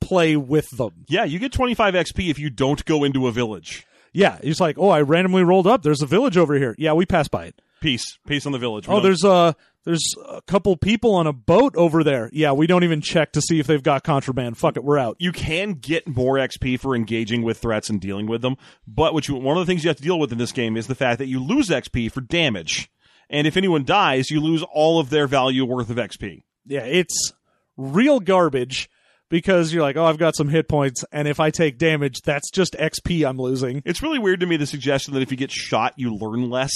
play 0.00 0.36
with 0.36 0.68
them. 0.76 1.04
Yeah, 1.08 1.24
you 1.24 1.38
get 1.38 1.52
25 1.52 1.94
XP 1.94 2.30
if 2.30 2.38
you 2.38 2.50
don't 2.50 2.84
go 2.84 3.04
into 3.04 3.26
a 3.26 3.32
village. 3.32 3.86
Yeah, 4.12 4.38
it's 4.42 4.60
like, 4.60 4.78
"Oh, 4.78 4.88
I 4.88 5.02
randomly 5.02 5.42
rolled 5.44 5.66
up. 5.66 5.82
There's 5.82 6.02
a 6.02 6.06
village 6.06 6.36
over 6.36 6.54
here." 6.54 6.74
Yeah, 6.78 6.94
we 6.94 7.04
passed 7.06 7.30
by 7.30 7.44
it. 7.46 7.60
Peace, 7.80 8.18
peace 8.26 8.46
on 8.46 8.52
the 8.52 8.58
village. 8.58 8.88
We 8.88 8.92
Oh, 8.92 8.96
don't- 8.96 9.04
there's 9.04 9.24
a 9.24 9.54
there's 9.84 10.14
a 10.28 10.42
couple 10.42 10.76
people 10.76 11.14
on 11.14 11.26
a 11.26 11.32
boat 11.32 11.74
over 11.76 12.02
there. 12.04 12.28
Yeah, 12.32 12.52
we 12.52 12.66
don't 12.66 12.84
even 12.84 13.00
check 13.00 13.32
to 13.32 13.40
see 13.40 13.58
if 13.60 13.66
they've 13.66 13.82
got 13.82 14.02
contraband. 14.04 14.58
Fuck 14.58 14.76
it, 14.76 14.84
we're 14.84 14.98
out. 14.98 15.16
you 15.18 15.32
can 15.32 15.72
get 15.74 16.06
more 16.08 16.36
XP 16.36 16.78
for 16.80 16.94
engaging 16.96 17.42
with 17.42 17.58
threats 17.58 17.88
and 17.88 18.00
dealing 18.00 18.26
with 18.26 18.42
them, 18.42 18.56
but 18.86 19.14
what 19.14 19.28
you, 19.28 19.36
one 19.36 19.56
of 19.56 19.66
the 19.66 19.70
things 19.70 19.84
you 19.84 19.88
have 19.88 19.96
to 19.96 20.02
deal 20.02 20.18
with 20.18 20.32
in 20.32 20.38
this 20.38 20.52
game 20.52 20.76
is 20.76 20.88
the 20.88 20.94
fact 20.94 21.18
that 21.18 21.28
you 21.28 21.42
lose 21.42 21.68
XP 21.70 22.10
for 22.10 22.20
damage, 22.20 22.90
and 23.30 23.46
if 23.46 23.56
anyone 23.56 23.84
dies, 23.84 24.30
you 24.30 24.40
lose 24.40 24.62
all 24.74 24.98
of 25.00 25.08
their 25.10 25.26
value 25.26 25.64
worth 25.64 25.88
of 25.90 25.96
XP. 25.96 26.42
yeah, 26.66 26.80
it's 26.84 27.32
real 27.76 28.20
garbage 28.20 28.90
because 29.28 29.72
you're 29.72 29.82
like, 29.82 29.96
oh, 29.96 30.04
I've 30.04 30.18
got 30.18 30.36
some 30.36 30.48
hit 30.48 30.68
points, 30.68 31.04
and 31.12 31.28
if 31.28 31.40
I 31.40 31.50
take 31.50 31.78
damage, 31.78 32.20
that's 32.22 32.50
just 32.50 32.74
XP 32.74 33.28
I'm 33.28 33.38
losing. 33.38 33.82
It's 33.84 34.02
really 34.02 34.18
weird 34.18 34.40
to 34.40 34.46
me 34.46 34.56
the 34.56 34.66
suggestion 34.66 35.14
that 35.14 35.22
if 35.22 35.30
you 35.30 35.36
get 35.36 35.50
shot, 35.50 35.94
you 35.96 36.14
learn 36.14 36.50
less. 36.50 36.72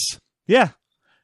Yeah. 0.46 0.70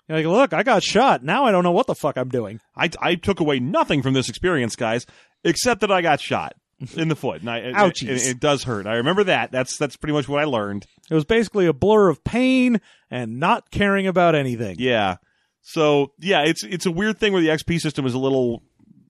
You're 0.09 0.19
like, 0.19 0.27
look, 0.27 0.53
I 0.55 0.63
got 0.63 0.83
shot. 0.83 1.23
Now 1.23 1.45
I 1.45 1.53
don't 1.53 1.65
know 1.65 1.73
what 1.73 1.87
the 1.87 1.95
fuck 1.95 2.17
I'm 2.17 2.31
doing. 2.31 2.61
I, 2.75 2.91
I 3.01 3.15
took 3.15 3.41
away 3.41 3.61
nothing 3.61 4.03
from 4.03 4.15
this 4.15 4.29
experience, 4.29 4.75
guys, 4.75 5.05
except 5.45 5.83
that 5.83 5.93
I 5.93 6.01
got 6.01 6.21
shot 6.21 6.55
in 6.97 7.09
the 7.09 7.17
foot, 7.17 7.41
and 7.41 7.51
I, 7.51 7.61
Ouchies. 7.73 8.09
It, 8.09 8.27
it 8.29 8.41
does 8.41 8.65
hurt. 8.65 8.87
I 8.87 8.95
remember 8.97 9.25
that. 9.25 9.51
That's 9.51 9.77
that's 9.77 9.97
pretty 9.97 10.13
much 10.13 10.29
what 10.29 10.41
I 10.41 10.45
learned. 10.45 10.87
It 11.11 11.15
was 11.15 11.25
basically 11.25 11.67
a 11.67 11.73
blur 11.73 12.09
of 12.09 12.23
pain 12.25 12.81
and 13.11 13.39
not 13.41 13.71
caring 13.71 14.07
about 14.07 14.35
anything. 14.35 14.77
Yeah. 14.79 15.17
So 15.63 16.13
yeah, 16.19 16.45
it's 16.45 16.65
it's 16.65 16.87
a 16.87 16.91
weird 16.91 17.19
thing 17.19 17.33
where 17.33 17.43
the 17.43 17.49
XP 17.49 17.81
system 17.81 18.07
is 18.07 18.15
a 18.15 18.19
little 18.19 18.63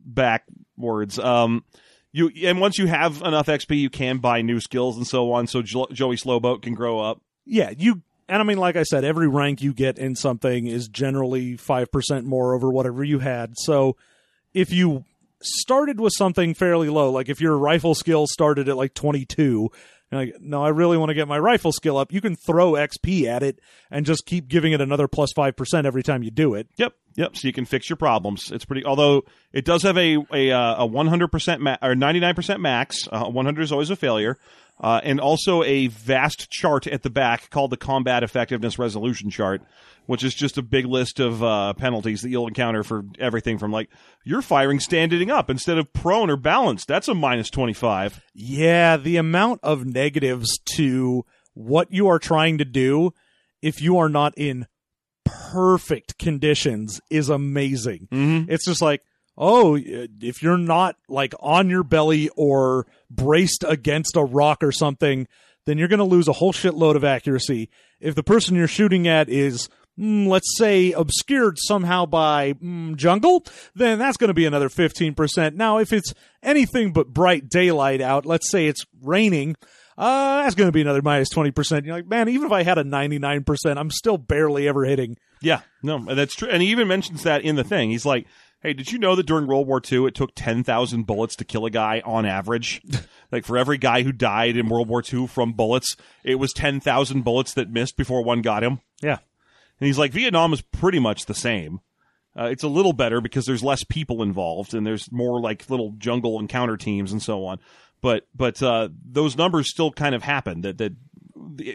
backwards. 0.04 1.18
Um, 1.18 1.64
you 2.18 2.48
and 2.48 2.60
once 2.60 2.78
you 2.78 2.86
have 2.86 3.22
enough 3.22 3.46
XP, 3.46 3.78
you 3.78 3.90
can 3.90 4.18
buy 4.18 4.42
new 4.42 4.60
skills 4.60 4.96
and 4.96 5.06
so 5.06 5.32
on. 5.32 5.46
So 5.46 5.62
jo- 5.62 5.88
Joey 5.92 6.16
Slowboat 6.16 6.62
can 6.62 6.74
grow 6.74 7.00
up. 7.00 7.20
Yeah, 7.46 7.70
you 7.76 8.02
and 8.28 8.42
I 8.42 8.44
mean, 8.44 8.58
like 8.58 8.76
I 8.76 8.82
said, 8.82 9.04
every 9.04 9.28
rank 9.28 9.62
you 9.62 9.72
get 9.72 9.98
in 9.98 10.14
something 10.14 10.66
is 10.66 10.88
generally 10.88 11.56
five 11.56 11.90
percent 11.90 12.26
more 12.26 12.54
over 12.54 12.70
whatever 12.70 13.02
you 13.02 13.20
had. 13.20 13.54
So 13.56 13.96
if 14.52 14.72
you 14.72 15.04
started 15.40 16.00
with 16.00 16.12
something 16.16 16.52
fairly 16.54 16.88
low, 16.88 17.10
like 17.10 17.28
if 17.28 17.40
your 17.40 17.56
rifle 17.56 17.94
skill 17.94 18.26
started 18.26 18.68
at 18.68 18.76
like 18.76 18.94
twenty 18.94 19.24
two, 19.24 19.70
like, 20.11 20.34
no, 20.40 20.62
I 20.62 20.68
really 20.68 20.96
want 20.96 21.11
to 21.11 21.14
get 21.14 21.28
my 21.28 21.38
rifle 21.38 21.72
skill 21.72 21.96
up, 21.98 22.12
you 22.12 22.20
can 22.20 22.34
throw 22.34 22.72
XP 22.72 23.24
at 23.24 23.42
it 23.42 23.61
and 23.90 24.06
just 24.06 24.24
keep 24.24 24.48
giving 24.48 24.72
it 24.72 24.80
another 24.80 25.09
plus 25.09 25.32
five 25.34 25.56
percent 25.56 25.86
every 25.86 26.02
time 26.02 26.22
you 26.22 26.30
do 26.30 26.54
it. 26.54 26.68
Yep, 26.76 26.94
yep. 27.16 27.36
So 27.36 27.46
you 27.46 27.52
can 27.52 27.64
fix 27.64 27.90
your 27.90 27.96
problems. 27.96 28.50
It's 28.50 28.64
pretty. 28.64 28.84
Although 28.84 29.24
it 29.52 29.64
does 29.64 29.82
have 29.82 29.98
a 29.98 30.16
a 30.32 30.50
uh, 30.50 30.82
a 30.82 30.86
one 30.86 31.06
hundred 31.09 31.28
percent 31.28 31.62
or 31.82 31.94
ninety 31.94 32.20
nine 32.20 32.34
percent 32.34 32.61
max. 32.61 33.06
One 33.11 33.44
hundred 33.44 33.62
is 33.62 33.72
always 33.72 33.90
a 33.90 33.96
failure. 33.96 34.38
Uh, 34.80 35.00
and 35.02 35.18
also 35.20 35.64
a 35.64 35.88
vast 35.88 36.50
chart 36.50 36.86
at 36.86 37.02
the 37.02 37.10
back 37.10 37.50
called 37.50 37.70
the 37.70 37.76
Combat 37.76 38.22
Effectiveness 38.22 38.78
Resolution 38.78 39.28
Chart, 39.28 39.60
which 40.06 40.22
is 40.22 40.34
just 40.34 40.56
a 40.56 40.62
big 40.62 40.86
list 40.86 41.18
of 41.18 41.42
uh, 41.42 41.72
penalties 41.74 42.22
that 42.22 42.28
you'll 42.28 42.46
encounter 42.46 42.84
for 42.84 43.04
everything 43.18 43.58
from 43.58 43.72
like 43.72 43.90
you're 44.24 44.40
firing 44.40 44.78
standing 44.78 45.32
up 45.32 45.50
instead 45.50 45.78
of 45.78 45.92
prone 45.92 46.30
or 46.30 46.36
balanced. 46.36 46.86
That's 46.86 47.08
a 47.08 47.14
minus 47.14 47.50
twenty 47.50 47.72
five. 47.72 48.20
Yeah, 48.34 48.96
the 48.96 49.16
amount 49.16 49.60
of 49.64 49.84
negatives 49.84 50.58
to 50.76 51.24
what 51.54 51.90
you 51.90 52.06
are 52.06 52.20
trying 52.20 52.58
to 52.58 52.64
do 52.64 53.12
if 53.60 53.82
you 53.82 53.98
are 53.98 54.08
not 54.08 54.32
in 54.36 54.66
perfect 55.24 56.18
conditions 56.18 57.00
is 57.10 57.28
amazing. 57.28 58.06
Mm-hmm. 58.12 58.50
It's 58.50 58.64
just 58.64 58.80
like, 58.80 59.02
oh, 59.39 59.78
if 59.80 60.43
you're 60.43 60.59
not 60.59 60.97
like 61.09 61.32
on 61.39 61.70
your 61.70 61.84
belly 61.84 62.28
or 62.36 62.86
braced 63.09 63.64
against 63.66 64.16
a 64.16 64.24
rock 64.24 64.62
or 64.62 64.72
something, 64.72 65.28
then 65.64 65.78
you're 65.78 65.89
going 65.89 65.99
to 65.99 66.05
lose 66.05 66.28
a 66.28 66.32
whole 66.32 66.53
shitload 66.53 66.97
of 66.97 67.05
accuracy. 67.05 67.70
If 68.01 68.14
the 68.14 68.22
person 68.22 68.57
you're 68.57 68.66
shooting 68.66 69.07
at 69.07 69.28
is, 69.28 69.68
mm, 69.99 70.26
let's 70.26 70.57
say, 70.59 70.93
obscured 70.93 71.57
somehow 71.59 72.05
by 72.05 72.55
mm, 72.55 72.97
jungle, 72.97 73.45
then 73.74 73.99
that's 73.99 74.16
going 74.16 74.28
to 74.28 74.34
be 74.34 74.47
another 74.47 74.68
15%. 74.68 75.55
Now, 75.55 75.78
if 75.78 75.93
it's 75.93 76.14
anything 76.43 76.93
but 76.93 77.09
bright 77.09 77.49
daylight 77.49 78.01
out, 78.01 78.26
let's 78.26 78.51
say 78.51 78.66
it's 78.66 78.84
raining, 79.03 79.57
uh, 79.97 80.43
that's 80.43 80.55
going 80.55 80.68
to 80.68 80.72
be 80.72 80.80
another 80.80 81.03
minus 81.03 81.32
20%. 81.32 81.84
You're 81.84 81.97
like, 81.97 82.07
man, 82.07 82.28
even 82.28 82.47
if 82.47 82.53
I 82.53 82.62
had 82.62 82.78
a 82.78 82.84
99%, 82.84 83.76
I'm 83.76 83.91
still 83.91 84.16
barely 84.16 84.66
ever 84.66 84.84
hitting. 84.84 85.16
Yeah, 85.43 85.61
no, 85.82 86.14
that's 86.14 86.34
true. 86.34 86.49
And 86.49 86.62
he 86.62 86.70
even 86.70 86.89
mentions 86.89 87.24
that 87.24 87.43
in 87.43 87.57
the 87.57 87.64
thing. 87.64 87.91
He's 87.91 88.07
like, 88.07 88.26
"Hey, 88.62 88.72
did 88.72 88.90
you 88.90 88.98
know 88.98 89.14
that 89.14 89.26
during 89.26 89.46
World 89.46 89.66
War 89.66 89.80
II, 89.80 90.06
it 90.06 90.14
took 90.14 90.34
ten 90.34 90.64
thousand 90.64 91.06
bullets 91.06 91.36
to 91.36 91.44
kill 91.44 91.66
a 91.66 91.70
guy 91.70 92.02
on 92.04 92.26
average? 92.26 92.82
like 93.32 93.44
for 93.44 93.56
every 93.59 93.78
guy 93.78 94.02
who 94.02 94.12
died 94.12 94.56
in 94.56 94.68
World 94.68 94.88
War 94.88 95.02
II 95.02 95.26
from 95.26 95.52
bullets, 95.52 95.96
it 96.24 96.36
was 96.36 96.52
ten 96.52 96.80
thousand 96.80 97.22
bullets 97.22 97.54
that 97.54 97.70
missed 97.70 97.96
before 97.96 98.22
one 98.22 98.42
got 98.42 98.62
him." 98.62 98.80
Yeah. 99.02 99.18
And 99.80 99.86
he's 99.86 99.98
like, 99.98 100.12
Vietnam 100.12 100.52
is 100.52 100.61
pretty 100.61 100.98
much 100.98 101.26
the 101.26 101.34
same. 101.34 101.80
Uh, 102.38 102.44
it's 102.44 102.62
a 102.62 102.68
little 102.68 102.92
better 102.92 103.20
because 103.20 103.46
there's 103.46 103.64
less 103.64 103.84
people 103.84 104.22
involved 104.22 104.74
and 104.74 104.86
there's 104.86 105.11
more 105.11 105.40
like 105.40 105.68
little 105.70 105.94
jungle 105.98 106.38
encounter 106.38 106.76
teams 106.76 107.11
and 107.12 107.22
so 107.22 107.44
on. 107.44 107.59
But 108.00 108.28
but 108.34 108.62
uh, 108.62 108.90
those 109.04 109.36
numbers 109.36 109.70
still 109.70 109.90
kind 109.90 110.14
of 110.14 110.22
happen 110.22 110.61
that 110.61 110.78
that 110.78 110.92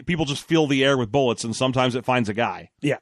people 0.06 0.24
just 0.24 0.42
fill 0.42 0.66
the 0.66 0.84
air 0.84 0.96
with 0.96 1.12
bullets 1.12 1.44
and 1.44 1.54
sometimes 1.54 1.94
it 1.94 2.04
finds 2.04 2.28
a 2.28 2.34
guy. 2.34 2.70
Yeah. 2.80 2.98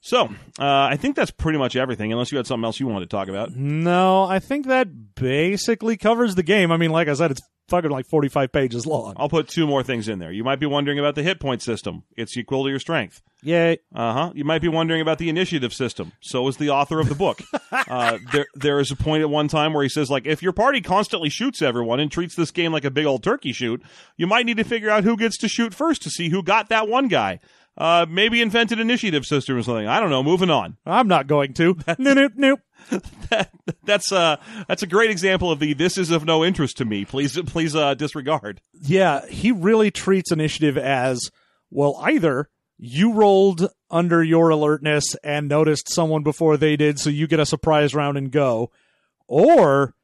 So 0.00 0.26
uh, 0.58 0.64
I 0.90 0.96
think 0.96 1.16
that's 1.16 1.30
pretty 1.30 1.58
much 1.58 1.76
everything. 1.76 2.12
Unless 2.12 2.32
you 2.32 2.38
had 2.38 2.46
something 2.46 2.64
else 2.64 2.78
you 2.80 2.86
wanted 2.86 3.10
to 3.10 3.16
talk 3.16 3.28
about. 3.28 3.54
No, 3.54 4.24
I 4.24 4.38
think 4.38 4.66
that 4.66 5.14
basically 5.14 5.96
covers 5.96 6.34
the 6.34 6.42
game. 6.42 6.70
I 6.70 6.76
mean, 6.76 6.90
like 6.90 7.08
I 7.08 7.14
said, 7.14 7.30
it's 7.32 7.42
fucking 7.68 7.90
like 7.90 8.06
45 8.06 8.50
pages 8.50 8.86
long. 8.86 9.14
I'll 9.16 9.28
put 9.28 9.48
two 9.48 9.66
more 9.66 9.82
things 9.82 10.08
in 10.08 10.18
there. 10.18 10.32
You 10.32 10.44
might 10.44 10.58
be 10.58 10.66
wondering 10.66 10.98
about 10.98 11.14
the 11.14 11.22
hit 11.22 11.40
point 11.40 11.62
system. 11.62 12.04
It's 12.16 12.36
equal 12.36 12.64
to 12.64 12.70
your 12.70 12.78
strength. 12.78 13.22
Yay. 13.42 13.78
Uh 13.94 14.12
huh. 14.12 14.32
You 14.34 14.44
might 14.44 14.62
be 14.62 14.68
wondering 14.68 15.00
about 15.00 15.18
the 15.18 15.28
initiative 15.28 15.72
system. 15.72 16.12
So 16.20 16.48
is 16.48 16.56
the 16.56 16.70
author 16.70 16.98
of 16.98 17.08
the 17.08 17.14
book. 17.14 17.40
uh, 17.72 18.18
there, 18.32 18.46
there 18.54 18.80
is 18.80 18.90
a 18.90 18.96
point 18.96 19.22
at 19.22 19.30
one 19.30 19.48
time 19.48 19.74
where 19.74 19.82
he 19.82 19.88
says, 19.88 20.10
like, 20.10 20.26
if 20.26 20.42
your 20.42 20.52
party 20.52 20.80
constantly 20.80 21.28
shoots 21.28 21.62
everyone 21.62 22.00
and 22.00 22.10
treats 22.10 22.34
this 22.34 22.50
game 22.50 22.72
like 22.72 22.84
a 22.84 22.90
big 22.90 23.06
old 23.06 23.22
turkey 23.22 23.52
shoot, 23.52 23.82
you 24.16 24.26
might 24.26 24.46
need 24.46 24.56
to 24.56 24.64
figure 24.64 24.90
out 24.90 25.04
who 25.04 25.16
gets 25.16 25.36
to 25.38 25.48
shoot 25.48 25.74
first 25.74 26.02
to 26.02 26.10
see 26.10 26.30
who 26.30 26.42
got 26.42 26.68
that 26.68 26.88
one 26.88 27.08
guy. 27.08 27.38
Uh, 27.78 28.04
maybe 28.08 28.42
invented 28.42 28.80
initiative 28.80 29.24
system 29.24 29.56
or 29.56 29.62
something. 29.62 29.86
I 29.86 30.00
don't 30.00 30.10
know. 30.10 30.24
Moving 30.24 30.50
on. 30.50 30.76
I'm 30.84 31.06
not 31.06 31.28
going 31.28 31.54
to. 31.54 31.76
nope, 31.98 32.16
nope, 32.16 32.32
nope. 32.34 32.60
That's 33.84 34.12
uh 34.12 34.36
that's 34.66 34.82
a 34.82 34.86
great 34.86 35.10
example 35.10 35.50
of 35.50 35.60
the 35.60 35.74
this 35.74 35.96
is 35.96 36.10
of 36.10 36.24
no 36.24 36.44
interest 36.44 36.78
to 36.78 36.84
me. 36.84 37.04
Please 37.04 37.38
please 37.46 37.76
uh 37.76 37.94
disregard. 37.94 38.60
Yeah, 38.72 39.26
he 39.26 39.52
really 39.52 39.90
treats 39.90 40.32
initiative 40.32 40.76
as 40.76 41.30
well. 41.70 41.96
Either 42.02 42.48
you 42.78 43.12
rolled 43.12 43.68
under 43.90 44.22
your 44.22 44.50
alertness 44.50 45.14
and 45.22 45.48
noticed 45.48 45.92
someone 45.92 46.22
before 46.22 46.56
they 46.56 46.76
did, 46.76 46.98
so 46.98 47.10
you 47.10 47.26
get 47.26 47.40
a 47.40 47.46
surprise 47.46 47.94
round 47.94 48.18
and 48.18 48.30
go, 48.30 48.70
or 49.26 49.94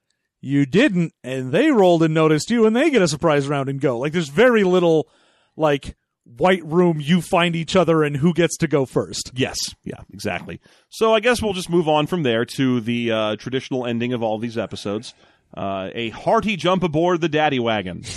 you 0.40 0.66
didn't 0.66 1.12
and 1.22 1.52
they 1.52 1.70
rolled 1.70 2.02
and 2.02 2.14
noticed 2.14 2.50
you 2.50 2.66
and 2.66 2.76
they 2.76 2.90
get 2.90 3.02
a 3.02 3.08
surprise 3.08 3.48
round 3.48 3.68
and 3.68 3.80
go. 3.80 3.98
Like 3.98 4.12
there's 4.12 4.28
very 4.28 4.62
little 4.62 5.08
like 5.56 5.96
white 6.24 6.64
room 6.64 7.00
you 7.00 7.20
find 7.20 7.54
each 7.54 7.76
other 7.76 8.02
and 8.02 8.16
who 8.16 8.32
gets 8.32 8.56
to 8.58 8.66
go 8.66 8.86
first. 8.86 9.30
Yes, 9.34 9.58
yeah, 9.84 10.00
exactly. 10.12 10.60
So 10.88 11.14
I 11.14 11.20
guess 11.20 11.42
we'll 11.42 11.52
just 11.52 11.70
move 11.70 11.88
on 11.88 12.06
from 12.06 12.22
there 12.22 12.44
to 12.56 12.80
the 12.80 13.10
uh, 13.12 13.36
traditional 13.36 13.86
ending 13.86 14.12
of 14.12 14.22
all 14.22 14.38
these 14.38 14.56
episodes. 14.58 15.14
Uh, 15.56 15.90
a 15.94 16.10
hearty 16.10 16.56
jump 16.56 16.82
aboard 16.82 17.20
the 17.20 17.28
daddy 17.28 17.58
wagon. 17.58 18.02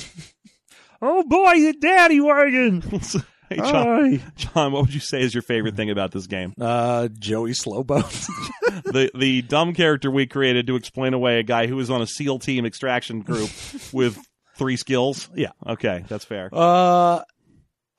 Oh 1.01 1.23
boy, 1.23 1.59
the 1.59 1.73
daddy 1.73 2.19
wagon. 2.19 2.81
hey, 3.49 3.57
John, 3.57 4.21
John, 4.35 4.71
what 4.71 4.81
would 4.85 4.93
you 4.95 4.99
say 4.99 5.21
is 5.21 5.31
your 5.31 5.43
favorite 5.43 5.75
thing 5.75 5.91
about 5.91 6.11
this 6.11 6.25
game? 6.25 6.53
Uh, 6.59 7.07
Joey 7.19 7.51
Slowbones. 7.51 8.25
the 8.83 9.11
the 9.13 9.43
dumb 9.43 9.75
character 9.75 10.09
we 10.09 10.25
created 10.25 10.65
to 10.65 10.75
explain 10.75 11.13
away 11.13 11.37
a 11.37 11.43
guy 11.43 11.67
who 11.67 11.75
was 11.75 11.91
on 11.91 12.01
a 12.01 12.07
SEAL 12.07 12.39
team 12.39 12.65
extraction 12.65 13.21
group 13.21 13.51
with 13.93 14.17
three 14.57 14.75
skills. 14.75 15.29
Yeah. 15.35 15.51
Okay, 15.67 16.03
that's 16.07 16.25
fair. 16.25 16.49
uh, 16.51 17.21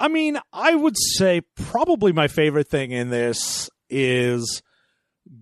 I 0.01 0.09
mean, 0.09 0.39
I 0.53 0.75
would 0.75 0.97
say 1.17 1.43
probably 1.57 2.13
my 2.13 2.29
favorite 2.29 2.69
thing 2.69 2.93
in 2.93 3.11
this 3.11 3.69
is 3.91 4.63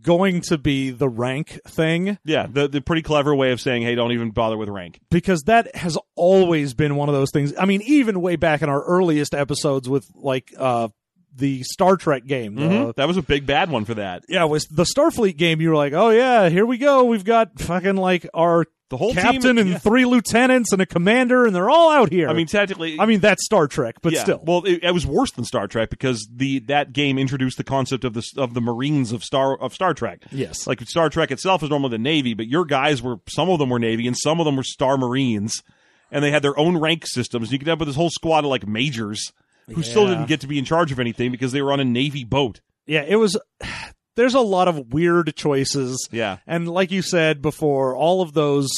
going 0.02 0.40
to 0.40 0.58
be 0.58 0.90
the 0.90 1.08
rank 1.08 1.60
thing 1.68 2.18
yeah, 2.24 2.46
the 2.50 2.66
the 2.66 2.80
pretty 2.80 3.02
clever 3.02 3.34
way 3.34 3.52
of 3.52 3.60
saying, 3.60 3.82
"Hey, 3.82 3.94
don't 3.94 4.12
even 4.12 4.30
bother 4.30 4.56
with 4.56 4.68
rank." 4.68 4.98
because 5.10 5.42
that 5.44 5.74
has 5.76 5.96
always 6.16 6.74
been 6.74 6.96
one 6.96 7.08
of 7.08 7.14
those 7.14 7.30
things. 7.32 7.52
I 7.58 7.66
mean, 7.66 7.82
even 7.82 8.20
way 8.20 8.36
back 8.36 8.62
in 8.62 8.68
our 8.68 8.82
earliest 8.82 9.34
episodes 9.34 9.88
with 9.88 10.06
like 10.14 10.52
uh 10.58 10.88
the 11.34 11.62
Star 11.64 11.96
Trek 11.98 12.24
game. 12.26 12.54
the- 12.54 12.62
Mhm. 12.62 12.94
that 12.96 13.06
was 13.06 13.18
a 13.18 13.22
big 13.22 13.44
bad 13.46 13.70
one 13.70 13.84
for 13.84 13.94
that. 13.94 14.24
yeah, 14.28 14.42
it 14.44 14.48
was 14.48 14.64
the 14.70 14.84
Starfleet 14.84 15.36
game. 15.36 15.60
You 15.60 15.68
were 15.68 15.76
like, 15.76 15.92
oh 15.92 16.08
yeah, 16.10 16.48
here 16.48 16.64
we 16.66 16.78
go. 16.78 17.04
We've 17.04 17.24
got 17.26 17.60
fucking 17.60 17.96
like 17.96 18.26
our 18.32 18.64
The 18.88 18.96
whole 18.96 19.12
captain 19.12 19.56
team, 19.56 19.58
and 19.58 19.70
yeah. 19.70 19.78
three 19.78 20.04
lieutenants 20.04 20.72
and 20.72 20.80
a 20.80 20.86
commander, 20.86 21.44
and 21.44 21.54
they're 21.54 21.68
all 21.68 21.90
out 21.90 22.12
here. 22.12 22.28
I 22.28 22.34
mean, 22.34 22.46
technically, 22.46 23.00
I 23.00 23.06
mean 23.06 23.18
that's 23.18 23.44
Star 23.44 23.66
Trek, 23.66 23.96
but 24.00 24.12
yeah. 24.12 24.22
still. 24.22 24.40
Well, 24.44 24.62
it, 24.64 24.84
it 24.84 24.92
was 24.92 25.04
worse 25.04 25.32
than 25.32 25.44
Star 25.44 25.66
Trek 25.66 25.90
because 25.90 26.28
the 26.32 26.60
that 26.60 26.92
game 26.92 27.18
introduced 27.18 27.56
the 27.56 27.64
concept 27.64 28.04
of 28.04 28.14
the 28.14 28.24
of 28.36 28.54
the 28.54 28.60
Marines 28.60 29.10
of 29.10 29.24
Star 29.24 29.56
of 29.56 29.74
Star 29.74 29.92
Trek. 29.92 30.22
yes, 30.30 30.68
Like 30.68 30.80
Star 30.82 31.10
Trek 31.10 31.32
itself 31.32 31.64
is 31.64 31.70
normally 31.70 31.90
the 31.90 31.98
Navy, 31.98 32.34
but 32.34 32.46
your 32.46 32.64
guys 32.64 33.02
were 33.02 33.16
some 33.28 33.50
of 33.50 33.58
them 33.58 33.70
were 33.70 33.80
Navy 33.80 34.06
and 34.06 34.16
some 34.16 34.38
of 34.38 34.44
them 34.44 34.54
were 34.54 34.62
Star 34.62 34.96
Marines, 34.96 35.64
and 36.12 36.22
they 36.22 36.30
had 36.30 36.42
their 36.42 36.56
own 36.56 36.76
rank 36.76 37.06
systems. 37.06 37.50
You 37.50 37.58
could 37.58 37.66
have 37.66 37.80
with 37.80 37.88
this 37.88 37.96
whole 37.96 38.10
squad 38.10 38.44
of 38.44 38.50
like 38.50 38.68
majors 38.68 39.32
who 39.66 39.82
still 39.82 40.06
didn't 40.06 40.28
get 40.28 40.42
to 40.42 40.46
be 40.46 40.60
in 40.60 40.64
charge 40.64 40.92
of 40.92 41.00
anything 41.00 41.32
because 41.32 41.50
they 41.50 41.60
were 41.60 41.72
on 41.72 41.80
a 41.80 41.84
Navy 41.84 42.22
boat. 42.22 42.60
yeah, 42.86 43.02
it 43.02 43.16
was. 43.16 43.36
There's 44.16 44.34
a 44.34 44.40
lot 44.40 44.66
of 44.68 44.92
weird 44.92 45.34
choices. 45.36 46.08
Yeah. 46.10 46.38
And 46.46 46.66
like 46.68 46.90
you 46.90 47.02
said 47.02 47.40
before, 47.42 47.94
all 47.94 48.22
of 48.22 48.32
those 48.32 48.68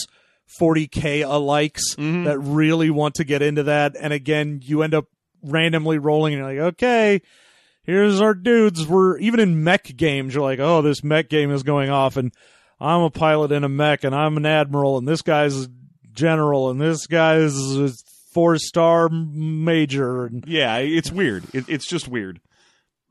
40k 0.60 1.20
alikes 1.20 1.80
Mhm. 1.96 2.24
that 2.24 2.38
really 2.38 2.90
want 2.90 3.14
to 3.16 3.24
get 3.24 3.42
into 3.42 3.62
that, 3.64 3.96
and 4.00 4.12
again, 4.12 4.60
you 4.62 4.82
end 4.82 4.94
up 4.94 5.06
randomly 5.42 5.98
rolling, 5.98 6.34
and 6.34 6.40
you're 6.42 6.52
like, 6.64 6.74
okay, 6.74 7.20
here's 7.84 8.20
our 8.20 8.34
dudes. 8.34 8.86
We're 8.86 9.18
even 9.18 9.40
in 9.40 9.62
mech 9.62 9.94
games. 9.96 10.34
You're 10.34 10.42
like, 10.42 10.58
oh, 10.58 10.82
this 10.82 11.04
mech 11.04 11.28
game 11.28 11.50
is 11.52 11.62
going 11.62 11.90
off, 11.90 12.16
and 12.16 12.32
I'm 12.80 13.02
a 13.02 13.10
pilot 13.10 13.52
in 13.52 13.62
a 13.64 13.68
mech, 13.68 14.04
and 14.04 14.14
I'm 14.14 14.36
an 14.36 14.46
admiral, 14.46 14.98
and 14.98 15.06
this 15.06 15.22
guy's 15.22 15.64
a 15.64 15.68
general, 16.14 16.70
and 16.70 16.80
this 16.80 17.06
guy's 17.06 17.54
a 17.76 17.90
four 18.32 18.56
star 18.58 19.08
major, 19.08 20.30
Yeah, 20.46 20.76
it's 20.78 21.10
weird. 21.12 21.44
It, 21.52 21.68
it's 21.68 21.86
just 21.86 22.08
weird. 22.08 22.40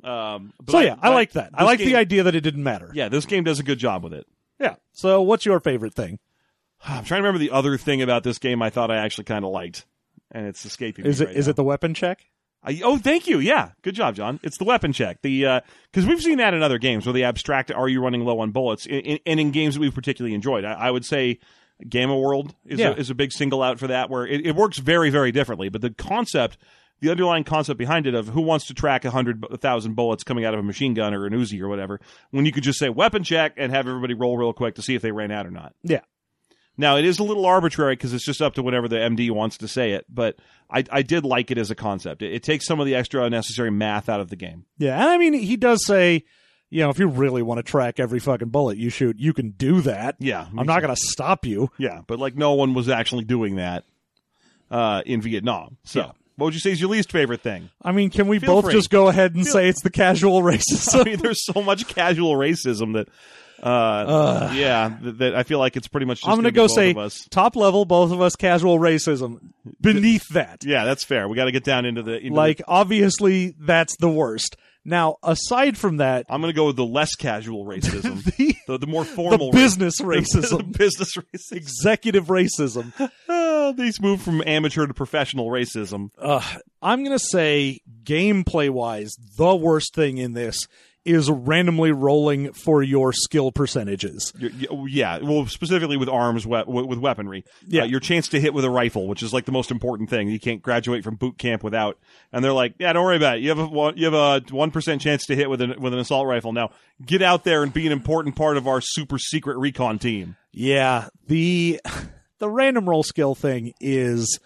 Um, 0.07 0.53
so 0.69 0.79
yeah, 0.79 0.93
I, 0.93 1.09
but 1.09 1.13
like 1.13 1.31
that. 1.33 1.49
I 1.53 1.63
like 1.63 1.79
game- 1.79 1.89
the 1.89 1.95
idea 1.95 2.23
that 2.23 2.35
it 2.35 2.41
didn't 2.41 2.63
matter. 2.63 2.91
Yeah, 2.93 3.09
this 3.09 3.25
game 3.25 3.43
does 3.43 3.59
a 3.59 3.63
good 3.63 3.79
job 3.79 4.03
with 4.03 4.13
it. 4.13 4.25
Yeah. 4.59 4.75
So 4.93 5.21
what's 5.21 5.45
your 5.45 5.59
favorite 5.59 5.93
thing? 5.93 6.19
I'm 6.85 7.03
trying 7.03 7.19
to 7.21 7.27
remember 7.27 7.39
the 7.39 7.51
other 7.51 7.77
thing 7.77 8.01
about 8.01 8.23
this 8.23 8.37
game 8.39 8.61
I 8.61 8.69
thought 8.69 8.89
I 8.91 8.97
actually 8.97 9.25
kind 9.25 9.43
of 9.45 9.51
liked, 9.51 9.85
and 10.31 10.45
it's 10.47 10.65
escaping 10.65 11.05
Is 11.05 11.19
me 11.19 11.25
it 11.25 11.27
right 11.29 11.37
is 11.37 11.47
it 11.47 11.55
the 11.55 11.63
weapon 11.63 11.93
check? 11.93 12.25
I, 12.63 12.81
oh, 12.83 12.97
thank 12.97 13.27
you. 13.27 13.37
Yeah, 13.39 13.69
good 13.83 13.93
job, 13.95 14.15
John. 14.15 14.39
It's 14.43 14.57
the 14.57 14.63
weapon 14.65 14.91
check. 14.91 15.21
The 15.21 15.61
because 15.91 16.05
we've 16.07 16.21
seen 16.21 16.39
that 16.39 16.53
in 16.55 16.63
other 16.63 16.79
games 16.79 17.05
where 17.05 17.13
the 17.13 17.23
abstract 17.23 17.71
"Are 17.71 17.87
you 17.87 18.01
running 18.01 18.25
low 18.25 18.39
on 18.39 18.51
bullets?" 18.51 18.85
In, 18.87 18.99
in, 19.01 19.19
and 19.25 19.39
in 19.39 19.51
games 19.51 19.75
that 19.75 19.79
we've 19.81 19.93
particularly 19.93 20.33
enjoyed. 20.33 20.65
I, 20.65 20.73
I 20.73 20.91
would 20.91 21.05
say 21.05 21.39
Gamma 21.87 22.17
World 22.17 22.55
is 22.65 22.79
Yeah. 22.79 22.89
a, 22.89 22.93
is 22.93 23.09
a 23.11 23.15
big 23.15 23.31
single 23.31 23.61
out 23.61 23.77
for 23.79 23.87
that, 23.87 24.09
where 24.09 24.25
it, 24.25 24.45
it 24.45 24.55
works 24.55 24.79
very 24.79 25.11
very 25.11 25.31
differently. 25.31 25.69
But 25.69 25.81
the 25.81 25.91
concept, 25.91 26.57
the 26.99 27.09
underlying 27.11 27.43
concept 27.43 27.77
behind 27.77 28.07
it 28.07 28.15
of 28.15 28.27
who 28.29 28.41
wants 28.41 28.67
to 28.67 28.73
track 28.73 29.05
a 29.05 29.11
hundred 29.11 29.43
a 29.51 29.57
thousand 29.57 29.95
bullets 29.95 30.23
coming 30.23 30.45
out 30.45 30.53
of 30.53 30.59
a 30.59 30.63
machine 30.63 30.93
gun 30.93 31.13
or 31.13 31.25
an 31.25 31.33
Uzi 31.33 31.61
or 31.61 31.67
whatever, 31.67 31.99
when 32.31 32.45
you 32.45 32.51
could 32.51 32.63
just 32.63 32.79
say 32.79 32.89
weapon 32.89 33.23
check 33.23 33.53
and 33.57 33.71
have 33.71 33.87
everybody 33.87 34.13
roll 34.13 34.37
real 34.37 34.53
quick 34.53 34.75
to 34.75 34.81
see 34.81 34.95
if 34.95 35.01
they 35.01 35.11
ran 35.11 35.31
out 35.31 35.45
or 35.45 35.51
not. 35.51 35.73
Yeah. 35.83 36.01
Now 36.79 36.97
it 36.97 37.05
is 37.05 37.17
a 37.19 37.23
little 37.23 37.45
arbitrary 37.45 37.95
because 37.95 38.13
it's 38.13 38.25
just 38.25 38.41
up 38.41 38.53
to 38.55 38.63
whatever 38.63 38.87
the 38.87 38.97
MD 38.97 39.31
wants 39.31 39.57
to 39.59 39.67
say 39.67 39.93
it, 39.93 40.05
but 40.09 40.35
I, 40.69 40.83
I 40.91 41.01
did 41.01 41.25
like 41.25 41.49
it 41.49 41.57
as 41.57 41.71
a 41.71 41.75
concept. 41.75 42.21
It, 42.21 42.33
it 42.33 42.43
takes 42.43 42.65
some 42.67 42.79
of 42.79 42.85
the 42.85 42.93
extra 42.95 43.23
unnecessary 43.23 43.71
math 43.71 44.09
out 44.09 44.19
of 44.19 44.29
the 44.29 44.35
game. 44.35 44.65
Yeah, 44.77 44.95
and 44.99 45.09
I 45.09 45.17
mean 45.17 45.33
he 45.33 45.57
does 45.57 45.83
say, 45.85 46.23
you 46.69 46.81
know, 46.83 46.89
if 46.89 46.99
you 46.99 47.07
really 47.07 47.41
want 47.41 47.57
to 47.59 47.63
track 47.63 47.99
every 47.99 48.19
fucking 48.19 48.49
bullet 48.49 48.77
you 48.77 48.89
shoot, 48.89 49.17
you 49.17 49.33
can 49.33 49.51
do 49.51 49.81
that. 49.81 50.17
Yeah, 50.19 50.45
I'm 50.57 50.67
not 50.67 50.81
going 50.81 50.93
to 50.93 51.01
stop 51.01 51.45
you. 51.45 51.71
Yeah, 51.77 52.01
but 52.05 52.19
like 52.19 52.35
no 52.35 52.53
one 52.53 52.73
was 52.75 52.89
actually 52.89 53.23
doing 53.23 53.55
that 53.55 53.83
uh, 54.69 55.01
in 55.05 55.21
Vietnam. 55.21 55.77
So, 55.83 55.99
Yeah. 56.01 56.11
What 56.37 56.45
would 56.45 56.53
you 56.53 56.59
say 56.59 56.71
is 56.71 56.79
your 56.79 56.89
least 56.89 57.11
favorite 57.11 57.41
thing? 57.41 57.69
I 57.81 57.91
mean, 57.91 58.09
can 58.09 58.27
we 58.27 58.39
Feel 58.39 58.47
both 58.55 58.65
free. 58.65 58.73
just 58.73 58.89
go 58.89 59.07
ahead 59.09 59.35
and 59.35 59.43
Feel- 59.43 59.53
say 59.53 59.67
it's 59.69 59.81
the 59.81 59.89
casual 59.89 60.41
racism? 60.41 61.01
I 61.01 61.03
mean, 61.03 61.17
there's 61.19 61.43
so 61.45 61.61
much 61.61 61.87
casual 61.87 62.33
racism 62.35 62.93
that, 62.93 63.09
uh, 63.63 64.51
yeah, 64.53 64.95
that, 65.01 65.17
that 65.17 65.35
I 65.35 65.43
feel 65.43 65.59
like 65.59 65.75
it's 65.75 65.87
pretty 65.87 66.05
much. 66.05 66.19
Just 66.21 66.29
I'm 66.29 66.37
to 66.37 66.43
to 66.43 66.51
go 66.51 66.67
say 66.67 66.91
of 66.91 66.97
us. 66.99 67.25
top 67.31 67.55
level, 67.55 67.85
both 67.85 68.11
of 68.11 68.21
us 68.21 68.35
casual 68.35 68.77
racism. 68.79 69.39
Beneath 69.81 70.27
that, 70.29 70.63
Yeah, 70.63 70.85
that's 70.85 71.03
fair. 71.03 71.27
We 71.27 71.35
got 71.35 71.45
to 71.45 71.51
get 71.51 71.63
down 71.63 71.85
into 71.85 72.03
the 72.03 72.17
into 72.19 72.35
like 72.35 72.57
the- 72.57 72.67
obviously 72.67 73.55
that's 73.59 73.95
the 73.97 74.09
worst. 74.09 74.55
Now, 74.85 75.17
aside 75.21 75.77
from 75.77 75.97
that, 75.97 76.25
I'm 76.29 76.39
going 76.39 76.53
to 76.53 76.55
go 76.55 76.67
with 76.67 76.77
the 76.77 76.85
less 76.85 77.13
casual 77.15 77.65
racism, 77.65 78.23
the, 78.37 78.55
the, 78.67 78.77
the 78.77 78.87
more 78.87 79.03
the 79.03 79.09
formal 79.11 79.51
business 79.51 79.99
ra- 79.99 80.15
the 80.15 80.21
racism, 80.21 80.77
business 80.77 81.17
racism. 81.17 81.51
executive 81.57 82.27
racism. 82.27 82.93
Uh, 83.67 83.71
these 83.73 84.01
moved 84.01 84.21
from 84.23 84.41
amateur 84.45 84.85
to 84.87 84.93
professional 84.93 85.47
racism. 85.47 86.09
uh, 86.17 86.41
I'm 86.81 87.03
gonna 87.03 87.19
say 87.19 87.79
gameplay 88.03 88.69
wise, 88.69 89.15
the 89.37 89.55
worst 89.55 89.93
thing 89.95 90.17
in 90.17 90.33
this 90.33 90.67
is 91.05 91.29
randomly 91.31 91.89
rolling 91.91 92.51
for 92.51 92.83
your 92.83 93.13
skill 93.13 93.49
percentages. 93.49 94.33
Yeah, 94.37 95.19
well, 95.19 95.45
specifically 95.47 95.95
with 95.95 96.09
arms, 96.09 96.45
we- 96.45 96.63
with 96.65 96.99
weaponry. 96.99 97.45
Yeah. 97.65 97.83
Uh, 97.83 97.85
your 97.85 98.01
chance 98.01 98.27
to 98.29 98.41
hit 98.41 98.53
with 98.53 98.65
a 98.65 98.69
rifle, 98.69 99.07
which 99.07 99.23
is 99.23 99.31
like 99.33 99.45
the 99.45 99.53
most 99.53 99.71
important 99.71 100.09
thing. 100.09 100.27
You 100.29 100.37
can't 100.37 100.61
graduate 100.61 101.05
from 101.05 101.15
boot 101.15 101.37
camp 101.37 101.63
without. 101.63 101.97
And 102.33 102.43
they're 102.43 102.51
like, 102.51 102.73
yeah, 102.77 102.91
don't 102.91 103.05
worry 103.05 103.15
about 103.15 103.37
it. 103.37 103.43
You 103.43 103.49
have 103.55 103.59
a 103.59 103.93
you 103.95 104.03
have 104.05 104.13
a 104.13 104.41
one 104.53 104.69
percent 104.71 105.01
chance 105.01 105.25
to 105.27 105.35
hit 105.35 105.49
with 105.49 105.61
an 105.61 105.75
with 105.79 105.93
an 105.93 105.99
assault 105.99 106.27
rifle. 106.27 106.51
Now 106.51 106.71
get 107.05 107.21
out 107.21 107.45
there 107.45 107.63
and 107.63 107.71
be 107.73 107.85
an 107.85 107.93
important 107.93 108.35
part 108.35 108.57
of 108.57 108.67
our 108.67 108.81
super 108.81 109.17
secret 109.17 109.57
recon 109.57 109.99
team. 109.99 110.35
Yeah, 110.51 111.07
the 111.27 111.79
the 112.39 112.49
random 112.49 112.87
roll 112.87 113.03
skill 113.03 113.35
thing 113.35 113.73
is 113.79 114.39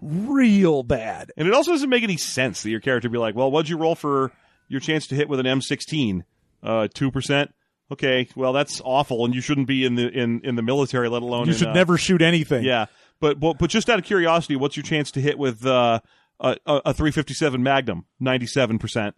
real 0.00 0.82
bad. 0.82 1.32
And 1.36 1.48
it 1.48 1.54
also 1.54 1.72
doesn't 1.72 1.88
make 1.90 2.02
any 2.02 2.16
sense 2.16 2.62
that 2.62 2.70
your 2.70 2.80
character 2.80 3.08
be 3.08 3.18
like, 3.18 3.34
well, 3.34 3.50
what'd 3.50 3.68
you 3.68 3.76
roll 3.78 3.94
for 3.94 4.32
your 4.68 4.80
chance 4.80 5.06
to 5.08 5.14
hit 5.14 5.28
with 5.28 5.40
an 5.40 5.46
M16? 5.46 6.22
Uh, 6.62 6.88
two 6.92 7.10
percent. 7.10 7.52
Okay, 7.92 8.28
well 8.34 8.52
that's 8.52 8.80
awful, 8.84 9.24
and 9.24 9.34
you 9.34 9.40
shouldn't 9.40 9.68
be 9.68 9.84
in 9.84 9.94
the 9.94 10.08
in, 10.08 10.40
in 10.42 10.56
the 10.56 10.62
military, 10.62 11.08
let 11.08 11.22
alone 11.22 11.46
You 11.46 11.52
in, 11.52 11.58
should 11.58 11.68
uh, 11.68 11.72
never 11.72 11.96
shoot 11.96 12.20
anything. 12.20 12.64
Yeah, 12.64 12.86
but, 13.20 13.38
but 13.38 13.58
but 13.58 13.70
just 13.70 13.88
out 13.88 13.98
of 13.98 14.04
curiosity, 14.04 14.56
what's 14.56 14.76
your 14.76 14.82
chance 14.82 15.12
to 15.12 15.20
hit 15.20 15.38
with 15.38 15.64
uh, 15.64 16.00
a 16.40 16.56
a 16.66 16.74
a 16.86 16.94
357 16.94 17.62
Magnum? 17.62 18.04
97 18.18 18.78
percent. 18.80 19.14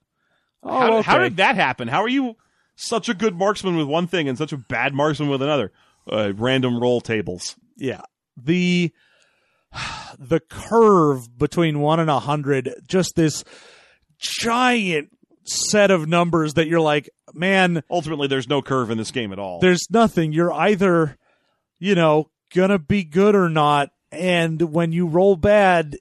Oh, 0.63 1.01
How, 1.01 1.03
how 1.03 1.19
did 1.19 1.39
that 1.39 1.55
happen? 1.55 1.89
How 1.89 2.03
are 2.03 2.09
you 2.09 2.37
such 2.77 3.09
a 3.09 3.15
good 3.15 3.35
marksman 3.35 3.77
with 3.77 3.87
one 3.87 4.07
thing 4.07 4.29
and 4.29 4.37
such 4.37 4.53
a 4.53 4.59
bad 4.59 4.93
marksman 4.93 5.31
with 5.31 5.41
another? 5.41 5.73
Uh, 6.11 6.33
random 6.37 6.79
roll 6.81 7.01
tables. 7.01 7.57
yeah 7.77 8.01
the 8.37 8.93
the 10.19 10.41
curve 10.41 11.37
between 11.39 11.81
one 11.81 12.01
and 12.01 12.09
a 12.11 12.19
hundred 12.21 12.73
just 12.89 13.13
this 13.17 13.45
giant 14.19 15.11
set 15.45 15.91
of 15.91 16.09
numbers 16.09 16.55
that 16.55 16.67
you're 16.69 16.81
like 16.81 17.09
man 17.35 17.83
Ultimately, 17.91 18.27
there's 18.27 18.49
no 18.49 18.63
curve 18.63 18.91
in 18.91 18.99
this 18.99 19.11
game 19.11 19.33
at 19.33 19.39
all. 19.39 19.61
there's 19.61 19.87
nothing 19.91 20.33
you're 20.33 20.53
either 20.53 21.17
you 21.79 21.95
know 21.95 22.31
gonna 22.55 22.79
be 22.79 23.05
good 23.05 23.35
or 23.35 23.49
not 23.49 23.91
and 24.11 24.61
when 24.73 24.93
you 24.93 25.07
roll 25.07 25.37
bad 25.37 25.97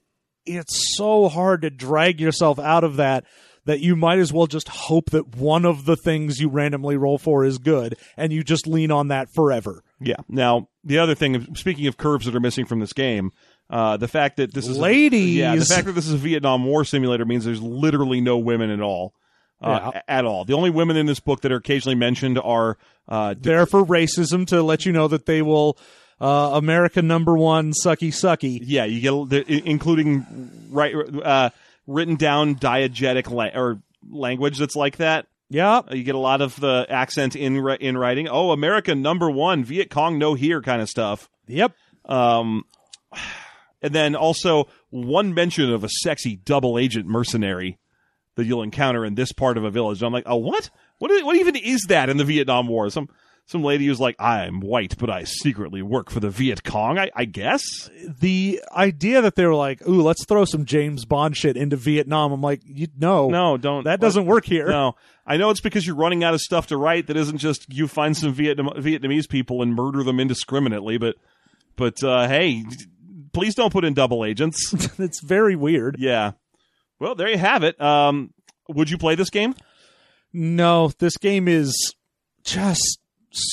it's 0.46 0.96
so 0.96 1.28
hard 1.28 1.62
to 1.62 1.70
drag 1.70 2.20
yourself 2.20 2.58
out 2.58 2.84
of 2.84 2.96
that 2.96 3.24
that 3.66 3.80
you 3.80 3.94
might 3.94 4.18
as 4.18 4.32
well 4.32 4.46
just 4.46 4.68
hope 4.68 5.10
that 5.10 5.36
one 5.36 5.66
of 5.66 5.84
the 5.84 5.96
things 5.96 6.40
you 6.40 6.48
randomly 6.48 6.96
roll 6.96 7.18
for 7.18 7.44
is 7.44 7.58
good 7.58 7.94
and 8.16 8.32
you 8.32 8.42
just 8.42 8.66
lean 8.66 8.90
on 8.90 9.08
that 9.08 9.28
forever. 9.34 9.82
Yeah. 10.00 10.16
Now, 10.28 10.68
the 10.84 10.98
other 10.98 11.14
thing, 11.14 11.54
speaking 11.56 11.86
of 11.86 11.96
curves 11.96 12.26
that 12.26 12.34
are 12.34 12.40
missing 12.40 12.64
from 12.66 12.80
this 12.80 12.92
game, 12.92 13.32
uh, 13.70 13.96
the 13.96 14.08
fact 14.08 14.36
that 14.38 14.54
this 14.54 14.66
is 14.68 14.76
a- 14.76 14.80
Ladies. 14.80 15.36
yeah, 15.36 15.54
the 15.56 15.64
fact 15.64 15.86
that 15.86 15.92
this 15.92 16.06
is 16.06 16.14
a 16.14 16.18
Vietnam 16.18 16.64
War 16.64 16.84
simulator 16.84 17.24
means 17.24 17.44
there's 17.44 17.60
literally 17.62 18.20
no 18.20 18.38
women 18.38 18.70
at 18.70 18.80
all, 18.80 19.12
uh, 19.60 19.90
Yeah. 19.94 20.02
at 20.08 20.24
all. 20.24 20.44
The 20.44 20.54
only 20.54 20.70
women 20.70 20.96
in 20.96 21.06
this 21.06 21.20
book 21.20 21.40
that 21.42 21.52
are 21.52 21.56
occasionally 21.56 21.96
mentioned 21.96 22.38
are 22.38 22.78
uh, 23.08 23.34
There 23.38 23.66
for 23.66 23.84
racism 23.84 24.46
to 24.48 24.62
let 24.62 24.84
you 24.86 24.92
know 24.92 25.08
that 25.08 25.26
they 25.26 25.42
will 25.42 25.78
uh, 26.20 26.50
America 26.54 27.00
number 27.02 27.36
one 27.36 27.72
sucky 27.72 28.08
sucky. 28.08 28.58
yeah, 28.62 28.84
you 28.84 29.00
get 29.00 29.48
including 29.48 30.26
right 30.70 30.94
uh, 31.22 31.50
written 31.86 32.16
down 32.16 32.54
diegetic 32.56 33.30
la- 33.30 33.58
or 33.58 33.80
language 34.10 34.58
that's 34.58 34.76
like 34.76 34.96
that. 34.98 35.26
Yeah. 35.50 35.78
Uh, 35.78 35.94
You 35.94 36.02
get 36.02 36.14
a 36.14 36.18
lot 36.18 36.40
of 36.40 36.58
the 36.60 36.86
accent 36.88 37.36
in 37.36 37.56
in 37.80 37.96
writing. 37.96 38.28
Oh, 38.28 38.50
America 38.50 38.94
number 38.94 39.30
one, 39.30 39.64
Viet 39.64 39.90
Cong 39.90 40.18
no 40.18 40.34
here 40.34 40.60
kind 40.60 40.82
of 40.82 40.88
stuff. 40.88 41.28
Yep. 41.46 41.72
Um, 42.04 42.64
and 43.82 43.94
then 43.94 44.14
also 44.14 44.68
one 44.90 45.34
mention 45.34 45.72
of 45.72 45.84
a 45.84 45.88
sexy 45.88 46.36
double 46.36 46.78
agent 46.78 47.06
mercenary 47.06 47.78
that 48.36 48.44
you'll 48.44 48.62
encounter 48.62 49.04
in 49.04 49.14
this 49.14 49.32
part 49.32 49.56
of 49.56 49.64
a 49.64 49.70
village. 49.70 50.02
I'm 50.02 50.12
like, 50.12 50.24
oh, 50.26 50.36
what? 50.36 50.70
What? 50.98 51.10
Is, 51.10 51.24
what 51.24 51.36
even 51.36 51.56
is 51.56 51.86
that 51.88 52.08
in 52.08 52.16
the 52.16 52.24
Vietnam 52.24 52.68
War? 52.68 52.88
Some 52.90 53.08
some 53.48 53.64
lady 53.64 53.86
who's 53.86 53.98
like, 53.98 54.14
I'm 54.20 54.60
white, 54.60 54.96
but 54.98 55.08
I 55.08 55.24
secretly 55.24 55.80
work 55.80 56.10
for 56.10 56.20
the 56.20 56.28
Viet 56.28 56.62
Cong. 56.64 56.98
I, 56.98 57.10
I 57.16 57.24
guess. 57.24 57.62
The 58.06 58.62
idea 58.72 59.22
that 59.22 59.36
they 59.36 59.46
were 59.46 59.54
like, 59.54 59.86
"Ooh, 59.88 60.02
let's 60.02 60.24
throw 60.26 60.44
some 60.44 60.66
James 60.66 61.06
Bond 61.06 61.34
shit 61.34 61.56
into 61.56 61.74
Vietnam." 61.76 62.30
I'm 62.32 62.42
like, 62.42 62.60
you, 62.64 62.88
no, 62.98 63.28
No, 63.30 63.56
don't. 63.56 63.84
that 63.84 64.00
doesn't 64.00 64.26
work 64.26 64.44
here. 64.44 64.68
No, 64.68 64.96
I 65.26 65.38
know 65.38 65.48
it's 65.48 65.62
because 65.62 65.86
you're 65.86 65.96
running 65.96 66.22
out 66.22 66.34
of 66.34 66.40
stuff 66.42 66.66
to 66.68 66.76
write. 66.76 67.06
That 67.06 67.16
isn't 67.16 67.38
just 67.38 67.72
you 67.72 67.88
find 67.88 68.14
some 68.14 68.34
Vietnam, 68.34 68.68
Vietnamese 68.76 69.28
people 69.28 69.62
and 69.62 69.74
murder 69.74 70.02
them 70.02 70.20
indiscriminately. 70.20 70.98
But, 70.98 71.16
but 71.74 72.02
uh, 72.04 72.28
hey, 72.28 72.64
please 73.32 73.54
don't 73.54 73.72
put 73.72 73.84
in 73.86 73.94
double 73.94 74.26
agents. 74.26 74.74
it's 74.98 75.20
very 75.22 75.56
weird. 75.56 75.96
yeah. 75.98 76.32
Well, 77.00 77.14
there 77.14 77.28
you 77.30 77.38
have 77.38 77.62
it. 77.62 77.80
Um, 77.80 78.34
would 78.68 78.90
you 78.90 78.98
play 78.98 79.14
this 79.14 79.30
game? 79.30 79.54
No, 80.32 80.90
this 80.98 81.16
game 81.16 81.48
is 81.48 81.94
just 82.44 82.98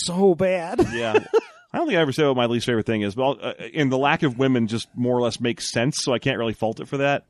so 0.06 0.36
bad. 0.36 0.86
Yeah. 0.94 1.26
I 1.74 1.78
don't 1.78 1.88
think 1.88 1.98
I 1.98 2.02
ever 2.02 2.14
said 2.14 2.26
what 2.28 2.38
my 2.38 2.46
least 2.46 2.66
favorite 2.66 2.86
thing 2.86 3.02
is, 3.02 3.16
but 3.16 3.44
uh, 3.44 3.54
and 3.74 3.92
the 3.92 3.98
lack 3.98 4.24
of 4.24 4.40
women 4.40 4.68
just 4.68 4.88
more 4.96 5.14
or 5.18 5.22
less 5.22 5.42
makes 5.42 5.70
sense, 5.74 5.98
so 6.00 6.14
I 6.14 6.20
can't 6.20 6.38
really 6.38 6.54
fault 6.54 6.80
it 6.80 6.88
for 6.88 6.98
that. 6.98 7.26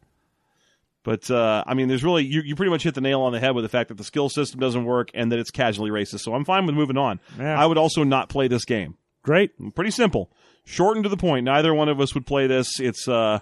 But 1.02 1.32
uh, 1.32 1.64
I 1.65 1.73
mean, 1.73 1.88
there's 1.88 2.03
really 2.03 2.26
you, 2.26 2.41
you 2.41 2.56
pretty 2.56 2.69
much 2.69 2.84
hit 2.84 2.94
the 2.94 3.02
nail 3.02 3.22
on 3.22 3.32
the 3.32 3.40
head 3.40 3.56
with 3.56 3.64
the 3.64 3.69
fact 3.69 3.88
that 3.90 3.98
the 3.98 4.03
skill 4.03 4.30
system 4.30 4.60
doesn't 4.60 4.86
work 4.86 5.10
and 5.15 5.32
that 5.32 5.40
it's 5.40 5.49
casually 5.49 5.90
racist. 5.90 6.19
So 6.22 6.36
I'm 6.36 6.45
fine 6.45 6.68
with 6.68 6.76
moving 6.76 6.98
on. 6.98 7.19
Yeah. 7.40 7.60
I 7.60 7.65
would 7.65 7.80
also 7.80 8.03
not 8.03 8.30
play 8.30 8.48
this 8.48 8.65
game. 8.65 8.98
Great. 9.23 9.52
Pretty 9.73 9.90
simple, 9.90 10.30
short 10.64 10.95
and 10.95 11.03
to 11.06 11.10
the 11.10 11.18
point. 11.18 11.45
Neither 11.45 11.73
one 11.73 11.90
of 11.90 11.99
us 11.99 12.14
would 12.14 12.27
play 12.27 12.45
this. 12.45 12.80
It's 12.80 13.07
uh, 13.07 13.40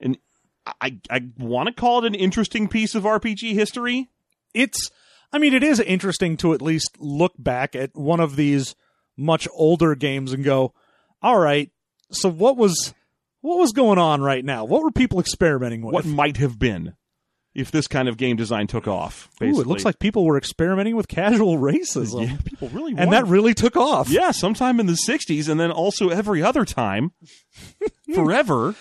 an 0.00 0.16
I 0.80 0.98
I 1.10 1.24
want 1.38 1.66
to 1.66 1.74
call 1.74 2.04
it 2.04 2.06
an 2.06 2.14
interesting 2.14 2.68
piece 2.68 2.94
of 2.94 3.02
RPG 3.04 3.52
history. 3.52 4.08
It's 4.54 4.90
I 5.32 5.38
mean, 5.38 5.54
it 5.54 5.62
is 5.62 5.80
interesting 5.80 6.36
to 6.38 6.52
at 6.54 6.62
least 6.62 6.96
look 6.98 7.32
back 7.38 7.74
at 7.74 7.90
one 7.94 8.20
of 8.20 8.36
these 8.36 8.74
much 9.16 9.48
older 9.52 9.94
games 9.94 10.32
and 10.32 10.44
go, 10.44 10.74
"All 11.22 11.38
right, 11.38 11.70
so 12.10 12.28
what 12.28 12.56
was 12.56 12.92
what 13.40 13.58
was 13.58 13.72
going 13.72 13.98
on 13.98 14.20
right 14.20 14.44
now? 14.44 14.64
What 14.64 14.82
were 14.82 14.90
people 14.90 15.20
experimenting 15.20 15.82
with?" 15.82 15.94
What 15.94 16.04
might 16.06 16.36
have 16.36 16.58
been 16.58 16.94
if 17.54 17.70
this 17.70 17.86
kind 17.86 18.08
of 18.08 18.16
game 18.16 18.36
design 18.36 18.66
took 18.66 18.86
off? 18.88 19.28
Ooh, 19.34 19.46
Basically, 19.46 19.62
it 19.62 19.66
looks 19.66 19.84
like 19.84 19.98
people 19.98 20.24
were 20.24 20.36
experimenting 20.38 20.96
with 20.96 21.08
casual 21.08 21.58
racism. 21.58 22.28
yeah, 22.28 22.36
people 22.44 22.68
really 22.68 22.94
And 22.96 23.12
that 23.12 23.26
really 23.26 23.54
took 23.54 23.76
off. 23.76 24.08
Yeah, 24.08 24.30
sometime 24.30 24.80
in 24.80 24.86
the 24.86 24.98
60s 25.08 25.48
and 25.48 25.58
then 25.60 25.70
also 25.70 26.08
every 26.08 26.42
other 26.42 26.64
time 26.64 27.12
forever. 28.14 28.74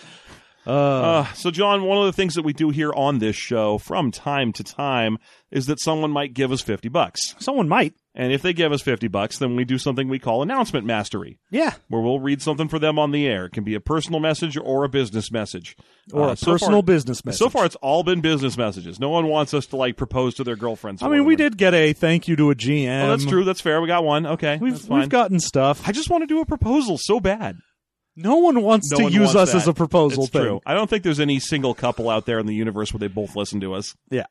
Uh, 0.67 0.71
Uh, 0.71 1.25
so, 1.33 1.49
John, 1.51 1.83
one 1.83 1.97
of 1.97 2.05
the 2.05 2.13
things 2.13 2.35
that 2.35 2.43
we 2.45 2.53
do 2.53 2.69
here 2.69 2.91
on 2.93 3.19
this 3.19 3.35
show 3.35 3.77
from 3.79 4.11
time 4.11 4.53
to 4.53 4.63
time 4.63 5.17
is 5.49 5.65
that 5.65 5.79
someone 5.81 6.11
might 6.11 6.33
give 6.33 6.51
us 6.51 6.61
50 6.61 6.87
bucks. 6.89 7.35
someone 7.39 7.67
might. 7.67 7.93
And 8.13 8.33
if 8.33 8.41
they 8.41 8.51
give 8.53 8.71
us 8.73 8.81
50 8.81 9.07
bucks, 9.07 9.37
then 9.37 9.55
we 9.55 9.63
do 9.63 9.77
something 9.77 10.07
we 10.09 10.19
call 10.19 10.41
announcement 10.43 10.85
mastery, 10.85 11.39
Yeah. 11.49 11.73
where 11.87 12.01
we'll 12.01 12.19
read 12.19 12.41
something 12.41 12.67
for 12.67 12.77
them 12.77 12.99
on 12.99 13.11
the 13.11 13.25
air. 13.25 13.45
It 13.45 13.53
can 13.53 13.63
be 13.63 13.73
a 13.73 13.79
personal 13.79 14.19
message 14.19 14.57
or 14.57 14.83
a 14.83 14.89
business 14.89 15.31
message. 15.31 15.75
Or 16.13 16.29
Uh, 16.29 16.31
a 16.33 16.35
so 16.37 16.51
personal 16.51 16.79
far- 16.81 16.83
business 16.83 17.23
message. 17.25 17.39
So 17.39 17.49
far, 17.49 17.65
it's 17.65 17.77
all 17.77 18.03
been 18.03 18.19
business 18.21 18.57
messages. 18.57 18.99
No 18.99 19.09
one 19.09 19.27
wants 19.27 19.53
us 19.53 19.65
to 19.67 19.77
like 19.77 19.95
propose 19.97 20.35
to 20.35 20.43
their 20.43 20.57
girlfriends. 20.57 21.01
I 21.01 21.07
mean, 21.07 21.23
we 21.25 21.35
did 21.37 21.57
get 21.57 21.73
a 21.73 21.93
thank 21.93 22.27
you 22.27 22.35
to 22.35 22.51
a 22.51 22.55
GM. 22.55 23.05
Oh, 23.05 23.09
that's 23.11 23.25
true. 23.25 23.43
That's 23.45 23.61
fair. 23.61 23.81
We 23.81 23.87
got 23.87 24.03
one. 24.03 24.25
Okay, 24.25 24.57
We've 24.61 24.73
that's 24.73 24.85
fine. 24.87 24.99
we've 24.99 25.09
gotten 25.09 25.39
stuff. 25.39 25.81
I 25.87 25.91
just 25.93 26.09
want 26.09 26.21
to 26.23 26.27
do 26.27 26.41
a 26.41 26.45
proposal 26.45 26.97
so 26.99 27.19
bad. 27.21 27.57
No 28.15 28.37
one 28.37 28.61
wants 28.61 28.91
No 28.91 28.97
to 28.97 29.03
one 29.03 29.13
use 29.13 29.33
wants 29.33 29.35
us 29.35 29.51
that. 29.51 29.57
as 29.59 29.67
a 29.67 29.73
proposal 29.73 30.23
It's 30.23 30.31
thing. 30.33 30.41
true. 30.43 30.61
I 30.65 30.73
don't 30.73 30.89
think 30.89 31.03
there's 31.03 31.19
any 31.19 31.39
single 31.39 31.73
couple 31.73 32.09
out 32.09 32.25
there 32.25 32.39
in 32.39 32.45
the 32.45 32.53
universe 32.55 32.93
where 32.93 32.99
they 32.99 33.07
both 33.07 33.35
listen 33.35 33.59
to 33.61 33.73
us. 33.73 33.95
Yeah. 34.09 34.25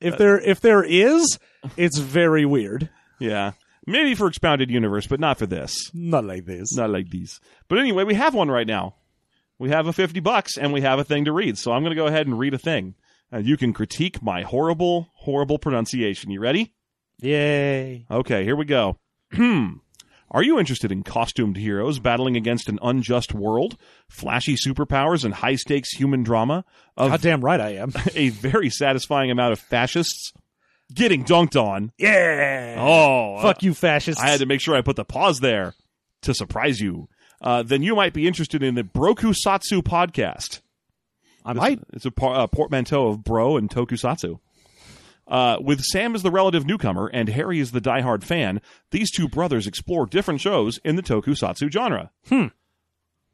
If 0.00 0.16
there 0.16 0.38
if 0.40 0.60
there 0.60 0.82
is, 0.84 1.38
it's 1.76 1.98
very 1.98 2.44
weird. 2.46 2.88
Yeah. 3.18 3.52
Maybe 3.86 4.14
for 4.14 4.28
Expounded 4.28 4.70
Universe, 4.70 5.06
but 5.06 5.18
not 5.18 5.38
for 5.38 5.46
this. 5.46 5.74
Not 5.94 6.24
like 6.24 6.44
this. 6.44 6.74
Not 6.76 6.90
like 6.90 7.10
these. 7.10 7.40
But 7.68 7.78
anyway, 7.78 8.04
we 8.04 8.14
have 8.14 8.34
one 8.34 8.50
right 8.50 8.66
now. 8.66 8.94
We 9.58 9.70
have 9.70 9.86
a 9.88 9.92
50 9.92 10.20
bucks 10.20 10.56
and 10.56 10.72
we 10.72 10.82
have 10.82 10.98
a 10.98 11.04
thing 11.04 11.24
to 11.24 11.32
read. 11.32 11.58
So 11.58 11.72
I'm 11.72 11.82
going 11.82 11.90
to 11.96 12.00
go 12.00 12.06
ahead 12.06 12.26
and 12.26 12.38
read 12.38 12.54
a 12.54 12.58
thing. 12.58 12.94
And 13.32 13.44
you 13.46 13.56
can 13.56 13.72
critique 13.72 14.22
my 14.22 14.42
horrible, 14.42 15.10
horrible 15.14 15.58
pronunciation. 15.58 16.30
You 16.30 16.40
ready? 16.40 16.74
Yay. 17.20 18.06
Okay, 18.10 18.44
here 18.44 18.56
we 18.56 18.64
go. 18.64 18.96
Hmm. 19.34 19.78
Are 20.30 20.42
you 20.42 20.58
interested 20.58 20.92
in 20.92 21.02
costumed 21.04 21.56
heroes 21.56 21.98
battling 21.98 22.36
against 22.36 22.68
an 22.68 22.78
unjust 22.82 23.32
world, 23.32 23.76
flashy 24.10 24.56
superpowers, 24.56 25.24
and 25.24 25.32
high 25.32 25.54
stakes 25.54 25.90
human 25.90 26.22
drama 26.22 26.64
of 26.96 27.10
Goddamn 27.12 27.42
right 27.42 27.60
I 27.60 27.70
am. 27.76 27.92
a 28.14 28.28
very 28.28 28.68
satisfying 28.68 29.30
amount 29.30 29.52
of 29.52 29.58
fascists 29.58 30.32
getting 30.92 31.24
dunked 31.24 31.60
on? 31.60 31.92
yeah. 31.98 32.76
Oh, 32.78 33.40
Fuck 33.42 33.62
you 33.62 33.72
fascists. 33.74 34.22
I 34.22 34.28
had 34.28 34.40
to 34.40 34.46
make 34.46 34.60
sure 34.60 34.74
I 34.74 34.82
put 34.82 34.96
the 34.96 35.04
pause 35.04 35.40
there 35.40 35.74
to 36.22 36.34
surprise 36.34 36.80
you. 36.80 37.08
Uh, 37.40 37.62
then 37.62 37.82
you 37.82 37.94
might 37.94 38.12
be 38.12 38.26
interested 38.26 38.62
in 38.62 38.74
the 38.74 38.82
Brokusatsu 38.82 39.82
podcast. 39.82 40.60
I 41.44 41.52
might. 41.54 41.80
It's 41.92 42.04
a 42.04 42.10
par- 42.10 42.34
uh, 42.34 42.46
portmanteau 42.48 43.08
of 43.08 43.24
bro 43.24 43.56
and 43.56 43.70
tokusatsu. 43.70 44.40
Uh, 45.28 45.58
with 45.60 45.82
Sam 45.82 46.14
as 46.14 46.22
the 46.22 46.30
relative 46.30 46.66
newcomer 46.66 47.06
and 47.12 47.28
Harry 47.28 47.60
as 47.60 47.72
the 47.72 47.80
diehard 47.80 48.24
fan, 48.24 48.60
these 48.90 49.10
two 49.10 49.28
brothers 49.28 49.66
explore 49.66 50.06
different 50.06 50.40
shows 50.40 50.78
in 50.84 50.96
the 50.96 51.02
tokusatsu 51.02 51.70
genre. 51.70 52.10
Hmm. 52.28 52.46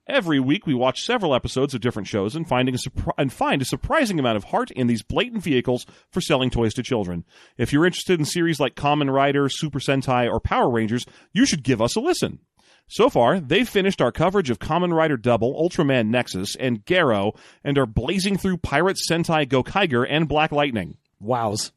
Every 0.07 0.39
week, 0.39 0.67
we 0.67 0.75
watch 0.75 1.03
several 1.03 1.35
episodes 1.35 1.73
of 1.73 1.81
different 1.81 2.09
shows 2.09 2.37
and 2.37 2.47
finding 2.47 2.75
surpri- 2.75 3.15
and 3.17 3.33
find 3.33 3.63
a 3.63 3.65
surprising 3.65 4.19
amount 4.19 4.37
of 4.37 4.45
heart 4.45 4.71
in 4.73 4.87
these 4.87 5.03
blatant 5.03 5.43
vehicles 5.43 5.87
for 6.11 6.21
selling 6.21 6.51
toys 6.51 6.75
to 6.75 6.83
children. 6.83 7.25
If 7.57 7.73
you're 7.73 7.87
interested 7.87 8.19
in 8.19 8.27
series 8.27 8.61
like 8.61 8.75
Kamen 8.75 9.11
Rider, 9.11 9.49
Super 9.49 9.79
Sentai, 9.79 10.31
or 10.31 10.41
Power 10.41 10.71
Rangers, 10.71 11.07
you 11.33 11.47
should 11.47 11.63
give 11.63 11.81
us 11.81 11.97
a 11.97 12.01
listen. 12.01 12.41
So 12.87 13.09
far, 13.09 13.41
they've 13.41 13.69
finished 13.69 14.03
our 14.03 14.13
coverage 14.13 14.51
of 14.51 14.59
Kamen 14.59 14.93
Rider 14.93 15.17
Double, 15.17 15.55
Ultraman 15.55 16.09
Nexus, 16.09 16.55
and 16.57 16.85
Garo, 16.85 17.35
and 17.63 17.79
are 17.79 17.87
blazing 17.87 18.37
through 18.37 18.59
Pirate 18.59 18.99
Sentai 19.11 19.49
Gokaiger 19.49 20.07
and 20.07 20.29
Black 20.29 20.53
Lightning. 20.53 20.99
Wows. 21.19 21.73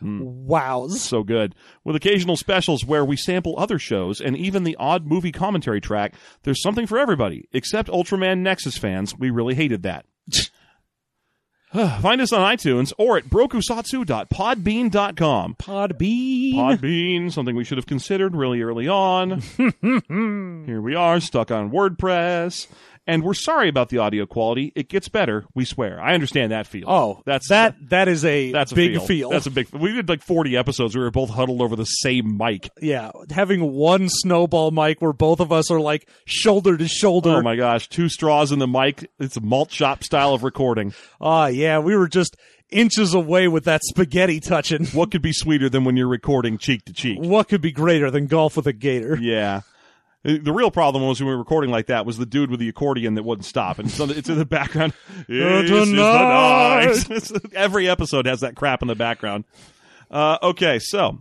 Hmm. 0.00 0.20
Wows. 0.22 1.00
So 1.00 1.22
good. 1.22 1.54
With 1.84 1.96
occasional 1.96 2.36
specials 2.36 2.84
where 2.84 3.04
we 3.04 3.16
sample 3.16 3.54
other 3.58 3.78
shows 3.78 4.20
and 4.20 4.36
even 4.36 4.64
the 4.64 4.76
odd 4.76 5.06
movie 5.06 5.32
commentary 5.32 5.80
track, 5.80 6.14
there's 6.42 6.62
something 6.62 6.86
for 6.86 6.98
everybody. 6.98 7.48
Except 7.52 7.88
Ultraman 7.88 8.40
Nexus 8.40 8.76
fans, 8.76 9.16
we 9.16 9.30
really 9.30 9.54
hated 9.54 9.82
that. 9.84 10.04
Find 11.74 12.20
us 12.20 12.32
on 12.32 12.56
iTunes 12.56 12.92
or 12.98 13.16
at 13.16 13.24
brokusatsu.podbean.com. 13.24 15.56
Podbean. 15.58 16.54
Podbean, 16.54 17.32
something 17.32 17.56
we 17.56 17.64
should 17.64 17.78
have 17.78 17.86
considered 17.86 18.36
really 18.36 18.62
early 18.62 18.86
on. 18.86 19.40
Here 20.66 20.80
we 20.80 20.94
are, 20.94 21.18
stuck 21.18 21.50
on 21.50 21.72
WordPress. 21.72 22.68
And 23.06 23.22
we're 23.22 23.34
sorry 23.34 23.68
about 23.68 23.90
the 23.90 23.98
audio 23.98 24.24
quality. 24.24 24.72
It 24.74 24.88
gets 24.88 25.08
better, 25.10 25.44
we 25.54 25.66
swear. 25.66 26.00
I 26.00 26.14
understand 26.14 26.52
that 26.52 26.66
feel. 26.66 26.88
oh, 26.88 27.22
that's 27.26 27.48
that. 27.50 27.76
That 27.90 28.08
is 28.08 28.24
a 28.24 28.50
that's 28.50 28.72
a 28.72 28.74
big 28.74 28.92
feel. 28.92 29.06
feel. 29.06 29.30
That's 29.30 29.46
a 29.46 29.50
big. 29.50 29.68
We 29.74 29.92
did 29.92 30.08
like 30.08 30.22
forty 30.22 30.56
episodes. 30.56 30.96
We 30.96 31.02
were 31.02 31.10
both 31.10 31.28
huddled 31.30 31.60
over 31.60 31.76
the 31.76 31.84
same 31.84 32.38
mic. 32.38 32.70
yeah, 32.80 33.10
having 33.30 33.72
one 33.72 34.08
snowball 34.08 34.70
mic 34.70 35.02
where 35.02 35.12
both 35.12 35.40
of 35.40 35.52
us 35.52 35.70
are 35.70 35.80
like 35.80 36.08
shoulder 36.24 36.76
to 36.78 36.88
shoulder. 36.88 37.30
Oh 37.30 37.42
my 37.42 37.56
gosh, 37.56 37.88
two 37.88 38.08
straws 38.08 38.52
in 38.52 38.58
the 38.58 38.66
mic. 38.68 39.10
It's 39.18 39.36
a 39.36 39.40
malt 39.42 39.70
shop 39.70 40.02
style 40.02 40.32
of 40.32 40.42
recording. 40.42 40.94
Ah, 41.20 41.48
yeah, 41.48 41.80
we 41.80 41.94
were 41.94 42.08
just 42.08 42.36
inches 42.70 43.12
away 43.14 43.46
with 43.48 43.64
that 43.64 43.82
spaghetti 43.84 44.40
touching. 44.40 44.86
What 44.86 45.10
could 45.10 45.22
be 45.22 45.32
sweeter 45.32 45.68
than 45.68 45.84
when 45.84 45.96
you're 45.96 46.08
recording 46.08 46.56
cheek 46.58 46.86
to 46.86 46.92
cheek? 46.94 47.18
What 47.20 47.48
could 47.48 47.60
be 47.60 47.70
greater 47.70 48.10
than 48.10 48.26
golf 48.26 48.56
with 48.56 48.66
a 48.66 48.72
gator? 48.72 49.18
Yeah. 49.20 49.60
The 50.24 50.52
real 50.52 50.70
problem 50.70 51.06
was 51.06 51.20
when 51.20 51.26
we 51.28 51.34
were 51.34 51.38
recording 51.38 51.70
like 51.70 51.86
that 51.86 52.06
was 52.06 52.16
the 52.16 52.24
dude 52.24 52.50
with 52.50 52.58
the 52.58 52.68
accordion 52.70 53.14
that 53.14 53.24
wouldn't 53.24 53.44
stop, 53.44 53.78
and 53.78 53.90
so 53.90 54.04
it's 54.04 54.30
in 54.30 54.38
the 54.38 54.46
background. 54.46 54.94
This 55.28 55.70
is 55.70 55.90
the 55.90 55.96
night. 55.96 57.10
night. 57.10 57.52
Every 57.54 57.88
episode 57.88 58.26
has 58.26 58.40
that 58.40 58.56
crap 58.56 58.80
in 58.82 58.88
the 58.88 58.94
background. 58.94 59.44
Uh, 60.10 60.38
okay, 60.42 60.78
so 60.78 61.18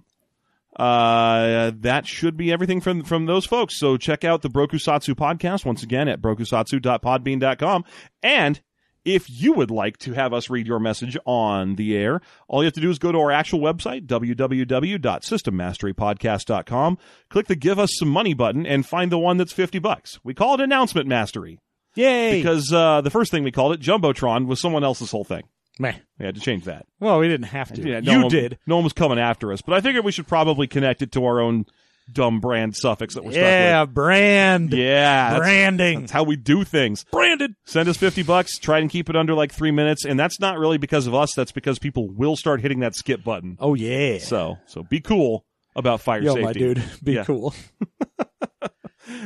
uh, 0.77 1.71
that 1.81 2.07
should 2.07 2.37
be 2.37 2.51
everything 2.51 2.81
from 2.81 3.03
from 3.03 3.25
those 3.25 3.45
folks. 3.45 3.77
So 3.77 3.97
check 3.97 4.23
out 4.23 4.41
the 4.41 4.49
Brokusatsu 4.49 5.13
podcast 5.15 5.65
once 5.65 5.83
again 5.83 6.07
at 6.07 6.21
brokusatsu.podbean.com. 6.21 7.85
And 8.21 8.61
if 9.05 9.29
you 9.29 9.53
would 9.53 9.71
like 9.71 9.97
to 9.99 10.13
have 10.13 10.33
us 10.33 10.49
read 10.49 10.67
your 10.67 10.79
message 10.79 11.17
on 11.25 11.75
the 11.75 11.95
air, 11.97 12.21
all 12.47 12.61
you 12.63 12.65
have 12.65 12.73
to 12.73 12.81
do 12.81 12.89
is 12.89 12.99
go 12.99 13.11
to 13.11 13.19
our 13.19 13.31
actual 13.31 13.59
website, 13.59 14.05
www.systemmasterypodcast.com, 14.07 16.97
click 17.29 17.47
the 17.47 17.55
give 17.55 17.79
us 17.79 17.89
some 17.97 18.09
money 18.09 18.33
button 18.33 18.65
and 18.65 18.85
find 18.85 19.11
the 19.11 19.19
one 19.19 19.37
that's 19.37 19.53
50 19.53 19.79
bucks. 19.79 20.19
We 20.23 20.33
call 20.33 20.55
it 20.55 20.61
announcement 20.61 21.07
mastery 21.07 21.59
Yay! 21.95 22.41
because 22.41 22.71
uh, 22.71 23.01
the 23.01 23.09
first 23.09 23.31
thing 23.31 23.43
we 23.43 23.51
called 23.51 23.73
it, 23.73 23.81
Jumbotron, 23.81 24.47
was 24.47 24.59
someone 24.59 24.83
else's 24.83 25.11
whole 25.11 25.23
thing. 25.23 25.43
Meh. 25.79 25.93
We 26.19 26.25
had 26.25 26.35
to 26.35 26.41
change 26.41 26.65
that. 26.65 26.85
Well, 26.99 27.19
we 27.19 27.27
didn't 27.27 27.47
have 27.47 27.73
to. 27.73 27.81
Yeah, 27.81 27.99
no 27.99 28.11
you 28.11 28.19
one- 28.21 28.29
did. 28.29 28.59
No 28.67 28.75
one 28.75 28.83
was 28.83 28.93
coming 28.93 29.19
after 29.19 29.51
us, 29.51 29.61
but 29.61 29.73
I 29.73 29.81
figured 29.81 30.05
we 30.05 30.11
should 30.11 30.27
probably 30.27 30.67
connect 30.67 31.01
it 31.01 31.11
to 31.13 31.25
our 31.25 31.41
own 31.41 31.65
dumb 32.11 32.39
brand 32.39 32.75
suffix 32.75 33.15
that 33.15 33.23
we're 33.23 33.31
Yeah, 33.31 33.85
brand. 33.85 34.69
stuck 34.69 34.71
with. 34.77 34.79
Yeah, 34.79 35.29
that's, 35.31 35.39
Branding. 35.39 35.99
that's 36.01 36.11
how 36.11 36.23
we 36.23 36.35
do 36.35 36.63
things. 36.63 37.05
Branded. 37.11 37.53
Send 37.65 37.87
us 37.89 37.97
fifty 37.97 38.23
bucks. 38.23 38.57
Try 38.59 38.79
and 38.79 38.89
keep 38.89 39.09
it 39.09 39.15
under 39.15 39.33
like 39.33 39.51
three 39.51 39.71
minutes, 39.71 40.05
and 40.05 40.19
that's 40.19 40.39
not 40.39 40.57
really 40.59 40.77
because 40.77 41.07
of 41.07 41.15
us. 41.15 41.33
That's 41.33 41.51
because 41.51 41.79
people 41.79 42.09
will 42.09 42.35
start 42.35 42.61
hitting 42.61 42.79
that 42.81 42.95
skip 42.95 43.23
button. 43.23 43.57
Oh 43.59 43.73
yeah. 43.73 44.17
So, 44.19 44.57
so 44.65 44.83
be 44.83 44.99
cool 44.99 45.45
about 45.75 46.01
fire 46.01 46.21
Yo, 46.21 46.33
safety. 46.35 46.43
my 46.43 46.53
dude, 46.53 46.83
be 47.03 47.13
Yeah. 47.13 47.23
cool. 47.25 47.53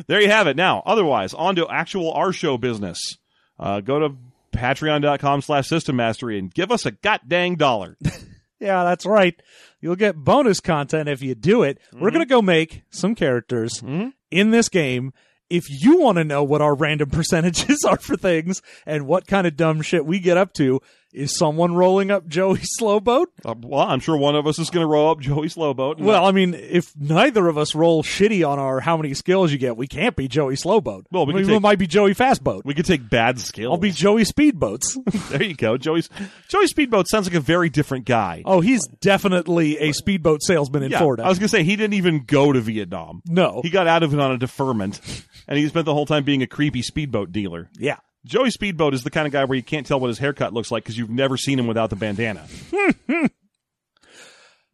There 0.07 0.19
you 0.21 0.29
have 0.29 0.47
it. 0.47 0.57
Now, 0.57 0.81
otherwise, 0.85 1.33
on 1.35 1.55
to 1.57 1.67
actual 1.69 2.11
our 2.11 2.33
show 2.33 2.57
business. 2.57 2.99
Uh, 3.59 3.79
go 3.79 3.99
to 3.99 4.15
patreon.com 4.51 5.41
slash 5.41 5.67
system 5.67 5.95
mastery 5.97 6.39
and 6.39 6.51
give 6.53 6.71
us 6.71 6.85
a 6.85 6.91
god 6.91 7.21
dang 7.27 7.55
dollar. 7.55 7.95
Yeah, 8.59 8.83
that's 8.83 9.05
right. 9.05 9.39
You'll 9.79 9.95
get 9.95 10.15
bonus 10.15 10.59
content 10.59 11.09
if 11.09 11.21
you 11.21 11.35
do 11.35 11.63
it. 11.63 11.79
Mm-hmm. 11.79 12.01
We're 12.01 12.11
going 12.11 12.25
to 12.25 12.29
go 12.29 12.41
make 12.41 12.83
some 12.89 13.15
characters 13.15 13.81
in 14.31 14.51
this 14.51 14.69
game. 14.69 15.13
If 15.49 15.63
you 15.69 15.99
want 15.99 16.17
to 16.17 16.23
know 16.23 16.43
what 16.43 16.61
our 16.61 16.75
random 16.75 17.09
percentages 17.11 17.83
are 17.85 17.97
for 17.97 18.17
things 18.17 18.61
and 18.85 19.07
what 19.07 19.27
kind 19.27 19.47
of 19.47 19.55
dumb 19.55 19.81
shit 19.81 20.05
we 20.05 20.19
get 20.19 20.37
up 20.37 20.53
to, 20.53 20.81
is 21.13 21.35
someone 21.37 21.73
rolling 21.73 22.11
up 22.11 22.27
Joey 22.27 22.59
Slowboat? 22.79 23.29
Uh, 23.45 23.55
well, 23.61 23.81
I'm 23.87 23.99
sure 23.99 24.17
one 24.17 24.35
of 24.35 24.45
us 24.45 24.59
is 24.59 24.69
going 24.69 24.83
to 24.83 24.87
roll 24.87 25.09
up 25.11 25.19
Joey 25.19 25.47
Slowboat. 25.47 25.99
Well, 25.99 26.25
I 26.25 26.31
mean, 26.31 26.53
if 26.53 26.91
neither 26.97 27.47
of 27.47 27.57
us 27.57 27.73
roll 27.75 28.03
shitty 28.03 28.47
on 28.47 28.59
our 28.59 28.79
how 28.79 28.97
many 28.97 29.13
skills 29.13 29.51
you 29.51 29.57
get, 29.57 29.77
we 29.77 29.87
can't 29.87 30.15
be 30.15 30.27
Joey 30.27 30.55
Slowboat. 30.55 31.05
Well, 31.11 31.25
we 31.25 31.33
I 31.33 31.37
can 31.37 31.47
mean, 31.47 31.55
take- 31.55 31.61
might 31.61 31.79
be 31.79 31.87
Joey 31.87 32.13
Fastboat. 32.13 32.61
we 32.65 32.73
could 32.73 32.85
take 32.85 33.09
bad 33.09 33.39
skills. 33.39 33.71
I'll 33.71 33.77
be 33.77 33.91
Joey 33.91 34.23
Speedboats. 34.23 34.97
there 35.29 35.43
you 35.43 35.55
go. 35.55 35.77
Joey's 35.77 36.09
Joey 36.49 36.67
Speedboat 36.67 37.07
sounds 37.07 37.27
like 37.27 37.35
a 37.35 37.39
very 37.39 37.69
different 37.69 38.05
guy. 38.05 38.43
oh, 38.45 38.61
he's 38.61 38.85
definitely 39.01 39.77
a 39.79 39.93
speedboat 39.93 40.43
salesman 40.43 40.83
in 40.83 40.91
yeah, 40.91 40.99
Florida. 40.99 41.23
I 41.23 41.29
was 41.29 41.39
going 41.39 41.47
to 41.47 41.51
say 41.55 41.63
he 41.63 41.75
didn't 41.75 41.93
even 41.95 42.23
go 42.25 42.51
to 42.51 42.59
Vietnam. 42.61 43.21
no. 43.25 43.61
He 43.63 43.69
got 43.69 43.87
out 43.87 44.03
of 44.03 44.13
it 44.13 44.19
on 44.19 44.31
a 44.31 44.37
deferment, 44.37 44.99
and 45.47 45.57
he 45.57 45.67
spent 45.67 45.85
the 45.85 45.93
whole 45.93 46.05
time 46.05 46.23
being 46.23 46.41
a 46.43 46.47
creepy 46.47 46.81
speedboat 46.81 47.31
dealer. 47.31 47.69
yeah. 47.77 47.97
Joey 48.27 48.51
Speedboat 48.51 48.93
is 48.93 49.03
the 49.03 49.09
kind 49.09 49.25
of 49.25 49.33
guy 49.33 49.45
where 49.45 49.55
you 49.55 49.63
can't 49.63 49.85
tell 49.87 49.99
what 49.99 50.07
his 50.07 50.19
haircut 50.19 50.53
looks 50.53 50.69
like 50.69 50.83
because 50.83 50.97
you've 50.97 51.09
never 51.09 51.37
seen 51.37 51.57
him 51.57 51.67
without 51.67 51.89
the 51.89 51.95
bandana. 51.95 52.45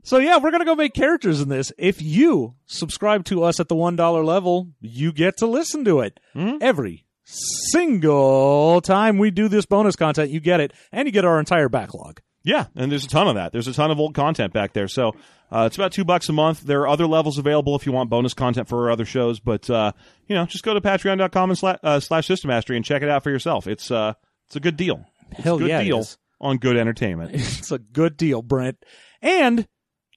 So 0.05 0.17
yeah, 0.17 0.37
we're 0.37 0.51
gonna 0.51 0.65
go 0.65 0.75
make 0.75 0.93
characters 0.93 1.39
in 1.39 1.47
this. 1.47 1.71
If 1.77 2.01
you 2.01 2.55
subscribe 2.65 3.23
to 3.25 3.43
us 3.43 3.61
at 3.61 3.69
the 3.69 3.75
one 3.75 3.95
dollar 3.95 4.23
level, 4.23 4.67
you 4.81 5.13
get 5.13 5.37
to 5.37 5.47
listen 5.47 5.85
to 5.85 6.01
it 6.01 6.19
hmm? 6.33 6.57
every 6.59 7.05
single 7.23 8.81
time 8.81 9.17
we 9.17 9.31
do 9.31 9.47
this 9.47 9.65
bonus 9.65 9.95
content. 9.95 10.29
You 10.29 10.41
get 10.41 10.59
it, 10.59 10.73
and 10.91 11.07
you 11.07 11.13
get 11.13 11.23
our 11.23 11.39
entire 11.39 11.69
backlog. 11.69 12.19
Yeah, 12.43 12.65
and 12.75 12.91
there's 12.91 13.05
a 13.05 13.07
ton 13.07 13.27
of 13.27 13.35
that. 13.35 13.51
There's 13.53 13.67
a 13.67 13.73
ton 13.73 13.89
of 13.89 13.99
old 13.99 14.13
content 14.13 14.51
back 14.51 14.73
there. 14.73 14.87
So 14.89 15.15
uh, 15.49 15.63
it's 15.67 15.77
about 15.77 15.93
two 15.93 16.03
bucks 16.03 16.27
a 16.27 16.33
month. 16.33 16.61
There 16.61 16.81
are 16.81 16.87
other 16.87 17.07
levels 17.07 17.37
available 17.37 17.75
if 17.75 17.85
you 17.85 17.91
want 17.93 18.09
bonus 18.09 18.33
content 18.33 18.67
for 18.67 18.83
our 18.85 18.91
other 18.91 19.05
shows. 19.05 19.39
But 19.39 19.69
uh, 19.69 19.93
you 20.27 20.35
know, 20.35 20.45
just 20.45 20.63
go 20.63 20.73
to 20.73 20.81
patreon.com 20.81 21.49
and 21.51 21.57
slash, 21.57 21.77
uh, 21.83 21.99
slash 22.01 22.27
system 22.27 22.49
mastery 22.49 22.75
and 22.75 22.83
check 22.85 23.01
it 23.01 23.09
out 23.09 23.23
for 23.23 23.29
yourself. 23.29 23.65
It's 23.67 23.89
uh, 23.91 24.13
it's 24.47 24.55
a 24.57 24.59
good 24.59 24.75
deal. 24.75 25.05
It's 25.31 25.41
Hell 25.41 25.55
a 25.55 25.59
good 25.59 25.69
yeah, 25.69 25.79
it 25.79 25.85
deal 25.85 25.99
is. 25.99 26.17
on 26.41 26.57
good 26.57 26.75
entertainment. 26.77 27.31
It's 27.33 27.71
a 27.71 27.79
good 27.79 28.17
deal, 28.17 28.41
Brent. 28.41 28.83
And 29.21 29.65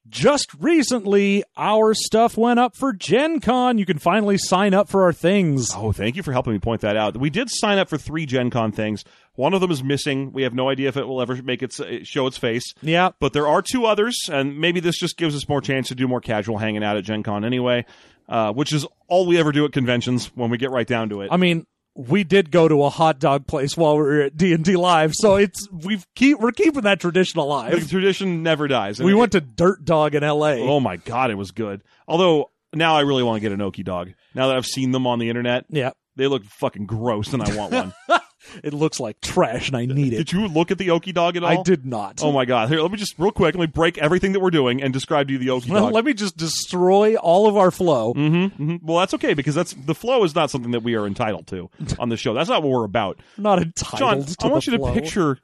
just 0.09 0.53
recently, 0.59 1.45
our 1.57 1.95
stuff 1.95 2.37
went 2.37 2.59
up 2.59 2.77
for 2.77 2.93
Gen 2.93 3.41
Con. 3.41 3.79
You 3.79 3.87
can 3.87 3.99
finally 3.99 4.39
sign 4.39 4.75
up 4.75 4.89
for 4.89 5.03
our 5.05 5.13
things. 5.13 5.71
Oh, 5.75 5.93
thank 5.93 6.17
you 6.17 6.23
for 6.23 6.33
helping 6.33 6.53
me 6.53 6.59
point 6.59 6.81
that 6.83 6.97
out. 6.97 7.17
We 7.17 7.31
did 7.31 7.49
sign 7.51 7.79
up 7.79 7.89
for 7.89 7.99
three 7.99 8.27
Gen 8.27 8.51
Con 8.51 8.73
things. 8.73 9.05
One 9.35 9.55
of 9.55 9.61
them 9.61 9.71
is 9.71 9.85
missing. 9.85 10.33
We 10.33 10.43
have 10.43 10.55
no 10.55 10.69
idea 10.69 10.89
if 10.89 10.97
it 10.97 11.07
will 11.07 11.21
ever 11.21 11.43
make 11.43 11.63
its 11.63 11.79
uh, 11.79 11.99
show 12.03 12.27
its 12.27 12.39
face. 12.39 12.75
Yeah. 12.81 13.11
But 13.21 13.33
there 13.33 13.47
are 13.47 13.63
two 13.63 13.85
others, 13.85 14.29
and 14.33 14.59
maybe 14.59 14.81
this 14.81 14.99
just 14.99 15.17
gives 15.17 15.35
us 15.35 15.49
more 15.49 15.61
chance 15.61 15.89
to 15.89 15.95
do 15.95 16.09
more 16.09 16.21
casual 16.21 16.59
hanging 16.59 16.83
out 16.83 16.97
at 16.97 17.05
Gen 17.05 17.23
Con 17.23 17.45
anyway, 17.45 17.85
uh, 18.29 18.53
which 18.53 18.73
is 18.73 18.87
all 19.09 19.27
we 19.27 19.39
ever 19.39 19.53
do 19.53 19.65
at 19.65 19.73
conventions 19.73 20.27
when 20.35 20.51
we 20.51 20.59
get 20.59 20.71
right 20.71 20.87
down 20.87 21.11
to 21.11 21.21
it. 21.21 21.29
I 21.31 21.37
mean, 21.37 21.67
we 21.97 22.25
did 22.25 22.51
go 22.51 22.69
to 22.69 22.83
a 22.85 22.91
hot 22.91 23.19
dog 23.19 23.47
place 23.47 23.77
while 23.77 23.95
we 23.97 24.03
were 24.03 24.21
at 24.23 24.37
D 24.37 24.53
and 24.53 24.63
D 24.65 24.77
Live, 24.77 25.15
so 25.15 25.37
it's 25.37 25.67
we've 25.73 26.07
keep 26.15 26.39
we're 26.39 26.53
keeping 26.53 26.83
that 26.83 27.01
tradition 27.01 27.39
the 27.39 27.43
alive. 27.45 27.89
tradition 27.89 28.43
never 28.43 28.69
dies. 28.69 29.01
And 29.01 29.07
We 29.07 29.13
it- 29.13 29.17
went 29.17 29.33
to 29.33 29.41
Dirt 29.41 29.85
Dog 29.85 30.15
in 30.15 30.23
L.A. 30.23 30.61
Oh 30.61 30.79
my 30.81 30.97
god, 30.97 31.31
it 31.31 31.37
was 31.37 31.51
good. 31.53 31.83
Although 32.07 32.51
now 32.75 32.95
I 32.97 33.01
really 33.01 33.23
want 33.23 33.37
to 33.37 33.41
get 33.41 33.53
an 33.53 33.61
Okie 33.61 33.85
dog. 33.85 34.13
Now 34.35 34.49
that 34.49 34.57
I've 34.57 34.67
seen 34.67 34.91
them 34.93 35.07
on 35.07 35.19
the 35.19 35.29
internet, 35.31 35.65
Yeah, 35.71 35.93
they 36.17 36.27
look 36.27 36.45
fucking 36.45 36.85
gross, 36.87 37.33
and 37.33 37.43
I 37.43 37.57
want 37.57 37.73
one. 37.73 37.93
it 38.63 38.73
looks 38.73 38.99
like 39.01 39.21
trash, 39.21 39.69
and 39.69 39.77
I 39.77 39.87
need 39.87 40.13
it. 40.13 40.17
did 40.17 40.33
you 40.33 40.49
look 40.49 40.71
at 40.71 40.79
the 40.79 40.89
Okie 40.89 41.15
dog 41.15 41.37
at 41.37 41.45
all? 41.45 41.61
I 41.61 41.63
did 41.63 41.85
not. 41.87 42.21
Oh 42.23 42.33
my 42.33 42.45
god! 42.45 42.69
Here, 42.69 42.81
let 42.81 42.91
me 42.91 42.99
just 42.99 43.19
real 43.19 43.31
quick. 43.31 43.55
Let 43.55 43.61
me 43.61 43.67
break 43.67 43.99
everything 43.99 44.33
that 44.33 44.41
we're 44.41 44.51
doing 44.51 44.83
and 44.83 44.93
describe 44.93 45.27
to 45.29 45.33
you 45.33 45.39
the 45.39 45.49
Okie 45.49 45.69
dog. 45.69 45.93
let 45.93 46.05
me 46.05 46.15
just 46.15 46.37
destroy 46.37 47.17
all 47.17 47.47
of 47.49 47.57
our 47.57 47.71
flow. 47.71 48.15
Mm-hmm. 48.15 48.77
Well, 48.87 48.99
that's 48.99 49.15
okay 49.15 49.35
because 49.35 49.55
that's 49.55 49.73
the 49.75 49.95
flow 49.95 50.25
is 50.25 50.35
not 50.35 50.51
something 50.51 50.71
that 50.73 50.83
we 50.83 50.95
are 50.95 51.07
entitled 51.07 51.47
to 51.49 51.71
on 51.99 52.09
the 52.09 52.17
show. 52.17 52.35
That's 52.35 52.49
not 52.49 52.63
what 52.63 52.71
we're 52.73 52.85
about. 52.85 53.19
Not 53.37 53.59
John, 53.97 54.19
entitled 54.19 54.29
to 54.39 54.47
I 54.47 54.49
want 54.51 54.67
you 54.67 54.73
to 54.73 54.79
flow. 54.79 54.95
picture, 54.95 55.39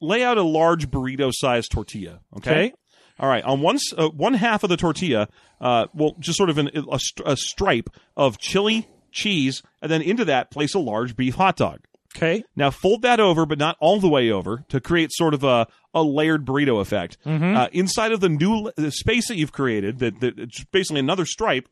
lay 0.00 0.22
out 0.22 0.38
a 0.38 0.42
large 0.42 0.90
burrito-sized 0.90 1.70
tortilla. 1.70 2.20
Okay. 2.36 2.50
Okay. 2.50 2.72
All 3.18 3.28
right. 3.28 3.44
On 3.44 3.60
one 3.60 3.78
uh, 3.96 4.08
one 4.08 4.34
half 4.34 4.62
of 4.64 4.70
the 4.70 4.76
tortilla, 4.76 5.28
uh, 5.60 5.86
well, 5.94 6.16
just 6.18 6.36
sort 6.38 6.50
of 6.50 6.58
an, 6.58 6.70
a, 6.74 6.98
a 7.24 7.36
stripe 7.36 7.90
of 8.16 8.38
chili, 8.38 8.88
cheese, 9.12 9.62
and 9.80 9.92
then 9.92 10.02
into 10.02 10.24
that 10.24 10.50
place 10.50 10.74
a 10.74 10.78
large 10.78 11.14
beef 11.14 11.34
hot 11.34 11.56
dog. 11.56 11.80
Okay, 12.16 12.44
Now 12.54 12.70
fold 12.70 13.02
that 13.02 13.20
over, 13.20 13.46
but 13.46 13.58
not 13.58 13.76
all 13.80 13.98
the 13.98 14.08
way 14.08 14.30
over, 14.30 14.64
to 14.68 14.80
create 14.80 15.10
sort 15.12 15.32
of 15.34 15.44
a, 15.44 15.66
a 15.94 16.02
layered 16.02 16.44
burrito 16.44 16.80
effect. 16.80 17.16
Uh, 17.24 17.68
inside 17.72 18.12
of 18.12 18.20
the 18.20 18.28
new 18.28 18.70
the 18.76 18.90
space 18.90 19.28
that 19.28 19.36
you've 19.36 19.52
created, 19.52 19.98
that, 20.00 20.20
that 20.20 20.38
it's 20.38 20.62
basically 20.64 21.00
another 21.00 21.24
stripe, 21.24 21.68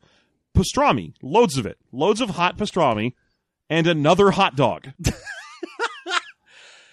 pastrami, 0.55 1.13
loads 1.21 1.57
of 1.57 1.65
it, 1.65 1.77
loads 1.91 2.21
of 2.21 2.31
hot 2.31 2.57
pastrami, 2.57 3.13
and 3.69 3.85
another 3.87 4.31
hot 4.31 4.55
dog. 4.55 4.89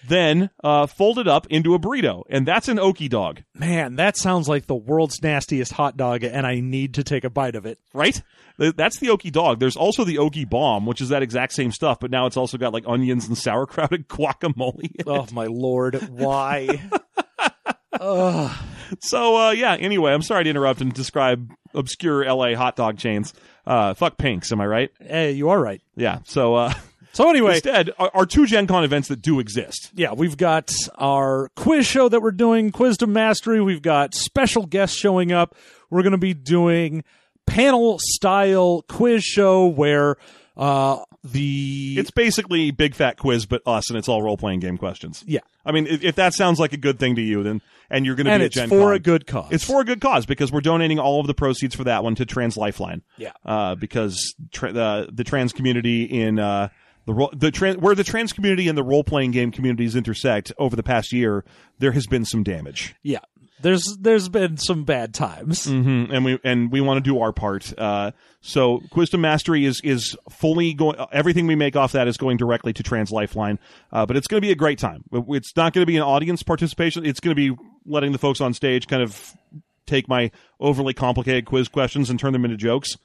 then 0.07 0.49
uh, 0.63 0.85
fold 0.87 1.19
it 1.19 1.27
up 1.27 1.47
into 1.47 1.73
a 1.73 1.79
burrito, 1.79 2.23
and 2.29 2.47
that's 2.47 2.67
an 2.67 2.77
okie 2.77 3.09
dog, 3.09 3.41
man, 3.53 3.95
that 3.95 4.17
sounds 4.17 4.47
like 4.47 4.65
the 4.67 4.75
world's 4.75 5.21
nastiest 5.21 5.73
hot 5.73 5.97
dog, 5.97 6.23
and 6.23 6.45
I 6.47 6.59
need 6.59 6.93
to 6.95 7.03
take 7.03 7.23
a 7.23 7.29
bite 7.29 7.55
of 7.55 7.65
it. 7.65 7.77
right? 7.93 8.21
That's 8.57 8.99
the 8.99 9.07
okie 9.07 9.31
dog. 9.31 9.59
There's 9.59 9.77
also 9.77 10.03
the 10.03 10.17
okie 10.17 10.49
bomb, 10.49 10.85
which 10.85 10.99
is 10.99 11.09
that 11.09 11.23
exact 11.23 11.53
same 11.53 11.71
stuff, 11.71 11.99
but 12.01 12.11
now 12.11 12.25
it's 12.25 12.35
also 12.37 12.57
got 12.57 12.73
like 12.73 12.83
onions 12.87 13.25
and 13.27 13.37
sauerkraut 13.37 13.91
and 13.93 14.07
guacamole. 14.09 14.91
Oh 15.07 15.27
my 15.31 15.45
lord, 15.45 15.95
why? 16.09 16.81
So 19.01 19.35
uh, 19.37 19.51
yeah. 19.51 19.75
Anyway, 19.75 20.11
I'm 20.11 20.21
sorry 20.21 20.43
to 20.45 20.49
interrupt 20.49 20.81
and 20.81 20.91
describe 20.93 21.51
obscure 21.73 22.25
LA 22.25 22.55
hot 22.55 22.75
dog 22.75 22.97
chains. 22.97 23.33
Uh, 23.67 23.93
fuck 23.93 24.17
Pinks, 24.17 24.51
am 24.51 24.61
I 24.61 24.65
right? 24.65 24.89
Hey, 24.99 25.31
you 25.33 25.49
are 25.49 25.61
right. 25.61 25.81
Yeah. 25.95 26.19
So 26.25 26.55
uh, 26.55 26.73
So 27.11 27.29
anyway, 27.29 27.53
instead, 27.55 27.91
our, 27.97 28.11
are 28.13 28.25
two 28.25 28.45
Gen 28.45 28.67
Con 28.67 28.83
events 28.83 29.07
that 29.07 29.21
do 29.21 29.39
exist. 29.39 29.91
yeah, 29.95 30.13
we've 30.13 30.37
got 30.37 30.71
our 30.97 31.49
quiz 31.55 31.85
show 31.85 32.07
that 32.09 32.21
we're 32.21 32.31
doing, 32.31 32.71
Quiz 32.71 32.97
to 32.97 33.07
Mastery. 33.07 33.61
We've 33.61 33.81
got 33.81 34.13
special 34.13 34.65
guests 34.65 34.95
showing 34.97 35.31
up. 35.31 35.55
We're 35.89 36.03
going 36.03 36.11
to 36.11 36.17
be 36.17 36.33
doing 36.33 37.03
panel 37.47 37.97
style 37.99 38.83
quiz 38.87 39.23
show 39.23 39.65
where 39.67 40.17
uh 40.55 40.99
the 41.23 41.95
It's 41.97 42.11
basically 42.11 42.71
big 42.71 42.95
fat 42.95 43.17
quiz, 43.17 43.45
but 43.45 43.61
us, 43.65 43.89
and 43.89 43.97
it's 43.97 44.07
all 44.07 44.21
role 44.21 44.37
playing 44.37 44.59
game 44.61 44.77
questions. 44.77 45.23
yeah, 45.27 45.39
I 45.65 45.71
mean, 45.71 45.87
if, 45.87 46.03
if 46.03 46.15
that 46.15 46.33
sounds 46.33 46.59
like 46.59 46.73
a 46.73 46.77
good 46.77 46.97
thing 46.99 47.15
to 47.15 47.21
you, 47.21 47.43
then 47.43 47.61
and 47.89 48.05
you're 48.05 48.15
going 48.15 48.27
to 48.27 48.37
be 48.37 48.45
it's 48.45 48.55
at 48.55 48.61
Gen 48.61 48.69
for 48.69 48.85
Con, 48.89 48.93
a 48.93 48.99
good 48.99 49.27
cause. 49.27 49.51
It's 49.51 49.63
for 49.65 49.81
a 49.81 49.83
good 49.83 49.99
cause 49.99 50.25
because 50.25 50.51
we're 50.51 50.61
donating 50.61 50.99
all 50.99 51.19
of 51.19 51.27
the 51.27 51.33
proceeds 51.33 51.75
for 51.75 51.83
that 51.85 52.03
one 52.03 52.15
to 52.15 52.25
Trans 52.25 52.55
Lifeline. 52.55 53.01
Yeah. 53.17 53.31
Uh, 53.43 53.75
because 53.75 54.35
tra- 54.51 54.71
the 54.71 55.09
the 55.11 55.23
trans 55.23 55.51
community 55.51 56.03
in 56.03 56.39
uh, 56.39 56.69
the 57.13 57.29
the 57.35 57.51
tran- 57.51 57.77
where 57.77 57.95
the 57.95 58.03
trans 58.03 58.33
community 58.33 58.67
and 58.67 58.77
the 58.77 58.83
role 58.83 59.03
playing 59.03 59.31
game 59.31 59.51
communities 59.51 59.95
intersect 59.95 60.51
over 60.57 60.75
the 60.75 60.83
past 60.83 61.11
year, 61.11 61.43
there 61.79 61.91
has 61.93 62.07
been 62.07 62.25
some 62.25 62.43
damage. 62.43 62.95
yeah. 63.03 63.19
There's 63.61 63.83
there's 63.99 64.29
been 64.29 64.55
some 64.55 64.85
bad 64.85 65.13
times. 65.13 65.65
hmm 65.65 66.05
and 66.11 66.23
we 66.23 66.39
and 66.45 66.71
we 66.71 66.79
want 66.79 67.03
to 67.03 67.09
do 67.09 67.19
our 67.19 67.33
part. 67.33 67.73
Uh, 67.77 68.11
so 68.39 68.81
Wisdom 68.95 69.19
Mastery 69.19 69.65
is 69.65 69.81
is 69.83 70.15
fully 70.29 70.73
going. 70.73 70.95
Everything 71.11 71.45
we 71.45 71.55
make 71.55 71.75
off 71.75 71.91
that 71.91 72.07
is 72.07 72.15
going 72.15 72.37
directly 72.37 72.71
to 72.71 72.83
Trans 72.83 73.11
Lifeline. 73.11 73.59
Uh, 73.91 74.05
but 74.05 74.15
it's 74.15 74.27
going 74.27 74.41
to 74.41 74.47
be 74.47 74.53
a 74.53 74.55
great 74.55 74.79
time. 74.79 75.03
It's 75.11 75.53
not 75.57 75.73
going 75.73 75.81
to 75.81 75.85
be 75.85 75.97
an 75.97 76.03
audience 76.03 76.41
participation. 76.41 77.05
It's 77.05 77.19
going 77.19 77.35
to 77.35 77.55
be 77.55 77.61
letting 77.85 78.13
the 78.13 78.17
folks 78.17 78.39
on 78.39 78.53
stage 78.53 78.87
kind 78.87 79.03
of 79.03 79.33
take 79.85 80.07
my 80.07 80.31
overly 80.61 80.93
complicated 80.93 81.43
quiz 81.45 81.67
questions 81.67 82.09
and 82.09 82.17
turn 82.17 82.31
them 82.31 82.45
into 82.45 82.55
jokes. 82.55 82.95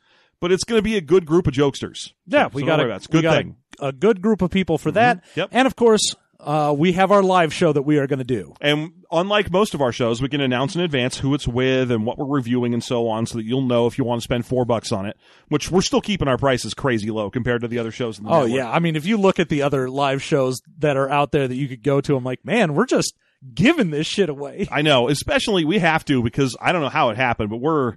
But 0.41 0.53
it's 0.53 0.65
going 0.65 0.79
to 0.79 0.83
be 0.83 0.97
a 0.97 1.01
good 1.01 1.27
group 1.27 1.47
of 1.47 1.55
jokesters. 1.55 2.13
Yeah, 2.27 2.45
So- 2.49 2.51
we 2.55 2.63
so 2.63 2.67
got 2.67 2.81
a, 2.81 2.85
it. 2.85 2.91
A 2.91 3.09
we 3.11 3.13
good 3.13 3.23
got 3.23 3.37
thing. 3.37 3.57
A, 3.81 3.87
a 3.89 3.93
good 3.93 4.21
group 4.23 4.43
of 4.43 4.51
people 4.51 4.79
for 4.79 4.91
that. 4.93 5.25
Yep. 5.35 5.49
And 5.53 5.67
of 5.67 5.75
course, 5.77 6.15
uh, 6.41 6.75
we 6.77 6.93
have 6.93 7.11
our 7.11 7.23
live 7.23 7.55
show 7.55 7.73
that 7.73 7.83
we 7.83 7.97
are 7.99 8.07
going 8.07 8.19
to 8.19 8.25
do. 8.25 8.53
And 8.61 8.93
unlike 9.11 9.51
most 9.51 9.73
of 9.73 9.81
our 9.81 9.93
shows, 9.93 10.21
we 10.21 10.29
can 10.29 10.43
announce 10.43 10.75
in 10.75 10.83
advance 10.83 11.17
who 11.17 11.33
it's 11.33 11.49
with 11.49 11.91
and 11.91 12.05
what 12.05 12.19
we're 12.19 12.27
reviewing 12.27 12.75
and 12.75 12.85
so 12.85 13.09
on, 13.09 13.25
so 13.25 13.39
that 13.39 13.45
you'll 13.45 13.63
know 13.63 13.87
if 13.87 13.97
you 13.97 14.05
want 14.05 14.21
to 14.21 14.25
spend 14.25 14.45
four 14.45 14.67
bucks 14.67 14.93
on 14.93 15.07
it. 15.07 15.17
Which 15.49 15.71
we're 15.71 15.81
still 15.81 16.03
keeping 16.03 16.29
our 16.29 16.37
prices 16.37 16.75
crazy 16.75 17.11
low 17.11 17.31
compared 17.31 17.63
to 17.63 17.69
the 17.69 17.79
other 17.79 17.91
shows 17.91 18.19
in 18.19 18.25
the 18.25 18.31
Oh 18.31 18.43
network. 18.43 18.53
yeah, 18.59 18.71
I 18.71 18.79
mean, 18.81 18.95
if 18.95 19.07
you 19.07 19.17
look 19.17 19.39
at 19.39 19.49
the 19.49 19.63
other 19.63 19.89
live 19.89 20.23
shows 20.23 20.61
that 20.81 20.97
are 20.99 21.09
out 21.09 21.33
there 21.33 21.49
that 21.49 21.55
you 21.57 21.67
could 21.67 21.83
go 21.83 22.01
to, 22.03 22.15
I'm 22.17 22.25
like, 22.25 22.45
man, 22.45 22.75
we're 22.75 22.87
just 22.87 23.15
giving 23.55 23.91
this 23.91 24.07
shit 24.07 24.29
away. 24.29 24.69
I 24.71 24.83
know. 24.83 25.09
Especially 25.09 25.65
we 25.65 25.79
have 25.79 26.05
to 26.07 26.23
because 26.23 26.55
I 26.61 26.73
don't 26.73 26.83
know 26.83 26.89
how 26.91 27.09
it 27.11 27.17
happened, 27.17 27.49
but 27.51 27.59
we're 27.59 27.97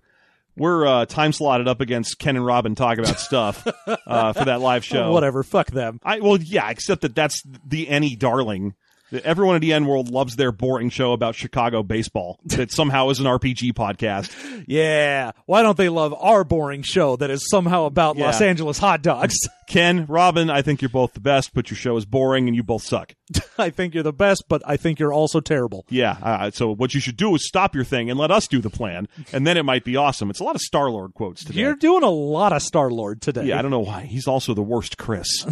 we're 0.58 0.86
uh, 0.86 1.06
time 1.06 1.32
slotted 1.32 1.68
up 1.68 1.82
against 1.82 2.20
Ken 2.20 2.36
and 2.36 2.46
Robin 2.46 2.76
talk 2.76 2.98
about 2.98 3.20
stuff 3.20 3.66
uh, 3.88 4.34
for 4.34 4.46
that 4.46 4.60
live 4.62 4.84
show. 4.86 5.12
Whatever, 5.12 5.44
fuck 5.44 5.72
them. 5.72 6.00
I 6.04 6.20
well, 6.20 6.38
yeah, 6.38 6.70
except 6.70 7.02
that 7.02 7.16
that's 7.16 7.42
the 7.66 7.88
any 7.90 8.16
darling. 8.16 8.76
Everyone 9.24 9.56
at 9.56 9.64
EN 9.64 9.86
World 9.86 10.10
loves 10.10 10.36
their 10.36 10.52
boring 10.52 10.90
show 10.90 11.14
about 11.14 11.36
Chicago 11.36 11.82
baseball 11.84 12.40
that 12.46 12.72
somehow 12.72 13.10
is 13.10 13.20
an 13.20 13.26
RPG 13.26 13.74
podcast. 13.74 14.34
Yeah, 14.70 15.32
why 15.46 15.62
don't 15.62 15.78
they 15.78 15.88
love 15.88 16.14
our 16.20 16.44
boring 16.44 16.82
show 16.82 17.16
that 17.18 17.30
is 17.30 17.48
somehow 17.50 17.86
about 17.86 18.18
Yeah. 18.18 18.26
Los 18.26 18.42
Angeles 18.42 18.78
hot 18.78 19.02
dogs? 19.02 19.38
Ken, 19.68 20.06
Robin, 20.08 20.50
I 20.50 20.62
think 20.62 20.82
you're 20.82 20.90
both 20.90 21.14
the 21.14 21.22
best, 21.22 21.54
but 21.54 21.70
your 21.70 21.78
show 21.78 21.96
is 21.96 22.06
boring 22.06 22.48
and 22.48 22.56
you 22.56 22.64
both 22.64 22.84
suck. 22.84 23.14
I 23.58 23.70
think 23.70 23.94
you're 23.94 24.04
the 24.04 24.12
best, 24.12 24.44
but 24.50 24.62
I 24.66 24.76
think 24.76 25.00
you're 25.00 25.14
also 25.14 25.40
terrible. 25.40 25.86
Yeah, 25.90 26.18
uh, 26.22 26.52
so 26.52 26.74
what 26.76 26.94
you 26.94 27.00
should 27.00 27.16
do 27.16 27.34
is 27.36 27.48
stop 27.48 27.76
your 27.76 27.86
thing 27.86 28.10
and 28.10 28.20
let 28.20 28.30
us 28.32 28.48
do 28.48 28.60
the 28.60 28.70
plan, 28.70 29.08
and 29.32 29.48
then 29.48 29.56
it 29.56 29.64
might 29.64 29.86
be 29.86 29.96
awesome. 29.96 30.30
It's 30.30 30.40
a 30.42 30.44
lot 30.44 30.56
of 30.56 30.62
Star 30.62 30.90
Lord 30.90 31.14
quotes 31.14 31.46
today. 31.46 31.60
You're 31.62 31.76
doing 31.76 32.04
a 32.04 32.10
lot 32.10 32.52
of 32.52 32.62
Star 32.62 32.90
Lord 32.92 33.22
today. 33.22 33.46
yeah, 33.46 33.60
I 33.60 33.62
don't 33.62 33.72
know 33.72 33.80
why. 33.80 34.02
He's 34.04 34.28
also 34.28 34.54
the 34.54 34.62
worst 34.64 34.98
Chris. 34.98 35.46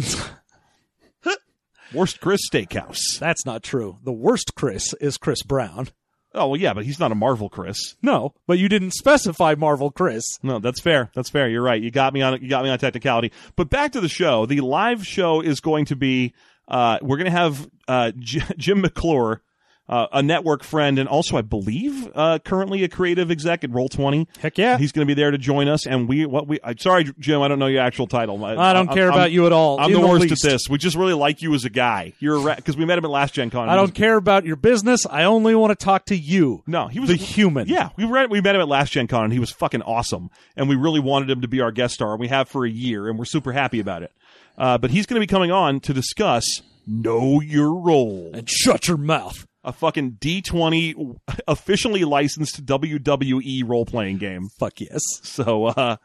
Worst 1.96 2.20
Chris 2.20 2.40
Steakhouse. 2.50 3.18
That's 3.18 3.46
not 3.46 3.62
true. 3.62 3.98
The 4.04 4.12
worst 4.12 4.54
Chris 4.54 4.94
is 5.00 5.16
Chris 5.16 5.42
Brown. 5.42 5.88
Oh 6.34 6.48
well, 6.48 6.60
yeah, 6.60 6.74
but 6.74 6.84
he's 6.84 7.00
not 7.00 7.12
a 7.12 7.14
Marvel 7.14 7.48
Chris. 7.48 7.96
No, 8.02 8.34
but 8.46 8.58
you 8.58 8.68
didn't 8.68 8.90
specify 8.90 9.54
Marvel 9.56 9.90
Chris. 9.90 10.22
No, 10.42 10.58
that's 10.58 10.80
fair. 10.80 11.10
That's 11.14 11.30
fair. 11.30 11.48
You're 11.48 11.62
right. 11.62 11.80
You 11.80 11.90
got 11.90 12.12
me 12.12 12.20
on. 12.20 12.42
You 12.42 12.48
got 12.48 12.62
me 12.62 12.70
on 12.70 12.78
technicality. 12.78 13.32
But 13.56 13.70
back 13.70 13.92
to 13.92 14.00
the 14.00 14.08
show. 14.08 14.44
The 14.44 14.60
live 14.60 15.06
show 15.06 15.40
is 15.40 15.60
going 15.60 15.86
to 15.86 15.96
be. 15.96 16.34
Uh, 16.68 16.98
we're 17.00 17.16
going 17.16 17.26
to 17.26 17.30
have 17.30 17.68
uh, 17.88 18.12
J- 18.18 18.42
Jim 18.58 18.82
McClure, 18.82 19.40
uh, 19.88 20.06
a 20.12 20.22
network 20.22 20.64
friend, 20.64 20.98
and 20.98 21.08
also 21.08 21.36
I 21.36 21.42
believe 21.42 22.10
uh, 22.14 22.38
currently 22.40 22.82
a 22.84 22.88
creative 22.88 23.30
exec 23.30 23.62
at 23.64 23.70
Roll 23.70 23.88
Twenty. 23.88 24.26
Heck 24.40 24.58
yeah. 24.58 24.78
He's 24.78 24.92
going 24.92 25.06
to 25.06 25.14
be 25.14 25.14
there 25.20 25.30
to 25.30 25.38
join 25.38 25.68
us, 25.68 25.86
and 25.86 26.08
we 26.08 26.26
what 26.26 26.48
we. 26.48 26.58
I'm 26.64 26.78
sorry, 26.78 27.04
Jim. 27.18 27.40
I 27.42 27.48
don't 27.48 27.58
know 27.58 27.66
your 27.66 27.82
actual 27.82 28.06
title. 28.06 28.44
I 28.44 28.72
don't 28.72 28.88
care 28.88 29.10
I'm- 29.10 29.14
about 29.14 29.32
you 29.32 29.46
at 29.46 29.52
all. 29.52 29.78
I'm 29.80 29.92
in 29.92 30.00
the 30.00 30.06
worst 30.06 30.22
least. 30.22 30.44
at 30.44 30.50
this. 30.50 30.62
We 30.68 30.78
just 30.78 30.96
really 30.96 31.14
like 31.14 31.42
you 31.42 31.54
as 31.54 31.64
a 31.64 31.70
guy. 31.70 32.12
You're 32.18 32.50
a 32.50 32.56
because 32.56 32.76
we 32.76 32.84
met 32.84 32.98
him 32.98 33.04
at 33.04 33.10
last 33.10 33.34
Gen 33.34 33.50
Con. 33.50 33.68
I 33.68 33.76
don't 33.76 33.94
care 33.94 34.16
about 34.16 34.44
your 34.44 34.56
business. 34.56 35.06
I 35.06 35.24
only 35.24 35.54
want 35.54 35.78
to 35.78 35.84
talk 35.84 36.06
to 36.06 36.16
you. 36.16 36.62
No, 36.66 36.88
he 36.88 36.98
was 37.00 37.08
the 37.08 37.16
human. 37.16 37.68
Yeah, 37.68 37.90
we 37.96 38.04
read, 38.04 38.30
we 38.30 38.40
met 38.40 38.54
him 38.54 38.60
at 38.60 38.68
last 38.68 38.92
Gen 38.92 39.06
Con 39.06 39.24
and 39.24 39.32
he 39.32 39.38
was 39.38 39.50
fucking 39.50 39.82
awesome. 39.82 40.30
And 40.56 40.68
we 40.68 40.74
really 40.76 41.00
wanted 41.00 41.30
him 41.30 41.42
to 41.42 41.48
be 41.48 41.60
our 41.60 41.70
guest 41.70 41.94
star, 41.94 42.12
and 42.12 42.20
we 42.20 42.28
have 42.28 42.48
for 42.48 42.64
a 42.64 42.70
year, 42.70 43.08
and 43.08 43.18
we're 43.18 43.24
super 43.24 43.52
happy 43.52 43.80
about 43.80 44.02
it. 44.02 44.12
Uh, 44.58 44.78
but 44.78 44.90
he's 44.90 45.06
going 45.06 45.16
to 45.16 45.20
be 45.20 45.26
coming 45.30 45.50
on 45.52 45.80
to 45.80 45.92
discuss 45.92 46.62
Know 46.86 47.40
Your 47.40 47.74
Role, 47.74 48.30
And 48.32 48.48
shut 48.48 48.88
your 48.88 48.96
mouth. 48.96 49.46
A 49.66 49.72
fucking 49.72 50.12
D20 50.12 51.18
officially 51.48 52.04
licensed 52.04 52.64
WWE 52.64 53.68
role 53.68 53.84
playing 53.84 54.18
game. 54.18 54.48
Fuck 54.58 54.80
yes. 54.80 55.02
So, 55.22 55.66
uh, 55.66 55.96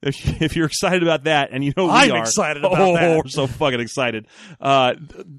if, 0.00 0.40
if 0.40 0.56
you're 0.56 0.66
excited 0.66 1.02
about 1.02 1.24
that, 1.24 1.50
and 1.52 1.64
you 1.64 1.72
know 1.76 1.86
we 1.86 1.90
I'm 1.90 2.12
are, 2.12 2.20
excited 2.20 2.64
about 2.64 2.80
oh, 2.80 2.94
that. 2.94 3.16
we're 3.16 3.28
so 3.28 3.46
fucking 3.46 3.80
excited. 3.80 4.28
Uh, 4.60 4.94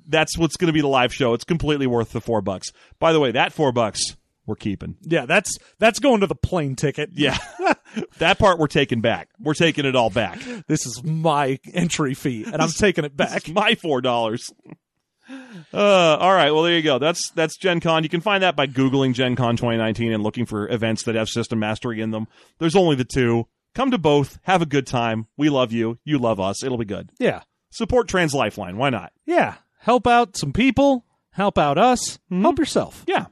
that's 0.08 0.38
what's 0.38 0.58
going 0.58 0.68
to 0.68 0.74
be 0.74 0.82
the 0.82 0.88
live 0.88 1.14
show. 1.14 1.34
It's 1.34 1.46
completely 1.46 1.88
worth 1.88 2.12
the 2.12 2.22
four 2.22 2.42
bucks. 2.42 2.72
By 3.00 3.14
the 3.14 3.20
way, 3.20 3.32
that 3.32 3.54
four 3.54 3.72
bucks 3.72 4.18
we're 4.46 4.56
keeping. 4.56 4.98
Yeah, 5.02 5.26
that's 5.26 5.58
that's 5.78 6.00
going 6.00 6.20
to 6.20 6.28
the 6.28 6.36
plane 6.36 6.76
ticket. 6.76 7.12
Yeah. 7.14 7.38
that 8.18 8.38
part 8.38 8.60
we're 8.60 8.68
taking 8.68 9.00
back. 9.00 9.30
We're 9.40 9.54
taking 9.54 9.86
it 9.86 9.96
all 9.96 10.10
back. 10.10 10.42
This 10.68 10.86
is 10.86 11.02
my 11.04 11.60
entry 11.74 12.14
fee, 12.14 12.44
and 12.44 12.62
I'm 12.62 12.70
taking 12.70 13.06
it 13.06 13.16
back. 13.16 13.48
My 13.48 13.76
four 13.76 14.02
dollars. 14.02 14.50
Uh, 15.74 16.18
all 16.18 16.34
right. 16.34 16.52
Well, 16.52 16.64
there 16.64 16.76
you 16.76 16.82
go. 16.82 17.00
That's 17.00 17.30
that's 17.32 17.58
Gen 17.58 17.80
Con. 17.80 18.04
You 18.04 18.10
can 18.10 18.22
find 18.22 18.44
that 18.44 18.56
by 18.56 18.68
googling 18.68 19.14
Gen 19.14 19.36
Con 19.36 19.56
2019 19.58 20.12
and 20.12 20.24
looking 20.24 20.46
for 20.46 20.68
events 20.70 21.04
that 21.04 21.16
have 21.16 21.30
system 21.30 21.60
mastery 21.60 22.02
in 22.02 22.12
them. 22.12 22.28
There's 22.60 22.76
only 22.76 22.96
the 22.96 23.06
two. 23.06 23.48
Come 23.76 23.92
to 23.92 23.98
both. 23.98 24.40
Have 24.44 24.62
a 24.62 24.66
good 24.66 24.88
time. 24.88 25.28
We 25.38 25.50
love 25.50 25.72
you. 25.72 26.00
You 26.04 26.18
love 26.18 26.40
us. 26.40 26.64
It'll 26.64 26.78
be 26.78 26.86
good. 26.86 27.12
Yeah, 27.20 27.42
Support 27.70 28.08
Trans 28.08 28.34
Lifeline. 28.34 28.78
Why 28.78 28.90
not? 28.90 29.12
yeah. 29.26 29.56
Help 29.82 30.08
out 30.08 30.36
some 30.36 30.52
people. 30.52 31.06
Help 31.32 31.58
out 31.58 31.78
us. 31.78 32.20
Help 32.30 32.60
yourself. 32.60 33.06
Yeah. 33.08 33.28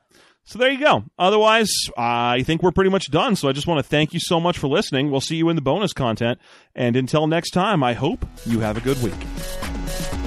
So 0.45 0.57
there 0.57 0.71
you 0.71 0.79
go. 0.79 1.03
Otherwise, 1.19 1.69
I 1.97 2.43
think 2.43 2.63
we're 2.63 2.71
pretty 2.71 2.89
much 2.89 3.11
done. 3.11 3.35
So 3.35 3.49
I 3.49 3.51
just 3.51 3.67
want 3.67 3.79
to 3.79 3.83
thank 3.83 4.13
you 4.13 4.21
so 4.21 4.39
much 4.39 4.57
for 4.57 4.69
listening. 4.69 5.11
We'll 5.11 5.19
see 5.19 5.35
you 5.35 5.49
in 5.49 5.57
the 5.57 5.61
bonus 5.61 5.91
content. 5.91 6.39
And 6.73 6.95
until 6.95 7.27
next 7.27 7.49
time, 7.49 7.83
I 7.83 7.91
hope 7.93 8.25
you 8.45 8.61
have 8.61 8.77
a 8.77 8.79
good 8.79 9.03
week. 9.03 10.26